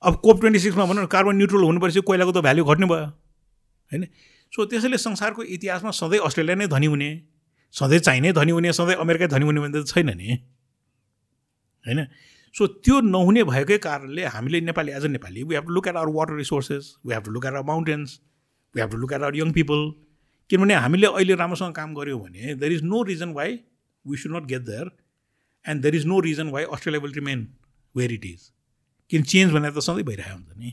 अब 0.03 0.15
कोप 0.25 0.41
ट्वेन्टी 0.41 0.59
सिक्समा 0.61 0.85
भनौँ 0.87 1.03
न 1.05 1.07
कार्बन 1.13 1.37
न्युट्रल 1.37 1.63
हुनुपर्छ 1.65 1.99
कोइलाको 2.09 2.33
त 2.33 2.39
भ्याल्यु 2.39 2.65
घट्ने 2.65 2.87
भयो। 2.87 3.07
होइन? 3.91 4.05
सो 4.53 4.65
त्यसैले 4.65 4.99
संसारको 4.99 5.43
इतिहासमा 5.55 5.91
सधैँ 5.91 6.21
अस्ट्रेलिया 6.27 6.57
नै 6.57 6.67
धनी 6.67 6.87
हुने 6.87 7.09
सधैँ 7.75 7.99
चाइनै 7.99 8.33
धनी 8.33 8.53
हुने 8.53 8.73
सधैँ 8.73 8.97
अमेरिकै 9.05 9.27
धनी 9.29 9.45
हुने 9.45 9.61
भने 9.61 9.83
त 9.83 9.87
छैन 9.87 10.11
नि। 10.17 10.39
होइन 11.89 12.05
सो 12.55 12.67
त्यो 12.87 13.01
नहुने 13.07 13.43
भएकै 13.45 13.79
कारणले 13.87 14.25
हामीले 14.35 14.61
Nepali 14.69 14.93
as 14.99 15.05
a 15.05 15.09
Nepali 15.09 15.43
we 15.43 15.55
have 15.55 15.67
to 15.67 15.75
look 15.75 15.89
at 15.89 15.97
our 15.97 16.13
water 16.15 16.37
resources 16.37 16.95
we 17.07 17.15
have 17.15 17.25
to 17.25 17.31
look 17.31 17.47
at 17.47 17.53
our 17.53 17.67
mountains 17.73 18.21
we 18.75 18.81
have 18.81 18.91
to 18.91 18.97
look 18.97 19.13
at 19.13 19.23
our 19.23 19.37
young 19.37 19.53
people 19.59 19.91
किनभने 20.51 20.75
हामीले 20.75 21.07
अहिले 21.07 21.35
राम्रोसँग 21.43 21.75
काम 21.75 21.95
गऱ्यौँ 21.95 22.21
भने 22.21 22.55
there 22.55 22.73
is 22.73 22.83
no 22.93 23.03
reason 23.13 23.33
why 23.33 23.59
we 24.05 24.17
should 24.17 24.37
not 24.37 24.45
get 24.53 24.63
there 24.67 24.91
and 25.65 25.83
there 25.83 25.95
is 25.95 26.07
no 26.07 26.21
reason 26.29 26.49
why 26.51 26.65
Australia 26.77 27.03
will 27.05 27.15
remain 27.15 27.47
where 27.95 28.13
it 28.13 28.25
is 28.27 28.51
किन 29.11 29.23
change 29.33 29.53
भनेर 29.53 29.73
त 29.73 29.85
सधैँ 29.89 30.05
भइरहेको 30.05 30.37
हुन्छ 30.37 30.59
नि। 30.59 30.73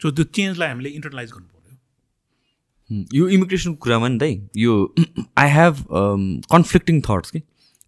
सो 0.00 0.10
त्यो 0.10 0.24
चेन्जलाई 0.36 0.68
हामीले 0.68 0.90
इन्टरलाइज 0.98 1.32
गर्नु 1.32 1.48
पऱ्यो 1.48 3.18
यो 3.18 3.28
इमिग्रेसनको 3.36 3.78
कुरामा 3.84 4.08
नि 4.08 4.18
दाइ 4.18 4.40
यो 4.56 4.72
आई 5.38 5.50
हेभ 5.50 5.84
कन्फ्लिक्टिङ 6.52 7.00
थट्स 7.08 7.30
कि? 7.30 7.40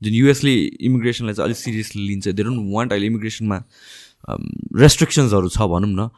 जुन 0.02 0.14
युएसले 0.14 0.54
इमिग्रेसनलाई 0.88 1.34
चाहिँ 1.34 1.46
अलिक 1.46 1.58
सिरियसली 1.58 2.06
लिन्छ 2.06 2.28
दे 2.28 2.42
डोन्ट 2.42 2.72
वान्ट 2.74 2.92
अहिले 2.92 3.06
इमिग्रेसनमा 3.06 3.62
रेस्ट्रिक्सन्सहरू 4.80 5.48
छ 5.48 5.58
भनौँ 5.72 5.90
न। 5.90 6.08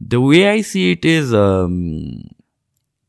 The 0.00 0.14
way 0.24 0.42
I 0.44 0.62
see 0.62 0.90
it 0.92 1.06
is 1.06 1.30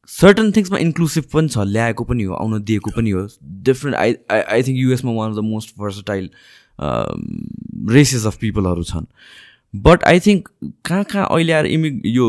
certain 0.10 0.52
थिङ्समा 0.52 0.78
inclusive 0.80 1.24
पनि 1.34 1.48
छ 1.50 1.66
ल्याएको 1.74 2.04
पनि 2.04 2.24
हो 2.24 2.34
आउन 2.36 2.64
दिएको 2.64 2.92
पनि 2.98 3.10
हो। 3.10 3.28
Different 3.70 3.96
I 3.98 4.16
I 4.32 4.42
I 4.42 4.64
think 4.64 4.78
युएसमा 4.80 5.12
one 5.12 5.32
of 5.32 5.38
the 5.38 5.44
most 5.48 5.76
versatile 5.80 6.30
races 7.94 8.26
of 8.26 8.38
पिपलहरू 8.42 8.84
छन्। 8.84 9.06
बट 9.74 10.04
आई 10.04 10.20
थिङ्क 10.26 10.48
कहाँ 10.86 11.04
कहाँ 11.04 11.28
अहिले 11.28 11.54
आएर 11.54 11.66
इमि 11.66 11.90
यो 12.06 12.26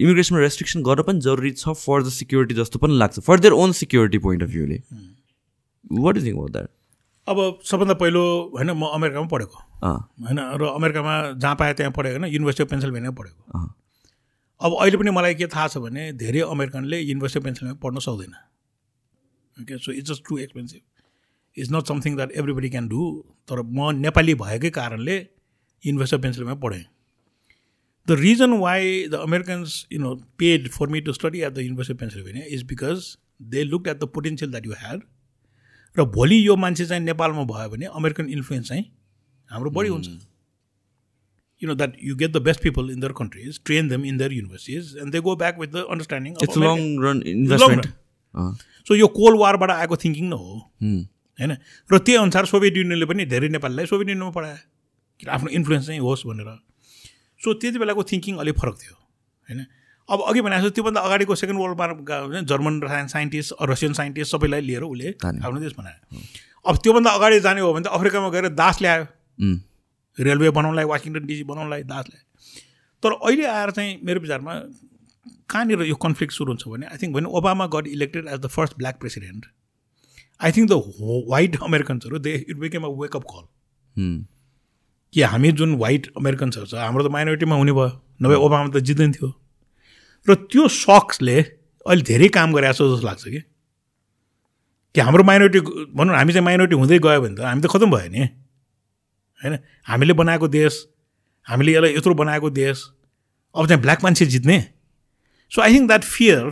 इमिग्रेसनमा 0.00 0.40
रेस्ट्रिक्सन 0.40 0.82
गर्न 0.82 1.02
पनि 1.06 1.20
जरुरी 1.20 1.50
छ 1.50 1.74
फर 1.76 2.02
द 2.02 2.08
सिक्युरिटी 2.10 2.54
जस्तो 2.54 2.78
पनि 2.78 2.98
लाग्छ 2.98 3.20
for 3.20 3.40
their 3.40 3.52
own 3.54 3.72
security 3.80 4.18
point 4.26 4.42
of 4.42 4.48
भ्यूले 4.50 4.82
what 6.02 6.16
is 6.16 6.24
think 6.26 6.36
about 6.36 6.52
that 6.52 6.70
अब 7.28 7.38
सबभन्दा 7.64 7.94
पहिलो 8.00 8.22
होइन 8.54 8.70
म 8.72 8.84
अमेरिकामा 8.94 9.26
पढेको। 9.28 9.58
होइन 9.84 10.38
र 10.60 10.62
अमेरिकामा 10.70 11.14
जहाँ 11.34 11.54
पाएँ 11.56 11.74
त्यहाँ 11.74 11.92
पढेको 11.92 12.18
होइन 12.18 12.32
युनिभर्सिटी 12.32 12.62
अफ 12.64 12.70
पेन्सिल्भेनिया 12.70 13.10
पढेको। 13.18 13.40
अब 14.60 14.70
अहिले 14.74 14.96
पनि 14.98 15.10
मलाई 15.12 15.34
के 15.34 15.46
थाहा 15.46 15.66
छ 15.68 15.78
भने 15.78 16.12
धेरै 16.20 16.40
अमेरिकनले 16.48 17.00
युनिभर्सिटी 17.00 17.38
अफ 17.40 17.44
पेन्सिल्भेनिया 17.44 17.80
पढ्न 17.82 17.98
सक्दैन। 18.06 18.32
Okay 19.56 19.78
so 19.78 19.92
it's 19.92 20.10
just 20.10 20.22
too 20.28 20.38
expensive 20.38 20.80
it's 21.56 21.70
not 21.72 21.84
something 21.88 22.16
that 22.16 22.32
everybody 22.40 22.70
can 22.70 22.88
do 22.88 23.02
तर 23.48 23.62
म 23.62 23.90
नेपाली 23.98 24.34
भएकै 24.42 24.70
कारणले 24.72 25.16
युनिभर्सिटी 25.16 26.16
अफ 26.16 26.22
पेन्सिल्भेनिया 26.22 26.60
पढेँ। 26.62 26.84
The 28.06 28.18
reason 28.20 28.52
why 28.58 29.06
the 29.08 29.14
Americans 29.22 29.86
you 29.92 29.98
know 30.00 30.14
paid 30.38 30.68
for 30.72 30.88
me 30.88 31.00
to 31.00 31.12
study 31.12 31.40
at 31.40 31.52
the 31.52 31.58
university 31.66 31.94
of 31.94 32.00
Pennsylvania 32.00 32.44
is 32.56 32.62
because 32.66 33.16
they 33.54 33.64
look 33.64 33.88
at 33.88 33.98
the 33.98 34.08
potential 34.14 34.50
that 34.50 34.66
you 34.66 34.72
had 34.78 35.02
र 35.96 36.04
भोलि 36.04 36.46
यो 36.46 36.56
मान्छे 36.56 36.86
चाहिँ 36.86 37.02
नेपालमा 37.04 37.44
भयो 37.44 37.68
भने 37.68 37.86
अमेरिकन 37.86 38.28
इन्फ्लुएन्स 38.28 38.68
चाहिँ 38.68 38.84
हाम्रो 39.50 39.70
बढी 39.70 39.88
हुन्छ। 39.88 40.08
Know 41.62 41.74
that 41.74 41.94
you 41.98 42.14
get 42.14 42.32
the 42.32 42.40
best 42.40 42.60
people 42.62 42.88
in 42.88 43.00
their 43.00 43.12
countries, 43.12 43.58
train 43.58 43.88
them 43.88 44.04
in 44.04 44.16
their 44.16 44.30
universities, 44.30 44.94
and 44.94 45.12
they 45.12 45.20
go 45.20 45.34
back 45.34 45.58
with 45.58 45.72
the 45.72 45.82
understanding. 45.88 46.36
Of 46.36 46.42
it's. 46.42 46.56
Long 46.56 47.02
run 47.02 47.22
investment 47.26 47.86
So 48.86 48.94
यो 48.94 49.06
कोल्ड 49.06 49.38
वारबाट 49.38 49.70
आएको 49.70 49.96
thinking 49.96 50.28
न 50.28 50.32
हो। 50.32 50.70
हुँ। 50.82 51.02
होइन? 51.40 51.56
र 51.92 51.98
त्यही 51.98 52.18
अनुसार 52.18 52.46
सोभियत 52.46 52.76
युनियनले 52.76 53.06
पनि 53.06 53.24
धेरै 53.24 53.48
नेपालीलाई 53.48 53.86
सोभियत 53.86 54.08
युनियनमा 54.08 54.30
पढायो। 54.30 54.56
कि 55.20 55.26
आफ्नो 55.26 55.48
इन्फ्लुएन्स 55.48 55.86
चाहिँ 55.86 56.00
होस् 56.00 56.26
भनेर। 56.26 56.58
सो 57.44 57.54
त्यति 57.54 57.78
बेलाको 57.78 58.02
थिङ्किङ 58.02 58.36
अलिक 58.36 58.54
फरक 58.54 58.74
थियो। 58.74 58.94
होइन? 59.48 59.66
अब 60.08 60.20
अघि 60.28 60.40
भने 60.40 60.56
जस्तो 60.56 60.70
त्योभन्दा 60.70 61.00
अगाडिको 61.00 61.34
सेकेन्ड 61.34 61.60
वर्ल्ड 61.60 61.78
वारमा 61.78 62.40
जर्मन 62.50 63.06
साइन्टिस्ट 63.08 63.54
रसियन 63.70 63.92
साइन्टिस्ट 63.92 64.32
सबैलाई 64.32 64.60
लिएर 64.60 64.82
उसले। 64.82 65.08
आफ्नो 65.24 65.60
देश 65.60 65.72
बनायो। 65.78 66.20
अब 66.68 66.76
त्योभन्दा 66.82 67.10
अगाडि 67.10 67.40
जाने 67.40 67.60
हो 67.60 67.72
भने 67.74 67.84
त 67.84 67.92
अफ्रिकामा 67.92 68.28
गएर 68.30 68.48
दास 68.60 68.80
ल्यायो। 68.82 69.04
रेलवे 70.18 70.50
बनाउनलाई 70.50 70.84
वासिङटन 70.84 71.26
डिसी 71.26 71.44
बनाउनलाई 71.44 71.82
दास 71.82 72.04
ल्यायो। 72.08 72.26
तर 73.02 73.12
अहिले 73.12 73.46
आएर 73.46 73.70
चाहिँ 73.70 73.98
मेरो 74.04 74.20
विचारमा 74.20 74.54
कहाँनिर 75.50 75.82
यो 75.82 75.94
कन्फ्लिक्ट 75.94 76.34
सुरु 76.34 76.50
हुन्छ 76.52 76.68
भने 76.68 76.86
आई 76.86 76.96
थिङ्क 77.02 77.14
भने 77.14 77.28
Obama 77.38 77.66
got 77.74 77.86
elected 77.88 78.26
as 78.28 78.38
the 78.40 78.46
first 78.56 78.76
black 78.78 78.98
president 79.00 79.46
I 80.40 80.52
think 80.52 80.70
the 80.70 80.82
white 81.28 81.56
अमेरिकन्सहरू 81.62 82.18
they 82.18 82.32
it 82.48 82.56
became 82.58 82.84
a 82.84 82.90
wake up 83.02 83.24
call. 83.30 83.44
कि 85.14 85.22
हामी 85.22 85.52
जुन 85.60 85.74
वाइट 85.78 86.10
अमेरिकन्सहरू 86.16 86.66
छ 86.66 86.74
हाम्रो 86.74 87.04
त 87.04 87.10
माइनोरिटीमा 87.12 87.56
हुने 87.56 87.72
भयो। 87.72 87.90
नभए 88.22 88.34
ओबामा 88.34 88.68
त 88.68 88.82
जित्दैन 88.88 89.12
थियो। 89.12 89.30
र 90.26 90.34
त्यो 90.50 90.68
सक्सले 90.68 91.38
अहिले 91.86 92.02
धेरै 92.02 92.28
काम 92.36 92.52
गरेको 92.52 92.72
छ 92.72 92.80
जस्तो 92.92 93.06
लाग्छ 93.06 93.24
कि? 93.24 93.40
कि 94.94 95.00
हाम्रो 95.00 95.24
माइनोरिटी 95.24 95.60
भनौँ 95.94 96.16
हामी 96.16 96.32
चाहिँ 96.32 96.44
माइनोरिटी 96.44 96.76
हुँदै 96.76 96.98
गयो 96.98 97.20
भने 97.20 97.34
त 97.36 97.40
हामी 97.48 97.60
त 97.62 97.66
खतम 97.70 97.90
भयो 97.90 98.10
नि। 98.10 98.24
होइन? 99.40 99.54
हामीले 99.88 100.12
बनाएको 100.20 100.48
देश 100.48 100.74
हामीले 101.46 101.72
यसलाई 101.72 101.94
यत्रो 101.96 102.14
बनाएको 102.14 102.50
देश 102.50 102.76
अब 103.54 103.66
चाहिँ 103.68 103.80
ब्ल्याक 103.82 104.04
मान्छे 104.04 104.26
जित्ने। 104.26 104.58
So 105.52 105.62
I 105.62 105.74
think 105.74 105.86
that 105.88 106.04
fear 106.04 106.50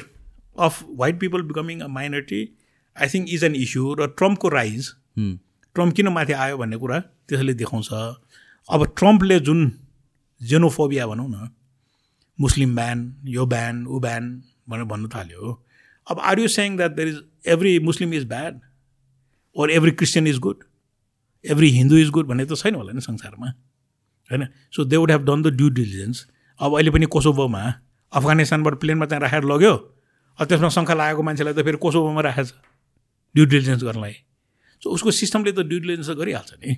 of 0.58 0.84
white 0.96 1.20
people 1.20 1.42
becoming 1.50 1.80
a 1.80 1.88
minority 1.88 2.40
I 2.96 3.08
think 3.08 3.28
is 3.28 3.44
an 3.44 3.54
issue 3.54 3.94
र 4.00 4.06
ट्रम्पको 4.16 4.48
राइज। 4.48 4.92
ट्रम्प 5.76 5.94
किन 5.96 6.08
माथि 6.08 6.32
आयो 6.32 6.56
भन्ने 6.58 6.76
कुरा 6.76 7.00
त्यसले 7.28 7.54
देखाउँछ। 7.54 7.88
अब 8.68 8.80
ट्रम्पले 8.96 9.40
जुन 9.40 9.60
जेनोफोबिया 10.40 11.06
भनौँ 11.06 11.28
न 11.28 11.48
मुस्लिम 12.38 12.74
ब्यान 12.76 13.12
यो 13.26 13.46
ब्यान 13.46 13.86
ऊ 13.86 14.00
ब्यान 14.00 14.30
भनेर 14.68 14.84
भन्न 14.84 15.08
थाल्यो 15.14 15.52
अब 16.06 16.20
are 16.20 16.40
you 16.40 16.48
saying 16.48 16.76
that 16.76 16.92
there 16.96 17.08
is 17.08 17.20
every 17.54 17.78
Muslim 17.80 18.14
is 18.14 18.24
bad 18.28 18.60
or 19.56 19.70
every 19.70 19.90
Christian 19.90 20.26
is 20.26 20.38
good 20.46 20.64
every 21.44 21.68
Hindu 21.70 21.96
is 21.96 22.10
good 22.10 22.26
भन्ने 22.26 22.44
त 22.44 22.56
छैन 22.56 22.74
होला 22.74 22.92
नि 22.92 23.00
संसारमा। 23.00 23.46
होइन? 24.30 24.46
So 24.72 24.84
they 24.84 24.96
would 24.96 25.10
have 25.10 25.24
done 25.24 25.42
the 25.42 25.54
due 25.56 25.68
diligence 25.70 26.26
अब 26.60 26.74
अहिले 26.74 26.90
पनि 26.90 27.06
कोसोभोमा 27.06 27.62
अफगानिस्तानबाट 28.12 28.74
प्लेनमा 28.80 29.06
चाहिँ 29.06 29.22
राखेर 29.22 29.44
लग्यो। 29.44 29.74
अब 30.38 30.46
त्यसमा 30.46 30.68
शङ्का 30.68 30.94
लागेको 30.94 31.22
मान्छेलाई 31.22 31.54
त 31.54 31.64
फेरि 31.64 31.78
कोसोभोमा 31.78 32.20
राखेछ। 32.20 32.52
ड्यु 33.34 33.44
डिलिजेन्स 33.46 33.82
गर्नलाई। 33.84 34.14
सो 34.82 34.90
उसको 34.90 35.10
सिस्टमले 35.10 35.52
त 35.52 35.66
ड्यु 35.70 35.78
डिलिजेन्स 35.78 36.10
त 36.10 36.16
गरिहाल्छ 36.18 36.52
नि। 36.60 36.74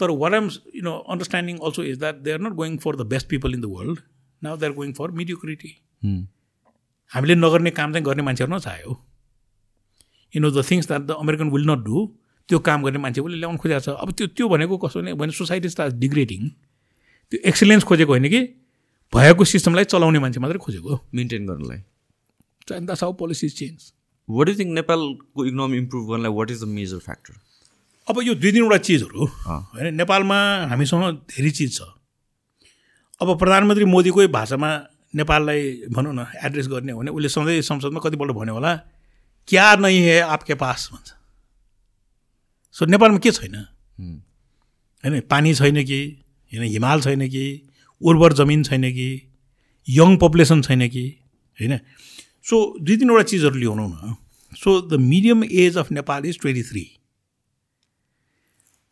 तर 0.00 0.10
what 0.22 0.32
am 0.34 0.50
you 0.74 0.82
know 0.82 0.94
understanding 1.10 1.58
also 1.58 1.82
is 1.84 1.98
that 1.98 2.16
they 2.22 2.32
are 2.32 2.40
not 2.40 2.52
going 2.60 2.76
for 2.84 2.96
the 2.96 3.06
best 3.14 3.28
people 3.28 3.54
in 3.54 3.60
the 3.60 3.70
world 3.76 3.98
now 4.44 4.56
they 4.56 4.66
are 4.66 4.72
going 4.72 4.92
for 4.98 5.10
mediocrity. 5.20 5.70
हामीले 7.10 7.34
नगर्ने 7.34 7.70
काम 7.78 7.92
चाहिँ 7.92 8.04
गर्ने 8.06 8.22
मान्छेहरू 8.22 8.54
नचाह्यो 8.54 8.92
you. 10.34 10.40
Know 10.42 10.50
the 10.50 10.64
things 10.70 10.86
that 10.88 11.02
the 11.02 11.10
American 11.24 11.50
will 11.50 11.66
not 11.70 11.80
do 11.84 11.96
त्यो 12.48 12.58
काम 12.68 12.82
गर्ने 12.84 12.98
मान्छे 12.98 13.20
उसले 13.20 13.36
ल्याउनु 13.40 13.58
खोजेको 13.58 13.80
छ। 13.80 13.88
अब 14.02 14.12
त्यो 14.12 14.26
त्यो 14.36 14.48
भनेको 14.48 14.76
कसो 14.84 15.02
भने 15.16 15.32
सोसाइटी 15.32 15.68
स्टार्ट 15.68 15.94
डिग्रेडिङ 15.96 16.48
त्यो 17.32 17.38
एक्सिलेन्स 17.50 17.84
खोजेको 17.88 18.12
होइन 18.12 18.28
कि? 18.28 18.40
भएको 19.12 19.44
सिस्टमलाई 19.44 19.84
चलाउने 19.88 20.18
मान्छे 20.18 20.40
मात्रै 20.40 20.58
खोजेको। 20.58 20.92
मेन्टेन 21.14 21.46
गर्नलाई। 21.46 21.80
And 22.76 22.86
that's 22.86 23.02
how 23.02 23.12
policies 23.20 23.52
change 23.58 23.92
what 24.28 24.48
is 24.48 24.58
think 24.58 24.72
नेपालको 24.74 25.44
इकोनोमी 25.46 25.76
इम्प्रुभ 25.78 26.04
गर्नलाई? 26.10 26.32
What 26.38 26.50
is 26.50 26.62
the 26.62 26.68
major 26.68 26.98
factor 26.98 27.32
अब 28.08 28.20
यो 28.22 28.34
दुई 28.34 28.52
तिनवटा 28.52 28.78
चिजहरू। 28.88 29.24
होइन 29.48 29.94
नेपालमा 29.94 30.38
हामीसँग 30.68 31.04
धेरै 31.32 31.50
चिज 31.50 31.70
छ। 31.78 31.80
अब 33.24 33.38
प्रधानमन्त्री 33.38 33.84
मोदीकै 33.84 34.26
भाषामा 34.28 34.70
नेपाललाई 35.14 35.62
भनौँ 35.90 36.14
न 36.14 36.26
एड्रेस 36.44 36.68
गर्ने 36.68 36.92
हो 36.92 37.00
भने 37.00 37.10
उसले 37.10 37.28
सधैँ 37.28 37.60
संसदमा 37.62 38.00
कतिपल्ट 38.00 38.32
भन्यो 38.32 38.54
होला 38.54 38.74
क्या 39.48 39.66
नै 39.76 39.94
है 39.94 40.20
आपके 40.20 40.54
पास 40.54 40.88
भन्छ। 40.92 41.08
सो 42.76 42.86
नेपालमा 42.86 43.18
के 43.18 43.30
छैन। 43.30 43.54
होइन 45.04 45.20
पानी 45.30 45.54
छैन 45.54 45.84
कि? 45.84 46.00
होइन 46.52 46.62
हिमाल 46.62 47.00
छैन 47.00 47.28
कि? 47.28 47.44
उर्वर 48.00 48.32
जमिन 48.32 48.62
छैन 48.62 48.90
कि? 48.92 49.08
यङ 49.88 50.16
पपुलेसन 50.16 50.62
छैन 50.62 50.88
कि? 50.88 51.04
होइन। 51.58 51.78
सो 52.44 52.56
दुई 52.80 52.96
तिनवटा 52.96 53.22
चिजहरू 53.22 53.58
ल्याउनु 53.58 53.86
न। 53.88 54.16
So 54.52 54.80
the 54.80 55.00
medium 55.00 55.44
age 55.44 55.76
of 55.78 55.92
Nepal 55.92 56.26
is 56.26 56.40
twenty 56.40 56.62
three 56.62 56.84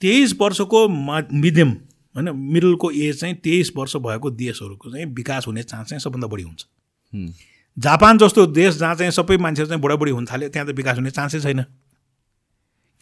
तेइस 0.02 0.34
वर्षको 0.40 0.88
मा 0.88 1.20
मिडियम 1.32 1.76
होइन 2.14 2.30
मिडलको 2.52 2.90
एज 2.90 3.20
चाहिँ 3.20 3.34
तेइस 3.44 3.72
वर्ष 3.76 3.96
भएको 4.06 4.30
देशहरूको 4.30 4.90
चाहिँ 4.90 5.06
विकास 5.14 5.46
हुने 5.46 5.62
चान्स 5.62 5.88
चाहिँ 5.88 6.00
सबभन्दा 6.00 6.26
बढी 6.26 6.42
हुन्छ। 6.42 6.66
जापान 7.76 8.18
जस्तो 8.18 8.46
देश 8.46 8.74
जहाँ 8.76 8.94
चाहिँ 8.94 9.12
सबै 9.12 9.36
मान्छेहरू 9.38 9.68
चाहिँ 9.68 9.80
बुढाबुढी 9.82 10.10
हुन 10.10 10.26
थाल्यो 10.26 10.48
त्यहाँ 10.48 10.68
त 10.68 10.76
विकास 10.76 10.96
हुने 10.96 11.10
चान्सै 11.10 11.40
छैन। 11.40 11.64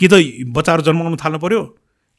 कि 0.01 0.09
त 0.09 0.15
बच्चाहरू 0.57 0.83
जन्माउनु 0.83 1.17
थाल्नु 1.25 1.39
पऱ्यो 1.39 1.63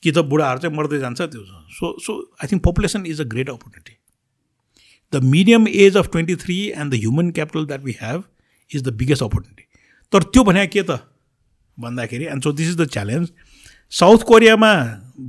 कि 0.03 0.11
त 0.11 0.17
बुढाहरू 0.31 0.59
चाहिँ 0.59 0.75
मर्दै 0.77 0.99
जान्छ 0.99 1.21
त्यो 1.21 1.43
so 1.77 1.97
so 1.99 2.13
I 2.43 2.47
think 2.51 2.63
population 2.63 3.05
is 3.05 3.21
a 3.21 3.23
great 3.33 3.49
opportunity 3.49 3.95
the 5.13 5.23
medium 5.25 5.67
age 5.67 5.97
of 5.97 6.09
twenty 6.11 6.35
three 6.43 6.57
and 6.75 6.93
the 6.93 6.99
human 6.99 7.31
capital 7.31 7.65
that 7.65 7.83
we 7.83 7.95
have 8.01 8.23
is 8.71 8.83
the 8.83 8.93
biggest 8.95 9.23
opportunity 9.23 9.63
तर 10.13 10.23
त्यो 10.23 10.43
भने 10.43 10.65
के 10.67 10.83
त? 10.83 10.99
भन्दाखेरि 11.77 12.25
and 12.25 12.43
so 12.43 12.51
this 12.51 12.69
is 12.69 12.77
the 12.77 12.87
challenge 12.89 13.31
South 13.91 14.23
कोरियामा 14.27 14.73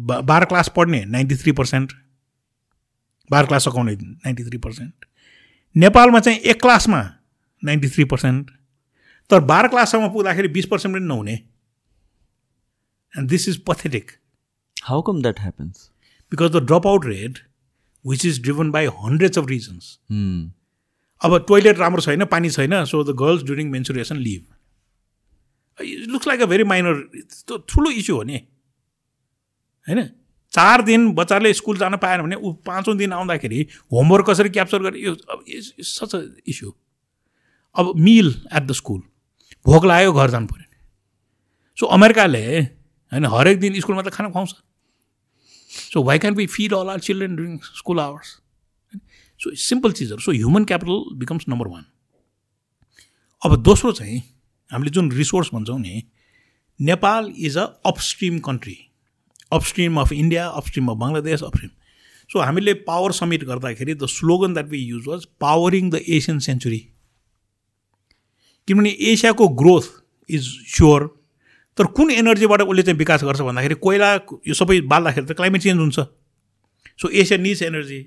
बा 0.09 0.21
बाह्र 0.23 0.45
class 0.45 0.71
पढ्ने 0.77 1.05
ninety 1.15 1.37
three 1.37 1.53
percent 1.61 1.93
बाह्र 3.31 3.47
क्लास 3.47 3.65
सघाउने 3.65 3.95
नाइन्टी 3.95 4.45
थ्री 4.45 4.59
पर्सेन्ट 4.67 5.07
नेपालमा 5.75 6.21
चाहिँ 6.21 6.39
एक 6.53 6.61
क्लासमा 6.63 7.03
नाइन्टी 7.63 7.89
थ्री 7.89 8.05
पर्सेन्ट 8.13 8.51
तर 9.31 9.41
बाह्र 9.51 9.69
क्लाससम्म 9.69 10.09
पुग्दाखेरि 10.13 10.49
बिस 10.55 10.67
पर्सेन्ट 10.67 10.97
पनि 10.97 11.07
नहुने। 11.07 11.33
And 13.15 13.29
this 13.31 13.49
is 13.49 13.63
pathetic 13.67 14.11
how 14.77 15.03
come 15.03 15.23
that 15.23 15.41
happens 15.41 15.91
because 16.33 16.57
the 16.57 16.65
drop 16.67 16.87
out 16.87 17.07
rate 17.07 17.39
which 18.05 18.27
is 18.27 18.43
driven 18.43 18.71
by 18.71 18.87
hundreds 19.03 19.39
of 19.39 19.49
reasons 19.49 19.97
अब 21.21 21.39
टोइलेट 21.49 21.79
राम्रो 21.79 22.03
छैन 22.03 22.25
पानी 22.33 22.51
छैन 22.51 22.85
so 22.85 23.05
the 23.05 23.17
girls 23.19 23.43
during 23.45 23.71
menstruation 23.71 24.17
leave 24.19 24.45
looks 25.81 26.27
like 26.29 26.41
a 26.41 26.47
very 26.47 26.65
minor 26.65 26.95
त्यो 27.47 27.59
ठुलो 27.69 27.91
issue 27.91 28.17
हो 28.17 28.23
नि 28.23 28.37
होइन 29.89 30.09
चार 30.53 30.83
दिन 30.83 31.13
बच्चाले 31.15 31.53
स्कुल 31.55 31.77
जान 31.79 31.97
पाएन 31.97 32.23
भने 32.23 32.37
ऊ 32.37 32.53
पाँचौँ 32.67 32.97
दिन 32.97 33.13
आउँदाखेरि 33.13 33.67
होमवर्क 33.93 34.31
कसरी 34.31 34.51
क्याप्चर 34.51 34.83
गर्ने 34.83 34.99
यो 35.01 35.15
अब 35.31 35.45
सच 35.83 36.15
इस्यु 36.47 36.73
अब 37.77 37.93
मिल 37.99 38.35
एट 38.53 38.63
द 38.63 38.73
स्कुल 38.73 39.01
भोक 39.67 39.85
लाग्यो 39.85 40.13
घर 40.13 40.31
जानु 40.31 40.47
पऱ्यो 40.47 40.69
सो 41.79 41.87
अमेरिकाले 41.97 42.45
होइन 42.61 43.27
हरेक 43.33 43.61
दिन 43.61 43.81
स्कुलमा 43.81 44.03
त 44.03 44.13
खाना 44.13 44.29
खुवाउँछ। 44.31 44.55
So 45.71 46.03
why 46.03 46.19
can 46.19 46.35
be 46.35 46.47
feed 46.49 46.75
all 46.75 46.89
our 46.91 47.01
children 47.01 47.37
during 47.37 47.59
school 47.79 48.01
hours 48.01 48.29
so 49.41 49.55
simple 49.63 49.93
चिजहरू। 49.93 50.21
So 50.21 50.33
human 50.33 50.65
capital 50.65 51.17
becomes 51.19 51.45
number 51.49 51.69
one 51.69 51.85
अब 53.43 53.57
दोस्रो 53.63 53.93
चाहिँ 53.93 54.23
हामीले 54.73 54.91
जुन 54.91 55.11
रिसोर्स 55.13 55.51
भन्छौँ 55.55 55.79
नि 55.81 56.03
Nepal 56.81 57.33
is 57.39 57.57
a 57.59 57.67
upstream 57.87 58.39
country 58.49 58.77
upstream 59.53 60.01
of 60.01 60.13
India 60.13 60.47
upstream 60.61 60.89
of 60.89 60.97
Bangladesh 60.99 61.43
upstream 61.43 61.71
so 62.31 62.41
हामीले 62.41 62.75
power 62.89 63.13
summit 63.13 63.45
गर्दाखेरि 63.45 63.95
the 63.95 64.07
slogan 64.09 64.55
that 64.55 64.69
we 64.69 64.79
use 64.79 65.09
was 65.09 65.27
powering 65.41 65.91
the 65.91 66.01
Asian 66.19 66.39
century 66.47 66.79
किनभने 68.69 68.91
एसियाको 69.13 69.49
ग्रोथ 69.61 69.91
इज 70.31 70.49
स्योर 70.75 71.07
तर 71.79 71.87
कुन 71.99 72.11
एनर्जीबाट 72.11 72.61
उसले 72.63 72.83
चाहिँ 72.83 72.99
विकास 72.99 73.25
गर्छ 73.25 73.41
भन्दाखेरि 73.41 73.75
कोइला 73.83 74.13
यो 74.49 74.55
सबै 74.55 74.81
बाल्दाखेरि 74.93 75.27
त 75.27 75.37
क्लाइमेट 75.37 75.63
चेन्ज 75.63 75.81
हुन्छ। 75.81 75.99
So 77.03 77.09
Asia 77.21 77.39
needs 77.39 77.63
energy 77.63 77.99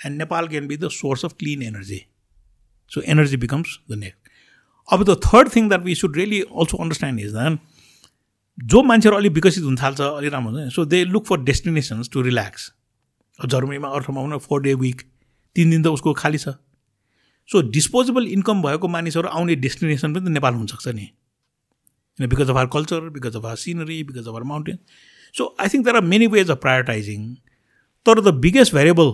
and 0.00 0.18
Nepal 0.18 0.48
can 0.48 0.66
be 0.66 0.76
the 0.76 0.88
source 0.92 1.24
of 1.24 1.32
clean 1.38 1.62
energy 1.62 2.00
so 2.92 3.00
energy 3.14 3.36
becomes 3.44 3.78
the 3.90 3.98
next 3.98 4.21
अब 4.92 5.04
the 5.04 5.16
third 5.26 5.54
thing 5.56 5.68
that 5.68 5.82
we 5.84 5.94
should 5.94 6.16
really 6.16 6.40
also 6.40 6.76
understand 6.76 7.20
is 7.20 7.32
than 7.32 7.58
जो 8.58 8.82
मान्छेहरू 8.82 9.16
अलिक 9.18 9.32
विकसित 9.32 9.64
हुन 9.64 9.76
थाल्छ 9.76 10.00
अलिक 10.00 10.32
राम्रो 10.32 10.52
हुन्छ 10.52 10.74
so 10.74 10.84
they 10.86 11.04
look 11.06 11.26
for 11.26 11.40
destinations 11.44 12.10
to 12.12 12.22
relax 12.22 12.72
जर्मनीमा 13.38 13.88
अर्थमा 13.96 14.20
आउन 14.20 14.38
फोर 14.38 14.62
डे 14.62 14.74
विक 14.82 15.02
तिन 15.56 15.70
दिन 15.70 15.82
त 15.82 15.86
उसको 15.98 16.12
खाली 16.14 16.38
छ। 16.38 16.48
सो 17.48 17.60
डिस्पोजेबल 17.70 18.26
इन्कम 18.34 18.62
भएको 18.62 18.88
मानिसहरू 18.88 19.28
आउने 19.30 19.54
डेस्टिनेसन 19.62 20.14
पनि 20.14 20.24
त 20.24 20.28
नेपाल 20.34 20.54
हुनसक्छ 20.54 20.88
नि। 20.88 21.06
Because 22.18 22.50
of 22.50 22.56
our 22.56 22.66
culture 22.72 23.08
because 23.10 23.36
of 23.36 23.44
our 23.46 23.56
scenery 23.56 24.02
because 24.04 24.28
of 24.28 24.34
our 24.34 24.42
mountain 24.50 24.78
so 25.34 25.48
I 25.60 25.68
think 25.68 25.84
there 25.84 25.96
are 25.96 26.04
many 26.06 26.26
ways 26.34 26.50
of 26.50 26.58
prioritising 26.60 27.24
तर 28.06 28.20
the 28.20 28.34
biggest 28.40 28.74
variable 28.74 29.12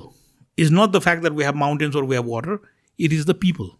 is 0.58 0.72
not 0.72 0.90
the 0.90 0.98
fact 1.00 1.22
that 1.22 1.34
we 1.34 1.44
have 1.44 1.54
mountains 1.64 1.96
or 1.96 2.04
we 2.04 2.16
have 2.16 2.28
water 2.28 2.58
it 2.98 3.12
is 3.12 3.26
the 3.26 3.34
people 3.42 3.70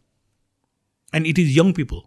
and 1.15 1.27
it 1.27 1.39
is 1.39 1.57
young 1.59 1.73
people 1.73 2.01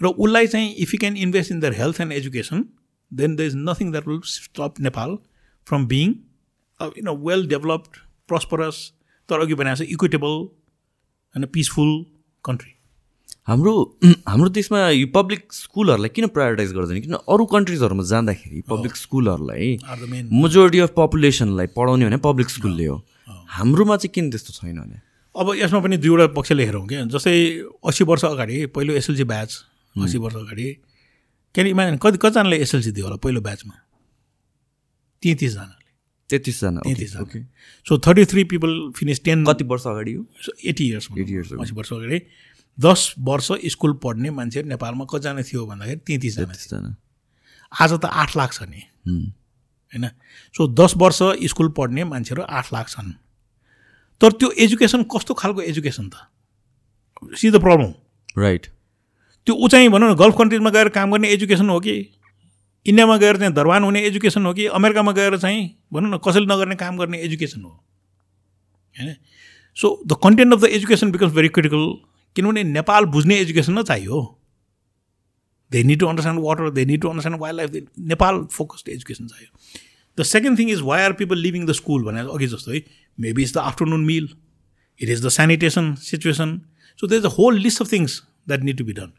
र 0.00 0.06
उसलाई 0.06 0.46
चाहिँ 0.46 0.74
if 0.74 0.94
you 0.94 0.98
can 1.00 1.16
invest 1.16 1.52
in 1.52 1.60
their 1.60 1.72
health 1.72 2.00
and 2.00 2.12
education 2.12 2.64
then 3.12 3.36
the 3.36 3.40
is 3.40 3.56
nothing 3.56 3.90
that 3.92 4.08
will 4.08 4.20
stop 4.24 4.80
Nepal 4.80 5.16
from 5.66 5.86
being 5.86 6.14
you 6.80 7.04
know 7.04 7.16
well 7.28 7.46
developed 7.46 7.96
prosperous 8.28 8.92
तर 9.28 9.40
अघि 9.40 9.54
भनेको 9.54 9.84
छ 9.84 9.88
equitable 9.88 10.38
होइन 11.34 11.46
peaceful 11.46 11.92
country 12.44 12.74
हाम्रो 13.46 13.72
हाम्रो 14.28 14.48
देशमा 14.48 14.78
यो 14.90 15.06
पब्लिक 15.14 15.52
स्कुलहरूलाई 15.52 16.08
किन 16.08 16.26
प्रायोरिटाइज 16.26 16.72
गर्दैन? 16.72 17.00
किन 17.00 17.12
अरू 17.12 17.44
कन्ट्रिजहरूमा 17.46 18.02
जाँदाखेरि 18.02 18.60
पब्लिक 18.68 18.96
स्कुलहरूलाई 18.96 19.78
मेजोरिटी 20.42 20.78
अफ 20.78 20.94
पपुलेसनलाई 20.96 21.66
पढाउने 21.76 22.06
भने 22.06 22.16
पब्लिक 22.28 22.50
स्कुलले 22.50 22.86
हो। 22.86 22.96
हाम्रोमा 23.56 23.96
चाहिँ 23.96 24.12
किन 24.14 24.30
त्यस्तो 24.30 24.52
छैन 24.52 24.80
भने? 24.80 25.00
अब 25.34 25.54
यसमा 25.56 25.80
पनि 25.80 25.96
दुईवटा 25.96 26.26
पक्षले 26.34 26.64
हेरौँ 26.64 26.86
क्या। 26.86 27.04
जस्तै 27.10 27.34
अस्सी 27.84 28.04
वर्ष 28.04 28.24
अगाडि 28.24 28.66
पहिलो 28.74 28.92
एसएलसी 28.94 29.24
ब्याच 29.24 29.50
अस्सी 29.96 30.18
वर्ष 30.18 30.36
अगाडि 30.36 30.66
किन 31.54 31.66
इमाजिन 31.66 31.96
कति 31.98 32.18
कतिजनाले 32.18 32.56
एसएलसी 32.58 32.90
दियो 32.92 33.04
होला 33.06 33.16
पहिलो 33.16 33.40
ब्याचमा? 33.40 33.74
तेत्तिसजनाले। 35.22 35.82
तेत्तिसजना 36.30 36.80
तेत्तिसजना। 36.80 37.22
Okay. 37.22 37.40
So 37.86 37.98
thirty 37.98 38.24
three 38.24 38.44
people 38.44 38.72
finish 38.96 39.24
ten 39.24 39.44
कति 39.44 39.64
वर्ष 39.64 39.86
अगाडि 39.86 40.12
हो? 40.14 40.22
एटी 40.64 40.84
इयर्स 40.88 41.08
एटी 41.18 41.32
इयर्स 41.32 41.52
अस्सी 41.52 41.74
वर्ष 41.74 41.92
अगाडि। 41.92 42.20
दस 42.78 43.14
वर्ष 43.18 43.48
स्कुल 43.74 43.92
पढ्ने 44.02 44.30
मान्छेहरू 44.30 44.68
नेपालमा 44.68 45.04
कतिजना 45.04 45.42
थियो 45.42 45.66
भन्दाखेरि 45.66 46.00
तेत्तिसजना 46.06 46.96
आज 47.72 47.92
त 47.92 48.04
आठ 48.04 48.36
लाख 48.36 48.52
छ 48.52 48.62
नि। 48.62 48.82
होइन? 49.06 50.04
सो 50.54 50.66
दस 50.74 50.94
वर्ष 50.96 51.18
स्कुल 51.50 51.68
पढ्ने 51.76 52.04
मान्छेहरू 52.04 52.42
आठ 52.42 52.72
लाख 52.72 52.88
छन्। 52.88 53.12
तर 54.20 54.32
त्यो 54.32 54.50
एजुकेसन 54.64 55.02
कस्तो 55.14 55.34
खालको 55.34 55.60
एजुकेसन 55.62 56.08
त? 56.08 56.14
सी 57.36 57.50
द 57.50 57.60
प्रब्लम 57.60 57.92
राइट 58.38 58.66
त्यो 59.46 59.54
ऊ 59.54 59.68
चाहिँ 59.68 59.88
भनौँ 59.88 60.10
न 60.10 60.14
गल्फ 60.16 60.34
कन्ट्रिजमा 60.38 60.70
गएर 60.70 60.88
काम 60.88 61.12
गर्ने 61.12 61.28
एजुकेसन 61.28 61.68
हो 61.68 61.80
कि? 61.80 61.94
इन्डियामा 62.86 63.16
गएर 63.16 63.36
चाहिँ 63.36 63.52
दरबान 63.54 63.84
हुने 63.84 64.00
एजुकेसन 64.06 64.46
हो 64.46 64.52
कि? 64.54 64.66
अमेरिकामा 64.78 65.12
गएर 65.12 65.36
चाहिँ 65.38 65.60
भनौँ 65.92 66.10
न 66.10 66.18
कसैले 66.24 66.46
नगर्ने 66.46 66.74
काम 66.76 66.98
गर्ने 66.98 67.18
एजुकेसन 67.18 67.62
हो। 67.62 67.70
होइन? 67.70 69.14
So 69.76 70.02
the 70.06 70.16
content 70.24 70.52
of 70.52 70.60
the 70.60 70.64
education 70.78 71.12
becomes 71.12 71.32
very 71.32 71.48
critical 71.48 71.84
किनभने 72.36 72.62
नेपाल 72.64 73.04
बुझ्ने 73.14 73.38
एजुकेसन 73.40 73.78
न 73.78 73.82
चाहियो। 73.82 74.20
They 75.70 75.82
need 75.82 76.00
to 76.00 76.06
understand 76.06 76.40
water 76.44 76.70
they 76.70 76.84
need 76.84 77.00
to 77.02 77.08
understand 77.08 77.40
wildlife 77.60 77.88
Nepal 77.98 78.44
focused 78.52 78.88
education 78.88 79.26
चाहियो। 79.26 79.50
The 80.18 80.22
second 80.32 80.58
thing 80.58 80.70
is 80.70 80.80
why 80.84 81.02
are 81.02 81.12
people 81.22 81.38
leaving 81.38 81.66
the 81.66 81.72
school 81.80 82.04
भने 82.04 82.20
अघि 82.34 82.46
जस्तो 82.46 82.72
है 82.72 82.82
maybe 83.18 83.42
is 83.42 83.54
the 83.54 83.58
afternoon 83.72 84.04
meal 84.04 84.28
it 85.00 85.08
is 85.08 85.24
the 85.26 85.28
sanitation 85.38 85.94
situation 86.02 86.60
so 86.98 87.06
they 87.06 87.16
is 87.16 87.24
a 87.24 87.32
whole 87.38 87.58
list 87.66 87.82
of 87.82 87.92
things 87.92 88.20
that 88.48 88.62
need 88.70 88.78
to 88.78 88.84
be 88.84 88.92
done 89.00 89.12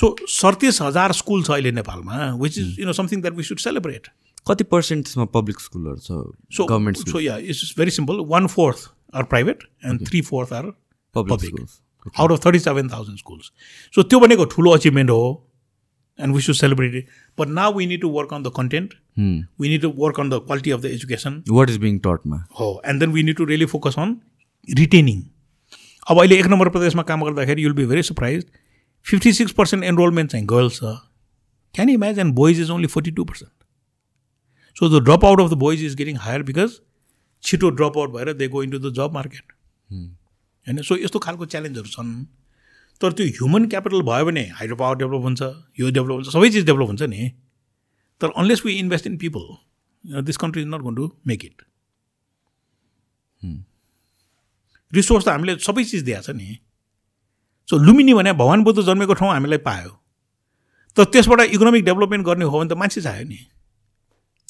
so 0.00 0.14
सडतिस 0.36 0.80
हजार 0.82 1.12
school 1.20 1.42
छ 1.42 1.50
अहिले 1.50 1.72
नेपालमा 1.72 2.32
which 2.42 2.58
is 2.58 2.80
you 2.80 2.86
know 2.86 2.92
something 3.02 3.20
that 3.20 3.36
we 3.36 3.42
should 3.50 3.58
celebrate 3.66 4.08
कति 4.48 4.64
percent 4.64 5.06
त्यसमा 5.06 5.24
public 5.34 5.60
स्कुलहरू 5.60 5.96
छ? 5.96 6.08
So 6.56 6.64
government 6.64 7.08
so 7.08 7.20
yeah 7.20 7.36
it's 7.36 7.62
is 7.64 7.74
very 7.78 7.90
simple 7.98 8.24
one 8.28 8.46
fourth 8.56 8.90
are 9.14 9.22
private 9.34 9.68
and 9.84 10.06
three 10.08 10.20
fourth 10.30 10.52
are 10.52 10.72
public 11.14 11.50
public. 11.50 11.70
Out 12.20 12.32
of 12.32 12.44
thirty 12.44 12.58
seven 12.58 12.88
thousand 12.88 13.18
schools 13.18 13.50
so 13.94 14.02
त्यो 14.02 14.20
भनेको 14.20 14.44
ठुलो 14.54 14.70
achievement 14.70 15.10
हो। 15.10 15.24
And 16.20 16.34
we 16.36 16.42
should 16.42 16.54
celebrate 16.54 16.94
it 16.94 17.08
but 17.38 17.48
now 17.48 17.72
we 17.78 17.86
need 17.86 18.00
to 18.00 18.08
work 18.10 18.34
on 18.34 18.42
the 18.42 18.52
content 18.56 18.94
we 19.60 19.68
need 19.68 19.82
to 19.82 19.92
work 19.96 20.20
on 20.20 20.30
the 20.30 20.40
quality 20.46 20.70
of 20.70 20.80
the 20.80 20.94
education 20.96 21.42
what 21.50 21.70
is 21.70 21.78
being 21.78 21.98
टटमा 21.98 22.44
हो 22.60 22.70
and 22.86 23.00
then 23.00 23.12
we 23.12 23.22
need 23.22 23.36
to 23.36 23.44
really 23.44 23.66
focus 23.74 23.98
on 23.98 24.16
retaining 24.68 25.22
अब 26.06 26.20
अहिले 26.20 26.38
एक 26.38 26.46
number 26.46 26.68
प्रदेशमा 26.68 27.02
काम 27.12 27.24
गर्दाखेरि 27.24 27.64
you'll 27.64 27.72
be 27.72 27.86
very 27.86 28.02
surprise 28.02 28.44
fifty 29.06 29.32
six 29.32 29.52
percent 29.52 29.84
enrolment 29.84 30.30
चाहिँ 30.30 30.46
girls 30.46 30.76
छ 30.76 30.92
can 31.74 31.88
imagine 31.88 32.32
boys 32.32 32.60
is 32.60 32.70
only 32.70 32.86
forty 32.86 33.10
two 33.10 33.24
percent 33.24 33.52
so 34.76 34.88
the 34.88 35.02
drop 35.04 35.24
out 35.24 35.40
of 35.40 35.50
the 35.50 35.54
boys 35.58 35.84
is 35.84 35.94
getting 35.96 36.16
higher 36.16 36.42
because 36.42 36.80
छिटो 37.42 37.70
drop 37.70 37.98
out 37.98 38.10
भएर 38.10 38.32
they 38.32 38.48
go 38.48 38.62
into 38.70 38.78
the 38.78 38.92
job 38.94 39.12
market 39.14 39.52
होइन 39.92 40.82
so 40.82 40.96
यस्तो 40.96 41.18
खालको 41.18 41.46
च्यालेन्जहरू 41.46 41.88
छन्। 41.88 42.10
तर 43.00 43.12
त्यो 43.12 43.26
ह्युमन 43.26 43.66
क्यापिटल 43.68 44.02
भयो 44.02 44.24
भने 44.24 44.44
हाइड्रो 44.56 44.76
पावर 44.76 44.96
डेभलप 44.96 45.22
हुन्छ 45.22 45.42
यो 45.80 45.90
डेभलप 45.90 46.14
हुन्छ 46.14 46.28
सबै 46.28 46.50
चिज 46.50 46.64
डेभलप 46.66 46.88
हुन्छ 46.88 47.02
नि। 47.02 47.30
तर 48.20 48.28
unless 48.36 48.64
we 48.66 48.72
invest 48.78 49.06
in 49.06 49.16
people 49.18 50.22
this 50.24 50.36
country 50.36 50.62
is 50.62 50.68
not 50.68 50.80
gonna 50.94 51.10
make 51.26 51.44
it 51.44 51.62
resource 54.92 55.24
त 55.24 55.28
हामीले 55.28 55.56
सबै 55.60 55.84
चिज 55.84 56.02
दिएको 56.02 56.22
छ 56.22 56.36
नि। 56.36 56.58
सो 57.68 57.76
लुमिनी 57.78 58.14
भने 58.14 58.32
भगवान् 58.34 58.64
बुद्ध 58.64 58.82
जन्मेको 58.82 59.14
ठाउँ 59.14 59.30
हामीलाई 59.30 59.58
पायो। 59.64 59.90
तर 60.96 61.04
त्यसबाट 61.06 61.40
इकोनोमिक 61.40 61.84
डेभलपमेन्ट 61.84 62.26
गर्ने 62.26 62.44
हो 62.44 62.58
भने 62.58 62.68
त 62.68 62.76
मान्छे 62.76 63.00
चाहियो 63.00 63.28
नि। 63.28 63.38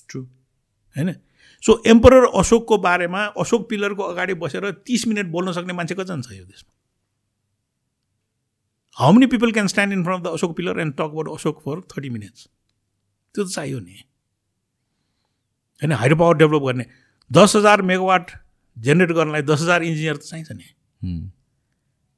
ट्रु 0.09 0.20
होइन? 0.22 1.14
सो 1.62 1.82
एम्परर 1.86 2.24
अशोकको 2.40 2.78
बारेमा 2.81 3.24
अशोक 3.39 3.68
पिलरको 3.70 4.02
अगाडि 4.02 4.35
बसेर 4.43 4.70
तिस 4.82 5.06
मिनट 5.06 5.27
बोल्न 5.31 5.52
सक्ने 5.52 5.72
मान्छे 5.72 5.94
कतिजना 5.94 6.22
छ 6.22 6.32
यो 6.32 6.44
देशमा। 6.44 6.72
How 8.97 9.12
many 9.12 9.27
people 9.29 9.53
can 9.53 9.67
stand 9.67 9.93
in 9.93 10.03
front 10.05 10.21
of 10.21 10.25
the 10.25 10.35
Ashok 10.35 10.57
pillar 10.57 10.81
and 10.81 10.95
talk 10.95 11.11
about 11.12 11.29
Ashok 11.31 11.61
for 11.65 11.81
thirty 11.91 12.11
minutes 12.11 12.49
त्यो 13.35 13.45
त 13.45 13.49
चाहियो 13.49 13.79
नि 13.81 13.99
होइन 15.83 15.93
हाइड्रो 15.95 16.17
पावर 16.17 16.37
डेभलप 16.37 16.62
गर्ने 16.62 16.87
दस 17.31 17.57
हजार 17.57 17.83
मेगावाट 17.91 18.31
जेनेरेट 18.77 19.12
गर्नलाई 19.17 19.43
दस 19.51 19.61
हजार 19.62 19.83
इन्जिनियर 19.83 20.17
त 20.17 20.31
चाहिन्छ 20.31 20.53
नि 20.53 21.15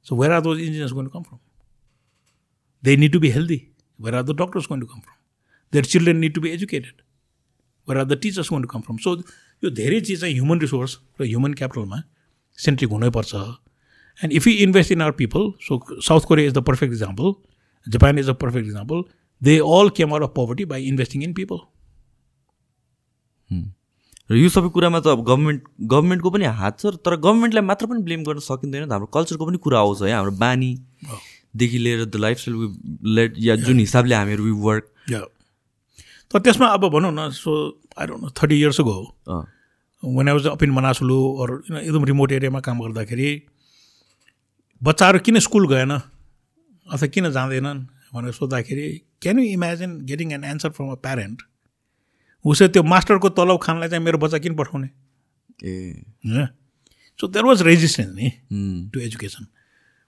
so 0.07 0.15
where 0.15 0.33
are 0.33 0.41
those 0.41 0.59
engineers 0.59 0.93
going 0.93 1.07
come 1.13 1.23
from 1.23 1.39
they 2.83 2.95
need 2.97 3.13
to 3.13 3.19
be 3.19 3.29
healthy 3.31 3.61
where 3.99 4.15
are 4.15 4.23
the 4.23 4.37
doctors 4.41 4.67
going 4.67 4.81
to 4.81 4.87
come 4.87 4.99
from 4.99 5.17
their 5.73 5.85
children 5.93 6.17
need 6.17 6.33
to 6.35 6.41
be 6.41 6.49
educated 6.51 7.01
where 7.87 7.99
are 7.99 8.05
the 8.05 8.19
teachers 8.21 8.49
going 8.49 8.63
to 8.63 8.69
come 8.69 8.81
from 8.81 8.97
so 9.05 9.15
यो 9.63 9.69
धेरै 9.81 10.01
चिज 10.01 10.19
चाहिँ 10.21 10.33
human 10.35 10.59
resource 10.61 10.97
र 11.21 11.25
human 11.25 11.53
क्यापिटलमा 11.61 12.01
centric 12.57 12.97
हुनैपर्छ 12.97 13.45
and 14.19 14.33
if 14.33 14.47
you 14.47 14.53
invest 14.63 14.91
in 14.91 15.01
our 15.01 15.11
people 15.19 15.51
so 15.67 15.79
South 16.01 16.27
Korea 16.27 16.47
is 16.47 16.53
the 16.53 16.63
perfect 16.63 16.93
example 16.93 17.33
Japan 17.87 18.19
is 18.19 18.29
a 18.29 18.33
perfect 18.41 18.67
example 18.67 19.03
they 19.41 19.57
all 19.77 19.89
came 19.97 20.13
out 20.13 20.23
of 20.23 20.33
poverty 20.35 20.65
by 20.65 20.83
investing 20.87 21.23
in 21.23 21.33
people 21.33 21.59
र 24.29 24.35
यो 24.37 24.49
सबै 24.49 24.69
कुरामा 24.75 24.99
त 24.99 25.07
अब 25.13 25.23
government 25.25 25.63
गभर्मेन्टको 25.91 26.29
पनि 26.31 26.45
हात 26.59 26.79
छ 26.79 26.91
तर 27.05 27.15
गभर्मेन्टलाई 27.17 27.63
मात्र 27.69 27.87
पनि 27.87 28.03
ब्लेम 28.03 28.23
गर्न 28.23 28.43
सकिँदैन 28.43 28.91
हाम्रो 28.91 29.07
कल्चरको 29.15 29.45
पनि 29.45 29.57
कुरा 29.65 29.79
आउँछ 29.79 30.01
है 30.03 30.11
हाम्रो 30.13 30.31
बानीदेखि 30.43 31.77
लिएर 31.77 32.05
द 32.05 32.21
लाइफस्टाइल 32.25 33.11
लेट 33.17 33.35
या 33.47 33.55
जुन 33.65 33.79
हिसाबले 33.79 34.15
हामीहरू 34.15 34.43
वी 34.43 34.51
वर्क 34.61 34.89
तर 36.31 36.39
त्यसमा 36.39 36.67
अब 36.77 36.87
भनौँ 36.93 37.11
न 37.13 37.29
so 37.39 37.57
I 37.99 38.07
don't 38.07 38.23
know 38.23 38.29
thirty 38.41 38.59
years 38.59 38.79
go 38.89 38.95
one 40.03 40.27
I 40.27 40.33
was 40.33 40.47
up 40.47 40.63
in 40.63 40.71
Manaslu 40.71 41.19
अरू 41.43 41.57
एकदम 41.77 42.05
रिमोट 42.05 42.31
एरियामा 42.31 42.59
काम 42.69 42.79
गर्दाखेरि 42.81 43.29
बच्चाहरू 44.83 45.19
किन 45.25 45.39
स्कुल 45.39 45.67
गएन। 45.67 45.91
अथवा 45.91 47.07
किन 47.07 47.31
जाँदैनन् 47.31 47.79
भनेर 48.13 48.31
सोद्धाखेरि 48.33 48.87
can 49.21 49.39
you 49.39 49.45
imagine 49.51 49.91
getting 50.05 50.31
an 50.33 50.43
answer 50.43 50.69
from 50.69 50.89
a 50.91 50.95
parent 51.03 51.41
उसले 52.45 52.67
त्यो 52.67 52.83
मास्टरको 52.83 53.29
तलब 53.39 53.59
खानलाई 53.63 53.89
चाहिँ 53.89 54.03
मेरो 54.03 54.17
बच्चा 54.19 54.37
किन 54.43 54.55
पठाउने? 54.55 54.89
ए। 55.63 56.03
होइन? 56.25 56.47
सो 57.19 57.27
देयर 57.27 57.45
वाज 57.45 57.61
रेजिस्टेन्स 57.63 58.13
नि 58.15 58.31
to 58.93 58.99
education 58.99 59.47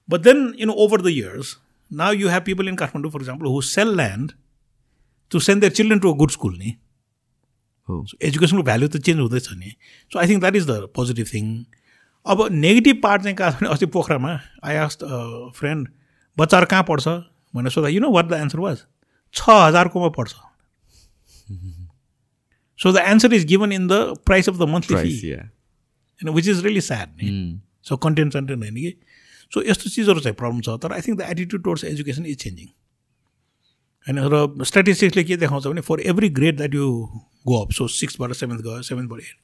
but 0.10 0.22
then 0.22 0.54
in 0.60 0.70
over 0.70 1.02
the 1.02 1.08
years 1.08 1.56
now 1.92 2.14
you 2.14 2.30
have 2.30 2.44
people 2.44 2.68
in 2.68 2.76
Kathmandu 2.76 3.12
for 3.12 3.22
example 3.22 3.46
who 3.48 3.62
sell 3.70 3.96
land 3.98 4.32
to 5.32 5.40
send 5.48 5.62
their 5.62 5.74
children 5.74 6.00
to 6.00 6.14
a 6.14 6.18
good 6.18 6.32
school 6.32 6.58
नि 6.58 6.76
एजुकेसनको 8.28 8.64
value 8.64 8.88
त 8.90 8.98
change 9.08 9.20
हुँदैछ 9.20 9.48
नि। 9.54 9.72
So 10.12 10.20
I 10.20 10.28
think 10.28 10.40
that 10.42 10.56
is 10.56 10.66
the 10.68 10.92
positive 10.96 11.28
thing 11.34 11.46
अब 12.26 12.48
negative 12.52 13.00
part 13.04 13.24
चाहिँ 13.24 13.36
कहाँ 13.38 13.52
छ 13.52 13.56
भने 13.56 13.70
अस्ति 13.70 13.86
पोखरामा 13.96 14.40
आई 14.64 14.76
आस्ट 14.76 15.04
फ्रेन्ड 15.56 15.88
बच्चाहरू 16.38 16.68
कहाँ 16.70 16.84
पढ्छ? 16.84 17.08
भनेर 17.54 17.72
सोद्धा 17.72 17.90
you 17.90 18.02
know 18.02 18.12
what 18.12 18.26
the 18.26 18.34
answer 18.34 18.60
was 18.60 18.78
छ 19.36 19.50
हजारकोमा 19.50 20.10
पर्छ 20.18 20.34
so 22.80 22.92
the 22.92 23.04
answer 23.08 23.34
is 23.34 23.46
given 23.48 23.72
in 23.72 23.88
the 23.88 23.94
price 24.26 24.50
of 24.50 24.56
the 24.56 24.70
monthly 24.70 24.98
fee. 24.98 25.32
होइन 25.32 26.30
विच 26.36 26.48
इज 26.48 26.64
रियली 26.66 26.82
स्याड 26.82 27.10
नि. 27.22 27.60
सो 27.84 27.98
कन्टेन्ट 27.98 28.34
सन्टेन्ट 28.34 28.64
होइन 28.64 28.76
कि? 28.76 28.94
सो 29.52 29.62
यस्तो 29.62 29.90
चिजहरू 29.90 30.20
चाहिँ 30.20 30.36
प्रब्लम 30.36 30.62
छ 30.62 30.78
तर 30.84 30.94
I 30.94 31.02
think 31.02 31.20
the 31.20 31.30
attitude 31.30 31.64
towards 31.64 31.84
education 31.84 32.26
is 32.26 32.38
changing 32.44 32.68
होइन 34.08 34.20
र 34.34 34.66
स्ट्याटिस्टिक्सले 34.66 35.24
के 35.24 35.38
देखाउँछ 35.38 35.68
भने 35.68 35.82
for 35.82 36.00
every 36.14 36.30
grade 36.40 36.58
that 36.58 36.76
you 36.76 36.88
go 37.48 37.62
up 37.64 37.72
so 37.72 37.88
सिक्सबाट 37.96 38.34
seventh 38.34 38.62
गयो 38.62 38.82
सेभेन्थबाट 38.82 39.20
eight 39.22 39.38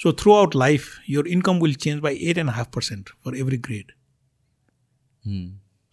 so 0.00 0.12
throughout 0.34 0.56
life 0.56 0.88
your 1.10 1.28
income 1.28 1.60
will 1.62 1.74
change 1.84 2.00
by 2.02 2.16
eight 2.22 2.38
and 2.38 2.50
half 2.50 2.70
percent 2.74 3.08
for 3.24 3.36
every 3.36 3.58
grade. 3.68 3.92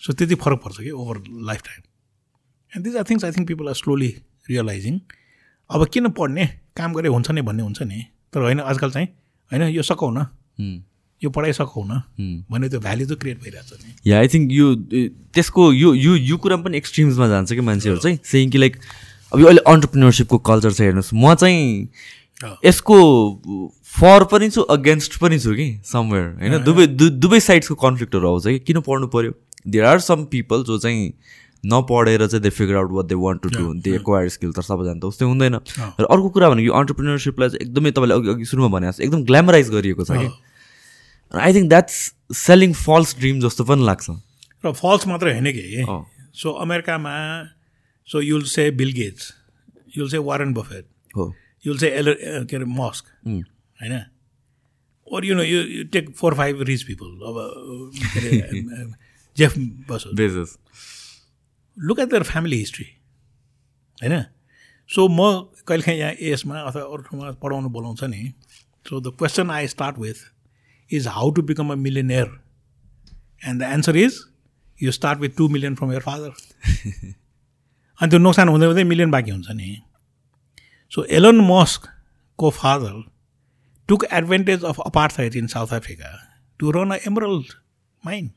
So 0.01 0.13
त्यति 0.13 0.35
फरक 0.35 0.61
पर्छ 0.63 0.77
कि 0.77 0.91
over 0.91 1.23
lifetime 1.61 1.81
and 2.71 2.85
these 2.85 2.95
are 2.97 3.03
things 3.09 3.25
I 3.25 3.31
think 3.31 3.47
people 3.47 3.67
are 3.67 3.75
slowly 3.75 4.13
realising 4.49 4.99
अब 5.69 5.87
किन 5.87 6.09
पढ्ने? 6.09 6.45
काम 6.77 6.93
गरे 6.93 7.09
हुन्छ 7.09 7.31
नि 7.31 7.41
भन्ने 7.41 7.63
हुन्छ 7.63 7.81
नि। 7.81 8.03
तर 8.33 8.41
होइन 8.41 8.59
आजकल 8.59 8.91
चाहिँ 8.91 9.07
होइन 9.51 9.61
यो 9.75 9.83
सकाउ 9.83 10.11
न। 10.11 10.25
Mm. 10.59 10.77
यो 11.21 11.29
पढाइ 11.29 11.53
सकाउ 11.53 11.83
न। 11.83 12.01
Mm. 12.19 12.51
भन्ने 12.51 12.69
त्यो 12.69 12.79
भ्याल्यु 12.79 13.07
चाहिँ 13.07 13.19
क्रिएट 13.19 13.41
भइरहेको 13.43 13.75
छ 13.75 13.79
नि। 13.83 14.11
या 14.11 14.19
आई 14.19 14.27
थिङ्क 14.27 14.51
यो 14.51 14.75
त्यसको 15.33 15.71
यो 15.73 15.93
यो 15.93 16.15
यो 16.15 16.37
कुरा 16.37 16.57
पनि 16.57 16.77
एक्सट्रिम्समा 16.77 17.27
जान्छ 17.27 17.53
कि 17.53 17.61
मान्छेहरू 17.61 17.99
चाहिँ। 17.99 18.19
सेङ 18.23 18.51
कि 18.51 18.57
लाइक 18.57 18.77
अब 19.33 19.39
यो 19.39 19.45
अहिले 19.45 19.61
अन्टरप्रिनरसिपको 19.67 20.37
कल्चर 20.49 20.71
छ 20.71 20.81
हेर्नुहोस्। 20.81 21.13
म 21.13 21.35
चाहिँ। 21.35 21.89
यसको 22.65 22.95
फर 23.95 24.23
पनि 24.31 24.49
छु 24.49 24.61
अगेन्स्ट 24.73 25.17
पनि 25.19 25.39
छु 25.39 25.53
कि 25.55 25.67
समवेयर 25.85 26.25
होइन? 26.39 26.63
दुवै 26.63 26.87
दुवै 27.17 27.39
साइड्सको 27.39 27.75
कन्फ्लिक्टहरू 27.75 28.27
आउँछ 28.29 28.47
कि? 28.47 28.59
किन 28.59 28.79
पढ्नु 28.81 29.07
पऱ्यो 29.07 29.31
देयर 29.67 29.85
आर 29.85 29.99
सम 29.99 30.25
पिपल 30.31 30.63
जो 30.63 30.77
चाहिँ 30.77 31.13
नपढेर 31.65 32.25
चाहिँ 32.27 32.41
they 32.43 32.49
figure 32.49 32.75
out 32.75 32.91
what 32.91 33.05
they 33.05 33.15
want 33.15 33.41
to 33.43 33.49
do 33.49 33.73
they 33.81 33.95
acquire 33.95 34.29
skill 34.29 34.51
तर 34.53 34.61
सबैजना 34.61 34.99
त 34.99 35.05
उस्तै 35.09 35.25
हुँदैन। 35.25 35.55
र 35.99 36.03
अर्को 36.05 36.29
कुरा 36.29 36.49
भनेको 36.49 36.67
यो 36.67 36.73
अन्टरप्रिनरसिपलाई 36.73 37.49
चाहिँ 37.49 37.61
एकदमै 37.65 37.91
तपाईँले 37.91 38.15
अघि 38.15 38.29
अघि 38.29 38.45
सुरुमा 38.45 38.69
भने 38.75 38.87
जस्तो 38.87 39.03
एकदम 39.03 39.23
ग्ल्यामराइज 39.25 39.69
गरिएको 39.71 40.03
छ 40.05 40.11
कि? 40.11 40.29
I 41.33 41.53
think 41.53 41.69
that's 41.69 41.97
selling 42.37 42.73
false 42.77 43.17
dream 43.19 43.39
जस्तो 43.41 43.63
पनि 43.65 43.83
लाग्छ। 43.83 44.05
र 44.63 44.71
फल्स 44.77 45.07
मात्रै 45.07 45.33
होइन 45.33 45.51
कि। 45.51 45.65
सो 46.37 46.51
अमेरिकामा 46.61 47.13
so 48.07 48.21
you'll 48.21 48.43
say 48.45 48.69
Bill 48.77 48.91
Gates 48.93 49.33
you'll 49.97 50.09
say 50.09 50.17
Warren 50.29 50.53
Buffett 50.53 50.85
हो। 51.17 51.33
युल 51.65 51.77
से 51.77 51.87
एल 51.89 52.13
के 52.47 52.55
अरे 52.55 52.65
मस्क 52.65 53.05
होइन 53.79 53.99
or 55.07 55.25
you 55.25 55.35
know 55.35 55.43
you 55.43 55.61
you 55.61 55.83
take 55.89 56.09
four 56.15 56.35
five 56.35 56.61
rich 56.67 56.83
people 56.83 57.07
अब 57.27 57.35
के 58.05 58.19
अरे 58.19 58.85
Jeff 59.37 59.57
bus 59.89 60.03
Bezos 60.15 60.57
look 61.77 61.99
at 61.99 62.09
their 62.09 62.23
family 62.23 62.57
history 62.57 62.85
होइन 63.97 64.23
so 64.89 65.07
म 65.09 65.29
कहिलेकाहीँ 65.67 65.99
यहाँ 65.99 66.11
एएसमा 66.11 66.59
अथवा 66.61 66.81
अरू 66.83 67.03
ठाउँमा 67.03 67.31
पढाउनु 67.43 67.69
बोलाउँछ 67.69 68.03
नि 68.05 68.31
so 68.85 68.99
the 69.01 69.15
question 69.17 69.51
I 69.51 69.67
start 69.67 69.97
with 69.99 70.23
is 70.91 71.07
how 71.07 71.31
to 71.31 71.41
become 71.41 71.71
a 71.71 71.75
millionaire 71.77 72.39
and 73.41 73.61
the 73.61 73.71
answer 73.71 73.97
is 73.97 74.19
you 74.79 74.91
start 74.91 75.19
with 75.19 75.35
two 75.37 75.47
million 75.49 75.75
from 75.75 75.91
your 75.93 76.01
father 76.01 76.29
अनि 77.99 78.09
त्यो 78.09 78.19
नोक्सान 78.19 78.49
हुँदै 78.49 78.65
हुँदै 78.65 78.83
मिलियन 78.83 79.11
बाँकी 79.11 79.31
हुन्छ 79.31 79.51
नि 79.51 79.75
so 80.91 81.03
Elon 81.11 81.41
मस्कको 81.43 82.49
father 82.49 83.03
took 83.89 84.03
advantage 84.11 84.63
of 84.63 84.79
apartheid 84.79 85.35
in 85.35 85.47
South 85.47 85.73
Africa 85.73 86.11
to 86.59 86.71
run 86.71 86.91
a 86.91 86.97
emerald 87.07 87.53
mine 88.03 88.31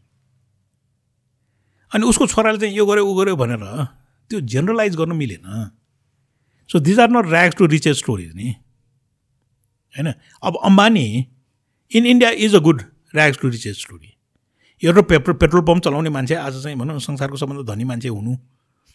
अनि 1.93 2.07
उसको 2.07 2.27
छोराले 2.27 2.59
चाहिँ 2.59 2.77
यो 2.77 2.87
गर्यो 2.87 3.07
ऊ 3.07 3.15
गर्यो 3.15 3.37
भनेर 3.37 3.65
त्यो 4.31 4.41
जेनरलाइज 4.49 4.97
गर्न 4.97 5.17
मिलेन 5.17 5.71
so 6.71 6.81
these 6.81 7.01
are 7.01 7.11
not 7.11 7.33
rags 7.33 7.57
to 7.57 7.67
riches 7.67 7.99
stories 7.99 8.35
नि 8.35 8.55
होइन 9.95 10.13
अब 10.43 10.59
Ambani 10.65 11.07
in 11.93 12.07
India 12.07 12.31
is 12.47 12.55
a 12.55 12.59
good 12.61 12.83
rags 13.15 13.39
to 13.39 13.49
riches 13.49 13.81
story 13.81 14.17
एउटा 14.83 15.03
पेट्रोल 15.05 15.37
पेट्रोल 15.37 15.63
पम्प 15.65 15.85
चलाउने 15.85 16.11
मान्छे 16.11 16.35
आज 16.37 16.63
चाहिँ 16.63 16.77
भनौँ 16.79 16.97
न 16.97 16.99
संसारको 17.01 17.37
सबभन्दा 17.37 17.73
धनी 17.73 17.85
मान्छे 17.85 18.09
हुनु 18.09 18.37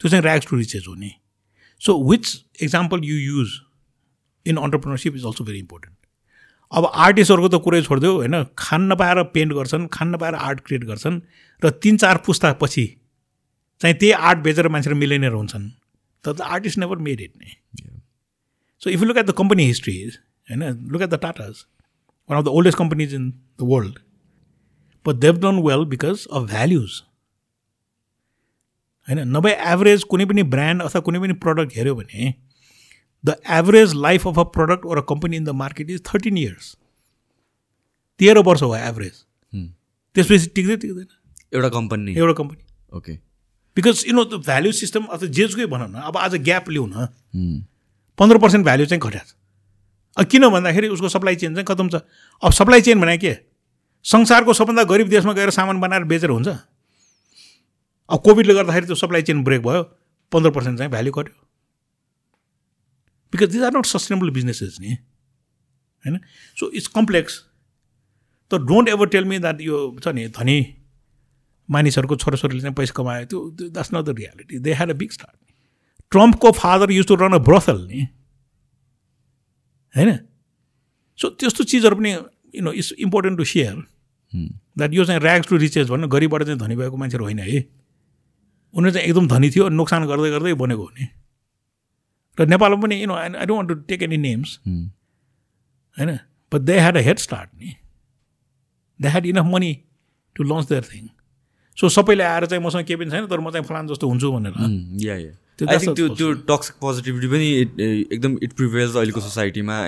त्यो 0.01 0.09
चाहिँ 0.09 0.23
ऱ्याक्स 0.23 0.47
टु 0.47 0.55
रिचेस 0.55 0.85
हो 0.87 0.95
नि 0.95 1.11
so 1.81 1.97
which 2.09 2.35
example 2.63 3.03
you 3.03 3.17
use 3.17 3.59
in 4.45 4.57
entrepreneurship 4.57 5.15
is 5.15 5.25
also 5.25 5.43
very 5.43 5.59
important 5.59 5.94
अब 6.75 6.85
आर्टिस्टहरूको 6.85 7.49
त 7.49 7.61
कुरै 7.63 7.81
छोडिदियो 7.81 8.11
होइन? 8.13 8.35
खान 8.57 8.81
नपाएर 8.91 9.23
पेन्ट 9.33 9.53
गर्छन् 9.53 9.87
खान 9.93 10.07
नपाएर 10.15 10.35
आर्ट 10.37 10.59
क्रिएट 10.65 10.83
गर्छन् 10.85 11.19
र 11.61 11.69
तिन 11.83 11.97
चार 11.97 12.17
पुस्तापछि 12.25 12.85
चाहिँ 13.81 13.95
त्यही 13.95 14.11
आर्ट 14.11 14.39
बेचेर 14.43 14.67
मान्छेहरू 14.67 14.99
मिलेनियर 14.99 15.33
हुन्छन्। 15.33 15.69
तर 16.25 16.33
the 16.33 16.41
artist 16.41 16.77
never 16.77 16.97
made 17.07 17.21
it 17.21 17.33
नै 17.37 17.51
so 18.81 18.89
if 18.89 18.99
you 19.01 19.07
look 19.07 19.17
at 19.17 19.25
the 19.25 19.33
company 19.37 19.65
histories 19.65 20.17
होइन? 20.47 20.63
Look 20.91 21.01
at 21.01 21.09
the 21.09 21.19
Tatas 21.23 21.65
one 22.29 22.37
of 22.37 22.45
the 22.45 22.47
oldest 22.59 22.77
companies 22.77 23.13
in 23.15 23.29
the 23.31 23.69
world 23.71 23.99
but 25.05 25.15
they've 25.25 25.39
done 25.41 25.61
well 25.67 25.85
because 25.89 26.25
of 26.27 26.49
values 26.49 27.01
होइन? 29.07 29.27
नभए 29.37 29.53
average 29.73 30.03
कुनै 30.11 30.25
पनि 30.25 30.43
brand 30.55 30.81
अथवा 30.81 31.01
कुनै 31.01 31.19
पनि 31.19 31.33
product 31.45 31.77
हेऱ्यो 31.77 31.95
भने 31.95 32.33
the 33.25 33.35
average 33.51 33.93
life 33.97 34.27
of 34.27 34.39
a 34.39 34.43
product 34.55 34.85
or 34.85 34.97
a 34.97 35.01
company 35.09 35.37
in 35.37 35.43
the 35.45 35.55
market 35.61 35.89
is 35.89 36.01
thirteen 36.13 36.37
years 36.37 36.75
तेह्र 38.19 38.39
वर्ष 38.47 38.61
हो 38.61 38.75
एभरेज 38.75 39.23
त्यसपछि 40.15 40.49
टिक्दै 40.55 40.75
टिक्दैन 40.77 41.07
एउटा 41.53 41.69
कम्पनी 41.69 42.13
एउटा 42.15 42.33
company 42.33 42.97
okay 42.97 43.13
because 43.77 44.03
you 44.07 44.13
know 44.15 44.25
the 44.25 44.41
value 44.45 44.71
system 44.73 45.05
अथवा 45.07 45.29
जेसुकै 45.39 45.65
भनौँ 45.71 45.87
न 45.87 46.03
अब 46.11 46.17
आज 46.17 46.35
ग्याप 46.43 46.69
लिउँ 46.69 46.87
न 46.89 47.07
पन्ध्र 48.19 48.37
पर्सेन्ट 48.37 48.65
भ्याल्यु 48.65 48.85
चाहिँ 48.85 49.01
घट्या 49.01 49.23
छ 49.23 49.35
अब 50.17 50.25
किन 50.25 50.47
भन्दाखेरि 50.49 50.87
उसको 50.87 51.09
सप्लाई 51.09 51.35
चेन 51.35 51.55
चाहिँ 51.55 51.65
खतम 51.65 51.89
छ 51.89 52.01
अब 52.43 52.51
सप्लाई 52.53 52.81
चेन 52.81 53.01
भने 53.01 53.17
के 53.17 53.35
संसारको 54.05 54.53
सबभन्दा 54.53 54.83
गरिब 54.91 55.09
देशमा 55.09 55.33
गएर 55.33 55.49
सामान 55.51 55.79
बनाएर 55.79 56.03
बेचेर 56.11 56.29
हुन्छ 56.29 56.47
अब 58.09 58.21
कोभिडले 58.25 58.53
गर्दाखेरि 58.53 58.85
त्यो 58.85 58.95
सप्लाई 58.95 59.21
चेन 59.29 59.43
ब्रेक 59.43 59.61
भयो 59.61 59.83
पन्ध्र 60.31 60.51
पर्सेन्ट 60.51 60.77
चाहिँ 60.77 60.91
भ्याल्यु 60.91 61.13
घट्यो 61.13 61.44
because 63.35 63.51
these 63.51 63.63
are 63.63 63.77
not 63.77 63.85
sustainable 63.85 64.29
businesses 64.39 64.77
नि 64.81 64.97
होइन 66.03 66.19
सो 66.59 66.71
इट्स 66.71 66.87
कम्प्लेक्स 66.95 67.39
त 68.51 68.61
don't 68.71 68.89
ever 68.89 69.07
tell 69.15 69.25
me 69.25 69.39
that 69.39 69.61
यो 69.61 69.79
छ 70.03 70.15
नि 70.15 70.27
धनी 70.35 70.57
मानिसहरूको 71.69 72.15
छोराछोरीले 72.15 72.61
चाहिँ 72.61 72.75
पैसा 72.75 72.93
कमायो। 72.95 73.25
त्यो 73.25 73.39
that's 73.59 73.93
not 73.93 74.05
the 74.05 74.15
reality 74.17 74.59
they 74.59 74.73
had 74.73 74.89
a 74.89 74.93
big 74.93 75.11
start 75.11 75.37
ट्रम्पको 76.11 76.51
father 76.57 76.91
used 76.91 77.07
to 77.07 77.15
run 77.15 77.33
a 77.33 77.41
brothel 77.47 77.81
नि 77.87 78.01
होइन 79.93 80.11
सो 81.19 81.29
त्यस्तो 81.41 81.63
चिजहरू 81.63 81.95
पनि 81.95 82.11
you 82.11 82.61
know 82.61 82.71
it's 82.71 82.91
important 82.99 83.37
to 83.37 83.45
share 83.53 83.81
that 84.77 84.93
यो 84.93 85.05
चाहिँ 85.05 85.21
ऱ्याग्स 85.21 85.47
टु 85.47 85.57
रिचेस 85.57 85.87
भन्नु 85.89 86.07
गरिबबाट 86.07 86.43
चाहिँ 86.43 86.59
धनी 86.59 86.75
भएको 86.75 86.97
मान्छेहरू 86.97 87.25
होइन 87.25 87.39
है 87.39 87.59
उनीहरू 88.73 88.91
चाहिँ 88.91 89.07
एकदम 89.07 89.27
धनी 89.27 89.49
थियो 89.49 89.69
नोक्सान 89.69 90.05
गर्दै 90.07 90.29
गर्दै 90.29 90.53
बनेको 90.61 90.83
हो 90.83 90.89
नि 90.99 91.07
र 92.37 92.47
नेपालमा 92.47 92.81
पनि 92.81 93.01
you 93.01 93.07
know 93.07 93.15
I 93.15 93.29
don't 93.29 93.51
want 93.51 93.69
to 93.69 93.75
take 93.89 94.03
any 94.03 94.17
names 94.27 94.59
होइन 94.67 96.17
but 96.51 96.61
they 96.61 96.79
had 96.79 96.97
a 96.97 97.01
head 97.09 97.17
start 97.25 97.49
नि 97.61 97.75
they 98.99 99.07
had 99.09 99.25
enough 99.25 99.45
money 99.53 99.73
to 100.35 100.43
launch 100.43 100.67
their 100.69 100.83
thing 100.93 101.07
so 101.77 101.89
सबैले 101.89 102.23
आएर 102.23 102.45
चाहिँ 102.45 102.63
मसँग 102.63 102.85
केही 102.85 102.99
पनि 102.99 103.11
छैन 103.11 103.25
तर 103.27 103.39
म 103.39 103.51
चाहिँ 103.51 103.65
फलान 103.65 103.87
जस्तो 103.87 104.07
हुन्छु 104.09 104.31
भनेर। 104.31 104.53
या 105.05 105.15
या 105.15 105.31
त्यो 105.59 105.93
त्यो 105.95 106.07
त्यो 106.19 106.31
टक्सिक 106.47 106.75
पोजिटिभिटी 106.81 107.27
पनि 107.27 107.47
एकदम 108.15 108.37
इट 108.43 108.53
प्रिभेल्स 108.53 108.95
अहिलेको 108.95 109.21
सोसाइटीमा 109.21 109.79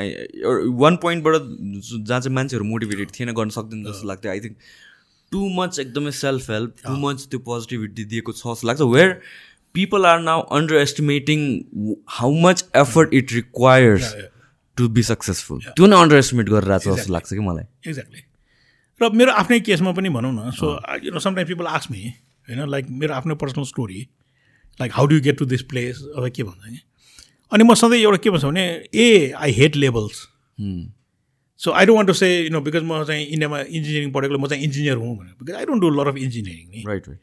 वान 0.84 0.96
पोइन्टबाट 1.04 1.34
जहाँ 1.38 2.20
चाहिँ 2.20 2.34
मान्छेहरू 2.36 2.66
मोटिभेटेड 2.66 3.10
थिएन 3.20 3.32
गर्न 3.40 3.50
सक्दैन 3.56 3.84
जस्तो 3.84 4.08
लाग्थ्यो। 4.08 4.32
आई 4.32 4.40
थिङ्क 4.40 4.56
टु 5.32 5.50
मच 5.56 5.80
एकदमै 5.80 6.12
सेल्फ 6.20 6.50
हेल्प 6.52 6.76
टु 6.86 6.96
मच 7.02 7.28
त्यो 7.32 7.40
पोजिटिभिटी 7.48 8.04
दिएको 8.14 8.32
छ 8.32 8.44
जस्तो 8.48 8.68
लाग्छ। 8.68 8.82
Where 8.96 9.10
people 9.78 10.06
are 10.12 10.20
now 10.28 10.42
underestimating 10.82 11.50
how 12.20 12.32
much 12.46 12.66
effort 12.84 13.14
it 13.22 13.34
requires 13.34 14.14
to 14.78 14.88
be 14.96 15.04
successful 15.10 15.60
त्यो 15.68 15.88
नै 15.88 16.02
अन्डर 16.02 16.18
एस्टिमेट 16.18 16.50
गरेर 16.50 16.72
आएको 16.72 16.96
छ 16.96 17.00
जस्तो 17.00 17.14
लाग्छ 17.14 17.34
कि 17.34 17.44
मलाई? 17.50 17.66
एक्ज्याक्टली 17.88 18.22
र 19.02 19.10
मेरो 19.14 19.32
आफ्नै 19.40 19.60
केसमा 19.66 19.92
पनि 19.98 20.10
भनौँ 20.10 20.34
न 20.34 20.52
so 20.60 20.70
you 21.04 21.12
know 21.14 21.20
sometime 21.26 21.48
people 21.48 21.68
ask 21.78 21.92
me 21.92 22.04
होइन 22.48 22.70
लाइक 22.70 22.86
मेरो 23.02 23.14
आफ्नो 23.14 23.36
personal 23.42 23.66
story 23.72 24.00
like 24.80 24.92
how 24.94 25.06
do 25.12 25.20
get 25.28 25.38
to 25.38 25.46
this 25.52 25.62
place 25.74 26.02
अब 26.16 26.30
के 26.36 26.44
भन्छ 26.44 26.72
नि? 26.72 26.80
अनि 27.52 27.64
म 27.64 27.74
सधैँ 27.82 28.00
एउटा 28.00 28.18
के 28.24 28.30
भन्छ 28.30 28.46
भने 28.46 28.64
ए 28.96 29.32
I 29.38 29.52
hate 29.60 29.76
labels 29.76 30.26
so 31.60 31.72
I 31.72 31.86
don't 31.86 31.98
want 31.98 32.10
to 32.10 32.14
say 32.14 32.28
you 32.30 32.50
know 32.54 32.62
because 32.62 32.84
म 32.84 33.04
चाहिँ 33.04 33.26
इन्डियामा 33.26 33.60
इन्जिनियरिङ 33.60 34.12
पढेको 34.18 34.38
म 34.38 34.48
चाहिँ 34.48 34.64
इन्जिनियर 34.64 34.98
हुँ 34.98 35.16
भनेर 35.18 35.34
because 35.42 35.56
I 35.56 35.66
don't 35.66 35.82
do 35.82 35.90
lot 36.00 36.08
of 36.08 36.18
engineering 36.26 36.66
नि। 36.72 36.84
राइट 36.88 37.08
राइट 37.08 37.20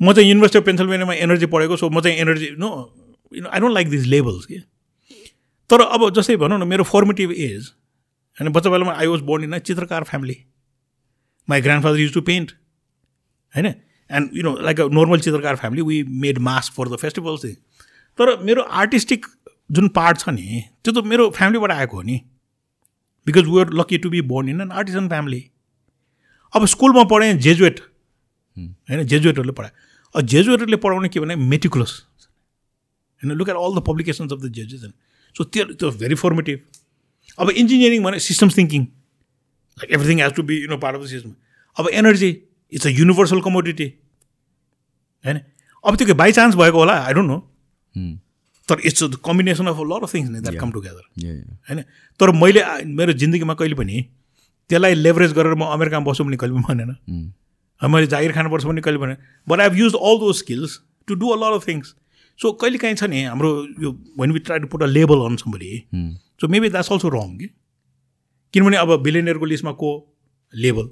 म 0.00 0.12
चाहिँ 0.12 0.28
युनिभर्सिटी 0.28 0.58
अफ 0.58 0.64
पेन्सिल्भेनियामा 0.64 1.14
एनर्जी 1.14 1.46
पढेको 1.46 1.76
सो 1.76 1.90
म 1.90 2.00
चाहिँ 2.00 2.18
energy 2.18 2.50
no 2.58 2.70
you 3.32 3.42
know 3.42 3.48
I 3.48 3.60
don't 3.60 3.74
like 3.74 3.88
this 3.90 4.04
labels 4.06 4.46
कि 4.46 4.58
तर 5.70 5.80
अब 5.80 6.10
जस्तै 6.14 6.36
भनौँ 6.36 6.58
न 6.58 6.68
मेरो 6.68 6.84
फर्मेटिभ 6.84 7.32
एज 7.32 7.72
होइन 8.36 8.52
बच्चा 8.52 8.70
बेलामा 8.70 8.92
I 8.92 9.06
was 9.06 9.20
born 9.20 9.44
in 9.44 9.52
a 9.52 9.58
Chitrakar 9.58 10.04
family 10.04 10.36
my 11.48 11.60
grandfather 11.84 11.98
used 11.98 12.12
to 12.14 12.20
paint 12.20 12.52
होइन? 13.52 13.66
And 13.66 14.30
you 14.34 14.42
know 14.42 14.56
like 14.60 14.80
a 14.80 14.88
normal 14.92 15.20
Chitrakar 15.20 15.56
family 15.56 15.82
we 15.82 16.02
made 16.20 16.38
mask 16.48 16.72
for 16.72 16.88
the 16.88 16.96
festivals 16.96 17.44
तर 18.18 18.36
मेरो 18.42 18.62
आर्टिस्टिक 18.82 19.26
जुन 19.72 19.88
पार्ट 19.88 20.18
छ 20.18 20.28
नि 20.28 20.62
त्यो 20.84 20.92
त 20.92 21.04
मेरो 21.06 21.30
फ्यामिलीबाट 21.30 21.72
आएको 21.72 21.96
हो 21.96 22.02
नि 22.02 22.20
because 23.26 23.48
we 23.48 23.60
are 23.60 23.72
lucky 23.72 23.98
to 23.98 24.10
be 24.10 24.20
born 24.30 24.48
in 24.48 24.60
an 24.60 24.70
artisan 24.72 25.08
family 25.08 25.42
अब 26.52 26.66
स्कुलमा 26.66 27.04
पढेँ 27.04 27.32
जेजुएट 27.38 27.80
होइन? 28.56 29.02
जेजुएटहरूले 29.02 29.52
पढायो 29.52 29.84
अब 30.16 30.22
जेजुएटहरूले 30.24 30.76
पढाउने 30.84 31.08
के 31.08 31.20
भने 31.20 31.36
मेटिकुलस 31.46 31.92
होइन 32.22 33.32
look 33.32 33.48
at 33.48 33.56
all 33.56 33.74
the 33.76 33.82
publications 33.86 34.32
of 34.32 34.40
the 34.40 34.52
Jesuit 34.52 34.92
so 35.36 35.44
त्यो 35.46 35.64
त्यो 35.74 35.90
भेरी 36.02 36.14
फर्मेटिभ 36.14 36.60
अब 37.38 37.50
इन्जिनियरिङ 37.62 38.02
भने 38.04 38.18
systems 38.20 38.58
thinking 38.58 38.82
like 39.76 39.92
everything 39.92 40.22
has 40.22 40.32
to 40.34 40.42
be 40.42 40.60
you 40.62 40.68
know 40.68 40.78
part 40.78 40.96
of 40.96 41.02
the 41.02 41.08
system 41.08 41.34
अब 41.76 41.88
energy 41.94 42.30
it's 42.72 42.86
a 42.86 42.90
universal 42.92 43.40
commodity 43.40 43.88
होइन 45.24 45.40
अब 45.84 45.96
त्यो 45.96 46.14
by 46.22 46.32
chance 46.32 46.56
भएको 46.56 46.78
होला 46.78 46.98
आई 47.04 47.12
डोन्ट 47.14 47.30
नो 47.30 47.38
तर 48.68 48.80
it's 48.84 49.02
the 49.04 49.18
combination 49.24 49.66
of 49.66 49.80
lot 49.86 50.02
of 50.02 50.14
things 50.14 50.30
that 50.30 50.60
come 50.60 50.70
together 50.72 51.02
होइन 51.68 51.82
तर 52.20 52.30
मैले 52.42 52.62
मेरो 53.00 53.12
जिन्दगीमा 53.22 53.54
कहिले 53.60 53.74
पनि 53.82 54.04
त्यसलाई 54.70 54.94
लेभरेज 54.96 55.32
गरेर 55.32 55.54
म 55.54 55.68
अमेरिकामा 55.74 56.10
बस्छु 56.10 56.24
भने 56.24 56.36
कहिले 56.36 56.54
पनि 56.54 56.64
भनेन। 56.70 56.94
मैले 57.80 58.06
जागिर 58.06 58.32
खानुपर्छ 58.32 58.64
भने 58.64 58.80
कहिले 58.80 58.98
भने 58.98 59.16
but 59.46 59.60
I 59.60 59.68
have 59.68 59.78
used 59.78 59.94
all 60.02 60.18
those 60.18 60.32
skills 60.34 60.80
to 61.08 61.14
do 61.14 61.28
a 61.28 61.36
lot 61.36 61.54
of 61.54 61.68
things 61.68 61.94
so 62.40 62.52
कहिले 62.54 62.78
काहीँ 62.78 62.96
छ 62.96 63.04
नि 63.06 63.22
हाम्रो 63.24 63.50
यो 63.80 63.92
when 64.18 64.32
we 64.32 64.38
try 64.40 64.58
to 64.58 64.66
put 64.66 64.82
a 64.82 64.86
label 64.88 65.24
on 65.26 65.36
somebody 65.36 65.72
so 66.40 66.48
maybe 66.48 66.68
that's 66.68 66.92
also 66.92 67.08
wrong 67.10 67.36
कि 67.38 67.48
किनभने 68.54 68.76
अब 68.76 68.96
बिलिनियरको 69.02 69.44
लिस्टमा 69.46 69.72
को 69.74 69.92
लेबल 70.54 70.88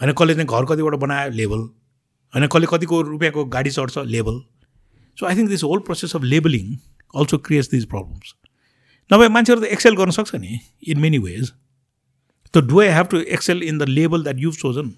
होइन 0.00 0.12
कसले 0.12 0.34
चाहिँ 0.34 0.48
घर 0.48 0.64
कतिबाट 0.66 0.94
बनायो 1.00 1.30
लेबल 1.32 1.58
होइन 2.32 2.46
कसले 2.48 2.66
कतिको 2.68 3.00
रुपियाँको 3.04 3.44
गाडी 3.50 3.70
चढ्छ 3.70 4.06
label 4.08 4.40
so 5.18 5.26
I 5.26 5.36
think 5.36 5.48
this 5.48 5.64
whole 5.64 5.78
process 5.80 6.16
of 6.16 6.22
labeling 6.26 6.76
also 7.14 7.38
creates 7.40 7.70
these 7.70 7.84
problems 7.86 8.34
नभए 9.10 9.28
मान्छेहरू 9.30 9.60
त 9.60 9.72
एक्सेल 9.72 9.96
गर्न 9.96 10.10
सक्छ 10.10 10.34
नि 10.36 10.60
इन 10.86 11.00
मेनी 11.00 11.18
वेज 11.20 11.52
त 12.54 12.64
do 12.66 12.80
I 12.80 12.88
have 12.90 13.06
to 13.06 13.20
excel 13.32 13.62
in 13.64 13.78
the 13.78 13.88
label 13.90 14.22
that 14.22 14.38
you've 14.38 14.54
chosen 14.56 14.94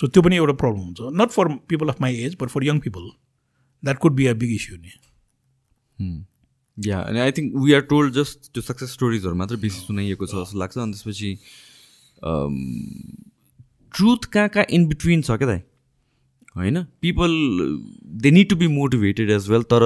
so 0.00 0.06
त्यो 0.06 0.22
पनि 0.22 0.36
एउटा 0.36 0.52
प्रब्लम 0.54 0.80
हुन्छ. 0.80 0.98
Not 1.20 1.30
for 1.30 1.48
people 1.68 1.88
of 1.88 2.00
my 2.00 2.16
age 2.24 2.36
but 2.42 2.48
for 2.48 2.64
young 2.64 2.80
people 2.80 3.10
that 3.82 3.98
could 3.98 4.14
be 4.14 4.26
a 4.26 4.34
big 4.34 4.54
issue 4.54 4.76
नि 4.76 4.92
या 6.78 7.00
अनि 7.00 7.18
I 7.20 7.32
think 7.32 7.56
we 7.56 7.72
are 7.72 7.80
told 7.88 8.14
just 8.14 8.52
त्यो 8.54 8.62
success 8.62 8.92
स्टोरिजहरू 8.92 9.34
मात्र 9.34 9.56
बेसी 9.56 9.80
सुनाइएको 9.80 10.26
छ 10.26 10.34
जस्तो 10.34 10.58
लाग्छ 10.58 10.78
अनि 10.78 10.92
त्यसपछि 10.92 11.34
ट्रुथ 13.94 14.30
कहाँ 14.32 14.48
कहाँ 14.48 14.64
इन 14.70 14.86
बिट्विन 14.86 15.22
छ 15.22 15.36
क्या 15.36 15.48
दाइ 15.48 15.60
होइन 16.56 16.82
people 17.00 17.34
they 18.22 18.30
need 18.30 18.48
to 18.48 18.56
be 18.56 18.66
motivated 18.68 19.30
as 19.30 19.48
well 19.48 19.62
तर 19.72 19.84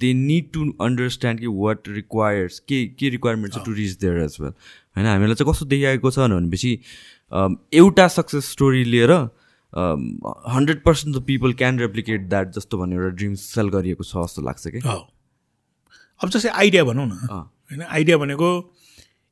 दे 0.00 0.12
निड 0.14 0.50
टु 0.52 0.70
अन्डरस्ट्यान्ड 0.80 1.40
कि 1.40 1.46
वाट 1.56 1.88
रिक्वायर्स 1.88 2.58
के 2.68 2.84
के 3.00 3.08
रिक्वायरमेन्ट 3.08 3.54
छ 3.54 3.64
to 3.64 3.72
reach 3.72 3.98
there 4.00 4.18
as 4.20 4.36
well 4.40 4.52
होइन 4.52 5.06
हामीलाई 5.06 5.34
चाहिँ 5.34 5.52
कस्तो 5.52 5.66
देखिआएको 5.66 6.10
छ 6.10 6.28
भनेपछि 6.28 6.72
एउटा 7.82 8.08
सक्सेस 8.08 8.50
स्टोरी 8.50 8.84
लिएर 8.84 9.12
hundred 9.72 10.82
percent 10.82 11.16
the 11.16 11.22
people 11.26 11.52
can 11.60 11.78
replicate 11.78 12.28
that 12.28 12.52
जस्तो 12.52 12.78
भन्ने 12.78 12.96
एउटा 12.96 13.08
ड्रिम 13.16 13.34
सेल 13.44 13.68
गरिएको 13.70 14.04
छ 14.04 14.16
जस्तो 14.16 14.42
लाग्छ 14.42 14.66
कि? 14.66 14.80
अब 16.20 16.28
जस्तै 16.28 16.48
आइडिया 16.50 16.84
भनौँ 16.84 17.06
न। 17.06 17.12
होइन 17.70 17.82
आइडिया 17.82 18.16
भनेको 18.18 18.48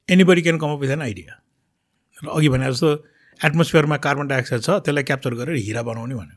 anybody 0.08 0.42
can 0.42 0.58
come 0.58 0.70
up 0.70 0.80
with 0.80 0.90
an 0.90 1.02
idea 1.02 1.32
र 2.16 2.28
अघि 2.30 2.48
भने 2.48 2.66
जस्तो 2.72 2.90
एटमोस्फियरमा 3.40 3.96
कार्बन 4.04 4.26
डाइअक्साइड 4.28 4.62
छ 4.62 4.70
त्यसलाई 4.84 5.04
क्याप्चर 5.04 5.34
गरेर 5.40 5.56
हिरा 5.64 5.82
बनाउने 5.88 6.14
भन्यो। 6.14 6.36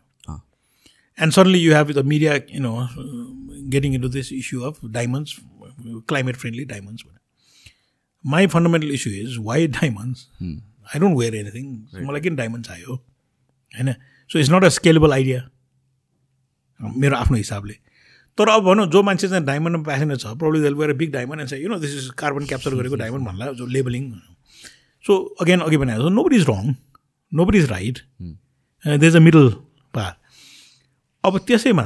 And 1.18 1.34
suddenly 1.34 1.60
you 1.60 1.74
have 1.76 1.92
the 1.92 2.06
media 2.06 2.34
you 2.36 2.62
know 2.62 2.74
getting 3.76 3.94
into 4.02 4.10
this 4.10 4.32
issue 4.34 4.62
of 4.70 4.80
diamonds 4.96 5.36
climate 6.10 6.36
friendly 6.36 6.66
diamonds 6.66 7.04
भन्यो। 7.06 7.22
My 8.24 8.48
fundamental 8.56 8.92
issue 8.92 9.14
is 9.22 9.38
why 9.46 9.68
diamonds 9.78 10.28
I 10.42 11.00
don't 11.00 11.18
wear 11.20 11.36
anything 11.36 11.66
मलाई 12.08 12.22
किन 12.22 12.36
डायमन्ड 12.36 12.66
चाहियो? 12.66 13.00
होइन? 13.74 13.94
So 14.30 14.40
it's 14.40 14.52
not 14.52 14.64
a 14.64 14.70
scalable 14.80 15.14
idea 15.14 15.50
मेरो 16.80 17.16
आफ्नो 17.18 17.38
हिसाबले। 17.38 17.74
तर 18.38 18.50
अब 18.50 18.64
भनौँ 18.64 18.86
जो 18.92 19.02
मान्छे 19.04 19.28
चाहिँ 19.28 19.44
डायमन्डमा 19.46 19.84
प्यासेन्ट 19.84 20.20
छ 20.20 20.26
प्रब्लम 20.42 20.62
देल 20.64 20.74
गएर 20.74 20.94
big 21.00 21.12
diamond 21.14 21.42
and 21.42 21.54
you 21.54 21.70
know 21.70 21.80
this 21.80 21.96
is 21.96 22.10
carbon 22.18 22.46
capture 22.46 22.76
गरेको 22.76 22.96
डायमन्ड 22.96 23.28
भन्ला 23.28 23.52
जो 23.62 23.66
लेबलिङ 23.66 24.12
सो 25.06 25.18
अगेन 25.42 25.60
अघि 25.60 25.78
भने 25.78 25.98
nobody 26.24 26.36
is 26.36 26.46
wrong 26.50 26.74
nobody 27.46 27.58
is 27.58 27.70
right 27.72 28.00
there 28.86 29.08
is 29.08 29.16
a 29.16 29.20
middle 29.20 29.50
पार 29.94 30.16
अब 31.24 31.38
त्यसैमा 31.48 31.86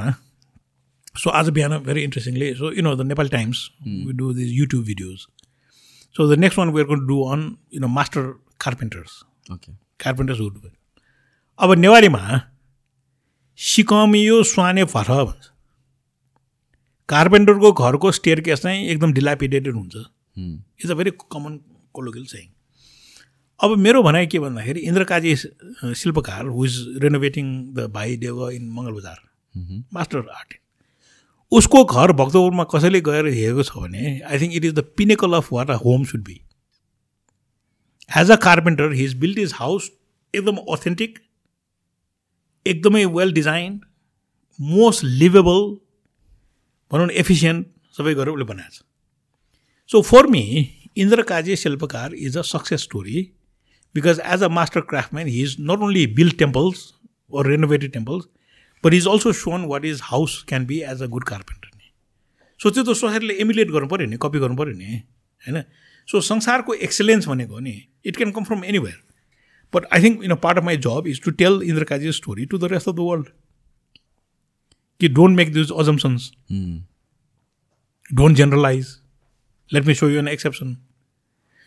सो 1.22 1.30
आज 1.30 1.48
बिहान 1.56 1.76
very 1.88 2.02
interestingly 2.02 2.54
so 2.54 2.72
you 2.72 2.82
know 2.82 2.94
the 2.96 3.06
Nepal 3.06 3.28
Times 3.28 3.68
we 3.86 4.12
do 4.12 4.32
this 4.34 4.52
YouTube 4.52 4.84
videos 4.84 5.26
so 6.14 6.34
the 6.34 6.38
next 6.38 6.58
one 6.58 6.68
we're 6.78 6.86
gonna 6.86 7.06
do 7.06 7.20
on 7.32 7.44
you 7.74 7.80
know 7.80 7.88
master 7.98 8.32
carpenters 8.60 9.22
okay 9.52 9.72
carpenters 10.04 10.40
wood 10.40 10.70
अब 11.60 11.72
नेवारीमा 11.78 12.40
सिकमियो 13.58 14.42
Svane 14.42 14.84
for 14.84 15.08
भन्छ। 15.08 15.50
कार्पेन्टरको 17.08 17.72
घरको 17.72 18.10
stair 18.12 18.40
case 18.40 18.60
चाहिँ 18.62 18.86
एकदम 18.88 19.12
dilapidated 19.12 19.74
हुन्छ। 19.74 19.96
It's 20.36 20.90
a 20.90 20.94
very 20.94 21.10
common 21.32 21.58
colloquial 21.94 22.24
चाहिँ 22.26 22.48
अब 23.60 23.76
मेरो 23.78 24.02
भनाइ 24.02 24.26
के 24.26 24.38
भन्दाखेरि 24.38 24.80
इन्द्रकाजी 24.80 25.34
शिल्पकार 25.36 26.46
हु 26.46 26.64
is 26.64 26.78
renovating 27.02 27.46
the 27.74 27.86
Bhai 27.94 28.16
Dev 28.24 28.48
in 28.50 28.70
Mangalbazar 28.70 29.18
master 29.94 30.18
art 30.36 30.54
उसको 31.52 31.84
घर 31.84 32.12
भक्तपुरमा 32.20 32.64
कसैले 32.74 33.00
गएर 33.08 33.26
हेरेको 33.34 33.62
छ 33.62 33.76
भने 33.76 34.20
I 34.20 34.40
think 34.40 34.54
it 34.54 34.64
is 34.64 34.74
the 34.74 34.84
pinnacle 34.96 35.36
of 35.36 35.52
what 35.52 35.70
a 35.70 35.76
home 35.84 36.04
should 36.12 36.24
be 36.24 36.40
as 38.10 38.30
a 38.30 38.36
carpenter 38.46 38.92
he 38.92 39.04
is 39.04 39.14
build 39.20 39.38
his 39.38 39.52
house 39.56 39.90
एकदम 40.34 40.56
अथेन्टिक 40.76 41.18
एकदमै 42.66 43.04
वेल 43.18 43.32
डिजाइन 43.32 43.80
मोस्ट 44.58 45.04
लिभेबल 45.04 45.62
भनौँ 46.90 47.06
न 47.06 47.10
एफिसियन्ट 47.22 47.66
सबै 47.98 48.14
गरेर 48.14 48.34
उसले 48.34 48.44
बनाएको 48.44 48.74
छ। 48.74 48.82
So 49.90 50.02
for 50.02 50.26
me 50.26 50.44
Indra 50.96 51.22
Kaje 51.22 51.56
Shilpakar 51.56 52.14
is 52.14 52.36
a 52.38 52.42
success 52.42 52.82
story 52.82 53.22
because 53.94 54.20
as 54.24 54.42
a 54.42 54.48
master 54.58 54.80
craftsman 54.90 55.26
he 55.28 55.42
is 55.42 55.56
not 55.60 55.88
only 55.88 56.06
build 56.18 56.38
temples 56.38 56.92
or 57.34 57.46
renovated 57.46 57.92
temples 57.92 58.24
but 58.84 58.94
is 58.94 59.06
also 59.08 59.32
shown 59.32 59.64
what 59.68 59.84
his 59.84 60.00
house 60.02 60.44
can 60.48 60.66
be 60.66 60.78
as 60.92 61.02
a 61.02 61.06
good 61.06 61.24
carpenter 61.24 61.70
नि 61.76 61.90
so 62.60 62.70
त्यो 62.70 62.82
त 62.84 62.96
सोसाइटीले 62.96 63.34
emulate 63.40 63.70
गर्नु 63.70 63.88
पऱ्यो 63.88 64.06
नि 64.06 64.16
copy 64.22 64.38
गर्नु 64.38 64.56
पऱ्यो 64.56 64.74
नि 64.76 64.84
होइन? 65.42 65.62
सो 66.08 66.20
संसारको 66.20 66.74
एक्सलेन्स 66.88 67.28
भनेको 67.28 67.58
नि 67.58 67.74
it 68.04 68.16
can 68.16 68.30
come 68.30 68.44
from 68.44 68.64
anywhere 68.64 68.98
But 69.74 69.86
I 69.90 70.00
think 70.00 70.22
you 70.22 70.32
know 70.32 70.40
part 70.46 70.58
of 70.62 70.64
my 70.64 70.76
job 70.88 71.06
is 71.12 71.20
to 71.20 71.32
tell 71.42 71.60
Indra 71.62 71.86
Kaji's 71.92 72.16
story 72.16 72.46
to 72.54 72.58
the 72.64 72.68
rest 72.72 72.90
of 72.92 72.96
the 72.96 73.06
world. 73.10 73.30
Ki 75.00 75.08
don't 75.20 75.40
make 75.42 75.52
these 75.52 75.72
assumptions. 75.84 76.32
Hmm. 76.48 76.74
Don't 78.10 78.42
generalize. 78.42 78.92
Let 79.70 79.90
me 79.90 79.94
show 79.94 80.10
you 80.14 80.20
an 80.24 80.28
exception. 80.34 80.76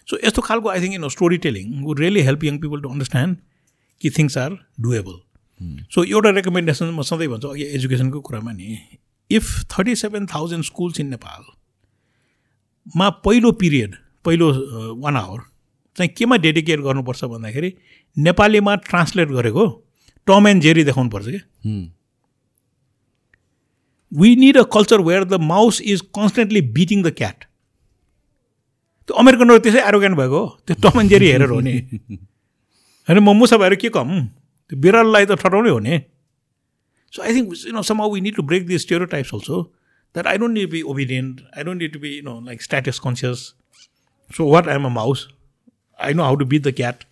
So 0.07 0.17
यस्तो 0.23 0.41
खालको 0.41 0.69
I 0.69 0.81
think 0.81 0.93
you 0.93 0.99
know 0.99 1.09
story 1.13 1.37
telling 1.45 1.71
would 1.85 1.99
really 1.99 2.21
help 2.27 2.43
young 2.43 2.57
people 2.65 2.81
to 2.81 2.89
understand 2.89 3.37
कि 4.01 4.09
things 4.17 4.37
are 4.43 4.53
doable 4.85 5.17
so 5.95 6.03
एउटा 6.03 6.29
recommendation 6.37 6.91
म 6.91 7.01
सधैँ 7.09 7.27
भन्छु 7.33 7.47
अघि 7.47 7.65
एजुकेसनको 7.79 8.21
कुरामा 8.29 8.51
नि 8.59 8.77
if 9.31 9.49
thirty 9.73 9.95
seven 10.03 10.25
thousand 10.33 10.63
schools 10.63 10.99
in 10.99 11.07
नेपालमा 11.15 13.09
पहिलो 13.27 13.51
पिरियड 13.63 13.95
पहिलो 14.25 14.47
वान 15.03 15.15
आवर 15.23 15.41
चाहिँ 15.97 16.11
केमा 16.17 16.35
डेडिकेट 16.45 16.79
गर्नुपर्छ 16.87 17.23
भन्दाखेरि 17.33 17.73
नेपालीमा 18.17 18.75
ट्रान्सलेट 18.87 19.29
गरेको 19.37 19.65
टम 20.27 20.47
एन्ड 20.47 20.61
जेरी 20.61 20.83
देखाउनुपर्छ 20.83 21.27
कि? 21.27 21.39
We 24.11 24.35
need 24.35 24.57
a 24.57 24.63
culture 24.73 25.01
where 25.01 25.23
the 25.23 25.39
mouse 25.43 25.81
is 25.81 26.01
constantly 26.15 26.61
beating 26.75 27.03
the 27.03 27.13
cat 27.17 27.45
त्यो 29.07 29.15
अमेरिकनहरू 29.17 29.59
त्यसै 29.65 29.81
एरोगेन्ट 29.87 30.17
भएको 30.17 30.39
हो। 30.39 30.47
त्यो 30.67 30.75
टम 30.83 30.99
एन्ड 30.99 31.09
जेरी 31.09 31.27
हेरेर 31.31 31.49
हो 31.49 31.59
नि। 31.59 31.73
होइन 33.07 33.19
म 33.19 33.35
मुसा 33.37 33.57
भएर 33.57 33.75
के 33.81 33.89
कम? 33.89 34.09
त्यो 34.69 34.79
बिरालोलाई 34.83 35.25
त 35.25 35.39
ठटाउनै 35.41 35.69
हो 35.69 35.79
नि। 35.79 35.99
So 37.13 37.23
I 37.23 37.33
think 37.33 37.53
you 37.67 37.73
know 37.73 37.81
some 37.89 38.01
we 38.13 38.21
need 38.21 38.35
to 38.35 38.43
break 38.43 38.65
this 38.67 38.81
stereotypes 39.13 39.33
also 39.33 39.61
that 40.15 40.27
I 40.27 40.37
don't 40.37 40.53
need 40.53 40.69
be 40.71 40.81
obedient 40.93 41.41
I 41.57 41.63
don't 41.63 41.81
need 41.81 41.93
to 41.93 41.99
be 41.99 42.09
you 42.17 42.23
know 42.23 42.39
like 42.45 42.61
status 42.61 42.99
conscious 42.99 43.37
so 44.37 44.49
what 44.51 44.67
I'm 44.67 44.85
a 44.85 44.89
mouse 44.99 45.27
I 45.99 46.13
know 46.13 46.23
how 46.23 46.35
to 46.35 46.45
beat 46.45 46.63
the 46.67 46.73
cat 46.77 47.03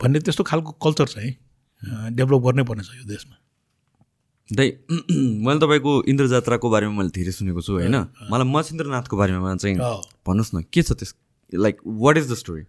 भन्ने 0.00 0.20
त्यस्तो 0.20 0.44
खालको 0.44 0.72
culture 0.84 1.06
चाहिँ 1.14 1.32
develop 2.16 2.42
गर्नै 2.46 2.64
पर्ने 2.70 2.82
छ 2.84 2.96
यो 2.96 3.04
देशमा। 3.08 3.36
दाइ 4.48 4.68
मैले 5.46 5.60
तपाईँको 5.60 5.92
इन्द्र 6.12 6.26
जात्राको 6.28 6.70
बारेमा 6.70 6.92
मैले 6.98 7.10
धेरै 7.14 7.32
सुनेको 7.32 7.60
छु 7.66 7.72
होइन? 7.72 7.96
मलाई 8.30 8.48
मचिन्द्रनाथको 8.52 9.16
बारेमा 9.16 9.54
चाहिँ 9.56 9.76
भन्नुहोस् 9.76 10.54
न 10.54 10.62
के 10.72 10.82
छ 10.82 10.92
त्यस 10.92 11.14
like 11.52 11.80
what 12.04 12.18
is 12.18 12.30
the 12.32 12.34
story 12.42 12.64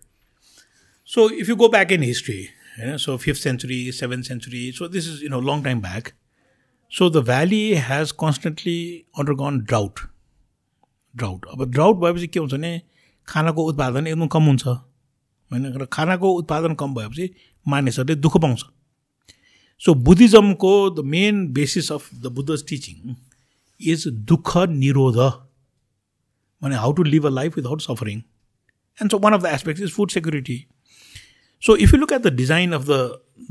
so 1.09 1.29
if 1.41 1.49
you 1.49 1.55
go 1.55 1.67
back 1.75 1.91
in 1.91 2.03
history 2.03 2.39
होइन 2.79 2.97
so 3.03 3.17
fifth 3.17 3.41
century 3.41 3.79
seventh 3.99 4.25
century 4.25 4.71
so 4.79 4.87
this 4.95 5.07
is 5.09 5.23
you 5.23 5.29
know 5.29 5.41
long 5.51 5.63
time 5.63 5.81
back 5.81 6.11
so 6.91 7.09
the 7.09 7.23
valley 7.29 7.61
has 7.91 8.11
constantly 8.23 8.79
undergone 9.19 9.59
drought 9.59 9.99
drought 11.15 11.45
अब 11.51 11.63
drought 11.71 11.95
भएपछि 11.97 12.27
के 12.27 12.39
हुन्छ 12.39 12.53
भने 12.53 12.81
खानाको 13.27 13.63
उत्पादन 13.69 14.07
एकदम 14.07 14.27
कम 14.27 14.43
हुन्छ। 14.43 14.67
होइन 15.51 15.65
र 15.81 15.85
खानाको 15.93 16.31
उत्पादन 16.39 16.73
कम 16.75 16.93
भएपछि 16.95 17.25
मानिसहरूले 17.65 18.15
दुःख 18.21 18.37
पाउँछ। 18.37 18.61
So 19.81 19.93
बुद्धिज्मको 20.07 20.73
the 20.89 21.05
main 21.05 21.47
basis 21.53 21.91
of 21.91 22.09
the 22.15 22.25
Buddha 22.37 22.57
teaching 22.69 23.15
is 23.79 24.07
दुःख 24.31 24.57
निरोध 24.69 25.17
माने 26.61 26.75
how 26.75 26.91
to 26.99 27.03
live 27.03 27.25
a 27.25 27.29
life 27.29 27.55
without 27.57 27.81
suffering 27.81 28.17
and 28.17 29.11
so 29.11 29.19
one 29.19 29.33
of 29.33 29.41
the 29.41 29.53
aspect 29.53 29.81
is 29.81 29.91
food 29.93 30.09
security 30.11 30.57
so 31.63 31.75
if 31.75 31.93
you 31.93 31.99
look 31.99 32.11
at 32.13 32.21
the 32.21 32.33
design 32.35 32.71
of 32.73 32.83
the 32.89 32.99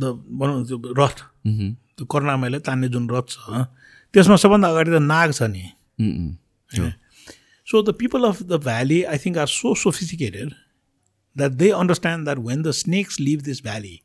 the 0.00 0.12
भनौँ 0.40 0.64
त्यो 0.66 0.94
रथ 0.98 1.24
त्यो 1.46 2.04
करुणामयले 2.06 2.58
तान्ने 2.68 2.88
जुन 2.96 3.10
रथ 3.10 3.26
छ 3.30 3.66
त्यसमा 4.14 4.36
सबभन्दा 4.36 4.68
अगाडि 4.68 4.90
त 4.90 5.02
नाग 5.10 5.32
छ 5.32 5.42
नि। 5.56 5.64
So 7.66 7.80
the 7.82 7.92
people 8.00 8.24
of 8.26 8.40
the 8.50 8.58
valley, 8.64 8.96
I 9.12 9.16
think, 9.22 9.36
are 9.36 9.50
so 9.52 9.70
sophisticated 9.74 10.50
that 11.36 11.56
they 11.60 11.70
understand 11.82 12.26
that 12.26 12.38
when 12.48 12.66
the 12.66 12.72
snakes 12.72 13.20
leave 13.20 13.44
this 13.44 13.60
valley, 13.60 13.96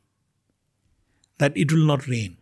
that 1.40 1.60
it 1.64 1.72
will 1.72 1.86
not 1.90 2.08
rain. 2.14 2.36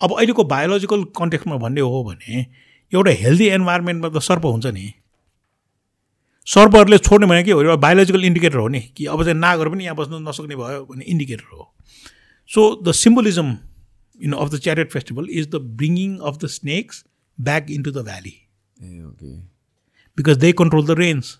अब 0.00 0.12
अहिलेको 0.16 0.44
बायोलोजिकल 0.44 1.04
कन्टेक्समा 1.18 1.56
भन्ने 1.58 1.80
हो 1.80 2.02
भने 2.04 2.46
एउटा 2.92 3.10
हेल्दी 3.20 3.48
इन्भाइरोमेन्टमा 3.50 4.08
त 4.08 4.22
सर्प 4.22 4.44
हुन्छ 4.46 4.66
नि। 4.66 4.92
सर्पहरूले 6.46 6.98
छोड्ने 6.98 7.26
भने 7.26 7.42
के 7.44 7.50
हो? 7.50 7.62
एउटा 7.62 7.76
बायोलोजिकल 7.84 8.24
इन्डिकेटर 8.24 8.58
हो 8.58 8.68
नि 8.68 8.80
कि 8.96 9.06
अब 9.06 9.22
चाहिँ 9.24 9.38
नागहरू 9.38 9.70
पनि 9.70 9.84
यहाँ 9.84 9.96
बस्नु 9.96 10.18
नसक्ने 10.28 10.56
भयो 10.56 10.84
भने 10.90 11.04
इन्डिकेटर 11.04 11.46
हो। 11.52 11.72
So 12.50 12.60
the 12.82 12.92
symbolism 12.94 13.56
in 14.18 14.32
of 14.32 14.50
the 14.52 14.58
chariot 14.66 14.92
festival 14.92 15.26
is 15.30 15.48
the 15.54 15.56
bringing 15.80 16.16
of 16.18 16.38
the 16.44 16.46
snakes 16.58 17.04
back 17.38 17.70
into 17.70 17.90
the 17.90 18.04
valley 18.04 18.36
because 20.18 20.36
they 20.44 20.52
control 20.60 20.86
the 20.86 20.98
rains 20.98 21.36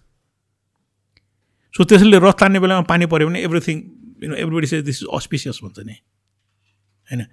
so 1.76 1.84
त्यसैले 1.84 2.18
रथ 2.18 2.32
तान्ने 2.32 2.60
बेलामा 2.60 2.82
पानी 2.82 3.06
पऱ्यो 3.06 3.28
भने 3.28 3.42
everything 3.42 3.78
you 4.22 4.28
know 4.28 4.34
everybody 4.34 4.66
say 4.66 4.82
this 4.82 5.02
is 5.02 5.08
auspicious 5.14 5.60
भन्छ 5.64 5.78
नि। 5.78 5.92
होइन? 7.08 7.26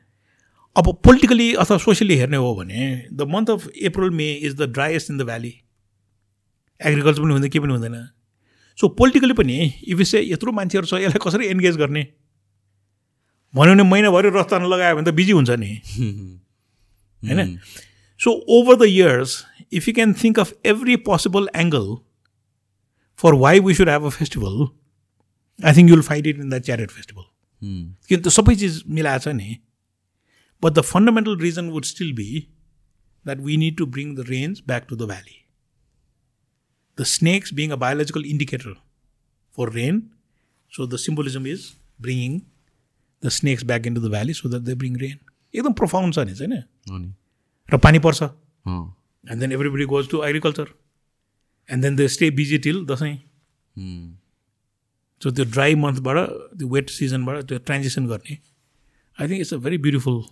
अब 0.78 1.02
पोलिटिकली 1.04 1.54
अथवा 1.54 1.78
सोसियली 1.78 2.16
हेर्ने 2.16 2.38
हो 2.38 2.56
भने 2.56 3.08
the 3.14 3.22
month 3.22 3.50
of 3.50 3.68
April 3.68 4.10
May 4.10 4.34
is 4.34 4.56
the 4.56 4.70
driest 4.70 5.12
in 5.12 5.18
the 5.18 5.22
valley 5.22 5.54
agriculture 6.82 7.22
पनि 7.22 7.34
हुँदैन 7.34 7.50
के 7.50 7.60
पनि 7.60 7.74
हुँदैन। 7.74 8.10
सो 8.78 8.88
पोलिटिकली 8.88 9.34
पनि 9.34 9.74
इफ 9.88 10.02
से 10.02 10.22
यत्रो 10.22 10.52
मान्छेहरू 10.52 10.88
छ 10.88 10.94
यसलाई 10.94 11.30
कसरी 11.30 11.48
एन्गेज 11.48 11.78
गर्ने? 11.78 12.08
भन्यो 13.56 13.74
भने 13.74 13.84
महिनाभरि 13.84 14.30
रथ 14.30 14.44
तान्न 14.44 14.66
लगायो 14.66 14.96
भने 14.96 15.12
त 15.12 15.14
बिजी 15.14 15.32
हुन्छ 15.32 15.50
नि। 15.50 15.72
होइन? 17.28 17.60
So 18.20 18.32
over 18.50 18.76
the 18.76 18.90
years 18.90 19.46
if 19.74 19.88
you 19.88 19.94
can 19.94 20.14
think 20.14 20.38
of 20.38 20.54
every 20.64 20.96
possible 20.98 21.48
angle 21.56 21.88
for 23.24 23.36
why 23.36 23.60
we 23.60 23.74
should 23.74 23.88
have 23.88 24.04
a 24.04 24.12
festival, 24.12 24.74
I 25.60 25.74
think 25.74 25.90
you'll 25.90 26.02
find 26.04 26.28
it 26.28 26.38
in 26.38 26.50
that 26.50 26.66
chariot 26.70 26.92
festival. 26.92 27.30
किन 27.62 28.22
त 28.22 28.32
सबै 28.36 28.54
चिज 28.62 28.78
मिलाएको 28.96 29.24
छ 29.24 29.32
नि 29.36 29.50
but 30.64 30.72
the 30.72 30.82
fundamental 30.88 31.38
reason 31.42 31.70
would 31.76 31.86
still 31.90 32.12
be 32.14 32.26
that 33.26 33.44
we 33.46 33.56
need 33.58 33.78
to 33.78 33.86
bring 33.94 34.10
the 34.16 34.26
range 34.30 34.62
back 34.68 34.90
to 34.90 34.96
the 34.96 35.08
valley 35.12 35.38
the 36.98 37.08
snakes 37.12 37.54
being 37.60 37.72
a 37.72 37.78
biological 37.84 38.26
indicator 38.34 38.74
for 39.58 39.72
rain 39.78 40.02
so 40.74 40.88
the 40.88 41.00
symbolism 41.06 41.48
is 41.54 41.70
bringing 42.08 42.38
the 43.24 43.34
snakes 43.38 43.64
back 43.72 43.88
in 43.88 43.96
to 43.96 44.02
the 44.02 44.12
valley 44.18 44.38
so 44.42 44.50
that 44.50 44.68
they 44.72 44.76
bring 44.84 45.00
rain 45.06 45.18
एकदम 45.54 45.80
profound 45.82 46.20
छ 46.20 46.28
नि 46.32 46.36
छैन 46.42 46.60
र 47.70 47.84
पानी 47.88 48.04
पर्छ 48.08 48.32
and 48.66 49.40
then 49.40 49.60
everybody 49.60 49.86
goes 49.96 50.10
to 50.16 50.24
agriculture 50.32 50.76
and 51.70 51.84
then 51.84 51.96
the 51.96 52.08
stay 52.16 52.30
busy 52.40 52.58
till 52.68 52.86
Dashain 52.86 53.16
so 55.22 55.32
त्यो 55.32 55.46
dry 55.52 55.76
मन्थबाट 55.82 56.18
त्यो 56.60 56.68
वेट 56.70 56.90
सिजनबाट 56.90 57.44
त्यो 57.50 57.58
ट्रान्जेक्सन 57.60 58.08
गर्ने. 58.08 58.38
I 59.18 59.28
think 59.28 59.42
it's 59.42 59.54
a 59.54 59.58
very 59.66 59.78
beautiful 59.78 60.24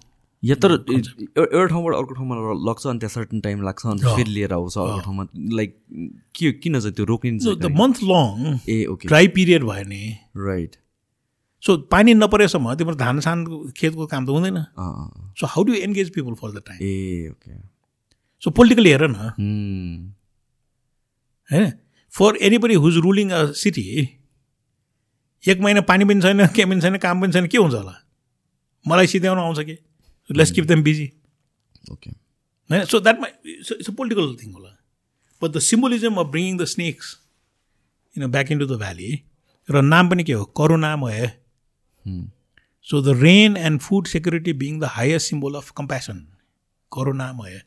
या 0.43 0.55
तर 0.55 0.71
एउटा 0.71 1.65
ठाउँबाट 1.65 1.95
अर्को 1.95 2.13
ठाउँमा 2.13 2.35
लग्छ 2.67 2.85
अनि 2.87 2.99
त्यहाँ 2.99 3.13
सर्टन 3.13 3.39
टाइम 3.41 3.61
लाग्छ 3.63 3.85
अनि 3.85 4.15
फेरि 4.15 4.31
लिएर 4.31 4.53
आउँछ 4.53 4.77
अर्को 4.77 4.99
ठाउँमा 5.01 5.25
लाइक 5.57 5.75
के 6.35 6.51
किन 6.63 6.79
चाहिँ 6.79 6.93
त्यो 6.95 7.05
रोकिन्छ 7.05 7.43
the 7.61 7.71
month 7.79 8.03
long 8.03 8.57
uh 8.69 8.85
okay 8.93 9.07
dry 9.07 9.27
period 9.35 9.63
भयो 9.63 9.83
नि 9.89 10.01
राइट 10.47 10.75
सो 11.63 11.77
पानी 11.93 12.13
नपरेसम्म 12.13 12.73
तिम्रो 12.75 12.95
धान 12.95 13.19
सान 13.21 13.45
खेतको 13.77 14.05
काम 14.13 14.25
त 14.25 14.29
हुँदैन 14.29 14.57
so 15.39 15.47
how 15.47 15.63
do 15.63 15.73
engage 15.81 16.09
people 16.15 16.33
for 16.41 16.51
the 16.51 16.63
time 16.67 16.79
uh 16.81 17.29
okay 17.31 17.59
so 18.43 18.51
politically 18.59 18.89
हेर 18.89 19.07
न 19.09 20.13
होइन? 21.51 21.71
For 22.13 22.37
anybody 22.41 22.75
who's 22.83 22.97
ruling 23.03 23.29
a 23.31 23.45
city 23.57 23.83
एक 25.43 25.59
महिना 25.59 25.81
पानी 25.89 26.05
पनि 26.05 26.21
छैन 26.21 26.47
के 26.55 26.65
पनि 26.65 26.81
छैन 26.81 26.97
काम 27.05 27.21
पनि 27.21 27.33
छैन 27.33 27.47
के 27.47 27.57
हुन्छ 27.57 27.73
होला? 27.73 27.95
मलाई 28.85 29.07
सिध्याउन 29.07 29.39
आउँछ 29.39 29.59
कि? 29.59 29.77
Let's 30.29 30.51
keep 30.51 30.65
them 30.65 30.83
busy 30.83 31.11
okay 31.91 32.09
होइन? 32.09 32.83
So 32.85 32.99
that 32.99 33.19
my 33.19 33.31
it's 33.53 33.89
a 33.89 33.93
political 33.93 34.35
thing 34.43 34.53
होला. 34.53 34.69
But 35.41 35.49
the 35.51 35.59
symbolism 35.65 36.15
of 36.15 36.27
bringing 36.31 36.57
the 36.57 36.65
snakes 36.73 37.17
in 38.15 38.27
back 38.31 38.51
in 38.51 38.59
to 38.59 38.65
the 38.65 38.77
valley 38.79 39.11
र 39.69 39.81
नाम 39.81 40.09
पनि 40.09 40.23
के 40.23 40.33
हो? 40.33 40.43
Karunamaya 40.57 41.31
so 42.87 43.01
the 43.01 43.17
rain 43.21 43.57
and 43.57 43.79
food 43.81 44.07
security 44.07 44.53
being 44.61 44.79
the 44.79 44.83
highest 44.93 45.29
symbol 45.29 45.53
of 45.55 45.71
compassion 45.77 46.25
Karunamaya 46.91 47.61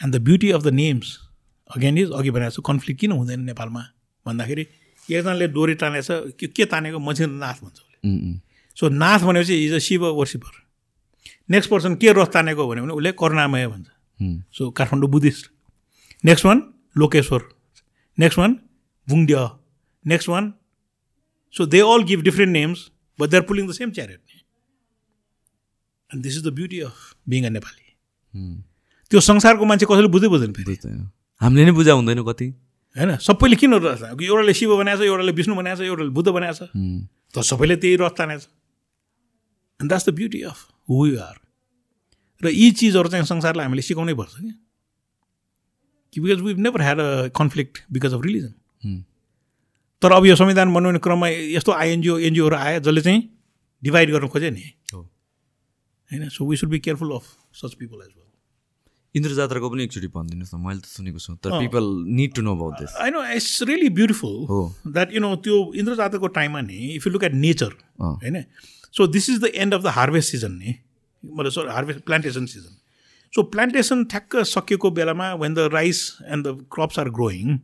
and 0.00 0.16
the 0.16 0.20
beauty 0.24 0.50
of 0.50 0.62
the 0.62 0.68
names 0.74 1.18
again 1.70 1.98
is 1.98 2.10
अघि 2.18 2.30
भनेको 2.30 2.50
छु 2.50 2.62
conflict 2.62 3.00
किन 3.00 3.12
हुँदैन 3.12 3.40
नेपालमा? 3.50 3.82
भन्दाखेरि 4.26 4.66
एकजनाले 5.08 5.46
डोरी 5.48 5.74
तानेछ 5.74 6.08
के 6.40 6.46
के 6.46 6.64
तानेको? 6.64 6.98
मान्छे 6.98 7.26
नाथ 7.26 7.56
भन्छ 7.62 7.78
उसले। 7.78 7.98
सो 8.76 8.88
नाथ 8.88 9.20
भनेपछि 9.28 9.54
is 9.66 9.72
a 9.72 9.78
Shiva 9.86 10.06
worshipper 10.18 10.54
next 11.50 11.70
person 11.70 11.94
के 12.02 12.12
रथ 12.12 12.30
तानेको 12.34 12.68
भन्यो 12.68 12.82
भने 12.84 12.94
उसले 12.94 13.12
करुणामय 13.20 13.66
भन्छ। 13.68 13.88
So 14.56 14.70
Kathmandu 14.70 15.10
Buddhist. 15.10 15.50
Next 16.24 16.44
one 16.46 16.62
Lokeshwar. 16.96 17.40
Next 18.18 18.38
one 18.38 18.58
Bungadya 19.08 19.48
next 20.04 20.28
one 20.28 20.52
so 21.54 21.66
they 21.66 21.80
all 21.92 22.02
give 22.08 22.20
different 22.22 22.52
names 22.52 22.90
but 23.18 23.28
they 23.30 23.36
are 23.36 23.42
pulling 23.42 23.68
the 23.68 23.72
same 23.74 23.90
chariot 23.90 24.20
and 26.10 26.22
this 26.22 26.36
is 26.36 26.42
the 26.46 26.52
beauty 26.54 26.80
of 26.80 27.14
being 27.28 27.44
a 27.46 27.48
Nepali 27.50 27.86
त्यो 29.10 29.20
संसारको 29.20 29.64
मान्छे 29.64 29.86
कसैले 29.90 30.08
बुझ्दै 30.08 30.28
बुझ्दैन 30.28 30.52
फेरि। 30.52 30.74
हामीले 31.40 31.64
नै 31.64 31.72
बुझा 31.72 31.92
हुँदैन 31.92 32.22
कति। 32.24 32.46
होइन 32.96 33.16
सबैले 33.18 33.56
किन 33.56 33.74
रथ 33.74 34.02
एउटाले 34.22 34.54
शिव 34.54 34.76
बनाएको 34.76 35.02
छ 35.02 35.06
एउटाले 35.06 35.32
विष्णु 35.32 35.54
बनाएको 35.56 35.78
छ 35.78 35.86
एउटाले 35.86 36.10
बुद्ध 36.10 36.28
बनाएको 36.28 36.54
छ 36.56 36.70
त 37.34 37.42
सबैले 37.50 37.76
त्यही 37.82 37.96
रथ 38.02 38.14
तानेको 38.18 38.40
छ 38.40 38.46
and 39.80 39.88
that's 39.90 40.08
the 40.08 40.14
beauty 40.14 40.40
of 40.50 40.58
who 40.88 41.06
you 41.06 41.18
are 41.20 41.36
र 42.42 42.46
यी 42.50 42.70
चिजहरू 42.78 43.08
चाहिँ 43.10 43.26
संसारलाई 43.26 43.64
हामीले 43.66 43.82
सिकाउनै 43.82 44.14
पर्छ 44.14 44.34
क्या। 44.36 44.54
कि 46.12 46.20
because 46.20 46.40
we 46.42 46.54
never 46.62 46.80
had 46.82 47.00
a 47.00 47.28
conflict 47.36 47.82
because 47.92 48.14
of 48.14 48.20
religion 48.24 48.52
तर 50.02 50.12
अब 50.12 50.26
यो 50.26 50.36
संविधान 50.36 50.74
बनाउने 50.74 50.98
क्रममा 51.04 51.28
यस्तो 51.28 51.72
आइएनजिओ 51.72 52.18
एनजिओहरू 52.18 52.56
आयो 52.56 52.80
जसले 52.80 53.00
चाहिँ 53.00 53.20
डिभाइड 53.82 54.10
गर्न 54.12 54.28
खोज्यो 54.28 54.50
नि। 54.50 54.64
होइन 54.94 56.28
so 56.28 56.46
we 56.46 56.56
should 56.56 56.70
be 56.70 56.78
careful 56.80 57.10
of 57.14 57.24
such 57.62 57.74
people 57.74 57.98
as 57.98 58.10
well 58.10 58.29
Indra 59.14 59.34
जात्राको 59.34 59.70
पनि 59.70 59.82
एकचोटि 59.84 60.08
भनिदिनुहोस् 60.08 60.54
न 60.54 60.58
मैले 60.66 60.80
त 60.80 60.86
सुनेको 60.86 61.18
छु। 61.18 61.34
तर 61.36 61.50
people 61.58 61.84
need 62.18 62.34
to 62.34 62.42
know 62.42 62.54
about 62.56 62.74
this 62.80 62.96
I 63.02 63.10
know 63.10 63.24
it's 63.36 63.62
really 63.70 63.88
beautiful 63.96 64.36
हो। 64.48 64.60
द्याट 64.86 65.14
यु 65.14 65.20
नो 65.20 65.34
त्यो 65.46 65.56
इन्द्र 65.76 65.94
जात्राको 65.96 66.28
टाइममा 66.36 66.60
नि 66.60 66.78
if 66.94 67.06
you 67.06 67.12
look 67.12 67.24
at 67.24 67.34
nature 67.34 67.72
होइन? 68.00 68.44
So 68.94 69.06
this 69.06 69.30
is 69.30 69.40
the 69.40 69.50
end 69.54 69.74
of 69.74 69.82
the 69.82 69.96
harvest 69.98 70.30
season 70.32 70.52
नि। 70.52 70.74
मतलब 71.22 71.50
so 71.52 71.68
harvest 71.70 72.00
plantation 72.02 72.46
season 72.46 72.76
so 73.32 73.42
plantation 73.50 74.04
ठ्याक्क 74.12 74.36
सकिएको 74.46 74.90
बेलामा 74.90 75.32
when 75.42 75.54
the 75.54 75.68
rice 75.72 75.98
and 76.26 76.46
the 76.46 76.66
crops 76.74 76.98
are 76.98 77.10
growing 77.18 77.58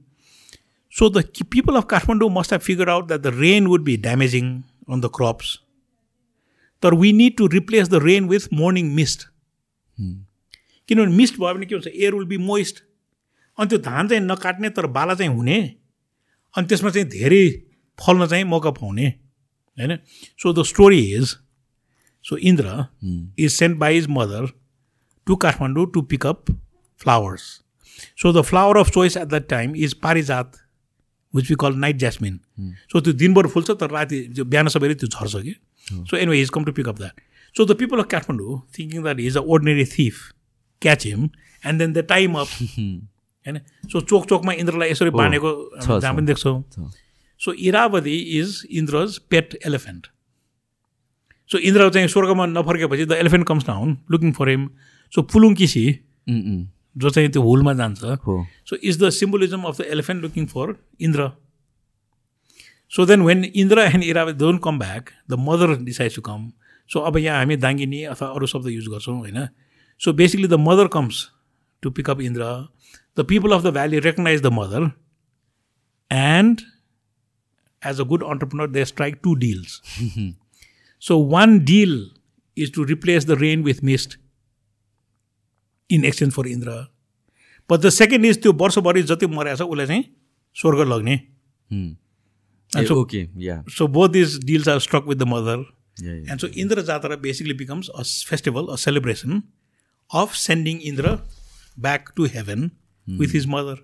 so 0.93 1.09
the 1.10 1.23
people 1.52 1.77
of 1.77 1.86
Kathmandu 1.90 2.31
must 2.32 2.52
have 2.52 2.60
figure 2.62 2.89
out 2.90 3.06
that 3.06 3.20
the 3.20 3.32
rain 3.39 3.66
would 3.66 3.82
be 3.85 3.97
damaging 4.05 4.52
on 4.90 5.01
the 5.01 5.10
crops 5.16 5.59
तर 6.82 6.94
we 6.94 7.12
need 7.12 7.36
to 7.39 7.47
replace 7.55 7.89
the 7.89 8.01
rain 8.05 8.28
with 8.28 8.52
morning 8.52 8.93
mist 8.94 9.28
किनभने 10.88 11.16
mist 11.16 11.34
भयो 11.34 11.54
भने 11.54 11.66
के 11.66 11.74
हुन्छ? 11.74 11.86
Air 11.86 12.14
will 12.14 12.24
be 12.28 12.36
moist 12.38 12.82
अनि 13.58 13.68
त्यो 13.68 13.78
धान 13.78 14.08
चाहिँ 14.08 14.22
नकाट्ने 14.22 14.68
तर 14.70 14.86
बाला 14.96 15.14
चाहिँ 15.14 15.34
हुने। 15.34 15.58
अनि 16.54 16.66
त्यसमा 16.66 16.90
चाहिँ 16.90 17.08
धेरै 17.08 17.48
फल्न 17.98 18.26
चाहिँ 18.26 18.44
मौका 18.44 18.70
पाउने 18.70 19.06
होइन? 19.06 19.96
So 20.42 20.52
the 20.52 20.64
story 20.64 21.00
is 21.14 21.36
so 22.24 22.36
Indra 22.36 22.86
is 23.38 23.52
sent 23.52 23.78
by 23.78 23.98
is 23.98 24.06
mother 24.10 24.46
to 25.26 25.36
Kathmandu 25.36 25.86
to 25.94 26.02
pick up 26.02 26.44
flowers 27.00 27.42
so 28.22 28.32
the 28.32 28.42
flower 28.44 28.76
of 28.76 28.90
choice 28.90 29.16
at 29.16 29.28
that 29.28 29.48
time 29.48 29.76
is 29.76 29.94
parijat 30.02 30.52
which 31.34 31.50
we 31.50 31.56
call 31.60 31.74
night 31.74 31.96
jasmine 31.98 32.40
so 32.92 33.00
त्यो 33.00 33.12
दिनभर 33.12 33.46
फुल्छ 33.46 33.70
तर 33.70 33.90
राति 33.90 34.20
बिहान 34.40 34.68
सबैले 34.68 34.94
त्यो 34.94 35.08
झर्छ 35.08 35.36
कि। 35.36 35.54
So 35.92 36.16
anyway 36.16 36.40
is 36.40 36.50
come 36.50 36.64
to 36.64 36.72
pick up 36.72 36.96
that 36.98 37.20
So 37.56 37.64
the 37.64 37.74
people 37.74 38.00
of 38.00 38.06
Kathmandu, 38.08 38.54
thinking 38.70 39.04
that 39.04 39.18
he's 39.18 39.36
an 39.40 39.46
ordinary 39.46 39.84
thief, 39.86 40.16
him 40.85 41.31
and 41.62 41.81
then 41.81 41.93
they 41.93 42.03
tie 42.03 42.23
him 42.27 42.36
up. 42.36 42.48
होइन 43.47 43.61
सो 43.93 44.01
चोक 44.01 44.27
चोकमा 44.28 44.53
इन्द्रलाई 44.53 44.90
यसरी 44.90 45.11
बाँधेको 45.11 45.51
छ, 45.82 46.01
जहाँ 46.03 46.15
पनि 46.15 46.27
देख्छौँ। 46.27 46.90
सो 47.40 47.53
इरावती 47.53 48.16
इज 48.40 48.62
इन्द्रज 48.70 49.19
पेट 49.31 49.59
एलिफेन्ट 49.66 50.07
सो 51.51 51.59
इन्द्र 51.59 51.89
चाहिँ 51.90 52.09
स्वर्गमा 52.09 52.47
नफर्केपछि 52.47 53.05
the 53.07 53.12
elephant 53.12 53.47
comes 53.47 53.66
down 53.66 53.97
looking 54.11 54.32
for 54.39 54.48
him 54.48 54.69
so 55.12 55.23
Pulukisi 55.32 55.86
जो 56.28 57.11
चाहिँ 57.11 57.31
त्यो 57.31 57.43
हुलमा 57.43 57.73
जान्छ 57.74 58.19
So 58.65 58.77
is 58.82 58.98
the 58.98 59.11
symbolism 59.12 59.65
of 59.65 59.77
the 59.77 59.90
elephant 59.90 60.23
looking 60.23 60.47
for 60.47 60.77
Indra. 60.98 61.35
So 62.89 63.05
then 63.05 63.23
when 63.24 63.44
Indra 63.44 63.85
and 63.90 64.03
Iravati 64.03 64.39
don't 64.39 64.61
come 64.62 64.78
back, 64.78 65.12
the 65.28 65.36
mother 65.36 65.77
decides 65.77 66.15
to 66.15 66.23
come. 66.23 66.53
So 66.90 67.01
अब 67.07 67.16
यहाँ 67.19 67.39
हामी 67.39 67.57
दाङ्गिनी 67.57 68.03
अथवा 68.15 68.28
अरू 68.28 68.47
शब्द 68.47 68.66
युज 68.69 68.86
गर्छौँ 68.89 69.19
होइन 69.19 69.48
So 70.01 70.13
basically 70.13 70.47
the 70.47 70.53
mother 70.53 70.88
comes 70.88 71.30
to 71.84 71.91
pick 71.91 72.09
up 72.09 72.22
Indra 72.22 72.43
the 73.18 73.26
people 73.26 73.51
of 73.51 73.63
the 73.63 73.68
valley 73.68 73.99
recognize 73.99 74.41
the 74.41 74.45
mother 74.45 74.91
and 76.11 76.61
as 77.85 77.99
a 77.99 78.03
good 78.03 78.23
entrepreneur 78.23 78.69
they 78.69 78.85
strike 78.85 79.19
two 79.23 79.35
deals 79.35 79.81
so 81.01 81.23
one 81.30 81.59
deal 81.65 82.11
is 82.57 82.73
to 82.73 82.84
replace 82.84 83.26
the 83.26 83.31
rain 83.31 83.63
with 83.63 83.84
mist 83.84 84.19
in 85.89 86.05
exchange 86.05 86.34
for 86.34 86.47
Indra 86.47 86.72
but 87.69 87.80
the 87.80 87.89
second 87.89 88.26
is 88.26 88.41
त्यो 88.41 88.53
वर्षभरि 88.53 89.03
जति 89.03 89.27
मरेको 89.27 89.55
छ 89.55 89.61
उसलाई 89.61 89.88
चाहिँ 89.88 90.03
स्वर्ग 90.55 90.80
लग्ने 90.93 91.19
um. 91.69 91.95
And 92.72 92.84
uh, 92.84 92.88
so- 92.88 92.97
okay 92.97 93.27
yeah 93.38 93.63
so 93.69 93.88
both 93.88 94.09
these 94.09 94.43
deals 94.45 94.68
are 94.68 94.80
struck 94.80 95.05
with 95.07 95.15
the 95.15 95.23
mother 95.27 95.63
yeah, 96.03 96.11
yeah. 96.11 96.31
And 96.31 96.39
so 96.39 96.47
Indra 96.47 96.81
Jatra 96.81 97.15
basically 97.15 97.53
becomes 97.53 97.89
a 97.89 98.03
festival 98.03 98.76
A 100.11 100.13
celebration 100.13 100.22
of 100.22 100.34
sending 100.35 100.80
Indra 100.81 101.15
back 101.77 102.13
to 102.15 102.26
heaven 102.26 102.69
with 103.07 103.34
his 103.34 103.45
mother 103.47 103.84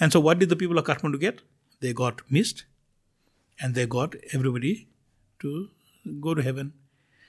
and 0.00 0.12
so 0.12 0.20
what 0.22 0.36
did 0.36 0.48
the 0.48 0.58
people 0.58 0.78
of 0.78 0.84
Kathmandu 0.84 1.20
get 1.20 1.40
they 1.82 1.92
got 1.92 2.20
mist 2.32 2.60
and 3.58 3.74
they 3.74 3.86
got 3.86 4.14
everybody 4.34 4.74
to 5.40 5.68
go 6.04 6.34
to 6.34 6.42
heaven 6.42 6.70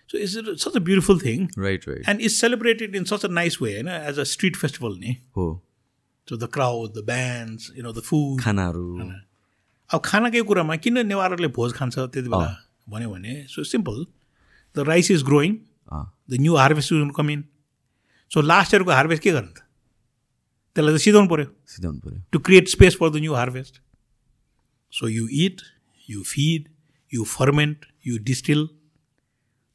so 0.10 0.18
it's 0.18 0.64
such 0.64 0.76
a 0.76 0.80
beautiful 0.80 1.20
thing 1.20 1.48
right 1.60 1.88
right 1.88 2.10
and 2.10 2.22
is 2.22 2.32
celebrated 2.32 2.96
in 2.96 3.04
such 3.04 3.26
a 3.26 3.30
nice 3.30 3.62
way 3.62 3.74
होइन 3.74 3.88
as 3.88 4.20
a 4.20 4.24
street 4.24 4.56
festival 4.56 4.98
नि 4.98 5.18
हो 5.38 5.62
So 6.28 6.36
the 6.36 6.48
crowd, 6.48 6.94
the 6.94 7.02
bands, 7.04 7.66
you 7.76 7.84
know, 7.84 7.92
the 7.92 8.02
food. 8.02 8.42
खानाहरू 8.44 9.12
अब 9.90 10.02
खानाकै 10.06 10.42
कुरामा 10.42 10.76
किन 10.76 10.98
नेवारहरूले 11.08 11.48
भोज 11.48 11.74
खान्छ 11.74 11.98
त्यति 11.98 12.30
बेला 12.30 12.50
भन्यो 12.88 13.10
भने 13.10 13.36
so 13.50 13.64
simple 13.64 14.06
the 14.76 14.80
rice 14.88 15.12
is 15.12 15.24
growing 15.24 15.56
uh, 15.92 16.12
the 16.30 16.40
new 16.42 16.56
harvest 16.56 16.94
is 16.94 17.12
come 17.18 17.30
in 17.30 17.44
so 18.33 18.41
last 18.41 18.75
इयरको 18.75 18.91
harvest 18.91 19.23
के 19.23 19.31
गर्ने 19.31 19.53
त 19.53 19.63
त्यसलाई 20.77 20.95
त 20.95 21.01
सिधाउनु 21.05 21.29
पऱ्यो 21.29 21.47
सिधाउनु 21.69 22.01
पऱ्यो 22.01 22.23
to 22.33 22.39
create 22.49 22.69
space 22.69 22.97
for 23.01 23.11
the 23.11 23.17
new 23.25 23.35
harvest 23.35 23.81
so 24.93 25.09
you 25.09 25.29
eat 25.47 25.61
you 26.11 26.23
feed 26.33 26.69
you 27.13 27.25
ferment 27.33 27.87
you 28.07 28.19
distil 28.31 28.69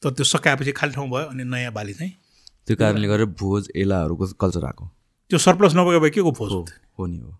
तर 0.03 0.09
त्यो 0.13 0.25
सकाएपछि 0.25 0.71
खाली 0.79 0.93
ठाउँ 0.93 1.09
भयो 1.09 1.25
अनि 1.25 1.43
नयाँ 1.53 1.73
बाली 1.73 1.93
चाहिँ 1.93 2.13
त्यो 2.67 2.75
कारणले 2.77 3.07
गर्दा 3.07 3.25
भोज 3.39 3.71
एलाहरूको 3.75 4.25
कल्चर 4.41 4.65
आएको। 4.65 4.85
त्यो 5.29 5.39
सर्प्लस 5.39 5.73
नभएको 5.75 5.99
भए 5.99 6.09
के 6.09 6.21
को 6.21 6.31
भोज 6.39 6.51
हो 6.51 7.05
नि 7.07 7.17
हो। 7.17 7.37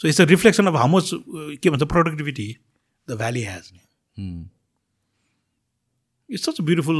So 0.00 0.08
it's 0.08 0.20
a 0.20 0.24
reflection 0.34 0.66
of 0.66 0.74
how 0.76 0.88
much 0.88 1.10
के 1.62 1.70
भन्छ 1.70 1.82
प्रोडक्टिभिटी 1.92 2.48
द 3.08 3.16
भ्याली 3.22 3.42
हेज 3.42 3.70
नि 3.72 3.80
उम्, 4.16 4.44
it's 6.28 6.44
such 6.44 6.58
a 6.60 6.62
beautiful 6.62 6.98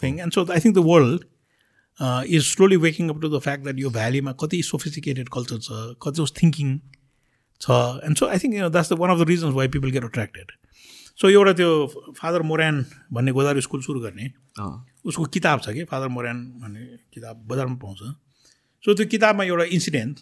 thing. 0.00 0.20
And 0.20 0.34
so 0.36 0.42
I 0.54 0.58
think 0.62 0.74
uh, 2.00 2.22
is 2.38 2.46
slowly 2.50 2.76
waking 2.76 3.10
up 3.10 3.20
to 3.20 3.28
the 3.34 3.40
fact 3.40 3.64
that 3.64 3.78
यो 3.78 3.90
भ्यालीमा 3.90 4.32
कति 4.42 4.62
sophisticated 4.70 5.30
culture 5.36 5.58
छ 5.66 5.80
कति 6.06 6.22
उस 6.22 6.32
thinking 6.40 6.72
छ 7.60 7.76
and 8.08 8.18
so 8.22 8.28
I 8.28 8.38
think 8.38 8.54
you 8.58 8.60
know 8.64 8.68
that's 8.76 8.90
the 8.94 8.98
one 9.02 9.10
of 9.16 9.18
the 9.22 9.28
reasons 9.32 9.54
why 9.58 9.66
people 9.76 9.90
get 9.98 10.04
attracted. 10.10 10.52
So 11.20 11.28
एउटा 11.30 11.52
त्यो 11.58 11.68
father 12.20 12.42
Moran 12.48 12.84
भन्ने 13.16 13.32
गोदावरी 13.32 13.60
स्कुल 13.66 13.80
सुरु 13.82 14.00
गर्ने 14.00 14.26
उसको 15.10 15.24
किताब 15.36 15.60
छ 15.64 15.72
कि 15.76 15.84
फादर 15.92 16.08
मोरान 16.16 16.42
भन्ने 16.62 16.80
किताब 17.14 17.36
बजारमा 17.52 17.74
पाउँछ 17.84 17.98
सो 18.84 18.94
त्यो 18.94 19.06
किताबमा 19.14 19.44
एउटा 19.44 19.64
इन्सिडेन्ट 19.78 20.18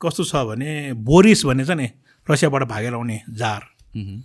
कस्तो 0.00 0.24
छ 0.30 0.44
भने 0.50 0.70
बोरिस 1.10 1.44
भन्ने 1.50 1.64
छ 1.70 1.78
नि 1.82 1.88
रसियाबाट 2.30 2.62
भागेर 2.74 2.94
आउने 2.94 3.20
जार 3.42 3.62
उम्, 3.96 4.22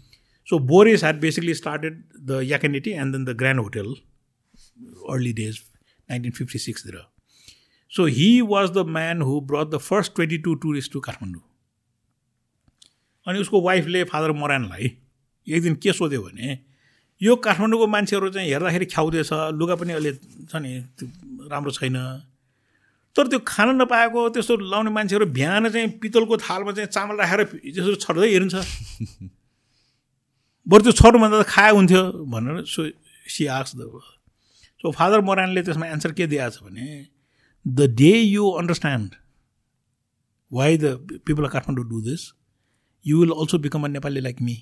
So 0.47 0.57
Boris 0.59 1.01
had 1.05 1.19
basically 1.23 1.53
started 1.57 1.97
the 2.29 2.37
Yakaniti 2.51 2.93
and 3.01 3.13
then 3.13 3.25
the 3.25 3.33
Grand 3.41 3.59
Hotel, 3.59 3.85
early 5.09 5.33
1956 6.11 6.83
there. 6.83 7.05
So 7.91 8.05
he 8.05 8.41
was 8.41 8.71
the 8.71 8.85
man 8.85 9.21
who 9.21 9.41
brought 9.41 9.71
the 9.71 9.79
first 9.79 10.15
22 10.15 10.57
tourists 10.57 10.89
to 10.89 11.01
Kathmandu. 11.01 11.41
अनि 13.27 13.39
उसको 13.39 13.61
वाइफले 13.61 14.03
फादर 14.09 14.31
मोरानलाई 14.33 14.85
एक 15.47 15.61
दिन 15.63 15.75
के 15.83 15.91
सोध्यो 15.93 16.21
भने 16.21 16.57
यो 17.21 17.35
काठमाडौँको 17.45 17.87
मान्छेहरू 17.87 18.29
चाहिँ 18.33 18.49
हेर्दाखेरि 18.49 18.85
ख्याउँदैछ 18.93 19.29
लुगा 19.59 19.75
पनि 19.77 19.93
अहिले 19.93 20.13
छ 20.49 20.55
नि 20.57 20.71
राम्रो 21.51 21.71
छैन 21.71 21.97
तर 23.15 23.27
त्यो 23.27 23.39
खान 23.45 23.75
नपाएको 23.81 24.29
त्यस्तो 24.33 24.55
लाउने 24.57 24.91
मान्छेहरू 24.97 25.25
बिहान 25.37 25.69
चाहिँ 25.69 25.89
पितलको 26.01 26.37
थालमा 26.37 26.71
चाहिँ 26.71 26.89
चामल 26.89 27.15
राखेर 27.21 27.43
त्यसो 27.77 27.95
छर्दै 28.05 28.29
हेरिन्छ 28.33 28.55
बरु 30.69 30.81
त्यो 30.81 30.93
छोड्नुभन्दा 30.97 31.41
त 31.41 31.45
खाए 31.53 31.71
हुन्थ्यो 31.77 32.01
भनेर 32.33 32.65
so 32.73 32.89
see 33.29 33.45
asks 33.59 33.75
the 33.77 33.81
so 34.83 34.91
father 34.91 35.21
मोरानले 35.29 35.61
त्यसमा 35.63 35.87
एन्सर 35.87 36.11
के 36.19 36.27
दिएको 36.27 36.49
छ 36.49 36.63
भने 36.63 36.87
the 37.65 37.89
day 37.97 38.13
you 38.19 38.49
understand 38.61 39.15
why 40.51 40.77
the 40.77 41.19
people 41.25 41.43
of 41.45 41.51
Kathmandu 41.51 41.85
do 41.89 42.01
this 42.09 42.21
you 43.05 43.19
will 43.19 43.31
also 43.37 43.57
become 43.67 43.85
a 43.85 43.87
Nepali 43.97 44.21
like 44.21 44.41
me 44.41 44.57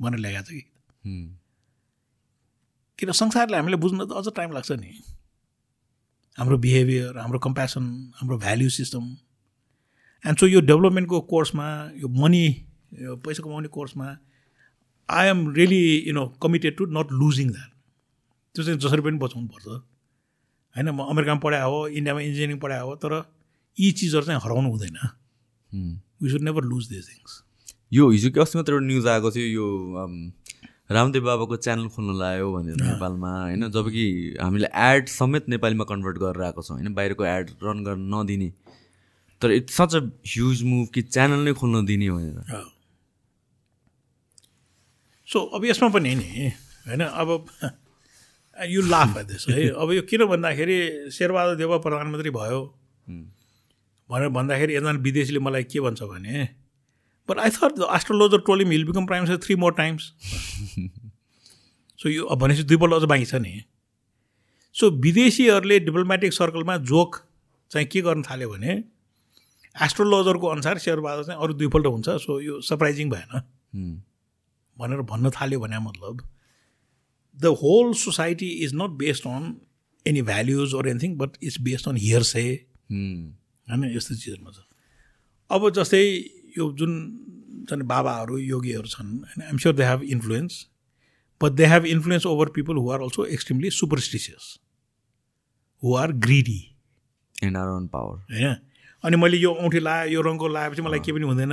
भनेर 0.00 0.20
ल्याएको 0.20 0.42
छ 0.42 0.50
कि। 0.52 0.62
किन 2.98 3.12
संसारले 3.12 3.56
हामीले 3.56 3.76
बुझ्न 3.82 4.06
त 4.06 4.12
अझ 4.22 4.26
टाइम 4.36 4.52
लाग्छ 4.52 4.72
नि। 4.72 4.92
हाम्रो 6.38 6.56
बिहेभियर 6.64 7.18
हाम्रो 7.18 7.38
कम्पेसन 7.44 7.84
हाम्रो 8.16 8.38
भ्याल्यु 8.38 8.70
सिस्टम 8.70 9.04
एन्ड 10.24 10.38
सो 10.38 10.46
यो 10.46 10.60
डेभलपमेन्टको 10.70 11.20
कोर्समा 11.32 11.66
यो 12.00 12.08
मनी 12.22 12.46
यो 13.02 13.16
पैसा 13.26 13.42
कमाउने 13.44 13.68
कोर्समा 13.76 14.16
I 15.08 15.28
am 15.28 15.48
really 15.54 15.84
you 16.08 16.14
know 16.14 16.26
committed 16.42 16.76
to 16.76 16.86
not 16.98 17.12
losing 17.22 17.50
that 17.52 17.70
त्यो 18.56 18.64
चाहिँ 18.64 18.78
जसरी 18.80 19.02
पनि 19.04 19.18
बचाउनु 19.20 19.48
पर्छ 19.52 19.66
होइन 19.68 20.88
म 20.90 21.04
अमेरिकामा 21.12 21.40
पढाए 21.44 21.64
हो 21.68 21.78
इन्डियामा 21.92 22.20
इन्जिनियरिङ 22.26 22.58
पढाए 22.64 22.82
हो 22.82 22.94
तर 23.04 23.12
यी 23.76 23.90
चिजहरू 24.00 24.24
चाहिँ 24.26 24.40
हराउनु 24.40 24.68
हुँदैन। 24.72 24.98
We 26.22 26.30
should 26.30 26.42
never 26.48 26.64
lose 26.64 26.88
this 26.88 27.08
things 27.08 27.32
यो 27.92 28.08
हिजो 28.10 28.30
कि 28.30 28.40
अस्ति 28.40 28.58
मात्र 28.58 28.72
एउटा 28.72 28.86
न्युज 28.86 29.06
आएको 29.06 29.30
थियो 29.30 29.46
यो 29.46 29.66
रामदेव 30.90 31.24
बाबाको 31.24 31.56
च्यानल 31.56 31.88
खोल्न 31.94 32.14
लाग्यो 32.18 32.46
भनेर 32.52 32.76
नेपालमा 32.82 33.30
होइन 33.42 33.68
जब 33.70 33.88
कि 33.90 34.04
हामीले 34.40 34.68
एड 34.86 35.08
समेत 35.08 35.48
नेपालीमा 35.48 35.84
कन्भर्ट 35.84 36.16
गरेर 36.18 36.42
आएको 36.42 36.62
छौँ 36.62 36.76
होइन 36.76 36.94
बाहिरको 36.94 37.24
एड 37.26 37.50
रन 37.62 37.84
गर्न 37.84 38.02
नदिने। 38.14 38.50
तर 39.42 39.50
it's 39.52 39.74
such 39.76 39.94
a 39.94 40.00
huge 40.26 40.62
move 40.64 40.86
कि 40.94 41.02
च्यानल 41.04 41.40
नै 41.44 41.52
खोल्न 41.52 41.84
दिने 41.86 42.10
भनेर। 42.10 42.64
सो 45.28 45.38
अब 45.56 45.64
यसमा 45.64 45.88
पनि 45.88 46.14
नि 46.14 46.50
होइन 46.86 47.02
अब 47.04 47.28
यो 48.56 48.82
लाफ 48.82 49.16
दिस 49.26 49.48
है 49.48 49.68
अब 49.70 49.92
यो 49.92 50.02
किन 50.10 50.24
भन्दाखेरि 50.26 51.10
शेरबहादुर 51.12 51.56
देवा 51.56 51.78
प्रधानमन्त्री 51.78 52.30
भयो। 52.30 52.60
भनेर 54.10 54.28
भन्दाखेरि 54.30 54.74
एकजना 54.74 54.90
विदेशीले 55.02 55.38
मलाई 55.38 55.64
के 55.64 55.80
भन्छ 55.80 56.02
भने 56.02 56.48
but 57.28 57.38
I 57.38 57.50
thought 57.50 57.72
the 57.78 57.88
astrologer 57.94 58.40
told him 58.46 58.70
he'll 58.70 58.84
become 58.86 59.06
prime 59.06 59.24
minister 59.24 59.44
three 59.46 59.54
more 59.56 59.72
times 59.74 60.02
so 62.00 62.08
यो 62.08 62.36
भनेपछि 62.36 62.62
दुईपल्ट 62.64 62.94
अझ 62.94 63.02
बाँकी 63.04 63.24
छ 63.24 63.34
नि। 63.34 63.62
सो 64.76 64.90
विदेशीहरूले 65.02 65.78
डिप्लोमेटिक 65.80 66.32
सर्कलमा 66.32 66.76
जोक 66.90 67.16
चाहिँ 67.70 67.86
के 67.88 68.00
गर्न 68.02 68.22
थाल्यो 68.22 68.48
भने 68.50 68.72
एस्ट्रोलोजरको 69.76 70.46
अनुसार 70.46 70.78
शेरबहादुर 70.78 71.24
चाहिँ 71.24 71.40
अरू 71.42 71.54
दुईपल्ट 71.54 71.86
हुन्छ 71.86 72.08
सो 72.24 72.40
यो 72.40 72.60
सरप्राइजिङ 72.62 73.10
भएन। 73.10 73.30
भनेर 74.76 75.00
भन्न 75.10 75.30
थाल्यो 75.30 75.60
भने 75.60 75.78
मतलब। 75.80 76.22
The 77.36 77.52
whole 77.62 77.92
society 77.94 78.48
is 78.64 78.74
not 78.74 78.90
based 79.02 79.26
on 79.26 79.54
any 80.06 80.22
values 80.22 80.74
or 80.74 80.88
anything 80.88 81.16
but 81.18 81.36
it's 81.42 81.60
based 81.60 81.88
on 81.88 81.96
hearsay 82.22 82.44
um, 82.92 83.32
होइन 83.68 83.96
यस्तो 83.96 84.14
चिजहरूमा 84.14 84.50
छ 84.50 84.64
अब 85.50 85.70
जस्तै 85.78 86.02
यो 86.58 86.72
जुन 86.72 86.92
छन् 87.70 87.82
बाबाहरू 87.92 88.38
योगीहरू 88.38 88.88
छन् 88.88 89.12
होइन 89.24 89.42
I'm 89.42 89.58
sure 89.58 89.74
they 89.74 89.84
have 89.84 90.02
influence 90.02 90.66
but 91.40 91.52
they 91.52 91.66
have 91.66 91.86
influence 91.86 92.26
over 92.26 92.48
people 92.58 92.76
who 92.76 92.90
are 92.90 93.00
also 93.00 93.24
extremely 93.38 93.70
superstitious 93.80 94.58
who 95.82 95.94
are 95.94 96.12
greedy 96.26 96.60
and 97.44 97.56
are 97.56 97.68
on 97.68 97.86
power 97.86 98.18
होइन 98.32 98.56
अनि 99.04 99.16
मैले 99.16 99.36
यो 99.36 99.52
औँठी 99.54 99.80
लाएँ 99.80 100.10
यो 100.12 100.22
रङको 100.22 100.48
लगाएपछि 100.48 100.82
मलाई 100.82 100.98
केही 100.98 101.12
पनि 101.12 101.26
हुँदैन। 101.26 101.52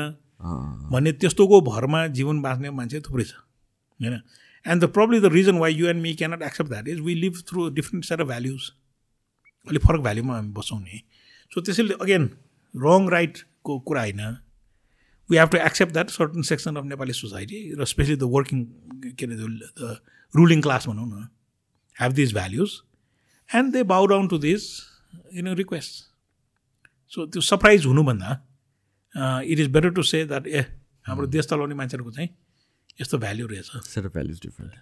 भन्ने 0.92 1.12
त्यस्तोको 1.22 1.62
भरमा 1.62 2.08
जीवन 2.18 2.42
बाँच्ने 2.42 2.70
मान्छे 2.70 3.00
थुप्रै 3.02 3.24
छ। 3.24 3.34
होइन? 4.00 4.16
And 4.66 4.84
the 4.84 4.90
problem 4.90 5.22
the 5.22 5.34
reason 5.34 5.58
why 5.58 5.74
you 5.74 5.88
and 5.88 6.02
me 6.02 6.14
cannot 6.14 6.42
accept 6.42 6.70
that 6.70 6.88
is 6.88 7.00
we 7.00 7.16
live 7.16 7.42
through 7.50 7.70
different 7.72 8.06
set 8.06 8.22
of 8.22 8.28
values 8.28 8.72
अलिक 9.68 9.82
फरक 9.82 10.02
भ्याल्युमा 10.02 10.36
हामी 10.36 10.52
बसौँ 10.52 10.80
नि 10.82 11.02
सो 11.52 11.62
त्यसैले 11.62 11.94
अगेन 12.02 12.30
रङ 12.76 13.10
राइटको 13.10 13.80
कुरा 13.82 14.02
होइन 14.02 14.22
we 15.30 15.38
have 15.38 15.50
to 15.50 15.58
accept 15.58 15.94
that 15.94 16.10
certain 16.10 16.42
section 16.44 16.76
of 16.76 16.86
Nepali 16.86 17.14
society 17.14 17.60
र 17.74 17.86
स्पेसली 17.86 18.16
द 18.16 18.30
वर्किङ 18.30 18.64
के 19.12 19.26
अरे 19.26 19.36
द 19.36 19.98
रुलिङ 20.34 20.62
क्लास 20.62 20.88
भनौँ 20.88 21.08
न 21.08 21.28
have 21.96 22.14
these 22.14 22.34
values 22.34 22.80
and 23.50 23.74
they 23.74 23.84
bow 23.92 24.06
down 24.06 24.28
to 24.28 24.38
this 24.38 24.70
in 25.34 25.54
request 25.56 26.04
so 27.12 27.26
त्यो 27.26 27.42
सरप्राइज 27.42 27.86
हुनुभन्दा 27.86 28.32
it 29.44 29.60
is 29.60 29.68
better 29.68 29.90
to 29.92 30.04
say 30.04 30.24
that 30.26 30.48
uh 30.48 30.66
हाम्रो 31.06 31.28
देश 31.28 31.46
चलाउने 31.46 31.76
मान्छेहरूको 31.76 32.12
चाहिँ 32.12 32.30
यस्तो 33.00 33.18
भ्याल्यु 33.18 33.48
रहेछ। 33.48 33.70
सेट 33.88 34.06
अफ 34.06 34.12
भ्याल्युज 34.14 34.40
डिफ्रेन्ट 34.42 34.74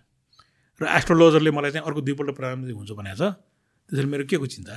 र 0.82 0.88
एस्ट्रोलोजरले 0.98 1.52
मलाई 1.52 1.72
चाहिँ 1.72 1.86
अर्को 1.88 2.02
दुईपल्ट 2.02 2.36
प्रधानमन्त्री 2.36 2.74
हुन्छ 2.74 2.92
भनेको 2.92 3.16
छ। 3.16 3.34
त्यसरी 3.90 4.08
मेरो 4.08 4.26
के 4.26 4.38
को 4.38 4.48
चिन्ता? 4.48 4.74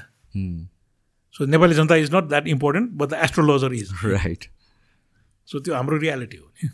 so 1.34 1.46
Nepali 1.46 1.74
Janata 1.74 1.96
is 1.96 2.14
not 2.14 2.24
that 2.28 2.46
important 2.48 2.90
but 3.00 3.08
the 3.08 3.14
astrologer 3.24 3.72
is 3.74 3.90
right 4.04 4.44
so 5.48 5.60
त्यो 5.60 5.74
हाम्रो 5.74 5.96
रियालिटी 5.98 6.36
हो 6.36 6.46
नि। 6.46 6.68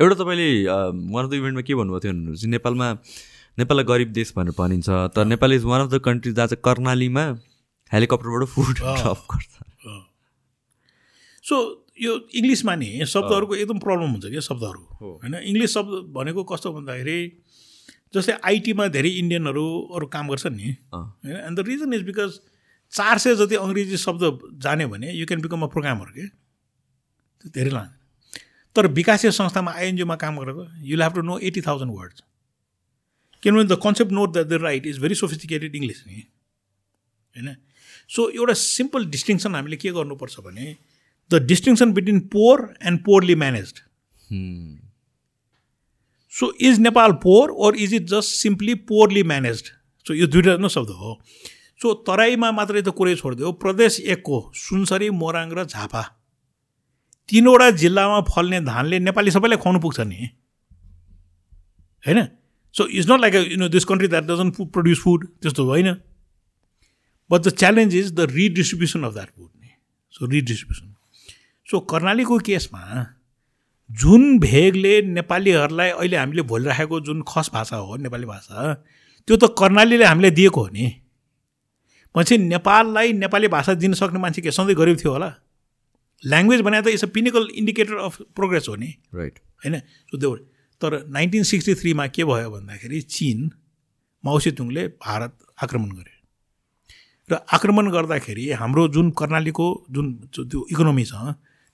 एउटा 0.00 0.14
तपाईँले 0.14 0.48
वान 0.66 1.24
अफ 1.24 1.30
द 1.30 1.34
इभेन्टमा 1.34 1.62
के 1.62 1.74
भन्नुभएको 1.74 2.00
थियो 2.04 2.12
भन्नुहुन्छ 2.12 2.44
नेपालमा 2.56 2.88
नेपाललाई 3.58 3.84
गरिब 3.84 4.12
देश 4.12 4.32
भनेर 4.36 4.54
भनिन्छ। 4.58 4.88
तर 5.16 5.24
Nepal 5.24 5.52
is 5.52 5.64
one 5.64 5.80
of 5.80 5.90
the 5.90 6.00
country 6.04 6.32
जहाँ 6.32 6.46
चाहिँ 6.46 6.62
कर्णालीमा 6.64 7.24
हेलिकप्टरबाट 7.90 8.48
फुड 8.48 8.74
ड्रप 8.76 9.26
गर्छ। 9.32 9.52
सो 11.44 11.56
यो 12.00 12.12
इङ्ग्लिसमा 12.34 12.74
नि 12.82 12.90
शब्दहरूको 13.06 13.54
एकदम 13.56 13.78
प्रब्लम 13.86 14.10
हुन्छ 14.14 14.26
क्या 14.34 14.42
शब्दहरू। 14.50 14.82
होइन 15.00 15.34
इङ्ग्लिस 15.42 15.70
शब्द 15.74 15.92
भनेको 16.16 16.44
कस्तो 16.50 16.72
भन्दाखेरि 16.72 17.18
जस्तै 18.14 18.34
आइटीमा 18.50 18.86
धेरै 18.96 19.10
इन्डियनहरू 19.22 19.66
अरू 19.94 20.06
काम 20.14 20.24
गर्छन् 20.28 20.56
नि। 20.56 20.68
होइन 20.94 21.36
and 21.36 21.54
the 21.58 21.66
reason 21.68 21.92
is 21.94 22.02
because 22.10 22.30
चार 22.92 23.18
सय 23.22 23.34
जति 23.36 23.54
अङ्ग्रेजी 23.64 23.96
शब्द 24.04 24.22
जान्यो 24.62 24.88
भने 24.88 25.12
you 25.12 25.26
can 25.26 25.40
become 25.42 25.62
a 25.62 25.66
programmer 25.74 26.08
के 26.16 26.26
त्यो 26.26 27.50
धेरै 27.54 27.70
लान्छ 27.70 27.92
तर 28.76 28.86
विकासीय 28.98 29.30
संस्थामा 29.36 29.70
आइएनजिओमा 29.72 30.16
काम 30.24 30.38
गरेको 30.40 30.66
you 30.90 31.00
have 31.02 31.14
to 31.14 31.22
know 31.22 31.38
eighty 31.48 31.60
thousand 31.62 31.92
words 31.98 32.22
किनभने 33.42 33.64
the 33.64 33.78
concept 33.82 34.12
note 34.12 34.32
the 34.32 34.46
the 34.46 34.62
right 34.62 34.86
is 34.86 34.98
very 34.98 35.14
sophisticated 35.14 35.74
English 35.76 36.02
नि 36.06 36.18
होइन? 37.36 37.48
सो 38.10 38.28
एउटा 38.30 38.54
सिम्पल 38.60 39.06
डिस्टिङसन 39.06 39.54
हामीले 39.54 39.76
के 39.76 39.90
गर्नुपर्छ 39.92 40.40
भने 40.40 40.66
the 41.30 41.42
distinction 41.46 41.92
between 41.92 42.20
poor 42.28 42.62
and 42.82 43.04
poorly 43.04 43.34
managed 43.34 43.72
so 46.32 46.52
is 46.60 46.80
Nepal 46.80 47.12
poor 47.22 47.50
or 47.58 47.76
is 47.76 47.94
it 47.94 48.04
just 48.08 48.30
simply 48.36 48.74
poorly 48.90 49.22
managed 49.24 49.62
so 50.06 50.14
यो 50.14 50.26
दुइटा 50.26 50.56
न 50.56 50.68
शब्द 50.68 50.90
हो। 50.98 51.20
सो 51.80 51.92
तराईमा 52.06 52.50
मात्रै 52.52 52.82
त 52.82 52.88
कुरै 52.96 53.14
छोडिदियो। 53.16 53.52
प्रदेश 53.60 54.00
एकको 54.06 54.38
सुनसरी 54.56 55.08
मोराङ 55.16 55.52
र 55.52 55.64
झापा। 55.64 56.02
तिनवटा 57.28 57.70
जिल्लामा 57.80 58.20
फल्ने 58.28 58.60
धानले 58.62 58.98
नेपाली 59.00 59.30
सबैलाई 59.30 59.58
खुवाउनु 59.58 59.80
पुग्छ 59.80 60.00
नि। 60.02 60.20
होइन? 62.04 62.18
So 62.74 62.86
it's 62.86 63.08
not 63.10 63.20
like 63.20 63.34
you 63.34 63.56
know 63.56 63.68
this 63.68 63.84
country 63.84 64.08
that 64.08 64.24
doesn't 64.24 64.54
food 64.54 64.68
produce 64.72 65.00
food 65.00 65.26
त्यस्तो 65.42 65.64
होइन। 65.66 65.88
But 67.30 67.40
the 67.40 67.48
challenge 67.56 67.96
is 67.96 68.12
the 68.12 68.20
redistribution 68.32 69.04
of 69.04 69.12
that 69.14 69.30
food 69.30 69.50
नि 69.56 69.68
सो 70.14 70.26
रिडिस्ट्रिब्युसन 70.26 70.89
सो 71.70 71.80
कर्णालीको 71.80 72.38
केसमा 72.38 72.82
जुन 73.90 74.38
भेगले 74.38 75.00
नेपालीहरूलाई 75.02 75.90
अहिले 75.90 76.16
हामीले 76.16 76.42
भोलिराखेको 76.42 77.00
जुन 77.00 77.22
खस 77.28 77.50
भाषा 77.54 77.76
हो 77.76 77.96
नेपाली 77.96 78.26
भाषा 78.26 78.74
त्यो 79.28 79.36
त 79.36 79.54
कर्णालीले 79.58 80.04
हामीलाई 80.04 80.30
दिएको 80.30 80.60
हो 80.60 80.68
नि। 80.68 80.86
पछि 82.14 82.38
नेपाललाई 82.38 83.12
नेपाली 83.12 83.48
भाषा 83.48 83.74
दिन 83.74 83.92
सक्ने 83.94 84.18
मान्छे 84.18 84.42
के? 84.42 84.50
सधैँ 84.50 84.74
गरिब 84.74 84.96
थियो 84.98 85.12
होला। 85.12 85.30
ल्याङ्ग्वेज 86.22 86.60
भने 86.60 86.82
त 86.82 86.86
it's 86.88 87.04
a 87.04 87.08
pinnacle 87.14 87.48
indicator 87.54 87.94
of 88.06 88.20
progress 88.34 88.66
हो 88.68 88.74
नि। 88.76 88.90
राइट 89.14 89.38
होइन? 89.62 89.78
सो 90.10 90.16
देऊ 90.18 90.36
तर 90.82 91.06
नाइन्टिन 91.08 91.42
सिक्सटी 91.42 91.74
थ्रीमा 91.74 92.06
के 92.06 92.24
भयो 92.24 92.50
भन्दाखेरि 92.50 93.00
चिन 93.14 93.50
माउसेतुङले 94.24 94.86
भारत 94.98 95.32
आक्रमण 95.62 95.90
गर्यो। 95.98 96.18
र 97.30 97.38
आक्रमण 97.52 97.90
गर्दाखेरि 97.90 98.50
हाम्रो 98.58 98.88
जुन 98.88 99.10
कर्णालीको 99.18 99.66
जुन 99.90 100.06
त्यो 100.34 100.66
इकोनोमी 100.70 101.04
छ 101.04 101.14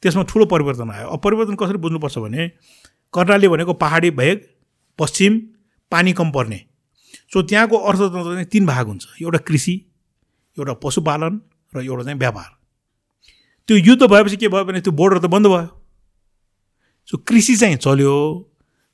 त्यसमा 0.02 0.23
ठुलो 0.31 0.44
परिवर्तन 0.47 0.90
आयो। 0.90 1.09
अब 1.09 1.20
परिवर्तन 1.24 1.55
कसरी 1.56 1.78
बुझ्नुपर्छ 1.78 2.18
भने 2.18 2.48
कर्णाली 3.14 3.48
भनेको 3.48 3.73
पहाडी 3.74 4.10
भेग 4.10 4.36
पश्चिम 4.98 5.39
पानी 5.93 6.12
कम 6.12 6.31
पर्ने। 6.32 6.60
सो 7.32 7.43
त्यहाँको 7.43 7.77
अर्थतन्त्र 7.77 8.32
चाहिँ 8.32 8.47
तिन 8.52 8.66
भाग 8.66 8.86
हुन्छ। 8.86 9.06
एउटा 9.23 9.39
कृषि 9.48 9.74
एउटा 10.56 10.74
पशुपालन 10.85 11.40
र 11.73 11.82
एउटा 11.82 12.02
चाहिँ 12.02 12.18
व्यापार। 12.18 12.48
त्यो 13.68 13.77
युद्ध 13.77 14.02
भएपछि 14.02 14.36
के 14.36 14.48
भयो 14.48 14.64
भने 14.64 14.81
त्यो 14.81 14.93
बोर्डर 14.93 15.18
त 15.18 15.27
बन्द 15.27 15.47
भयो। 15.47 15.68
सो 17.09 17.16
कृषि 17.18 17.56
चाहिँ 17.56 17.77
चल्यो 17.77 18.14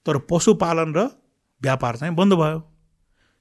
तर 0.07 0.19
पशुपालन 0.31 0.95
र 0.97 1.09
व्यापार 1.63 1.97
चाहिँ 1.97 2.15
बन्द 2.15 2.33
भयो। 2.35 2.59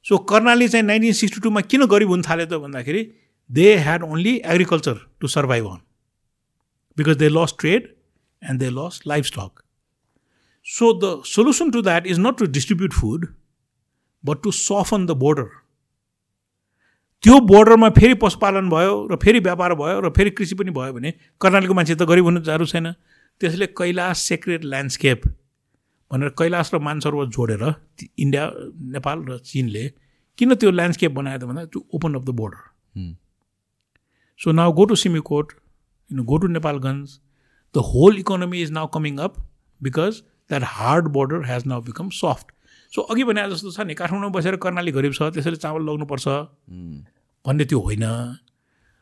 सो 0.05 0.17
कर्णाली 0.17 0.67
चाहिँ 0.67 0.85
नाइन्टिन 0.85 1.13
सिक्सटी 1.13 1.41
टूमा 1.41 1.61
किन 1.61 1.85
गरिब 1.85 2.09
हुन 2.09 2.21
थाल्यो 2.21 2.45
त 2.45 2.61
भन्दाखेरि 2.61 3.01
they 3.49 3.65
had 3.77 4.03
only 4.03 4.33
agriculture 4.45 4.97
to 5.19 5.27
survive 5.27 5.65
on 5.67 5.79
because 7.01 7.19
they 7.23 7.31
lost 7.39 7.59
trade 7.65 7.89
and 8.41 8.65
they 8.65 8.71
lost 8.77 9.09
livestock. 9.13 9.63
So 10.67 10.93
the 10.93 11.13
solution 11.23 11.71
to 11.71 11.81
that 11.83 12.07
is 12.15 12.23
not 12.27 12.37
to 12.39 12.47
distribute 12.59 12.93
food, 12.93 13.27
but 14.23 14.43
to 14.43 14.51
soften 14.59 15.11
the 15.11 15.19
border. 15.25 15.49
त्यो 17.23 17.39
बोर्डरमा 17.49 17.89
फेरि 17.95 18.13
पशुपालन 18.21 18.69
भयो 18.69 18.93
र 19.09 19.15
फेरि 19.23 19.39
व्यापार 19.47 19.73
भयो 19.79 19.99
र 20.01 20.09
फेरि 20.13 20.29
कृषि 20.37 20.55
पनि 20.61 20.71
भयो 20.77 20.93
भने 20.93 21.11
कर्णालीको 21.41 21.73
मान्छे 21.79 21.95
त 21.95 22.07
गरिब 22.11 22.25
हुनु 22.25 22.39
जानु 22.47 22.65
छैन 22.71 22.91
त्यसले 23.41 23.67
कैलाश 23.79 24.23
सेक्रेट 24.29 24.65
ल्यान्डस्केप 24.65 25.27
भनेर 26.11 26.29
कैलाश 26.39 26.73
र 26.73 26.79
मानसरोवर 26.87 27.27
जोडेर 27.37 27.63
इन्डिया 28.25 28.45
नेपाल 28.95 29.25
र 29.29 29.37
चिनले 29.51 29.83
किन 30.37 30.55
त्यो 30.63 30.71
ल्यान्डस्केप 30.79 31.11
बनायो 31.19 31.37
त 31.37 31.51
भन्दा 31.51 31.65
to 31.75 31.83
open 31.99 32.17
of 32.21 32.25
the 32.25 32.35
border 32.41 33.05
so 34.39 34.57
now 34.61 34.73
go 34.81 34.85
to 34.93 34.97
Simikot 35.05 35.53
you 36.11 36.17
know, 36.17 36.23
go 36.23 36.37
to 36.37 36.47
Nepalganj, 36.47 37.19
the 37.75 37.81
whole 37.81 38.17
economy 38.17 38.61
is 38.61 38.71
now 38.71 38.85
coming 38.87 39.19
up 39.19 39.37
because 39.81 40.23
that 40.49 40.63
hard 40.63 41.11
border 41.13 41.41
has 41.43 41.65
now 41.65 41.79
become 41.79 42.11
soft. 42.11 42.51
So 42.93 43.01
अघि 43.13 43.23
भने 43.23 43.47
जस्तो 43.49 43.71
छ 43.71 43.79
नि 43.87 43.93
काठमाडौँमा 43.95 44.35
बसेर 44.37 44.55
कर्णाली 44.63 44.91
गरिब 44.91 45.13
छ 45.13 45.31
त्यसरी 45.35 45.55
चामल 45.63 45.81
लग्नुपर्छ 45.89 46.27
भन्ने 47.47 47.65
त्यो 47.65 47.79
होइन। 47.79 48.03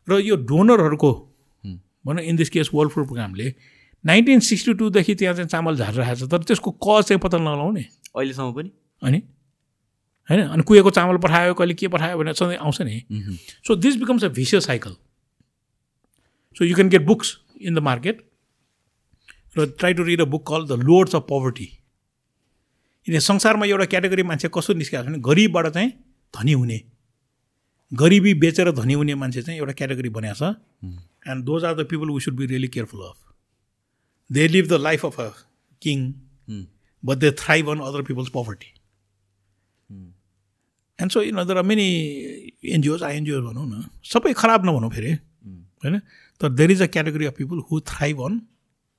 र 0.07 0.19
यो 0.21 0.35
डोनरहरूको 0.51 1.11
भनौँ 2.05 2.23
in 2.23 2.35
this 2.35 2.49
case 2.49 2.69
world 2.73 2.91
food 2.93 3.05
प्रोग्रामले 3.05 3.47
nineteen 4.03 4.39
sixty 4.45 4.73
टूदेखि 4.77 5.15
त्यहाँ 5.15 5.35
चाहिँ 5.35 5.49
चामल 5.49 5.75
झारिरहेको 5.75 6.25
छ 6.25 6.31
तर 6.31 6.43
त्यसको 6.45 6.71
क 6.77 7.01
चाहिँ 7.09 7.19
पत्ता 7.25 7.37
नलाउने 7.41 7.85
अहिलेसम्म 8.13 8.51
पनि? 8.53 8.71
अनि? 9.01 9.19
होइन? 10.29 10.41
अनि 10.53 10.63
कुहेको 10.69 10.89
चामल 10.93 11.17
पठायो 11.25 11.53
कहिले 11.57 11.73
के 11.73 11.87
पठायो 11.89 12.17
भने 12.21 12.33
सधैँ 12.37 12.57
आउँछ 12.61 12.81
नि। 12.81 13.01
So 13.65 13.75
this 13.75 13.95
becomes 14.05 14.23
a 14.23 14.27
vicious 14.37 14.61
cycle 14.61 14.95
So 16.55 16.65
you 16.65 16.75
can 16.75 16.89
get 16.89 17.05
books 17.05 17.37
in 17.59 17.73
the 17.73 17.81
market. 17.81 18.25
Try 19.77 19.93
to 19.93 20.03
read 20.03 20.19
a 20.21 20.25
book 20.25 20.45
called 20.45 20.67
The 20.67 20.77
Lords 20.77 21.13
of 21.13 21.27
Poverty. 21.27 21.69
किन 23.07 23.19
संसारमा 23.19 23.65
एउटा 23.65 23.85
क्याटेगोरी 23.91 24.23
मान्छे 24.23 24.49
कसो 24.53 24.73
निस्किएको 24.73 25.03
छ 25.03 25.07
भने 25.07 25.19
गरिबबाट 25.27 25.67
चाहिँ 25.73 25.91
धनी 26.33 26.53
हुने 26.53 26.79
गरिबी 27.91 28.33
बेचेर 28.43 28.71
धनी 28.71 28.93
हुने 28.93 29.15
मान्छे 29.15 29.41
चाहिँ 29.41 29.59
एउटा 29.59 29.73
क्याटेगोरी 29.79 30.09
बनाएको 30.17 30.35
छ 30.39 30.89
and 31.31 31.43
those 31.45 31.63
are 31.65 31.75
the 31.75 31.85
people 31.89 32.09
we 32.09 32.19
should 32.25 32.35
be 32.37 32.45
really 32.51 32.67
careful 32.75 33.01
of 33.07 33.17
they 34.29 34.47
live 34.47 34.67
the 34.69 34.79
life 34.81 35.05
of 35.05 35.19
a 35.21 35.29
king 35.81 36.05
but 37.03 37.17
they 37.17 37.31
thrive 37.39 37.69
on 37.69 37.79
other 37.87 38.01
people's 38.11 38.29
poverty 38.35 38.73
and 40.99 41.11
so 41.11 41.21
in 41.31 41.37
other 41.45 41.61
many 41.71 41.89
NGOs 42.77 43.03
INGOs 43.03 43.43
भनौँ 43.43 43.67
न 43.67 43.83
सबै 44.13 44.33
खराब 44.43 44.69
नभनौँ 44.69 44.91
फेरि 44.91 45.13
होइन 45.83 46.01
तर 46.41 46.49
there 46.59 46.71
is 46.71 46.81
a 46.81 46.87
category 46.97 47.25
of 47.25 47.35
people 47.37 47.57
who 47.71 47.79
thrive 47.93 48.21
on 48.25 48.39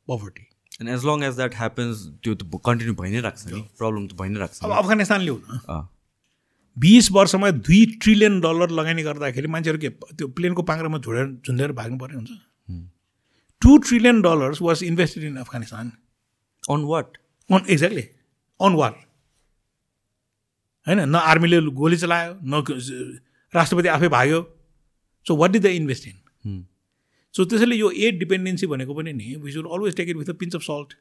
poverty 0.08 0.46
and 0.80 0.90
as 0.90 1.04
long 1.06 1.22
as 1.24 1.34
that 1.36 1.54
happens 1.56 2.04
त्यो 2.24 2.34
त 2.34 2.60
कन्टिन्यू 2.66 2.94
भइ 3.00 3.10
नै 3.10 3.20
राख्छ 3.28 3.46
नि। 3.46 3.60
प्रब्लम 3.78 4.06
त 4.06 4.20
भइ 4.20 4.28
नै 4.28 4.38
राख्छ 4.40 4.64
अब 4.64 4.70
अफगानिस्तान 4.72 5.20
लिउ 5.20 5.36
न 5.48 5.86
बिस 6.76 7.10
वर्षमा 7.12 7.50
दुई 7.66 7.80
ट्रिलियन 8.02 8.40
डलर 8.40 8.70
लगानी 8.78 9.02
गर्दाखेरि 9.02 9.48
मान्छेहरू 9.54 9.78
के 9.80 9.88
त्यो 9.90 10.28
प्लेनको 10.36 10.62
पाङ्ग्रामा 10.68 10.98
झुडेर 10.98 11.26
झुन्डेर 11.26 11.72
भाग्नु 11.78 11.98
पर्ने 11.98 12.16
हुन्छ? 12.16 12.30
Two 13.62 13.76
trillion 13.88 14.20
dollars 14.22 14.62
was 14.62 14.82
invested 14.84 15.24
in 15.24 15.36
Afghanistan 15.36 15.90
on 16.74 16.84
what 16.92 17.18
on 17.50 17.60
exactly 17.68 18.04
on 18.60 18.72
war 18.80 18.92
होइन? 20.86 21.00
न 21.00 21.14
आर्मीले 21.32 21.60
गोली 21.82 21.96
चलायो 21.96 22.32
न 22.44 22.62
राष्ट्रपति 23.54 23.88
आफै 23.88 24.08
भाग्यो। 24.16 24.40
So 25.26 25.36
what 25.36 25.50
did 25.50 25.62
the 25.62 25.66
invest 25.80 26.08
in 26.08 26.16
so 27.34 27.44
त्यसैले 27.44 27.76
यो 27.76 27.90
एड 28.06 28.18
डिपेन्डेन्सी 28.18 28.66
भनेको 28.66 28.94
पनि 28.94 29.12
नि 29.12 29.34
we 29.42 29.52
should 29.52 29.66
always 29.72 29.96
take 29.96 30.08
it 30.08 30.16
with 30.16 30.30
a 30.30 30.36
pinch 30.40 30.54
of 30.54 30.62
salt 30.62 30.94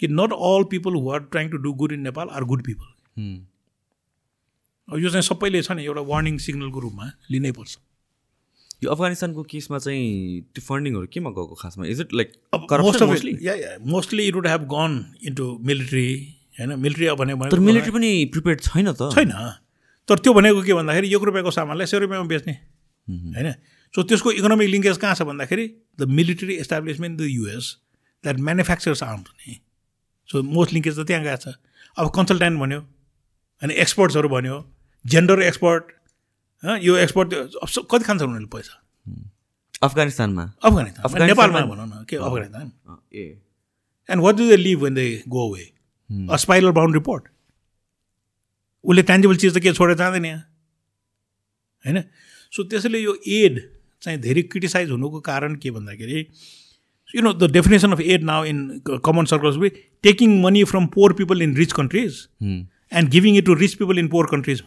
कि 0.00 0.08
not 0.10 0.32
all 0.32 0.62
people 0.70 0.94
who 0.94 1.10
are 1.10 1.20
trying 1.32 1.50
to 1.50 1.56
do 1.64 1.72
good 1.82 1.92
in 1.92 2.00
Nepal 2.02 2.28
are 2.28 2.44
good 2.44 2.62
people. 2.64 2.86
अब 4.88 4.98
यो 4.98 5.10
चाहिँ 5.10 5.22
सबैले 5.22 5.62
छ 5.62 5.72
नि 5.72 5.84
एउटा 5.84 6.00
वार्निङ 6.08 6.38
सिग्नलको 6.46 6.80
रूपमा 6.80 7.10
लिनै 7.30 7.52
पर्छ। 7.58 7.76
यो 8.84 8.90
अफगानिस्तानको 8.90 9.42
केसमा 9.50 9.78
चाहिँ 9.78 10.40
त्यो 10.54 10.62
फन्डिङहरू 10.64 11.06
केमा 11.12 11.30
गएको 11.36 11.54
खासमा? 11.60 11.86
Is 11.86 12.00
it 12.00 12.12
like 12.14 12.32
mostly 13.86 14.26
it 14.28 14.34
would 14.34 14.46
have 14.46 14.62
gone 14.72 14.92
into 15.26 15.46
military 15.62 16.08
होइन? 16.58 16.74
मिलिट्री 16.80 17.06
अब 17.06 17.18
भने 17.18 17.34
तर 17.50 17.60
मिलिट्री 17.60 17.92
पनि 17.92 18.10
प्रिपेयर 18.32 18.56
छैन 18.60 18.92
त। 18.92 19.10
छैन। 19.14 19.32
तर 20.08 20.18
त्यो 20.18 20.32
भनेको 20.34 20.62
के 20.62 20.74
भन्दाखेरि 20.74 21.14
एक 21.14 21.22
रुपियाँको 21.22 21.50
सामानलाई 21.50 21.86
सय 21.86 21.98
रुपियाँमा 21.98 22.28
बेच्ने। 22.28 22.54
होइन? 23.38 23.48
सो 23.94 24.02
त्यसको 24.02 24.30
इकोनोमिक 24.32 24.68
लिङ्केज 24.68 24.96
कहाँ 25.02 25.14
छ 25.14 25.22
भन्दाखेरि 25.30 25.66
the 25.98 26.08
military 26.18 26.54
establishment 26.62 27.18
the 27.18 27.26
US 27.30 27.66
that 28.24 28.38
manufactures 28.46 29.02
arms 29.02 29.30
नि 29.40 29.60
सो 30.28 30.42
मोस्ट 30.54 30.72
लिङ्केज 30.72 30.98
त 30.98 31.06
त्यहाँ 31.06 31.22
गएको 31.24 31.36
छ। 31.42 31.54
अब 31.96 32.10
कन्सल्टेन्ट 32.14 32.58
भन्यो 32.60 32.80
अनि 33.62 33.74
एक्सपर्ट्सहरू 33.84 34.28
भन्यो 34.28 34.56
जेन्डर 35.04 35.42
एक्सपर्ट 35.42 35.92
यो 36.82 36.96
एक्सपर्ट 36.96 37.28
कति 37.90 38.04
खान्छ 38.04 38.22
उनीहरूले 38.22 38.50
पैसा? 38.56 38.74
अफगानिस्तानमा। 39.82 40.44
अफगानिस्तान 40.64 41.26
नेपालमा 41.26 41.60
भनौँ 41.60 41.86
न 41.86 42.04
के 42.08 42.16
अफगानिस्तान? 42.16 42.72
ए। 43.14 43.24
And 44.08 44.22
what 44.22 44.34
do 44.36 44.48
they 44.48 44.56
live 44.56 44.82
when 44.82 44.94
they 44.94 45.06
go 45.28 45.48
away 45.50 45.64
a 46.32 46.36
spiral 46.36 46.70
bound 46.72 46.94
report 46.94 47.22
उसले 48.84 49.02
ट्यान्जिबल 49.02 49.36
चिज 49.36 49.54
त 49.56 49.62
के 49.62 49.72
छोडेर 49.72 49.96
जाँदैन 49.96 50.24
यहाँ। 50.24 50.42
होइन? 51.84 52.02
सो 52.52 52.62
त्यसैले 52.64 52.98
यो 52.98 53.14
एड 53.38 53.62
चाहिँ 54.04 54.18
धेरै 54.20 54.42
क्रिटिसाइज 54.52 54.90
हुनुको 54.90 55.20
कारण 55.28 55.54
के 55.56 55.70
भन्दाखेरि 55.70 56.26
you 57.14 57.22
know 57.22 57.32
the 57.32 57.50
definition 57.52 57.92
of 57.92 58.00
aid 58.02 58.22
now 58.24 58.44
in 58.44 58.60
common 59.04 59.24
circles 59.26 59.56
be 59.56 59.68
taking 60.04 60.40
money 60.42 60.64
from 60.70 60.86
poor 60.94 61.12
people 61.14 61.42
in 61.42 61.56
rich 61.56 61.72
countries. 61.72 62.12
And 62.42 63.10
giving 63.10 63.36
it 63.36 63.46
to 63.46 63.54
rich 63.56 63.74
people 63.74 63.98
in 63.98 64.08
poor 64.08 64.26
countries 64.30 64.62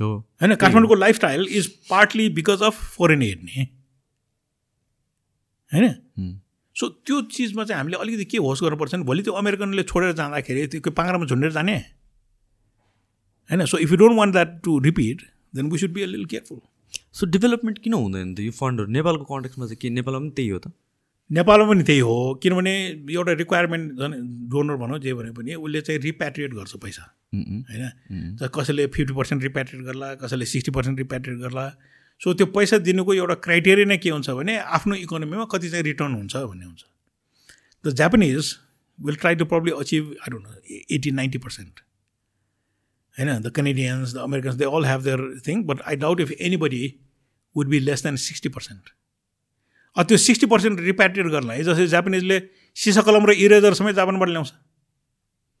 होइन 0.00 0.54
काठमाडौँको 0.54 0.94
lifestyle 0.94 1.46
is 1.50 1.66
partly 1.90 2.28
because 2.30 2.62
of 2.62 2.80
foreign 2.96 3.22
aid 3.22 3.42
नि 3.44 3.66
होइन. 5.70 5.94
So 6.76 6.88
त्यो 6.88 7.20
चिजमा 7.34 7.64
चाहिँ 7.64 7.78
हामीले 7.78 7.96
अलिकति 7.96 8.24
के 8.24 8.38
होस् 8.38 8.62
गर्नुपर्छ 8.62 8.94
भने 8.94 9.04
भोलि 9.04 9.22
त्यो 9.22 9.32
अमेरिकनले 9.40 9.82
छोडेर 9.84 10.12
जाँदाखेरि 10.14 10.66
त्यो 10.68 10.90
पाङ्रामा 10.92 11.26
झुन्डेर 11.26 11.50
जाने? 11.52 11.76
होइन 13.50 13.64
so 13.66 13.78
if 13.78 13.90
you 13.90 13.96
don't 13.96 14.16
want 14.18 14.32
that 14.32 14.60
to 14.64 14.78
repeat 14.84 15.22
then 15.54 15.70
we 15.70 15.78
should 15.78 15.92
be 15.92 16.02
a 16.02 16.06
लिल 16.06 16.24
केयरफुल 16.26 16.60
सो 17.12 17.26
डेभलपमेन्ट 17.26 17.78
किन 17.84 17.92
हुँदैन 17.94 18.34
त? 18.34 18.40
यो 18.40 18.52
फन्डहरू 18.52 18.90
नेपालको 18.92 19.24
कन्टेक्समा 19.24 19.66
चाहिँ 19.66 19.80
के? 19.80 19.90
नेपालमा 19.90 20.20
पनि 20.20 20.30
त्यही 20.36 20.48
हो 20.48 20.58
त? 20.58 20.72
नेपालमा 21.30 21.66
पनि 21.68 21.82
त्यही 21.82 22.00
हो। 22.06 22.16
किनभने 22.42 22.72
एउटा 23.10 23.32
रिक्वायरमेन्ट 23.42 23.98
झन् 23.98 24.14
डोनर 24.50 24.76
भनौँ 24.82 24.98
जे 25.02 25.14
भने 25.14 25.30
पनि 25.34 25.54
उसले 25.54 25.80
चाहिँ 25.80 26.00
रिप्याट्रिएट 26.00 26.52
गर्छ 26.54 26.76
पैसा. 26.84 27.02
होइन? 27.34 28.36
कसैले 28.54 28.86
फिफ्टी 28.94 29.14
पर्सेन्ट 29.14 29.42
रिप्याट्रिएट 29.42 29.84
गर्ला 29.84 30.14
कसैले 30.22 30.44
सिक्सटी 30.46 30.70
पर्सेन्ट 30.70 30.98
रिप्याट्रिएट 30.98 31.38
गर्ला। 31.40 31.66
सो 32.20 32.32
त्यो 32.34 32.46
पैसा 32.48 32.78
दिनुको 32.80 33.14
एउटा 33.14 33.34
क्राइटेरिया 33.44 33.86
नै 33.86 33.96
के 33.98 34.10
हुन्छ 34.10 34.30
भने 34.30 34.56
आफ्नो 34.76 34.94
इकोनोमीमा 35.04 35.44
कति 35.52 35.68
चाहिँ 35.70 35.84
रिटर्न 35.84 36.14
हुन्छ 36.14 36.36
भन्ने 36.36 36.64
हुन्छ। 36.64 36.82
The 37.84 37.94
Japanese 37.96 38.54
will 38.98 39.16
try 39.16 39.34
to 39.36 39.44
probably 39.44 39.72
achieve 39.80 40.04
I 40.22 40.30
don't 40.30 40.46
know 40.46 40.52
eighty 40.96 41.10
ninety 41.10 41.38
percent 41.38 41.80
होइन 43.16 43.40
the 43.42 43.50
Canadians 43.56 44.14
the 44.14 44.18
Americans 44.18 44.56
they 44.56 44.64
all 44.70 44.84
have 44.84 45.02
their 45.02 45.20
thing 45.46 45.62
but 45.64 45.82
I 45.82 45.96
doubt 45.96 46.20
if 46.20 46.30
anybody 46.40 46.82
would 47.56 47.68
be 47.68 47.80
less 47.80 48.02
than 48.02 48.16
sixty 48.24 48.48
percent 48.48 48.90
अब 49.96 50.06
त्यो 50.06 50.16
sixty 50.18 50.46
percent 50.46 50.80
repatriate 50.80 51.26
गर्नलाई 51.28 51.62
जस्तै 51.62 51.86
जापानिजले 51.88 52.40
सिसा 52.76 53.02
कलम 53.02 53.26
र 53.26 53.32
eraser 53.38 53.74
समेत 53.74 53.94
जापानबाट 53.94 54.28
ल्याउँछ. 54.28 54.52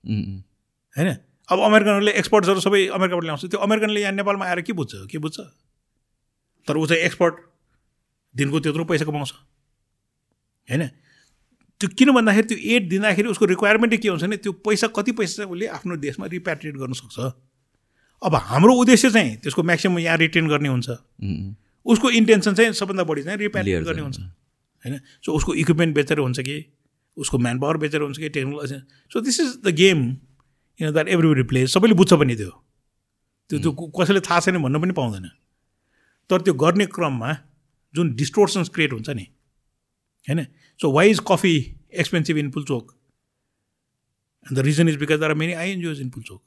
होइन 0.04 1.08
अब 1.48 1.60
अमेरिकनहरूले 1.60 2.12
एक्सपर्ट्सहरू 2.20 2.60
सबै 2.60 2.80
अमेरिकाबाट 2.98 3.24
ल्याउँछ 3.24 3.44
त्यो 3.46 3.60
अमेरिकनले 3.60 4.00
यहाँ 4.00 4.12
नेपालमा 4.12 4.46
आएर 4.46 4.60
के 4.60 4.72
बुझ्छ 4.72 5.06
के 5.10 5.18
बुझ्छ 5.18 5.40
तर 6.68 6.76
ऊ 6.76 6.86
चाहिँ 6.86 7.02
एक्सपर्ट 7.02 7.34
दिनको 8.34 8.60
त्यत्रो 8.60 8.84
पैसा 8.84 9.04
कमाउँछ 9.04 9.32
होइन 10.68 10.86
त्यो 11.80 11.88
किन 11.98 12.12
भन्दाखेरि 12.12 12.46
त्यो 12.48 12.58
एड 12.76 12.88
दिँदाखेरि 12.88 13.28
उसको 13.28 13.44
रिक्वायरमेन्टै 13.46 13.96
के 13.96 14.08
हुन्छ 14.08 14.22
भने 14.22 14.36
त्यो 14.44 14.52
पैसा 14.66 14.86
कति 14.96 15.12
पैसा 15.20 15.44
उसले 15.46 15.66
आफ्नो 15.78 15.96
देशमा 16.04 16.26
रिप्याट्रिएट 16.34 16.76
गर्न 16.76 16.92
सक्छ 17.00 17.16
अब 18.22 18.34
हाम्रो 18.34 18.74
उद्देश्य 18.74 19.10
चाहिँ 19.10 19.36
त्यसको 19.36 19.62
म्याक्सिमम् 19.62 20.00
यहाँ 20.00 20.16
रिटेन 20.16 20.48
गर्ने 20.48 20.68
हुन्छ. 20.68 20.88
उसको 21.86 22.10
इन्टेन्सन 22.10 22.54
चाहिँ 22.54 22.72
सबभन्दा 22.72 23.04
बढी 23.04 23.22
चाहिँ 23.22 23.38
लिएर 23.38 23.82
गर्ने 23.84 24.02
हुन्छ। 24.02 24.18
होइन? 24.18 25.00
सो 25.22 25.32
उसको 25.32 25.54
इक्विपमेन्ट 25.54 25.94
बेचेर 25.94 26.18
हुन्छ 26.18 26.40
कि? 26.40 26.64
उसको 27.16 27.38
म्यान 27.38 27.58
पावर 27.60 27.76
बेचेर 27.76 28.00
हुन्छ 28.00 28.18
कि? 28.18 28.28
Technology 28.28 28.78
so 29.12 29.20
this 29.20 29.40
is 29.40 29.56
the 29.64 29.74
game 29.74 29.98
you 30.80 30.86
know 30.86 30.92
that 30.92 31.08
every 31.08 31.42
place 31.42 31.72
सबैले 31.74 31.94
बुझ्छ 31.94 32.12
पनि 32.12 32.36
त्यो। 32.36 32.50
त्यो 33.50 33.58
त्यो 33.58 33.72
कसैले 33.72 34.20
थाहा 34.20 34.40
छैन 34.40 34.62
भन्न 34.62 34.80
पनि 34.80 34.92
पाउँदैन। 34.92 35.28
तर 36.30 36.40
त्यो 36.40 36.54
गर्ने 36.54 36.86
क्रममा 36.86 37.36
जुन 37.94 38.14
डिस्टोर्सन्स 38.14 38.68
क्रिएट 38.68 38.92
हुन्छ 38.92 39.08
नि 39.10 39.26
होइन? 40.28 40.46
So 40.80 40.92
why 40.92 41.10
is 41.10 41.20
coffee 41.28 41.54
expensive 41.94 42.36
in 42.38 42.50
Pulchowk 42.50 42.92
and 44.46 44.58
the 44.58 44.62
reason 44.64 44.88
is 44.88 44.96
because 44.96 45.20
there 45.20 45.30
are 45.30 45.34
many 45.34 45.52
INGOs 45.52 46.00
in 46.00 46.10
Pulchowk. 46.10 46.42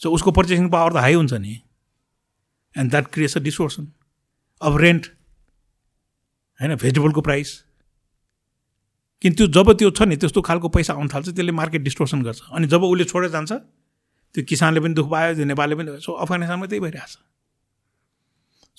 So 0.00 0.10
उसको 0.10 0.30
पर्चेसिङ 0.30 0.68
पावर 0.70 0.92
त 0.92 0.96
हाई 0.98 1.14
हुन्छ 1.14 1.40
नि 1.40 1.60
and 2.74 2.90
that 2.90 3.12
creates 3.12 3.36
a 3.36 3.40
distortion 3.40 3.92
अब 4.62 4.76
रेन्ट 4.78 5.06
होइन 6.60 6.74
भेजिटेबलको 6.76 7.20
प्राइस 7.20 7.54
किन 9.22 9.34
त्यो 9.34 9.46
जब 9.50 9.72
त्यो 9.74 9.90
छ 9.90 10.02
नि 10.04 10.16
त्यस्तो 10.16 10.40
खालको 10.42 10.68
पैसा 10.70 10.94
आउनु 10.94 11.08
थाल्छ 11.08 11.28
त्यसले 11.28 11.52
मार्केट 11.54 11.82
डिस्टोर्सन 11.82 12.22
गर्छ 12.22 12.50
अनि 12.52 12.66
जब 12.66 12.82
उसले 12.84 13.04
छोडेर 13.04 13.30
जान्छ 13.30 13.52
त्यो 14.34 14.44
किसानले 14.44 14.80
पनि 14.80 14.94
दुःख 14.94 15.08
पायो 15.10 15.34
त्यो 15.34 15.44
नेपालले 15.44 15.76
पनि 15.76 16.00
सो 16.00 16.12
अफगानिस्तानमा 16.18 16.66
त्यही 16.66 16.80
भइरहेछ 16.80 17.16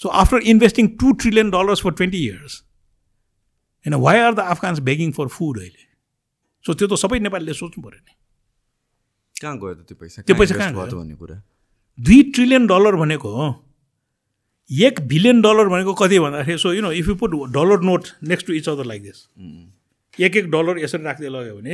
so 0.02 0.10
after 0.18 0.48
investing 0.48 0.88
two 1.00 1.12
trillion 1.16 1.50
dollars 1.52 1.82
for 1.82 1.94
twenty 1.94 2.24
years 2.26 2.62
होइन 3.86 4.02
why 4.02 4.20
are 4.20 4.34
the 4.34 4.48
Afghans 4.50 4.80
begging 4.84 5.12
for 5.12 5.28
food 5.30 5.60
अहिले 5.60 5.88
सो 6.66 6.74
त्यो 6.74 6.88
त 6.88 7.00
सबै 7.00 7.20
नेपालीले 7.20 7.54
सोच्नु 7.54 7.84
पऱ्यो 7.84 8.00
नि 8.00 8.18
कहाँ 9.42 9.58
गयो 9.60 9.74
त 9.74 9.86
त्यो 9.88 9.96
पैसा 10.00 10.22
त्यो 10.22 10.36
पैसा 10.36 10.56
कहाँ 10.56 10.72
गयो? 10.74 10.98
भन्ने 11.00 11.16
कुरा 11.16 11.42
दुई 11.98 12.22
ट्रिलियन 12.36 12.68
डलर 12.68 12.96
भनेको 12.96 13.32
एक 14.70 15.00
बिलियन 15.08 15.42
डलर 15.42 15.68
भनेको 15.70 15.94
कति 15.94 16.20
भन्दाखेरि 16.20 16.58
so 16.58 16.74
you 16.74 16.82
know 16.82 16.92
if 16.92 17.08
you 17.08 17.16
put 17.16 17.32
dollar 17.54 17.80
note 17.86 18.08
next 18.30 18.48
to 18.48 18.54
each 18.54 18.70
other 18.70 18.86
like 18.86 19.02
this. 19.04 19.18
एक 20.18 20.36
एक 20.36 20.50
डलर 20.52 20.80
यसरी 20.80 21.04
राख्दै 21.04 21.30
लग्यो 21.30 21.56
भने 21.56 21.74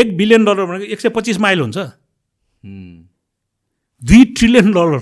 एक 0.00 0.16
बिलियन 0.16 0.44
डलर 0.44 0.64
भनेको 0.66 0.92
एक 0.92 1.00
सय 1.00 1.08
पच्चिस 1.16 1.38
माइल 1.40 1.60
हुन्छ. 1.60 1.78
दुई 4.02 4.24
trillion 4.34 4.72
dollar 4.72 5.00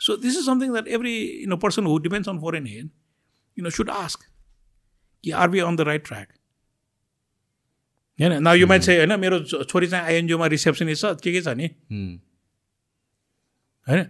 so 0.00 0.16
this 0.16 0.36
is 0.38 0.44
something 0.46 0.72
that 0.72 0.88
every 0.98 1.14
you 1.14 1.48
know 1.48 1.56
person 1.64 1.86
who 1.86 1.98
depends 2.04 2.28
on 2.28 2.38
foreign 2.40 2.66
aid 2.66 2.88
you 3.56 3.64
know 3.64 3.70
should 3.70 3.90
ask 3.90 4.20
कि 5.24 5.30
are 5.30 5.48
we 5.48 5.58
on 5.60 5.76
the 5.76 5.80
right 5.88 6.06
track 6.06 6.28
होइन? 8.22 8.42
न 8.42 8.54
यो 8.56 8.66
मान्छे 8.66 8.96
होइन 8.96 9.12
मेरो 9.20 9.36
छोरी 9.64 9.86
चाहिँ 9.86 10.04
आइएनजिओमा 10.04 10.46
रिसेप्सनिस्ट 10.46 11.06
छ 11.06 11.20
के 11.22 11.32
के 11.32 11.40
छ 11.42 11.48
नि? 11.48 11.68
Hmm. 11.92 12.12
होइन? 13.88 14.06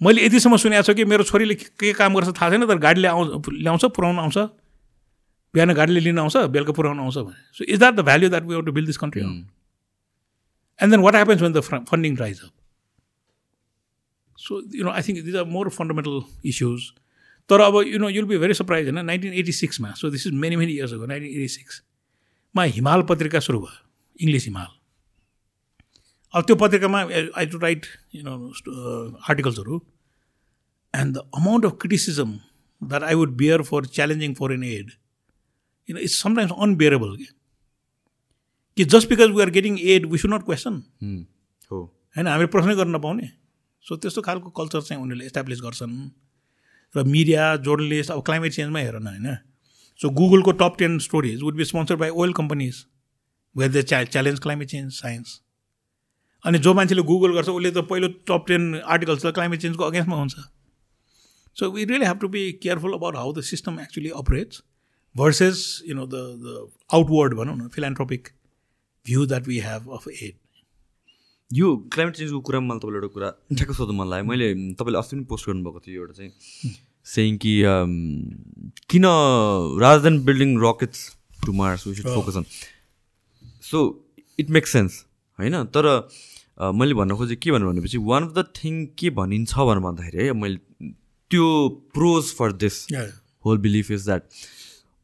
मैले 0.00 0.24
यतिसम्म 0.26 0.56
सुनेको 0.56 0.82
छु 0.82 0.94
कि 0.94 1.04
मेरो 1.04 1.24
छोरीले 1.24 1.54
के 1.54 1.92
काम 1.92 2.14
गर्छ 2.14 2.28
थाहा 2.36 2.50
छैन 2.50 2.66
तर 2.66 2.78
गाडीले 2.78 3.08
आउँछ 3.08 3.48
ल्याउँछ 3.48 3.84
पुऱ्याउनु 3.96 4.20
आउँछ। 4.20 4.38
बिहान 5.54 5.72
गाडीले 5.72 6.00
लिन 6.00 6.18
आउँछ 6.18 6.36
बेलुका 6.52 6.72
पुऱ्याउनु 6.72 7.02
आउँछ 7.02 7.16
भने। 7.16 7.40
So 7.56 7.64
is 7.64 7.78
that 7.78 7.94
the 7.94 8.00
value 8.00 8.28
that 8.28 8.44
we 8.44 8.62
to 8.62 8.72
build 8.72 8.86
this 8.86 8.96
country. 8.96 9.22
And 10.80 10.92
then 10.92 11.00
what 11.00 11.14
happens 11.14 11.42
when 11.42 11.52
the 11.52 11.60
funding 11.60 12.14
dries 12.14 12.40
up 12.44 12.52
so 14.38 14.62
you 14.74 14.84
know 14.84 14.90
I 14.90 15.02
think 15.02 15.24
these 15.24 15.36
are 15.36 15.44
more 15.48 15.68
fundamental 15.72 16.48
issues 16.48 16.80
तर 17.50 17.60
अब 17.60 17.82
you 17.86 17.98
know 17.98 18.08
you'll 18.08 18.24
be 18.24 18.38
very 18.38 18.54
surprise 18.54 18.88
होइन 18.88 19.04
nineteen 19.06 19.32
eighty 19.32 19.52
सिक्समा 19.52 19.92
so 19.96 20.10
this 20.10 20.26
is 20.26 20.32
many 20.44 20.56
many 20.56 20.72
years 20.72 20.92
हो 20.92 21.06
nineteen 21.06 21.32
eighty 21.32 21.48
सिक्समा 22.56 22.74
हिमाल 22.76 23.02
पत्रिका 23.08 23.40
सुरु 23.40 23.60
भयो 23.60 23.76
English 24.20 24.44
Himal. 24.46 24.70
अब 26.34 26.42
त्यो 26.46 26.56
पत्रिकामा 26.56 27.00
I 27.36 27.46
to 27.46 27.58
write 27.58 27.86
you 28.14 28.22
know 28.24 28.34
आर्टिकल्सहरू 29.28 29.80
and 30.94 31.14
the 31.16 31.18
amount 31.36 31.64
of 31.64 31.72
criticism 31.80 32.30
that 32.80 33.02
I 33.02 33.14
would 33.14 33.36
bear 33.36 33.62
for 33.62 33.86
challenging 33.96 34.34
foreign 34.34 34.64
aid 34.64 34.90
you 35.88 35.96
know 35.96 36.00
it's 36.00 36.16
sometimes 36.22 36.52
unbearable 36.56 37.16
कि 37.16 37.28
कि 38.76 38.84
just 38.84 39.08
because 39.08 39.30
we 39.36 39.42
are 39.42 39.50
getting 39.50 39.78
aid 39.80 40.06
we 40.12 40.18
should 40.18 40.32
not 40.34 40.44
question. 40.44 40.74
हो। 41.70 41.78
होइन 42.16 42.26
हामीले 42.26 42.52
प्रश्नै 42.52 42.74
गर्न 42.76 42.94
नपाउने। 42.96 43.28
So 43.84 43.96
त्यस्तो 43.96 44.22
खालको 44.22 44.50
culture 44.56 44.80
चाहिँ 44.82 45.02
उनीहरूले 45.02 45.26
इस्टाब्लिस 45.26 45.60
गर्छन्। 45.62 45.94
र 46.94 47.04
मिडिया 47.04 47.44
जर्नलिस्ट 47.66 48.10
अब 48.10 48.20
क्लाइमेट 48.24 48.52
चेन्जमा 48.52 48.80
हेर 48.80 48.98
न 48.98 49.06
होइन? 49.06 49.28
सो 50.00 50.10
गुगलको 50.20 50.52
top 50.62 50.76
ten 50.78 50.98
stories 51.06 51.42
would 51.42 51.56
be 51.56 51.64
sponsored 51.64 51.98
by 52.00 52.10
oil 52.22 52.32
companies 52.40 52.84
where 53.56 53.72
the 53.72 53.82
च्या 53.82 54.02
च्यालेन्ज 54.04 54.40
क्लाइमेट 54.40 54.68
चेन्ज 54.68 54.92
साइन्स 54.92 55.40
अनि 56.44 56.58
जो 56.58 56.74
मान्छेले 56.74 57.02
गुगल 57.10 57.34
गर्छ 57.34 57.48
उसले 57.48 57.70
त 57.70 57.86
पहिलो 57.90 58.08
टप 58.30 58.44
टेन 58.48 58.74
आर्टिकल्स 58.84 59.26
त 59.26 59.34
क्लाइमेट 59.34 59.60
चेन्जको 59.60 59.84
अगेन्स्टमा 59.84 60.16
हुन्छ। 60.16 60.36
So 61.56 61.70
we 61.72 61.84
really 61.84 62.06
have 62.06 62.18
to 62.20 62.28
be 62.28 62.50
careful 62.62 62.92
about 62.94 63.16
how 63.16 63.32
the 63.32 63.40
system 63.50 63.80
actually 63.80 64.10
operates 64.22 64.62
versus 65.14 65.60
you 65.88 65.94
know 65.96 66.04
the 66.14 66.22
the 66.40 66.54
outward 66.96 67.34
भनौँ 67.36 67.52
न 67.58 67.68
philanthropic 67.74 68.26
view 69.06 69.22
that 69.28 69.46
we 69.50 69.60
have 69.66 69.86
of 69.98 70.08
aid. 70.14 70.34
यो 71.50 71.70
क्लाइमेट 71.94 72.16
चेन्जको 72.16 72.40
कुरामा 72.48 72.66
मलाई 72.66 72.80
तपाईँले 72.80 72.98
एउटा 72.98 73.08
कुरा 73.14 73.30
ठ्याक्क 73.52 73.72
सोध्नु 73.78 73.94
मन 73.98 74.10
लाग्यो। 74.10 74.26
मैले 74.30 74.48
तपाईँले 74.80 74.98
अस्ति 74.98 75.16
पनि 75.16 75.24
पोस्ट 75.30 75.48
गर्नुभएको 75.48 75.80
थियो 75.86 76.02
एउटा 76.02 76.14
चाहिँ 76.18 76.32
सेङ 77.06 77.36
कि 77.44 77.52
um, 77.72 77.92
किन 78.90 79.04
rather 79.82 80.02
than 80.08 80.22
building 80.24 80.56
rockets 80.62 81.04
to 81.44 81.52
Mars 81.60 81.86
we 81.86 81.94
should 81.94 82.14
focus 82.14 82.36
on 82.36 82.44
so 83.70 83.82
it 84.38 84.50
makes 84.58 84.72
sense 84.72 85.04
होइन? 85.38 85.64
तर 85.76 85.86
अ, 85.86 86.70
मैले 86.72 86.94
भन्न 86.94 87.14
खोजेँ 87.16 87.36
के 87.36 87.50
भन्नु 87.52 87.70
भनेपछि 87.70 87.98
वान 88.10 88.22
अफ 88.24 88.32
द 88.34 88.44
थिङ 88.58 88.84
के 88.98 89.10
भनिन्छ 89.20 89.54
भनेर 89.58 89.78
भन्दाखेरि 89.86 90.24
है 90.26 90.32
मैले 90.42 90.90
त्यो 91.30 91.46
pros 91.94 92.32
for 92.38 92.52
this 92.64 92.84
whole 93.46 93.58
belief 93.64 93.90
is 93.94 94.04
that 94.10 94.24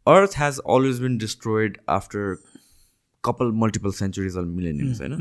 earth 0.07 0.33
has 0.43 0.57
always 0.75 0.97
been 1.03 1.17
destroyed 1.25 1.77
after 1.97 2.23
couple 3.25 3.53
multiple 3.65 3.93
centuries 3.99 4.39
or 4.41 4.43
millenniums 4.55 5.01
होइन? 5.01 5.13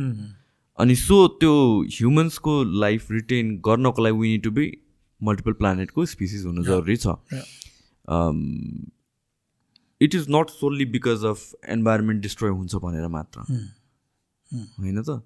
अनि 0.80 0.96
सो 0.96 1.18
त्यो 1.42 1.52
ह्युमन्सको 1.98 2.54
लाइफ 2.84 3.12
रिटेन 3.12 3.52
गर्नको 3.66 4.04
लागि 4.04 4.18
we 4.20 4.30
need 4.32 4.44
to 4.44 4.52
be 4.52 4.66
multiple 5.22 5.54
प्लानेटको 5.60 6.06
species 6.14 6.46
हुनु 6.46 6.64
जरुरी 6.64 6.98
छ. 6.98 7.08
It 10.02 10.16
is 10.16 10.26
not 10.30 10.50
solely 10.52 10.86
because 10.94 11.26
of 11.26 11.40
environment 11.70 12.22
destroy 12.22 12.52
हुन्छ 12.52 12.76
भनेर 12.86 13.08
मात्र। 13.18 13.38
होइन 14.80 15.02
त? 15.02 15.22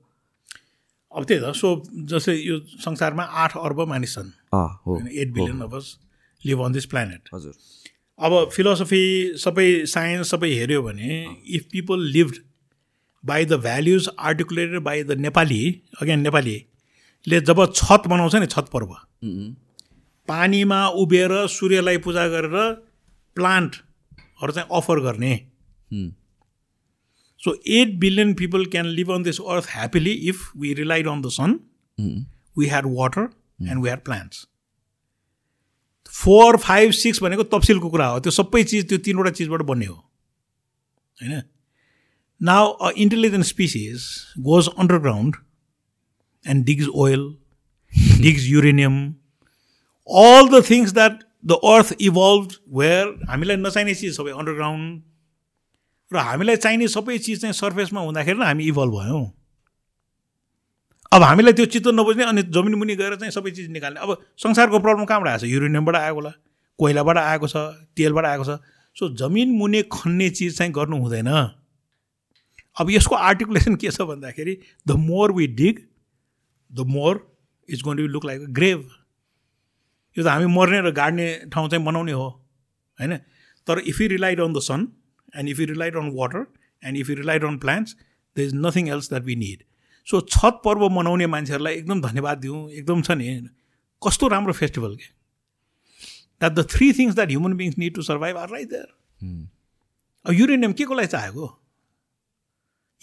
अब 1.12 1.24
त्यही 1.24 1.40
त 1.42 1.52
सो 1.56 1.68
जस्तै 2.12 2.36
यो 2.36 2.60
संसारमा 2.84 3.24
आठ 3.44 3.58
अर्ब 3.58 3.80
मानिस 3.90 4.14
छन्। 4.16 4.30
Eight 5.14 5.30
billion 5.34 5.62
of 5.62 5.74
us 5.76 5.98
live 6.42 6.60
on 6.62 6.72
this 6.74 6.86
planet 6.94 7.30
हजुर। 7.34 7.54
अब 8.20 8.50
फिलोसफी 8.52 9.04
सबै 9.40 9.68
साइन्स 9.88 10.30
सबै 10.32 10.50
हेऱ्यो 10.54 10.82
भने 10.84 11.12
if 11.56 11.64
people 11.72 12.00
lived 12.12 12.36
by 13.24 13.46
the 13.46 13.54
values 13.62 14.10
articulated 14.30 14.80
by 14.84 15.04
the 15.04 15.12
Nepali 15.20 15.62
again 16.02 16.20
नेपालीले 16.20 17.40
जब 17.42 17.60
छत 17.74 18.08
बनाउँछ 18.08 18.36
नि 18.36 18.48
छत 18.48 18.68
पर्व। 18.74 18.92
पानीमा 20.28 20.88
उभिएर 21.02 21.32
सूर्यलाई 21.50 21.98
पूजा 22.06 22.28
गरेर 22.28 22.58
प्लान्टहरू 23.38 24.52
चाहिँ 24.52 24.68
अफर 24.72 25.00
गर्ने. 25.02 25.36
So 27.42 27.54
eight 27.72 27.94
billion 28.00 28.34
people 28.34 28.66
can 28.66 28.86
live 28.90 29.12
on 29.12 29.24
this 29.24 29.40
earth 29.40 29.66
happily 29.70 30.12
if 30.30 30.52
we 30.58 30.74
relied 30.74 31.08
on 31.08 31.22
the 31.22 31.30
sun 31.32 31.60
we 32.58 32.68
had 32.68 32.86
water 32.92 33.22
and 33.62 33.82
we 33.82 33.88
had 33.88 34.04
plants 34.06 34.48
four 36.14 36.58
five 36.58 36.92
six 36.94 37.22
भनेको 37.24 37.44
तफसिलको 37.52 37.90
कुरा 37.90 38.08
हो। 38.08 38.20
त्यो 38.20 38.32
सबै 38.32 38.64
चिज 38.64 38.88
त्यो 38.90 38.98
तिनवटा 39.06 39.32
चिजबाट 39.32 39.62
बन्ने 39.64 39.86
हो। 39.86 39.96
होइन? 41.18 41.42
Now 42.42 42.72
a 42.72 42.90
intelligent 42.98 43.46
species 43.46 44.06
goes 44.42 44.68
underground 44.80 45.36
and 46.46 46.66
digs 46.66 46.88
oil 46.96 47.22
digs 48.22 48.46
uranium 48.48 48.96
all 50.10 50.50
the 50.50 50.62
things 50.62 50.94
that 50.94 51.24
the 51.44 51.58
earth 51.74 51.94
evolved 52.00 52.58
where 52.70 53.08
हामीलाई 53.30 53.56
नचाहिने 53.58 53.94
चिज 53.96 54.16
सबै 54.18 54.32
अन्डरग्राउन्ड 54.32 55.02
र 56.12 56.18
हामीलाई 56.18 56.56
चाहिने 56.58 56.88
सबै 56.88 57.18
चिज 57.18 57.42
चाहिँ 57.42 57.54
सर्फेसमा 57.54 58.02
हुँदाखेरि 58.02 58.38
नै 58.40 58.46
हामी 58.46 58.64
इभल्भ 58.70 58.94
भयौँ। 58.94 59.26
अब 61.12 61.24
हामीलाई 61.24 61.54
त्यो 61.54 61.66
चित्त 61.74 61.88
नबुझ्ने 61.94 62.24
अनि 62.24 62.42
जमिन 62.54 62.76
मुनि 62.76 62.96
गएर 62.96 63.16
चाहिँ 63.16 63.32
सबै 63.32 63.52
चिज 63.52 63.70
निकाल्ने। 63.72 64.00
अब 64.00 64.10
संसारको 64.38 64.80
प्रब्लम 64.80 65.06
कहाँबाट 65.06 65.30
आएको 65.30 65.46
छ? 65.46 65.50
युरेनियमबाट 65.50 65.96
आएको 65.96 66.16
होला 66.16 66.32
कोइलाबाट 66.80 67.18
आएको 67.18 67.48
छ 67.48 67.56
तेलबाट 67.98 68.26
आएको 68.26 68.44
छ। 68.44 68.60
सो 68.98 69.10
जमिन 69.16 69.52
मुनि 69.58 69.82
खन्ने 69.92 70.30
चिज 70.30 70.58
चाहिँ 70.58 70.72
गर्नु 70.74 70.98
हुँदैन। 70.98 71.32
अब 72.78 72.90
यसको 72.92 73.16
आर्टिकुलेसन 73.16 73.76
के 73.76 73.90
छ 73.90 74.02
भन्दाखेरि 74.02 74.58
the 74.88 74.92
more 75.00 75.32
we 75.34 75.48
dig 75.56 75.80
the 76.72 76.86
more 76.94 77.14
is 77.70 77.82
going 77.84 77.98
to 77.98 78.08
look 78.08 78.26
like 78.26 78.42
a 78.42 78.52
grave 78.52 78.80
यो 80.18 80.24
त 80.24 80.28
हामी 80.28 80.48
मर्ने 80.54 80.80
र 80.82 80.92
गाड्ने 80.92 81.28
ठाउँ 81.54 81.70
चाहिँ 81.70 81.86
बनाउने 81.86 82.12
हो 82.12 82.28
होइन? 83.00 83.18
तर 83.68 83.80
if 83.80 84.02
you 84.02 84.08
relied 84.10 84.40
on 84.42 84.54
the 84.54 84.60
sun 84.60 84.88
and 85.36 85.50
if 85.50 85.60
you 85.60 85.66
relied 85.68 85.96
on 85.98 86.12
water 86.16 86.46
and 86.84 86.98
if 86.98 87.10
you 87.10 87.16
relied 87.16 87.44
on 87.44 87.58
plants 87.58 87.96
the 88.36 88.40
is 88.40 88.54
nothing 88.56 88.90
else 88.90 89.10
that 89.10 89.24
we 89.24 89.36
need 89.36 89.64
so 90.08 90.22
Chhath 90.22 90.62
पर्व 90.66 90.88
मनाउने 90.90 91.28
मान्छेहरूलाई 91.28 91.74
एकदम 91.74 92.02
धन्यवाद 92.02 92.38
दिउँ 92.38 92.70
एकदम 92.72 93.02
छ 93.02 93.12
नि। 93.12 93.50
कस्तो 94.02 94.28
राम्रो 94.28 94.54
फेस्टिभल 94.54 94.96
के? 94.96 95.06
That 96.40 96.52
the 96.54 96.68
three 96.72 96.92
things 96.94 97.16
that 97.16 97.30
human 97.30 97.54
beings 97.58 97.78
need 97.78 97.96
to 97.96 98.02
survive 98.02 98.38
are 98.38 98.50
right 98.50 98.70
there 98.70 98.90
अब 100.26 100.34
युरेनियम 100.34 100.74
के 100.74 100.84
को 100.84 100.94
लागि 100.94 101.08
चाहेको? 101.08 101.46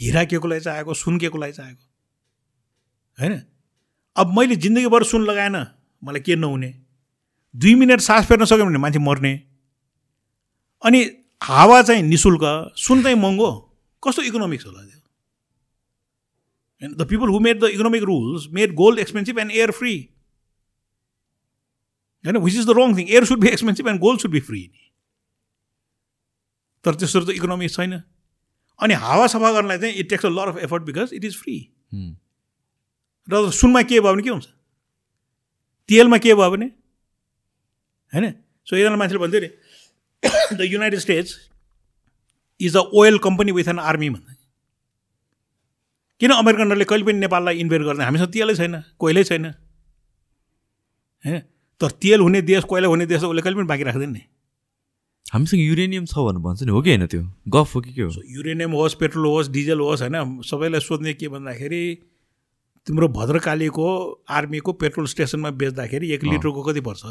हिरा 0.00 0.24
के 0.24 0.38
को 0.38 0.48
लागि 0.48 0.60
चाहेको? 0.60 0.94
सुन 0.94 1.18
के 1.18 1.28
को 1.28 1.38
लागि 1.38 1.52
चाहेको? 1.52 1.84
होइन? 3.18 3.42
अब 4.16 4.38
मैले 4.38 4.56
जिन्दगीभर 4.56 5.04
सुन 5.04 5.24
लगाएन 5.24 5.56
मलाई 6.02 6.20
के 6.20 6.36
नहुने? 6.36 6.81
दुई 7.54 7.74
मिनट 7.74 8.00
सास 8.00 8.26
फेर्न 8.26 8.44
सक्यो 8.44 8.64
भने 8.66 8.78
मान्छे 8.78 8.98
मर्ने। 8.98 9.32
अनि 10.82 11.00
हावा 11.42 11.82
चाहिँ 11.82 12.02
नि 12.02 12.16
शुल्क 12.16 12.42
सुन 12.78 13.02
चाहिँ 13.02 13.16
महँगो। 13.16 13.50
कस्तो 14.02 14.22
इकोनोमिक्स 14.22 14.66
होला 14.66 14.82
त्यो? 14.82 14.98
The 16.98 17.06
people 17.06 17.28
who 17.28 17.40
made 17.40 17.60
the 17.60 17.68
economic 17.70 18.02
rules 18.04 18.48
made 18.50 18.72
gold 18.76 18.98
expensive 18.98 19.38
and 19.38 19.52
air 19.52 19.72
free. 19.72 19.98
होइन 22.24 22.36
which 22.36 22.54
is 22.54 22.66
the 22.66 22.70
wrong 22.78 22.96
thing 22.96 23.08
air 23.08 23.24
should 23.24 23.40
be 23.40 23.48
expensive 23.48 23.88
and 23.88 24.00
gold 24.00 24.20
should 24.20 24.30
be 24.30 24.40
free 24.40 24.62
तर 26.84 26.94
त्यस्तो 26.94 27.20
त 27.20 27.30
इकोनोमिक्स 27.30 27.76
छैन। 27.76 27.92
अनि 28.80 28.94
हावा 29.04 29.26
सफा 29.26 29.52
गर्नलाई 29.52 29.78
चाहिँ 29.78 29.94
it 29.94 30.08
takes 30.10 30.26
a 30.26 30.28
lot 30.28 30.48
of 30.48 30.58
effort 30.64 30.82
because 30.82 31.10
it 31.14 31.24
is 31.24 31.36
free 31.38 31.56
र 33.28 33.50
सुनमा 33.50 33.82
के 33.82 34.00
भयो 34.00 34.12
भने 34.12 34.22
के 34.22 34.30
हुन्छ? 34.30 34.46
तेलमा 35.88 36.18
के 36.18 36.34
भयो 36.34 36.50
भने 36.50 36.70
होइन 38.12 38.32
सो 38.66 38.76
एकजना 38.76 38.96
मान्छेले 38.96 39.20
भन्थ्यो 39.20 39.40
नि 39.40 39.48
the 40.56 40.60
United 40.72 41.00
States 41.00 41.30
is 42.60 42.76
a 42.76 42.84
oil 42.94 43.18
company 43.18 43.52
with 43.52 43.68
an 43.68 43.78
army 43.80 44.10
भन्दा 44.10 44.30
किन 46.20 46.30
अमेरिकनहरूले 46.30 46.84
कहिले 46.84 47.04
पनि 47.04 47.18
नेपाललाई 47.18 47.58
इन्भेस्ट 47.58 47.84
गर्दैन? 47.84 48.04
हामीसँग 48.04 48.30
तेलै 48.30 48.54
छैन 48.54 48.82
कोइलै 48.98 49.24
छैन। 49.24 49.46
होइन 51.24 51.38
तर 51.80 51.90
तेल 52.02 52.20
हुने 52.20 52.42
देश 52.42 52.64
कोइला 52.64 52.88
हुने 52.88 53.06
देश 53.06 53.22
उसले 53.22 53.42
कहिले 53.42 53.56
पनि 53.56 53.66
बाँकी 53.66 53.84
राख्दैन 53.84 54.10
नि। 54.10 54.22
हामीसँग 55.32 55.60
युरेनियम 55.60 56.04
छ 56.06 56.14
भनेर 56.14 56.38
भन्छ 56.38 56.62
नि 56.62 56.70
हो 56.70 56.82
कि 56.82 56.90
होइन 56.90 57.06
त्यो? 57.06 57.22
गफ 57.48 57.74
हो 57.74 57.80
कि 57.80 57.92
के 57.92 58.02
हो? 58.02 58.10
युरेनियम 58.28 58.70
होस् 58.70 58.94
पेट्रोल 58.94 59.26
होस् 59.26 59.50
डिजल 59.50 59.80
होस् 59.80 60.02
होइन? 60.02 60.42
सबैलाई 60.46 60.80
सोध्ने 60.80 61.14
के 61.14 61.28
भन्दाखेरि 61.28 61.82
तिम्रो 62.86 63.08
भद्रकालीको 63.08 63.88
आर्मीको 64.30 64.72
पेट्रोल 64.72 65.06
स्टेसनमा 65.06 65.50
बेच्दाखेरि 65.50 66.12
एक 66.12 66.24
लिटरको 66.24 66.62
कति 66.62 66.80
पर्छ? 66.80 67.02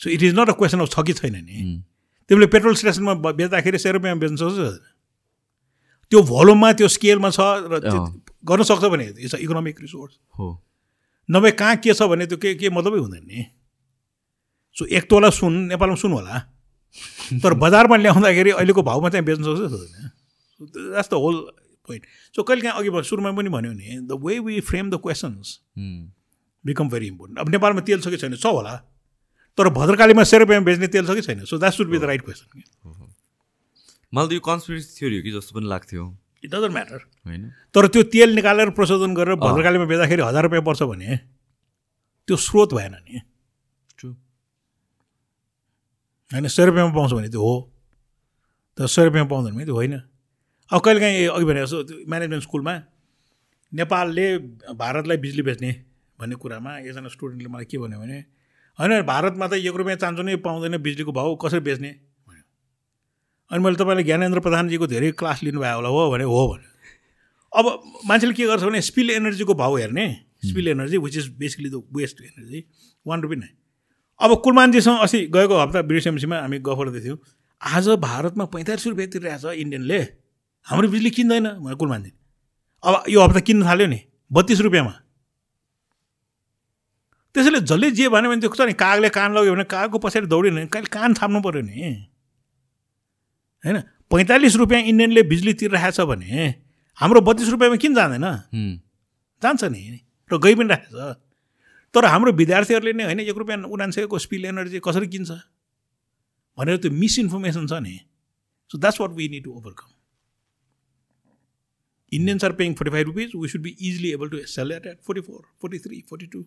So 0.00 0.10
it 0.10 0.22
is 0.22 0.34
not 0.38 0.48
a 0.48 0.52
question 0.52 0.80
of 0.80 0.88
छ 0.88 1.06
कि 1.06 1.12
छैन 1.12 1.36
नि 1.44 1.82
तिमीले 2.30 2.46
पेट्रोल 2.46 2.74
स्टेसनमा 2.74 3.14
बेच्दाखेरि 3.14 3.78
सय 3.78 3.92
रुपियाँमा 3.92 4.20
बेच्न 4.20 4.36
सक्छौ? 4.36 4.70
त्यो 6.10 6.22
भोल्युममा 6.22 6.72
त्यो 6.72 6.88
स्केलमा 6.88 7.30
छ 7.30 7.40
र। 7.40 7.80
गर्न 8.44 8.62
सक्छ 8.62 8.84
भने 8.84 9.04
इट्स 9.18 9.34
इकोनोमिक 9.34 9.80
रिसोर्स 9.80 10.12
हो। 10.38 10.48
नभए 11.28 11.50
कहाँ 11.60 11.76
के 11.76 11.94
छ 11.94 12.02
भने 12.10 12.26
त्यो 12.26 12.38
के 12.38 12.54
के 12.54 12.70
मतलबै 12.70 12.98
हुँदैन 12.98 13.24
नि। 13.26 13.44
सो 14.76 14.86
एक 14.86 15.10
तोला 15.10 15.30
सुन 15.30 15.52
नेपालमा 15.68 15.96
सुन 16.00 16.12
होला। 16.12 16.38
तर 17.42 17.54
बजारमा 17.62 17.96
ल्याउँदाखेरि 17.96 18.50
अहिलेको 18.50 18.82
भाउमा 18.82 19.08
चाहिँ 19.10 19.24
बेच्न 19.26 19.42
सक्छ 19.42 19.74
that's 20.60 21.10
the 21.10 21.14
whole 21.14 21.36
point 21.88 22.02
so 22.36 22.42
कहिले 22.42 22.62
काहीँ 22.62 22.74
अघि 22.78 23.08
सुरुमा 23.08 23.30
पनि 23.32 23.48
भन्यो 23.48 23.70
भने 23.70 24.00
the 24.08 24.18
way 24.24 24.38
we 24.38 24.60
frame 24.60 24.90
the 24.90 24.98
questions 25.02 25.58
become 26.64 26.88
very 26.88 27.06
important 27.06 27.38
अब 27.40 27.48
नेपालमा 27.48 27.80
तेल 27.80 28.00
छ 28.00 28.08
कि 28.08 28.16
छैन? 28.16 28.36
छ 28.36 28.46
होला। 28.46 28.74
तर 29.60 29.68
भद्रकालीमा 29.76 30.24
सय 30.24 30.38
रुपियाँमा 30.40 30.64
बेच्ने 30.64 30.88
तेल 30.88 31.04
छ 31.06 31.14
कि 31.14 31.22
छैन? 31.22 31.44
So 31.44 31.58
that 31.60 31.72
should 31.76 31.88
be 31.92 31.98
the 31.98 32.04
right 32.08 32.22
question 32.24 32.48
मलाई 34.12 34.26
त 34.26 34.32
यो 34.32 34.40
कन्सपिरेसी 34.42 34.88
थ्योरी 34.98 35.16
हो 35.16 35.22
कि 35.22 35.30
जस्तो 35.32 35.52
पनि 35.54 35.68
लाग्थ्यो। 35.68 36.04
इट 36.44 36.50
डजन्ट 36.50 36.72
म्याटर 36.72 37.00
होइन? 37.28 37.42
तर 37.74 37.86
त्यो 37.92 38.02
तेल 38.10 38.34
निकालेर 38.34 38.70
प्रशोधन 38.72 39.14
गरेर 39.14 39.36
भद्रकालीमा 39.38 39.86
बेच्दाखेरि 39.86 40.22
हजार 40.24 40.42
रुपियाँ 40.48 40.64
पर्छ 40.66 40.82
भने 40.88 41.16
त्यो 42.28 42.36
स्रोत 42.38 42.74
भएन 42.74 42.94
नि। 42.96 43.20
ट्रु 43.98 44.10
होइन 46.30 46.48
सय 46.48 46.64
रुपियाँमा 46.66 46.94
पाउँछ 46.96 47.12
भने 47.12 47.28
त्यो 47.28 47.42
हो। 47.42 47.54
तर 48.78 48.86
सय 48.88 49.04
रुपियाँमा 49.04 49.30
पाउँदैन 49.30 49.54
भने 49.54 49.64
त्यो 49.64 49.76
होइन। 49.76 49.94
अब 50.70 50.80
कहिले 50.80 51.00
काहीँ 51.00 51.26
अघि 51.28 51.44
भने 51.44 51.60
जस्तो 51.62 51.82
त्यो 51.84 51.96
म्यानेजमेन्ट 52.08 52.42
स्कुलमा 52.42 52.74
नेपालले 53.72 54.26
भारतलाई 54.74 55.16
बिजुली 55.22 55.42
बेच्ने 55.42 55.70
भन्ने 56.18 56.34
कुरामा 56.42 56.72
एकजना 56.78 57.08
स्टुडेन्टले 57.10 57.48
मलाई 57.48 57.66
के 57.70 57.78
भन्यो 57.78 57.98
भने 58.00 58.18
होइन 58.80 59.02
भारतमा 59.04 59.46
त 59.46 59.52
एक 59.60 59.76
रुपियाँ 59.76 59.96
चान्चो 60.00 60.22
नै 60.24 60.36
पाउँदैन 60.40 60.76
बिजुलीको 60.80 61.12
भाउ 61.12 61.36
कसरी 61.36 61.60
बेच्ने? 61.60 61.90
भन्यो। 62.24 62.44
अनि 63.50 63.60
मैले 63.60 63.76
तपाईँले 63.76 64.04
ज्ञानेन्द्र 64.08 64.40
प्रधानजीको 64.40 64.86
धेरै 64.88 65.10
क्लास 65.20 65.42
लिनुभयो 65.44 65.74
होला 65.76 65.88
हो 65.88 66.10
भने 66.10 66.24
हो 66.24 66.40
भने 66.48 66.68
अब 67.52 67.64
मान्छेले 68.08 68.32
के 68.32 68.46
गर्छ 68.46 68.62
भने 68.64 68.80
स्पिल 68.80 69.10
एनर्जीको 69.10 69.54
भाउ 69.54 69.76
हेर्ने 69.76 70.06
spill 70.48 70.68
energy 70.68 70.96
which 70.96 71.16
is 71.16 71.28
basically 71.36 71.68
the 71.68 71.82
waste 71.92 72.20
energy 72.22 72.64
one 73.06 73.20
रुपियाँ 73.20 73.40
नै। 73.42 73.50
अब 74.20 74.30
कुलमानजीसँग 74.40 74.98
अस्ति 75.04 75.20
गएको 75.28 75.54
हप्ता 75.60 75.82
बिडिसिएमसीमा 75.84 76.36
हामी 76.40 76.58
गफ 76.64 76.78
गर्दै 76.80 77.00
थियौँ 77.04 77.18
आज 77.60 77.88
भारतमा 78.00 78.44
पैँतालिस 78.48 78.86
रुपियाँ 78.86 79.08
तिरिरहेको 79.12 79.44
छ 79.44 79.60
इन्डियनले। 79.60 80.00
हाम्रो 80.66 80.88
बिजुली 80.88 81.10
किन्दैन 81.10 81.46
भनेर 81.60 81.76
कुल 81.76 81.88
मान्दिन 81.88 82.12
अब 82.84 82.94
यो 83.12 83.20
हप्ता 83.20 83.40
किन्न 83.44 83.60
थाल्यो 83.68 83.86
नि 83.92 84.00
बत्तिस 84.30 84.60
रुपियाँमा। 84.64 84.94
त्यसैले 87.34 87.60
जसले 87.60 87.90
जे 87.98 88.08
भन्यो 88.08 88.30
भने 88.30 88.40
त्यो 88.42 88.66
नि 88.66 88.72
कागले 88.74 89.08
कान 89.08 89.34
लग्यो 89.34 89.54
भने 89.54 89.64
कागको 89.70 89.98
पछाडि 89.98 90.26
दौड्यो 90.26 90.50
भने 90.52 90.66
कहिले 90.66 90.90
कान 90.90 91.14
थाप्नु 91.14 91.40
पऱ्यो 91.40 91.62
नि? 91.62 91.74
होइन? 93.64 93.76
पैँतालिस 94.10 94.54
रुपियाँ 94.56 94.82
इन्डियनले 94.90 95.22
बिजुली 95.30 95.52
तिरिरहेको 95.60 95.94
छ 95.96 96.00
भने 96.10 96.26
हाम्रो 96.98 97.20
बत्तिस 97.22 97.48
रुपियाँमा 97.54 97.76
किन 97.78 97.94
जाँदैन? 97.94 98.26
जान्छ 99.42 99.62
नि। 99.64 99.82
र 100.30 100.38
गइ 100.38 100.54
पनि 100.58 100.68
राखेको 100.74 100.96
छ 100.96 101.16
तर 101.94 102.04
हाम्रो 102.06 102.32
विद्यार्थीहरूले 102.40 102.92
नै 102.98 103.04
होइन 103.04 103.20
एक 103.20 103.38
रुपियाँ 103.38 103.58
उनान्सेको 103.66 104.18
स्पिल 104.18 104.44
एनर्जी 104.50 104.78
कसरी 104.82 105.06
किन्छ? 105.06 105.30
भनेर 106.58 106.76
त्यो 106.82 106.90
मिसइन्फर्मेसन 106.90 107.66
छ 107.66 107.72
नि। 107.86 107.94
So 108.70 108.78
that's 108.78 109.00
what 109.00 109.10
we 109.14 109.28
need 109.28 109.44
to 109.44 109.52
overcome 109.54 109.88
Indians 112.12 112.42
are 112.42 112.54
paying 112.58 112.74
45 112.74 113.10
be 113.16 113.24
we 113.32 114.06
able 114.12 114.28
to 114.28 114.38
sell 114.52 114.72
at 114.72 114.86
at 114.86 114.98
forty 115.06 115.20
four 115.22 115.42
forty 115.62 115.78
three 115.78 116.00
forty 116.08 116.26
two 116.26 116.40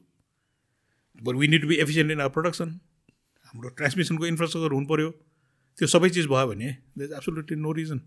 but 1.22 1.36
we 1.36 1.48
need 1.48 1.62
to 1.62 1.68
be 1.68 1.76
efficient 1.86 2.12
in 2.12 2.20
our 2.22 2.32
production 2.38 2.70
हाम्रो 3.46 3.70
ट्रान्समिसनको 3.80 4.26
infrastructure 4.26 4.72
हुनु 4.74 4.88
पऱ्यो 4.88 5.10
त्यो 5.78 5.88
सबै 5.88 6.10
चिज 6.10 6.26
भयो 6.34 6.48
भने 6.48 6.70
the 6.98 7.00
is 7.02 7.12
absolutely 7.20 7.58
no 7.62 7.72
reason 7.80 8.00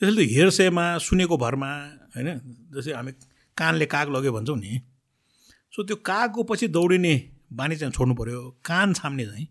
त्यसैले 0.00 0.24
त्यो 0.24 0.34
हेर्सेमा 0.34 0.86
सुनेको 1.06 1.36
भरमा 1.44 1.70
होइन 2.16 2.28
जस्तै 2.74 2.92
हामी 2.98 3.12
कानले 3.56 3.86
काग 3.94 4.06
लग्यो 4.16 4.32
भन्छौँ 4.32 4.58
नि 4.58 4.72
सो 5.72 5.82
त्यो 5.90 5.96
कागको 6.10 6.42
पछि 6.50 6.66
दौडिने 6.76 7.14
बानी 7.60 7.76
चाहिँ 7.76 7.92
छोड्नु 7.92 8.14
पऱ्यो 8.20 8.40
कान 8.64 8.92
छाम्ने 9.00 9.24
चाहिँ 9.26 9.46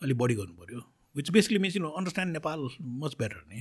अलिक 0.00 0.16
बढी 0.22 0.34
गर्नु 0.40 0.54
पऱ्यो 0.62 0.80
which 1.16 1.30
basically 1.36 1.58
means 1.64 1.76
you 1.76 1.88
understand 1.90 2.32
Nepal 2.32 2.58
much 3.02 3.16
better 3.20 3.40
नि। 3.50 3.60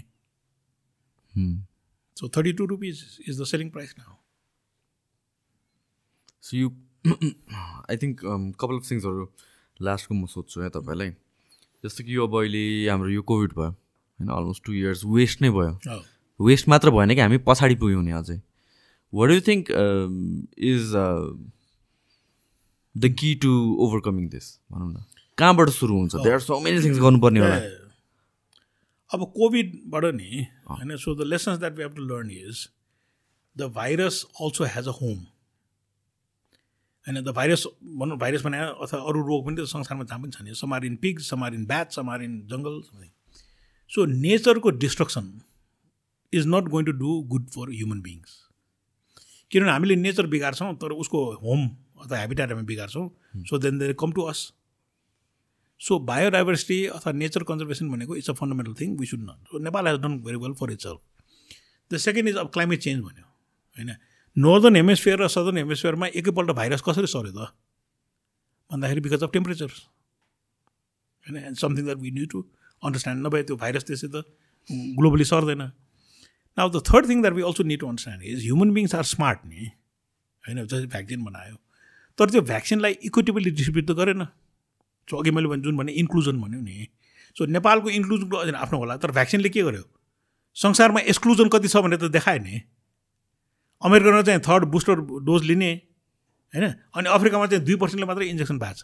So 2.17 2.29
thirty 2.35 2.51
two 2.53 2.65
rupees 2.73 2.95
is 3.27 3.41
the 3.41 3.43
selling 3.51 3.69
price 3.75 3.91
now 3.97 4.13
so 6.43 6.57
you 6.57 6.69
I 7.09 7.97
think 7.97 8.19
couple 8.59 8.75
of 8.77 8.85
थिङ्सहरू 8.91 9.23
लास्टको 9.79 10.13
म 10.13 10.25
सोध्छु 10.27 10.61
है 10.61 10.69
तपाईँलाई। 10.69 11.11
जस्तो 11.83 12.03
कि 12.03 12.15
यो 12.15 12.27
अब 12.27 12.33
अहिले 12.39 12.63
हाम्रो 12.89 13.09
यो 13.09 13.21
कोभिड 13.23 13.51
भयो 13.53 13.71
होइन 13.71 14.29
अलमोस्ट 14.37 14.63
टु 14.65 14.73
इयर्स 14.73 15.05
वेस्ट 15.07 15.41
नै 15.41 15.49
भयो। 15.57 15.99
वेस्ट 16.39 16.67
मात्र 16.69 16.91
भएन 16.91 17.13
कि 17.15 17.21
हामी 17.21 17.37
पछाडि 17.47 17.75
पुग्यौँ 17.75 18.03
नि 18.03 18.11
अझै। 18.19 18.37
What 19.13 19.31
you 19.31 19.41
think 19.47 19.63
is 20.71 20.83
the 22.95 23.03
key 23.19 23.31
to 23.43 23.51
overcoming 23.85 24.27
this 24.29 24.45
भनौँ 24.71 24.91
न। 24.91 25.03
कहाँबाट 25.37 25.69
सुरु 25.71 25.93
हुन्छ? 25.97 26.15
There 26.15 26.33
are 26.33 26.39
so 26.41 26.59
many 26.59 26.83
things 26.83 26.99
गर्नुपर्ने 26.99 27.39
होला। 27.39 27.59
अब 29.11 29.21
कोभिडबाट 29.35 30.05
नि 30.15 30.45
होइन 30.69 30.95
so 30.97 31.15
the 31.15 31.21
lessons 31.25 31.59
that 31.59 31.73
we 31.77 31.83
have 31.83 31.95
to 31.95 32.03
learn 32.05 32.31
is 32.31 32.67
the 33.55 33.71
virus 33.75 34.15
also 34.41 34.63
has 34.75 34.87
a 34.87 34.95
home 35.01 35.19
होइन 37.05 37.21
द 37.23 37.33
भाइरस 37.35 37.63
भनौँ 37.99 38.17
भाइरस 38.17 38.41
भने 38.45 38.57
अथवा 38.59 38.99
अरू 39.01 39.19
रोग 39.27 39.45
पनि 39.45 39.55
त 39.55 39.65
संसारमा 39.69 40.03
जहाँ 40.03 40.19
पनि 40.21 40.31
छ 40.31 40.41
नि 40.41 40.55
some are 40.55 40.85
in 40.85 40.95
pig 41.05 41.19
some are 41.27 41.53
in 41.53 41.65
bat 41.65 41.91
some are 41.91 42.23
in 42.23 42.33
jungle 42.51 42.81
so 43.91 44.05
नेचरको 44.05 44.69
destruction 44.83 45.31
is 46.33 46.47
not 46.47 46.69
going 46.69 46.85
to 46.85 46.91
do 46.99 47.11
good 47.29 47.45
for 47.55 47.69
human 47.73 48.01
beings 48.01 48.37
किनभने 49.51 49.71
हामीले 49.71 49.95
नेचर 49.95 50.27
बिगार्छौँ 50.33 50.73
तर 50.81 50.91
उसको 51.03 51.19
होम 51.43 51.67
अथवा 52.03 52.17
हेबिटेट 52.17 52.51
हामी 52.51 52.63
बिगार्छौँ। 52.65 53.09
So 53.49 53.57
then 53.57 53.77
they 53.79 53.93
come 53.99 54.11
to 54.13 54.21
us 54.31 54.41
so 55.79 55.99
biodiversity 56.09 56.77
अथवा 56.97 57.11
nature 57.13 57.43
conservation 57.49 57.89
भनेको 57.91 58.15
it's 58.15 58.29
a 58.29 58.33
fundamental 58.39 58.73
thing 58.81 58.97
we 58.99 59.05
should 59.05 59.23
not 59.23 59.51
so 59.51 59.59
Nepal 59.65 59.87
has 59.87 59.97
done 60.01 60.17
very 60.27 60.37
well 60.45 60.53
for 60.59 60.71
it's 60.71 60.87
the 61.91 61.97
second 62.05 62.29
is 62.29 62.35
अब 62.37 62.49
climate 62.53 62.79
change 62.81 63.03
भन्यो 63.03 63.25
होइन? 63.25 63.89
Northern 64.35 64.75
hemisphere 64.75 65.17
र 65.19 65.27
southern 65.27 65.57
हेमिस्फियरमा 65.57 66.07
एकैपल्ट 66.19 66.51
virus 66.59 66.81
कसरी 66.87 67.07
सर्यो 67.07 67.31
त? 67.31 67.51
भन्दाखेरि 68.71 69.01
बिकज 69.01 69.23
अफ 69.23 69.31
टेम्परेचर 69.33 69.69
होइन 71.25 71.37
and 71.43 71.57
something 71.57 71.83
that 71.85 71.97
we 71.97 72.11
need 72.11 72.29
to 72.31 72.39
understand 72.83 73.25
नभए 73.25 73.43
त्यो 73.43 73.55
भाइरस 73.57 73.83
त्यसै 73.89 74.07
त 74.07 74.23
globally 74.99 75.25
सर्दैन। 75.25 75.61
Now 76.57 76.69
the 76.69 76.81
third 76.89 77.09
thing 77.09 77.21
that 77.21 77.33
we 77.33 77.43
also 77.49 77.63
need 77.63 77.79
to 77.79 77.87
understand 77.87 78.23
is 78.23 78.39
human 78.45 78.73
beings 78.73 78.95
are 78.95 79.05
smart 79.13 79.39
नि 79.45 79.61
होइन? 80.43 80.57
जस्तै 80.65 80.87
भ्याक्सिन 80.93 81.23
बनायो। 81.25 81.55
तर 82.17 82.29
त्यो 82.29 82.41
भ्याक्सिनलाई 82.53 82.93
इक्विटेबली 83.09 83.49
डिस्ट्रिब्युट 83.51 83.85
त 83.89 83.91
गरेन। 83.99 84.25
सो 85.07 85.13
अघि 85.17 85.31
मैले 85.31 85.57
जुन 85.65 85.77
भने 85.77 85.91
इन्क्लुजन 85.99 86.41
भन्यो 86.41 86.61
नि 86.61 86.87
सो 87.35 87.45
नेपालको 87.45 87.89
इन्क्लुजनको 87.89 88.35
आफ्नो 88.63 88.77
होला 88.77 88.97
तर 88.97 89.11
भ्याक्सिनले 89.11 89.49
के 89.49 89.61
गर्यो? 89.63 89.83
संसारमा 90.57 90.99
एक्सक्लुजन 91.11 91.47
कति 91.49 91.67
छ 91.67 91.81
भनेर 91.81 91.99
त 91.99 92.11
देखायो 92.13 92.41
नि। 92.45 92.55
अमेरिकामा 93.81 94.21
चाहिँ 94.21 94.41
थर्ड 94.41 94.63
बुस्टर 94.71 94.95
डोज 95.23 95.43
लिने 95.45 95.71
होइन? 96.53 96.65
अनि 96.95 97.09
अफ्रिकामा 97.09 97.45
चाहिँ 97.47 97.63
दुई 97.65 97.75
पर्सेन्टले 97.75 98.07
मात्रै 98.07 98.29
इन्जेक्सन 98.29 98.59
भएको 98.59 98.73
छ। 98.73 98.83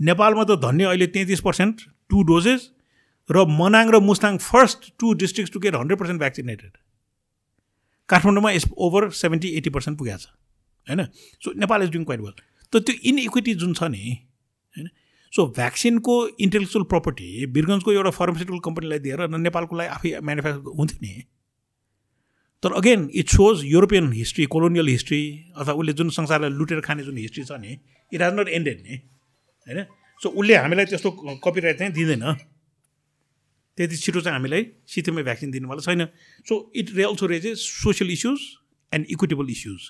नेपालमा 0.00 0.44
त 0.44 0.56
धन्य 0.60 0.84
अहिले 0.84 1.06
तेत्तिस 1.14 1.40
पर्सेन्ट 1.40 1.82
टु 2.10 2.22
डोजेस 2.26 2.70
र 3.30 3.44
मनाङ 3.46 3.90
र 3.90 4.00
Mustang 4.02 4.38
first 4.40 4.90
two 4.98 5.12
district 5.14 5.52
to 5.52 5.60
get 5.60 5.74
hundred 5.76 5.98
percent 5.98 6.18
vaccinated 6.20 6.72
काठमाडौँमा 8.08 8.50
is 8.50 8.64
over 8.76 9.10
seventy 9.16 9.48
eighty 9.56 9.70
percent 9.70 9.98
पुगेको 9.98 10.18
छ 10.18 10.26
होइन? 10.86 11.06
So 11.42 11.52
Nepal 11.60 11.82
is 11.82 11.90
doing 11.90 12.04
quite 12.04 12.20
well 12.20 12.34
त 12.72 12.82
त्यो 12.86 12.94
इनइक्विटी 13.10 13.54
जुन 13.54 13.74
छ 13.74 13.90
नि 13.92 14.04
होइन? 14.74 14.88
सो 15.32 15.46
भ्याक्सिनको 15.56 16.14
इन्टेलेक्चुअल 16.40 16.84
प्रपर्टी 16.90 17.28
वीरगन्जको 17.54 17.92
एउटा 17.92 18.10
फार्मास्युटिकल 18.16 18.58
कम्पनीलाई 18.64 18.98
दिएर 18.98 19.28
नेपालको 19.38 19.76
लागि 19.76 19.88
आफै 19.94 20.10
म्यानुफ्याक्चर 20.20 20.74
हुन्थ्यो 20.78 20.98
नि 21.02 21.12
तर 22.62 22.72
again 22.76 23.08
it 23.14 23.28
shows 23.28 23.64
European 23.64 24.12
history 24.12 24.44
colonial 24.46 24.88
history 24.88 25.20
अथवा 25.56 25.72
उसले 25.74 25.92
जुन 25.92 26.10
संसारलाई 26.10 26.50
लुटेर 26.50 26.80
खाने 26.80 27.02
जुन 27.04 27.16
हिस्ट्री 27.18 27.44
छ 27.44 27.52
नि 27.60 27.72
इट 28.12 28.22
हेज 28.22 28.32
नट 28.38 28.48
एन्डेड 28.48 28.80
नि 28.80 28.96
होइन? 29.66 29.84
सो 30.20 30.28
उसले 30.28 30.56
हामीलाई 30.56 30.84
त्यस्तो 30.84 31.10
कपिराइट 31.44 31.78
चाहिँ 31.78 31.92
दिँदैन। 31.92 32.24
त्यति 33.78 33.96
छिटो 33.96 34.20
चाहिँ 34.20 34.36
हामीलाई 34.36 34.66
सित्तैमै 34.86 35.22
भ्याक्सिन 35.22 35.50
दिनुवाला 35.50 35.80
छैन। 35.80 36.04
सो 36.46 36.54
इट 36.76 36.90
रे 36.96 37.02
also 37.02 37.26
raises 37.26 37.58
social 37.82 38.10
issues 38.12 38.40
and 38.92 39.06
equitable 39.10 39.50
issues 39.50 39.80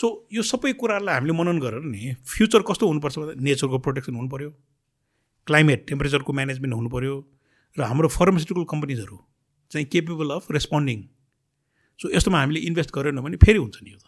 so 0.00 0.06
यो 0.32 0.42
सबै 0.42 0.72
कुराहरूलाई 0.78 1.14
हामीले 1.14 1.34
मनन 1.38 1.58
गरेर 1.58 1.82
नि 1.90 2.14
फ्युचर 2.26 2.62
कस्तो 2.68 2.86
हुनुपर्छ 2.86 3.18
भन्दा 3.18 3.34
नेचरको 3.40 3.78
प्रोटेक्सन 3.78 4.14
हुनु 4.14 4.28
पऱ्यो 4.28 4.50
क्लाइमेट 5.46 5.86
टेम्परेचरको 5.88 6.32
म्यानेजमेन्ट 6.32 6.74
हुनु 6.74 6.88
पऱ्यो 6.94 7.14
र 7.76 7.82
हाम्रो 7.82 8.08
फार्मास्युटिकल 8.08 8.64
कम्पनीजहरू 8.70 9.18
चाहिँ 9.72 9.86
केपेबल 9.92 10.30
अफ 10.36 10.50
रेस्पोन्डिङ 10.52 11.02
सो 12.02 12.10
यस्तोमा 12.10 12.38
हामीले 12.40 12.60
इन्भेस्ट 12.68 12.90
गरेनौँ 12.94 13.24
भने 13.24 13.36
फेरि 13.44 13.58
हुन्छ 13.58 13.82
नि 13.82 13.90
यो 13.90 13.98
त। 13.98 14.06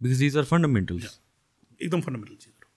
बिकज 0.00 0.18
दिज 0.18 0.36
आर 0.38 0.44
फन्डामेन्टल्स 0.50 1.20
एकदम 1.80 2.00
फन्डामेन्टल 2.00 2.36
चिजहरू। 2.36 2.68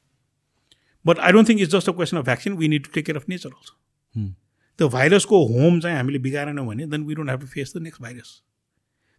But 1.05 1.19
I 1.19 1.31
don't 1.31 1.49
think 1.49 1.61
it's 1.61 1.73
just 1.73 1.89
a 1.89 1.93
question 1.93 2.17
of 2.17 2.25
vaccine 2.25 2.53
we 2.57 2.67
need 2.67 2.83
to 2.85 2.91
take 2.93 3.05
care 3.05 3.17
of 3.17 3.29
nature 3.29 3.49
also 3.49 3.73
त्यो 4.79 4.89
भाइरसको 4.89 5.45
होम 5.47 5.79
चाहिँ 5.79 5.97
हामीले 5.97 6.19
बिगारेनौँ 6.19 6.65
भने 6.67 6.85
then 6.87 7.03
we 7.05 7.15
don't 7.15 7.29
have 7.29 7.39
to 7.41 7.47
face 7.47 7.73
the 7.75 7.81
next 7.81 8.01
virus 8.01 8.29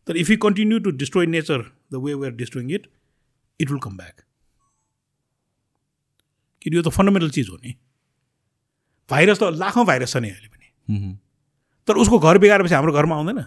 तर 0.07 0.17
if 0.17 0.31
you 0.31 0.37
continue 0.43 0.79
to 0.79 0.91
destroy 1.03 1.27
nature 1.27 1.63
the 1.93 1.95
way 2.05 2.15
we 2.15 2.27
are 2.27 2.33
destroying 2.37 2.71
it 2.75 2.87
it 3.61 3.71
will 3.71 3.81
come 3.85 3.97
back 3.97 4.25
किन 6.63 6.75
यो 6.75 6.83
त 6.83 6.89
फन्डामेन्टल 6.95 7.31
चिज 7.31 7.49
हो 7.51 7.57
नि। 7.57 7.75
भाइरस 9.11 9.39
त 9.39 9.43
लाखौँ 9.57 9.85
भाइरस 9.87 10.13
छ 10.13 10.17
नि 10.17 10.31
अहिले 10.31 10.49
पनि। 10.49 10.67
तर 11.89 11.95
उसको 12.03 12.19
घर 12.19 12.39
बिगारेपछि 12.39 12.75
हाम्रो 12.75 12.93
घरमा 12.93 13.17
आउँदैन। 13.17 13.39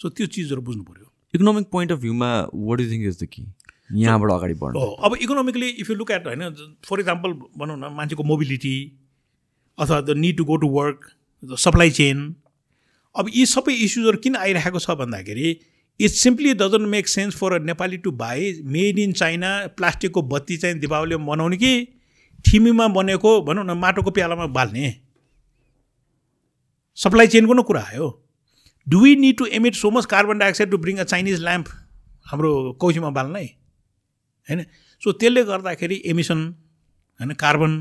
सो 0.00 0.08
त्यो 0.08 0.26
चिजहरू 0.26 0.62
बुझ्नु 0.62 0.82
पऱ्यो 0.82 1.12
economic 1.34 1.68
point 1.72 1.92
of 1.92 1.98
भ्यूमा 2.00 2.30
what 2.54 2.80
you 2.80 2.90
think 2.90 3.06
is 3.06 3.22
the 3.22 3.28
कि 3.32 3.46
यहाँबाट 3.94 4.30
अगाडि 4.32 4.54
बढ्नु। 4.54 4.78
हो 4.80 4.86
अब 5.04 5.16
economically 5.22 5.68
if 5.68 5.90
you 5.90 5.96
look 5.96 6.10
at 6.10 6.26
होइन 6.26 6.42
फर 6.84 7.00
इक्जाम्पल 7.00 7.32
भनौँ 7.58 7.76
न 7.76 7.92
मान्छेको 7.96 8.24
मोबिलिटी 8.24 8.76
अथवा 9.78 10.00
the 10.00 10.16
need 10.16 10.36
to 10.36 10.44
go 10.44 10.56
to 10.56 10.68
work 10.70 11.08
the 11.42 11.56
supply 11.64 11.90
chain 11.90 12.34
अब 13.14 13.30
यी 13.34 13.46
सबै 13.46 13.74
इस्युजहरू 13.84 14.18
किन 14.18 14.36
आइरहेको 14.36 14.78
छ 14.78 14.90
भन्दाखेरि 15.00 15.56
it 16.00 16.10
simply 16.10 16.52
doesn't 16.54 16.88
make 16.88 17.08
sense 17.08 17.36
for 17.36 17.52
a 17.52 17.58
Nepali 17.64 17.96
to 17.98 18.10
buy 18.22 18.52
made 18.76 18.98
in 18.98 19.12
China 19.12 19.50
प्लास्टिकको 19.76 20.22
बत्ती 20.32 20.56
चाहिँ 20.56 20.78
दिपावलीमा 20.78 21.26
बनाउने 21.26 21.56
कि 21.56 21.72
ठिमीमा 22.44 22.88
बनेको 22.96 23.40
भनौँ 23.42 23.64
न 23.64 23.78
माटोको 23.78 24.10
प्यालामा 24.10 24.46
बाल्ने। 24.56 24.94
सप्लाई 26.98 27.26
चेनको 27.26 27.54
न 27.54 27.62
कुरा 27.62 27.82
आयो। 27.82 28.08
Do 28.86 29.00
we 29.00 29.14
need 29.16 29.36
to 29.38 29.46
emit 29.58 29.74
so 29.74 29.90
much 29.90 30.06
carbon 30.06 30.38
dioxide 30.38 30.70
to 30.70 30.78
bring 30.78 30.96
a 30.98 31.04
Chinese 31.04 31.40
lamp 31.42 31.68
हाम्रो 32.26 32.50
कौसीमा 32.80 33.10
बाल्नै 33.18 33.44
होइन? 34.48 34.62
सो 35.02 35.12
त्यसले 35.12 35.42
गर्दाखेरि 35.44 36.02
एमिसन 36.06 36.42
होइन 37.20 37.32
कार्बन 37.44 37.72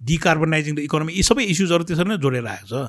डिकार्बनाइजिङ 0.00 0.74
द 0.74 0.78
इकोनोमी 0.88 1.12
यी 1.14 1.22
सबै 1.22 1.44
इस्युजहरू 1.54 1.84
त्यसरी 1.90 2.08
नै 2.08 2.18
जोडेर 2.18 2.46
आएको 2.46 2.66
छ। 2.68 2.88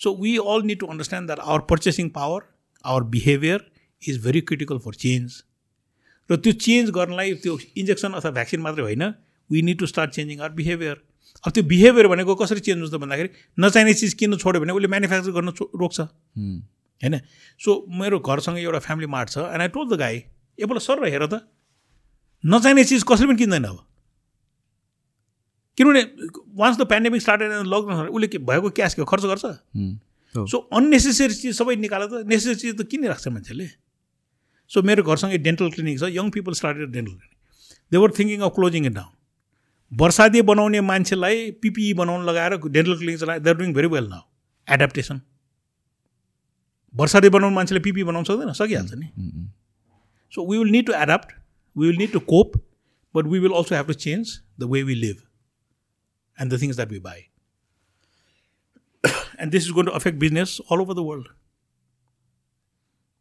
So 0.00 0.14
we 0.20 0.36
all 0.52 0.62
need 0.70 0.78
to 0.80 0.86
understand 0.86 1.26
that 1.28 1.40
our 1.44 1.60
purchasing 1.70 2.08
power 2.16 2.42
our 2.84 3.02
behaviour 3.14 3.70
is 4.02 4.24
very 4.24 4.40
critical 4.50 4.78
for 4.84 4.94
change 5.04 5.42
र 6.30 6.36
त्यो 6.36 6.52
चेन्ज 6.66 6.90
गर्नलाई 6.98 7.34
त्यो 7.44 7.58
इन्जेक्सन 7.76 8.12
अथवा 8.12 8.30
भ्याक्सिन 8.38 8.60
मात्रै 8.60 8.84
होइन। 8.84 9.02
We 9.50 9.62
need 9.62 9.78
to 9.78 9.86
start 9.86 10.10
changing 10.10 10.38
our 10.40 10.52
behaviour 10.58 10.96
अब 11.44 11.52
त्यो 11.52 11.62
बिहेभियर 11.72 12.06
भनेको 12.08 12.34
कसरी 12.42 12.60
चेन्ज 12.68 12.80
हुन्छ 12.82 13.00
भन्दाखेरि 13.02 13.28
नचाहिने 13.58 13.94
चिज 14.00 14.14
किन्नु 14.20 14.36
छोड्यो 14.44 14.60
भने 14.62 14.72
उसले 14.72 14.88
म्यानुफ्याक्चर 14.88 15.32
गर्न 15.38 15.50
रोक्छ. 15.82 15.98
होइन? 17.04 17.20
सो 17.60 17.70
मेरो 18.00 18.18
घरसँग 18.20 18.58
एउटा 18.58 18.78
फ्यामिली 18.86 19.06
मार्ट 19.14 19.28
छ 19.30 19.38
and 19.38 19.60
I 19.60 19.68
told 19.76 19.88
the 19.88 19.98
guy 20.00 20.16
एपल्ट 20.58 20.82
sir 20.82 21.04
हेर 21.06 21.26
त। 21.26 21.44
नचाहिने 22.44 22.84
चिज 22.84 23.02
कसैले 23.08 23.28
पनि 23.28 23.38
किन्दैन 23.38 23.64
अब। 23.64 23.78
किनभने 25.78 26.02
once 26.58 26.76
the 26.78 26.86
pandemic 26.90 27.22
started 27.22 27.52
lockdown 27.66 28.08
उसले 28.08 28.26
के 28.28 28.38
भएको 28.50 28.70
क्यास 28.78 28.94
के 28.94 29.04
खर्च 29.04 29.24
गर्छ. 29.30 29.44
सो 30.34 30.58
अननेसेसरी 30.72 31.34
चिज 31.34 31.56
सबै 31.56 31.76
निकालेर 31.76 32.08
त 32.10 32.26
नेसेसरी 32.26 32.54
चिज 32.54 32.74
त 32.74 32.86
किनिराख्छ 32.90 33.28
मान्छेले। 33.28 33.66
सो 34.70 34.82
मेरो 34.82 35.02
घरसँग 35.02 35.34
डेन्टल 35.42 35.70
क्लिनिक 35.70 35.98
छ 36.00 36.10
young 36.12 36.30
people 36.36 36.52
started 36.54 36.90
dental 36.92 37.12
clinic 37.12 37.92
they 37.92 37.96
were 38.02 38.10
thinking 38.18 38.40
of 38.40 38.52
closing 38.54 38.86
it 38.86 38.94
down 38.94 39.12
वर्षादी 39.92 40.42
बनाउने 40.50 40.80
मान्छेलाई 40.80 41.50
पिपिई 41.62 41.92
बनाउन 41.94 42.24
लगाएर 42.26 42.56
डेन्टल 42.56 42.96
क्लिनिक 42.98 43.18
चलाए 43.20 43.40
they 43.40 43.50
are 43.50 43.56
doing 43.56 43.74
very 43.74 43.88
well 43.94 44.06
now 44.08 44.22
adaptation 44.68 45.20
वर्षादी 46.94 47.28
बनाउने 47.28 47.54
मान्छेले 47.54 47.80
पिपी 47.80 48.04
बनाउन 48.04 48.24
सक्दैन 48.24 48.52
सकिहाल्छ 48.54 48.94
नि. 48.94 49.06
So 50.32 50.46
we 50.50 50.58
will 50.58 50.70
need 50.72 50.86
to 50.86 50.92
adapt 51.02 51.32
we 51.76 51.86
will 51.86 51.98
need 51.98 52.12
to 52.12 52.20
cope 52.32 52.56
but 53.14 53.24
we 53.26 53.38
will 53.38 53.52
also 53.52 53.74
have 53.74 53.86
to 53.86 53.92
change 54.06 54.40
the 54.60 54.70
way 54.72 54.82
we 54.82 54.94
live 54.94 55.16
and 56.38 56.54
the 56.54 56.60
things 56.62 56.76
that 56.76 56.92
we 56.92 57.00
buy 57.08 57.20
and 59.40 59.52
this 59.52 59.62
is 59.64 59.70
going 59.70 59.86
to 59.86 59.92
affect 59.92 60.18
business 60.18 60.58
all 60.70 60.80
over 60.80 60.94
the 60.94 61.06
world 61.08 61.26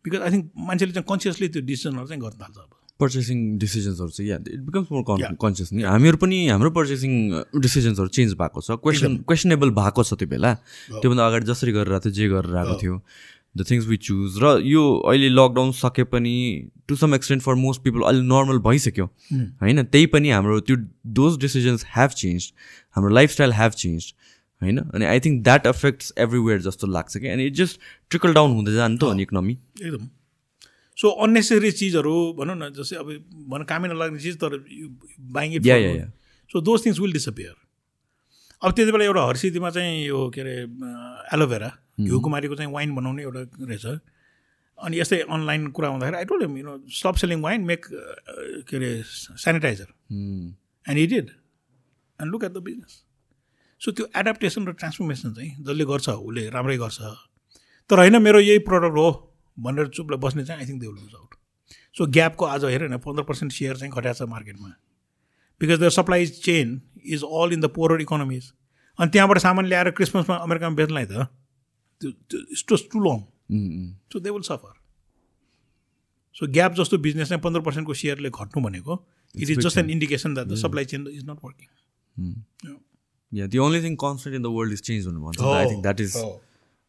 because 0.05 0.21
I 0.21 0.31
think 0.31 0.51
मान्छेले 0.69 0.93
चाहिँ 0.93 1.05
consciously 1.09 1.47
त्यो 1.49 1.61
डिसिजनहरू 1.65 2.07
चाहिँ 2.07 2.21
गर्न 2.21 2.39
थाल्छ 2.39 2.57
अब। 2.57 2.71
Purchasing 2.99 3.37
डिसिजन्सहरू 3.57 4.09
चाहिँ 4.09 4.29
या 4.29 4.37
इट 4.37 4.61
बिकम्स 4.65 4.91
मोर. 4.91 5.03
कन्सियस 5.41 5.71
नि। 5.73 5.83
हामीहरू 5.83 6.17
पनि 6.17 6.37
हाम्रो 6.47 6.69
पर्चेसिङ 6.71 7.13
डिसिजन्सहरू 7.57 8.09
चेन्ज 8.17 8.33
भएको 8.41 8.61
छ। 8.61 8.77
क्वेसन 8.83 9.15
क्वेसनेबल 9.27 9.69
भएको 9.79 10.03
छ 10.03 10.13
त्यो 10.19 10.27
बेला। 10.27 10.53
त्योभन्दा 10.99 11.23
अगाडि 11.27 11.45
जसरी 11.45 11.71
गरेर 11.71 11.99
थियो 12.03 12.13
जे 12.13 12.27
गरेर 12.29 12.55
आएको 12.55 12.75
थियो। 12.81 12.95
द 13.55 13.65
थिङ्स 13.69 13.85
वी 13.87 13.97
चुज 13.97 14.37
र 14.43 14.51
यो 14.65 14.83
अहिले 15.09 15.29
लकडाउन 15.29 15.71
सके 15.79 16.03
पनि 16.13 16.35
to 16.87 16.95
some 16.95 17.15
extent 17.15 17.43
for 17.43 17.55
most 17.55 17.81
people 17.83 18.01
अहिले 18.01 18.21
नर्मल 18.31 18.59
भइसक्यो। 18.69 19.05
होइन? 19.61 19.83
त्यही 19.83 20.05
पनि 20.15 20.29
हाम्रो 20.29 20.59
त्यो 20.69 20.75
दोज 21.19 21.37
डिसिजन्स 21.39 21.85
हेभ 21.95 22.09
चेन्ज 22.21 22.51
हाम्रो 22.95 23.13
लाइफस्टाइल 23.15 23.53
हेभ 23.53 23.71
चेन्ज 23.83 24.13
होइन? 24.61 24.77
अनि 24.79 25.05
I 25.05 25.19
think 25.19 25.43
that 25.43 25.67
affects 25.67 26.13
everywhere 26.25 26.61
जस्तो 26.61 26.87
लाग्छ 26.87 27.17
कि 27.17 27.27
अनि 27.27 27.45
इट 27.45 27.53
जस्ट 27.61 27.79
ट्रिकल 28.09 28.33
डाउन 28.33 28.51
हुँदै 28.51 28.73
जानु 28.73 28.97
त 28.97 29.03
हो 29.03 29.13
नि 29.13 29.23
इकोनोमी 29.23 29.57
एकदम। 29.81 30.09
सो 30.97 31.09
अननेसेसरी 31.25 31.71
चिजहरू 31.77 32.15
भनौँ 32.39 32.55
न 32.55 32.69
जस्तै 32.73 32.95
अब 32.95 33.07
भन 33.53 33.63
कामै 33.69 33.87
नलाग्ने 33.89 34.19
चिज 34.25 34.35
तर 34.41 34.57
buying 35.37 35.53
it 35.53 35.63
so 36.51 36.61
those 36.61 36.85
things 36.85 36.99
will 36.99 37.13
disappear 37.13 37.53
अब 38.61 38.71
त्यति 38.71 38.91
बेला 38.91 39.05
एउटा 39.05 39.23
हर्सिदीमा 39.27 39.69
चाहिँ 39.69 40.05
यो 40.05 40.29
के 40.35 40.41
अरे 40.41 40.55
एलोभेरा 41.33 41.69
घिउकुमारीको 41.97 42.55
चाहिँ 42.55 42.71
वाइन 42.73 42.95
बनाउने 42.95 43.23
एउटा 43.23 43.41
रहेछ। 43.69 43.85
अनि 44.77 44.99
यस्तै 44.99 45.19
अनलाइन 45.29 45.67
कुरा 45.71 45.89
हुँदाखेरि 45.89 46.17
I 46.17 46.25
told 46.25 46.57
you 46.57 46.63
know 46.65 46.77
stop 46.89 47.15
selling 47.15 47.41
wine 47.41 47.61
make 47.65 47.85
के 48.69 48.77
अरे 48.77 48.91
sanitiser. 49.05 49.87
And 50.85 50.99
it 50.99 51.09
did 51.09 51.29
and 52.19 52.31
look 52.31 52.43
at 52.43 52.51
the 52.51 52.63
business 52.63 53.03
so 53.81 53.91
त्यो 53.91 54.05
एडाप्टेसन 54.15 54.67
र 54.67 54.71
ट्रान्सफर्मेसन 54.73 55.33
चाहिँ 55.33 55.51
जसले 55.59 55.85
गर्छ 55.85 56.09
उसले 56.09 56.49
राम्रै 56.49 56.77
गर्छ। 56.77 56.99
तर 57.89 57.97
होइन 57.99 58.21
मेरो 58.21 58.39
यही 58.39 58.59
प्रडक्ट 58.65 58.97
हो 58.97 59.09
भनेर 59.57 59.87
चुपलाई 59.95 60.19
बस्ने 60.19 60.45
चाहिँ 60.45 60.61
I 60.61 60.67
think 60.67 60.81
they 60.81 60.87
will 60.87 61.03
lose 61.03 61.15
out 61.15 61.35
so 61.95 62.05
ग्यापको 62.17 62.45
आज 62.45 62.65
हेर 62.65 62.87
न 62.89 62.97
पन्ध्र 62.97 63.23
पर्सेन्ट 63.23 63.51
सेयर 63.53 63.75
चाहिँ 63.77 63.91
घटाएको 63.93 64.25
छ 64.25 64.29
मार्केटमा 64.29 64.69
because 65.61 65.79
the 65.83 65.89
supply 65.95 66.25
chain 66.41 66.81
is 67.05 67.23
all 67.23 67.53
in 67.53 67.61
the 67.61 67.69
poorer 67.75 68.01
economies 68.01 68.51
अनि 68.99 69.09
त्यहाँबाट 69.11 69.37
सामान 69.45 69.65
ल्याएर 69.65 69.89
क्रिसमसमा 69.99 70.35
अमेरिकामा 70.47 70.75
बेच्नलाई 70.75 71.05
त 71.05 71.27
त्यो 72.03 72.39
it's 72.51 72.65
too 72.91 73.03
long 73.03 73.23
Hmm, 73.49 73.65
hmm. 73.69 73.87
So 74.13 74.19
they 74.19 74.29
will 74.29 74.41
suffer 74.41 74.73
so 76.35 76.47
gap 76.53 76.73
जस्तो 76.75 76.97
बिजनेस 76.97 77.29
चाहिँ 77.29 77.41
पन्ध्र 77.41 77.61
पर्सेन्टको 77.61 77.93
सेयरले 77.93 78.29
घट्नु 78.29 78.63
भनेको 78.63 78.95
it 79.35 79.49
is 79.49 79.59
just 79.65 79.77
an 79.77 79.89
indication 79.89 80.33
that 80.33 80.47
the 80.47 80.55
supply 80.61 80.85
chain 80.93 81.07
is 81.11 81.29
not 81.29 81.45
working 81.45 82.81
Yeah, 83.31 83.47
the 83.47 83.59
only 83.65 83.79
thing 83.83 83.93
constant 84.01 84.35
in 84.37 84.43
the 84.45 84.49
world 84.55 84.73
is 84.73 84.81
change 84.87 85.05
भन्छ 85.19 85.45
I 85.51 85.67
think 85.69 85.85
that 85.85 86.01
is 86.03 86.17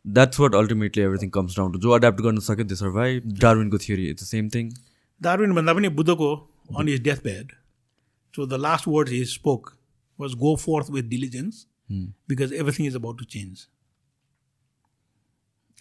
that's 0.04 0.40
what 0.42 0.56
ultimately 0.58 1.04
everything 1.04 1.30
comes 1.36 1.54
down 1.58 1.76
to. 1.76 1.78
जो 1.80 1.90
adapt 1.90 2.20
गर्न 2.20 2.40
सक्यो 2.48 2.64
त्यो 2.64 2.76
survive 2.76 3.28
डार्विनको 3.44 3.78
theory 3.84 4.08
it's 4.08 4.22
the 4.22 4.26
same 4.26 4.48
thing 4.56 4.72
Darwin 5.20 5.54
भन्दा 5.54 5.74
पनि 5.74 5.88
बुद्धको 6.00 6.32
on 6.80 6.88
his 6.88 7.02
death 7.02 7.22
bed 7.28 7.52
so 8.34 8.46
the 8.46 8.60
last 8.66 8.88
word 8.88 9.08
his 9.08 9.28
spoke 9.34 9.70
was 10.18 10.34
go 10.42 10.56
forth 10.64 10.90
with 10.98 11.08
diligence 11.14 11.66
because 12.28 12.52
everything 12.52 12.86
is 12.86 12.96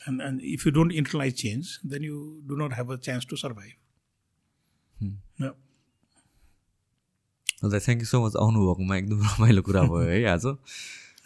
about 0.07 0.21
to 0.21 0.21
change 0.21 0.21
and 0.21 0.21
and 0.21 0.41
if 0.53 0.65
you 0.67 0.71
don't 0.71 0.91
internalise 0.93 1.33
change 1.33 1.79
then 1.85 2.03
you 2.03 2.41
do 2.47 2.55
not 2.55 2.73
have 2.73 2.87
a 2.91 2.95
chance 2.95 3.25
to 3.25 3.35
survive 3.35 3.73
thank 7.63 7.99
you 7.99 8.05
so 8.05 8.25
much 8.25 8.33
आउनुभएकोमा 8.35 8.97
एकदम 8.97 9.19
रमाइलो 9.21 9.61
कुरा 9.61 9.81
भयो 9.83 9.99
है 9.99 10.23
आज। 10.25 10.45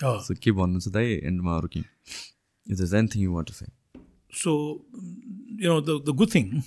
so 0.02 0.34
के 0.44 0.52
भन्नु 0.52 0.80
छ 0.80 0.88
दाइ 0.88 1.06
एन्डमा 1.14 1.58
अरू 1.58 1.68
के? 1.68 1.80
Is 2.68 2.82
is 2.82 2.94
anything 2.94 3.24
you 3.24 3.32
want 3.34 3.48
to 3.48 3.54
say 3.54 3.66
so 4.34 4.52
you 5.62 5.68
know 5.70 5.82
the 5.82 5.90
the 6.06 6.10
good 6.16 6.30
thing 6.36 6.62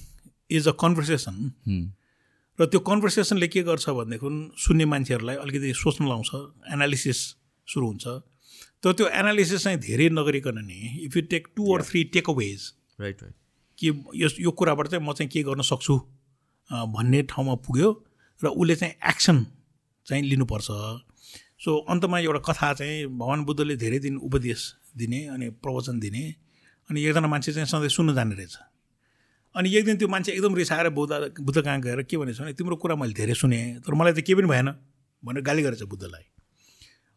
is 0.51 0.69
a 0.69 0.71
conversation 0.81 1.37
र 2.59 2.67
त्यो 2.67 2.81
कन्भर्सेसनले 2.81 3.49
के 3.49 3.63
गर्छ 3.63 3.89
भनेदेखि 3.89 4.29
सुन्ने 4.65 4.85
मान्छेहरूलाई 4.85 5.37
अलिकति 5.37 5.73
सोच्न 5.75 6.09
लाउँछ 6.09 6.31
एनालिसिस 6.73 7.19
सुरु 7.69 7.87
हुन्छ। 7.87 8.07
तर 8.83 8.93
त्यो 8.93 9.07
एनालिसिस 9.07 9.63
चाहिँ 9.65 9.79
धेरै 9.79 10.09
नगरिकन 10.09 10.59
नि 10.65 10.81
if 11.05 11.17
you 11.17 11.23
take 11.31 11.49
two 11.57 11.75
or 11.75 11.83
three 11.85 12.05
takeaways 12.31 12.73
right 13.01 13.23
right 13.23 13.35
कि 13.79 13.89
यस 14.23 14.37
यो 14.41 14.51
कुराबाट 14.51 14.89
चाहिँ 14.89 15.05
म 15.05 15.13
चाहिँ 15.13 15.29
के 15.31 15.43
गर्न 15.43 15.63
सक्छु? 15.63 15.97
भन्ने 16.71 17.23
ठाउँमा 17.31 17.55
पुग्यो 17.67 17.89
र 18.41 18.47
उसले 18.47 18.77
चाहिँ 18.77 18.95
एक्सन 19.11 19.45
चाहिँ 20.07 20.23
लिनुपर्छ। 20.23 20.69
सो 21.61 21.77
अन्तमा 21.93 22.19
एउटा 22.19 22.41
कथा 22.49 22.73
चाहिँ 22.75 23.07
भगवान् 23.07 23.45
बुद्धले 23.45 23.77
धेरै 23.77 23.99
दिन 23.99 24.17
उपदेश 24.17 24.61
दिने 24.97 25.21
अनि 25.29 25.49
प्रवचन 25.61 25.99
दिने 26.01 26.25
अनि 26.91 27.05
एकजना 27.05 27.29
मान्छे 27.29 27.53
चाहिँ 27.53 27.67
सधैँ 27.67 27.89
सुन्नु 27.89 28.13
जाने 28.15 28.35
रहेछ। 28.35 28.57
अनि 29.55 29.77
एक 29.77 29.85
दिन 29.85 29.97
त्यो 29.97 30.09
मान्छे 30.09 30.33
एकदम 30.33 30.55
रिसाएर 30.55 30.89
बुद्ध 30.89 31.13
बुद्ध 31.41 31.61
कहाँ 31.61 31.81
गएर 31.81 32.03
के 32.03 32.17
भनेछ 32.17 32.41
भने 32.41 32.53
तिम्रो 32.57 32.77
कुरा 32.77 32.95
मैले 32.97 33.13
धेरै 33.13 33.35
सुनेँ 33.35 33.81
तर 33.85 33.95
मलाई 33.95 34.13
त 34.13 34.25
केही 34.25 34.35
पनि 34.41 34.49
भएन 34.49 34.69
भनेर 35.23 35.43
गाली 35.43 35.63
गरेछ 35.63 35.83
बुद्धलाई। 35.85 36.25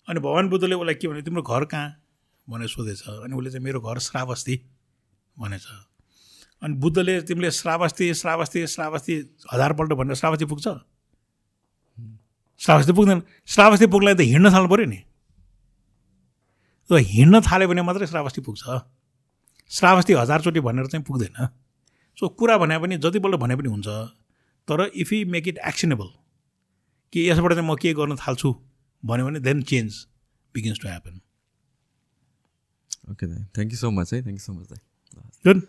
अनि 0.10 0.20
भगवान् 0.20 0.50
बुद्धले 0.50 0.76
उसलाई 0.76 0.96
के 0.96 1.08
भने 1.08 1.22
तिम्रो 1.22 1.42
घर 1.42 1.66
कहाँ? 1.66 1.96
भनेर 2.50 2.68
सोधेछ। 2.68 3.02
अनि 3.02 3.36
उसले 3.36 3.52
चाहिँ 3.52 3.64
मेरो 3.66 3.82
घर 3.82 4.00
श्रावस्ती 4.00 4.62
भनेछ। 5.40 5.66
अनि 6.64 6.74
बुद्धले 6.74 7.22
तिमीले 7.22 7.52
श्रावस्ती 7.52 8.14
श्रावस्ती 8.14 8.68
श्रावस्ती 8.68 9.16
हजारपल्ट 9.54 9.94
भनेर 9.94 10.16
श्रावस्ती 10.16 10.46
पुग्छ? 10.46 10.68
श्रावस्ती 12.60 12.94
पुग्दैन। 12.94 13.24
श्रावस्ती 13.48 13.88
पुग्लाई 13.88 14.16
त 14.16 14.20
हिँड्न 14.20 14.52
थाल्नु 14.52 14.70
पऱ्यो 14.70 14.86
नि। 14.86 15.00
र 16.92 16.98
हिँड्न 16.98 17.42
थाल्यो 17.42 17.68
भने 17.68 17.82
मात्रै 17.82 18.08
श्रावस्ती 18.08 18.42
पुग्छ। 18.42 18.64
श्रावस्ती 19.70 20.14
हजारचोटि 20.14 20.60
भनेर 20.60 20.86
चाहिँ 20.88 21.06
पुग्दैन। 21.06 21.48
सो 22.20 22.28
कुरा 22.28 22.58
भने 22.58 22.80
पनि 22.80 22.98
जतिपल्ट 22.98 23.36
भने 23.36 23.56
पनि 23.56 23.70
हुन्छ। 23.70 23.88
तर 24.68 24.92
if 24.96 25.14
you 25.14 25.28
make 25.28 25.48
it 25.48 25.58
actionable 25.58 26.08
कि 27.14 27.30
यसबाट 27.30 27.54
चाहिँ 27.54 27.70
म 27.70 27.76
के 27.76 27.94
गर्न 27.94 28.16
थाल्छु? 28.16 28.56
भन्यो 29.04 29.26
भने 29.26 29.40
then 29.40 29.62
change 29.72 30.06
begins 30.56 30.80
to 30.80 30.88
happen 30.88 31.20
okay 33.12 33.28
दाइ 33.28 33.44
थ्याङ्क 33.56 33.72
यू 33.72 33.78
सो 33.78 33.92
मच 33.92 34.14
है 34.14 34.22
थ्याङ्क 34.22 34.40
यू 34.40 34.46
सो 34.46 34.54
मच 34.54 34.70
दाइ 34.70 34.80
गुड 35.46 35.62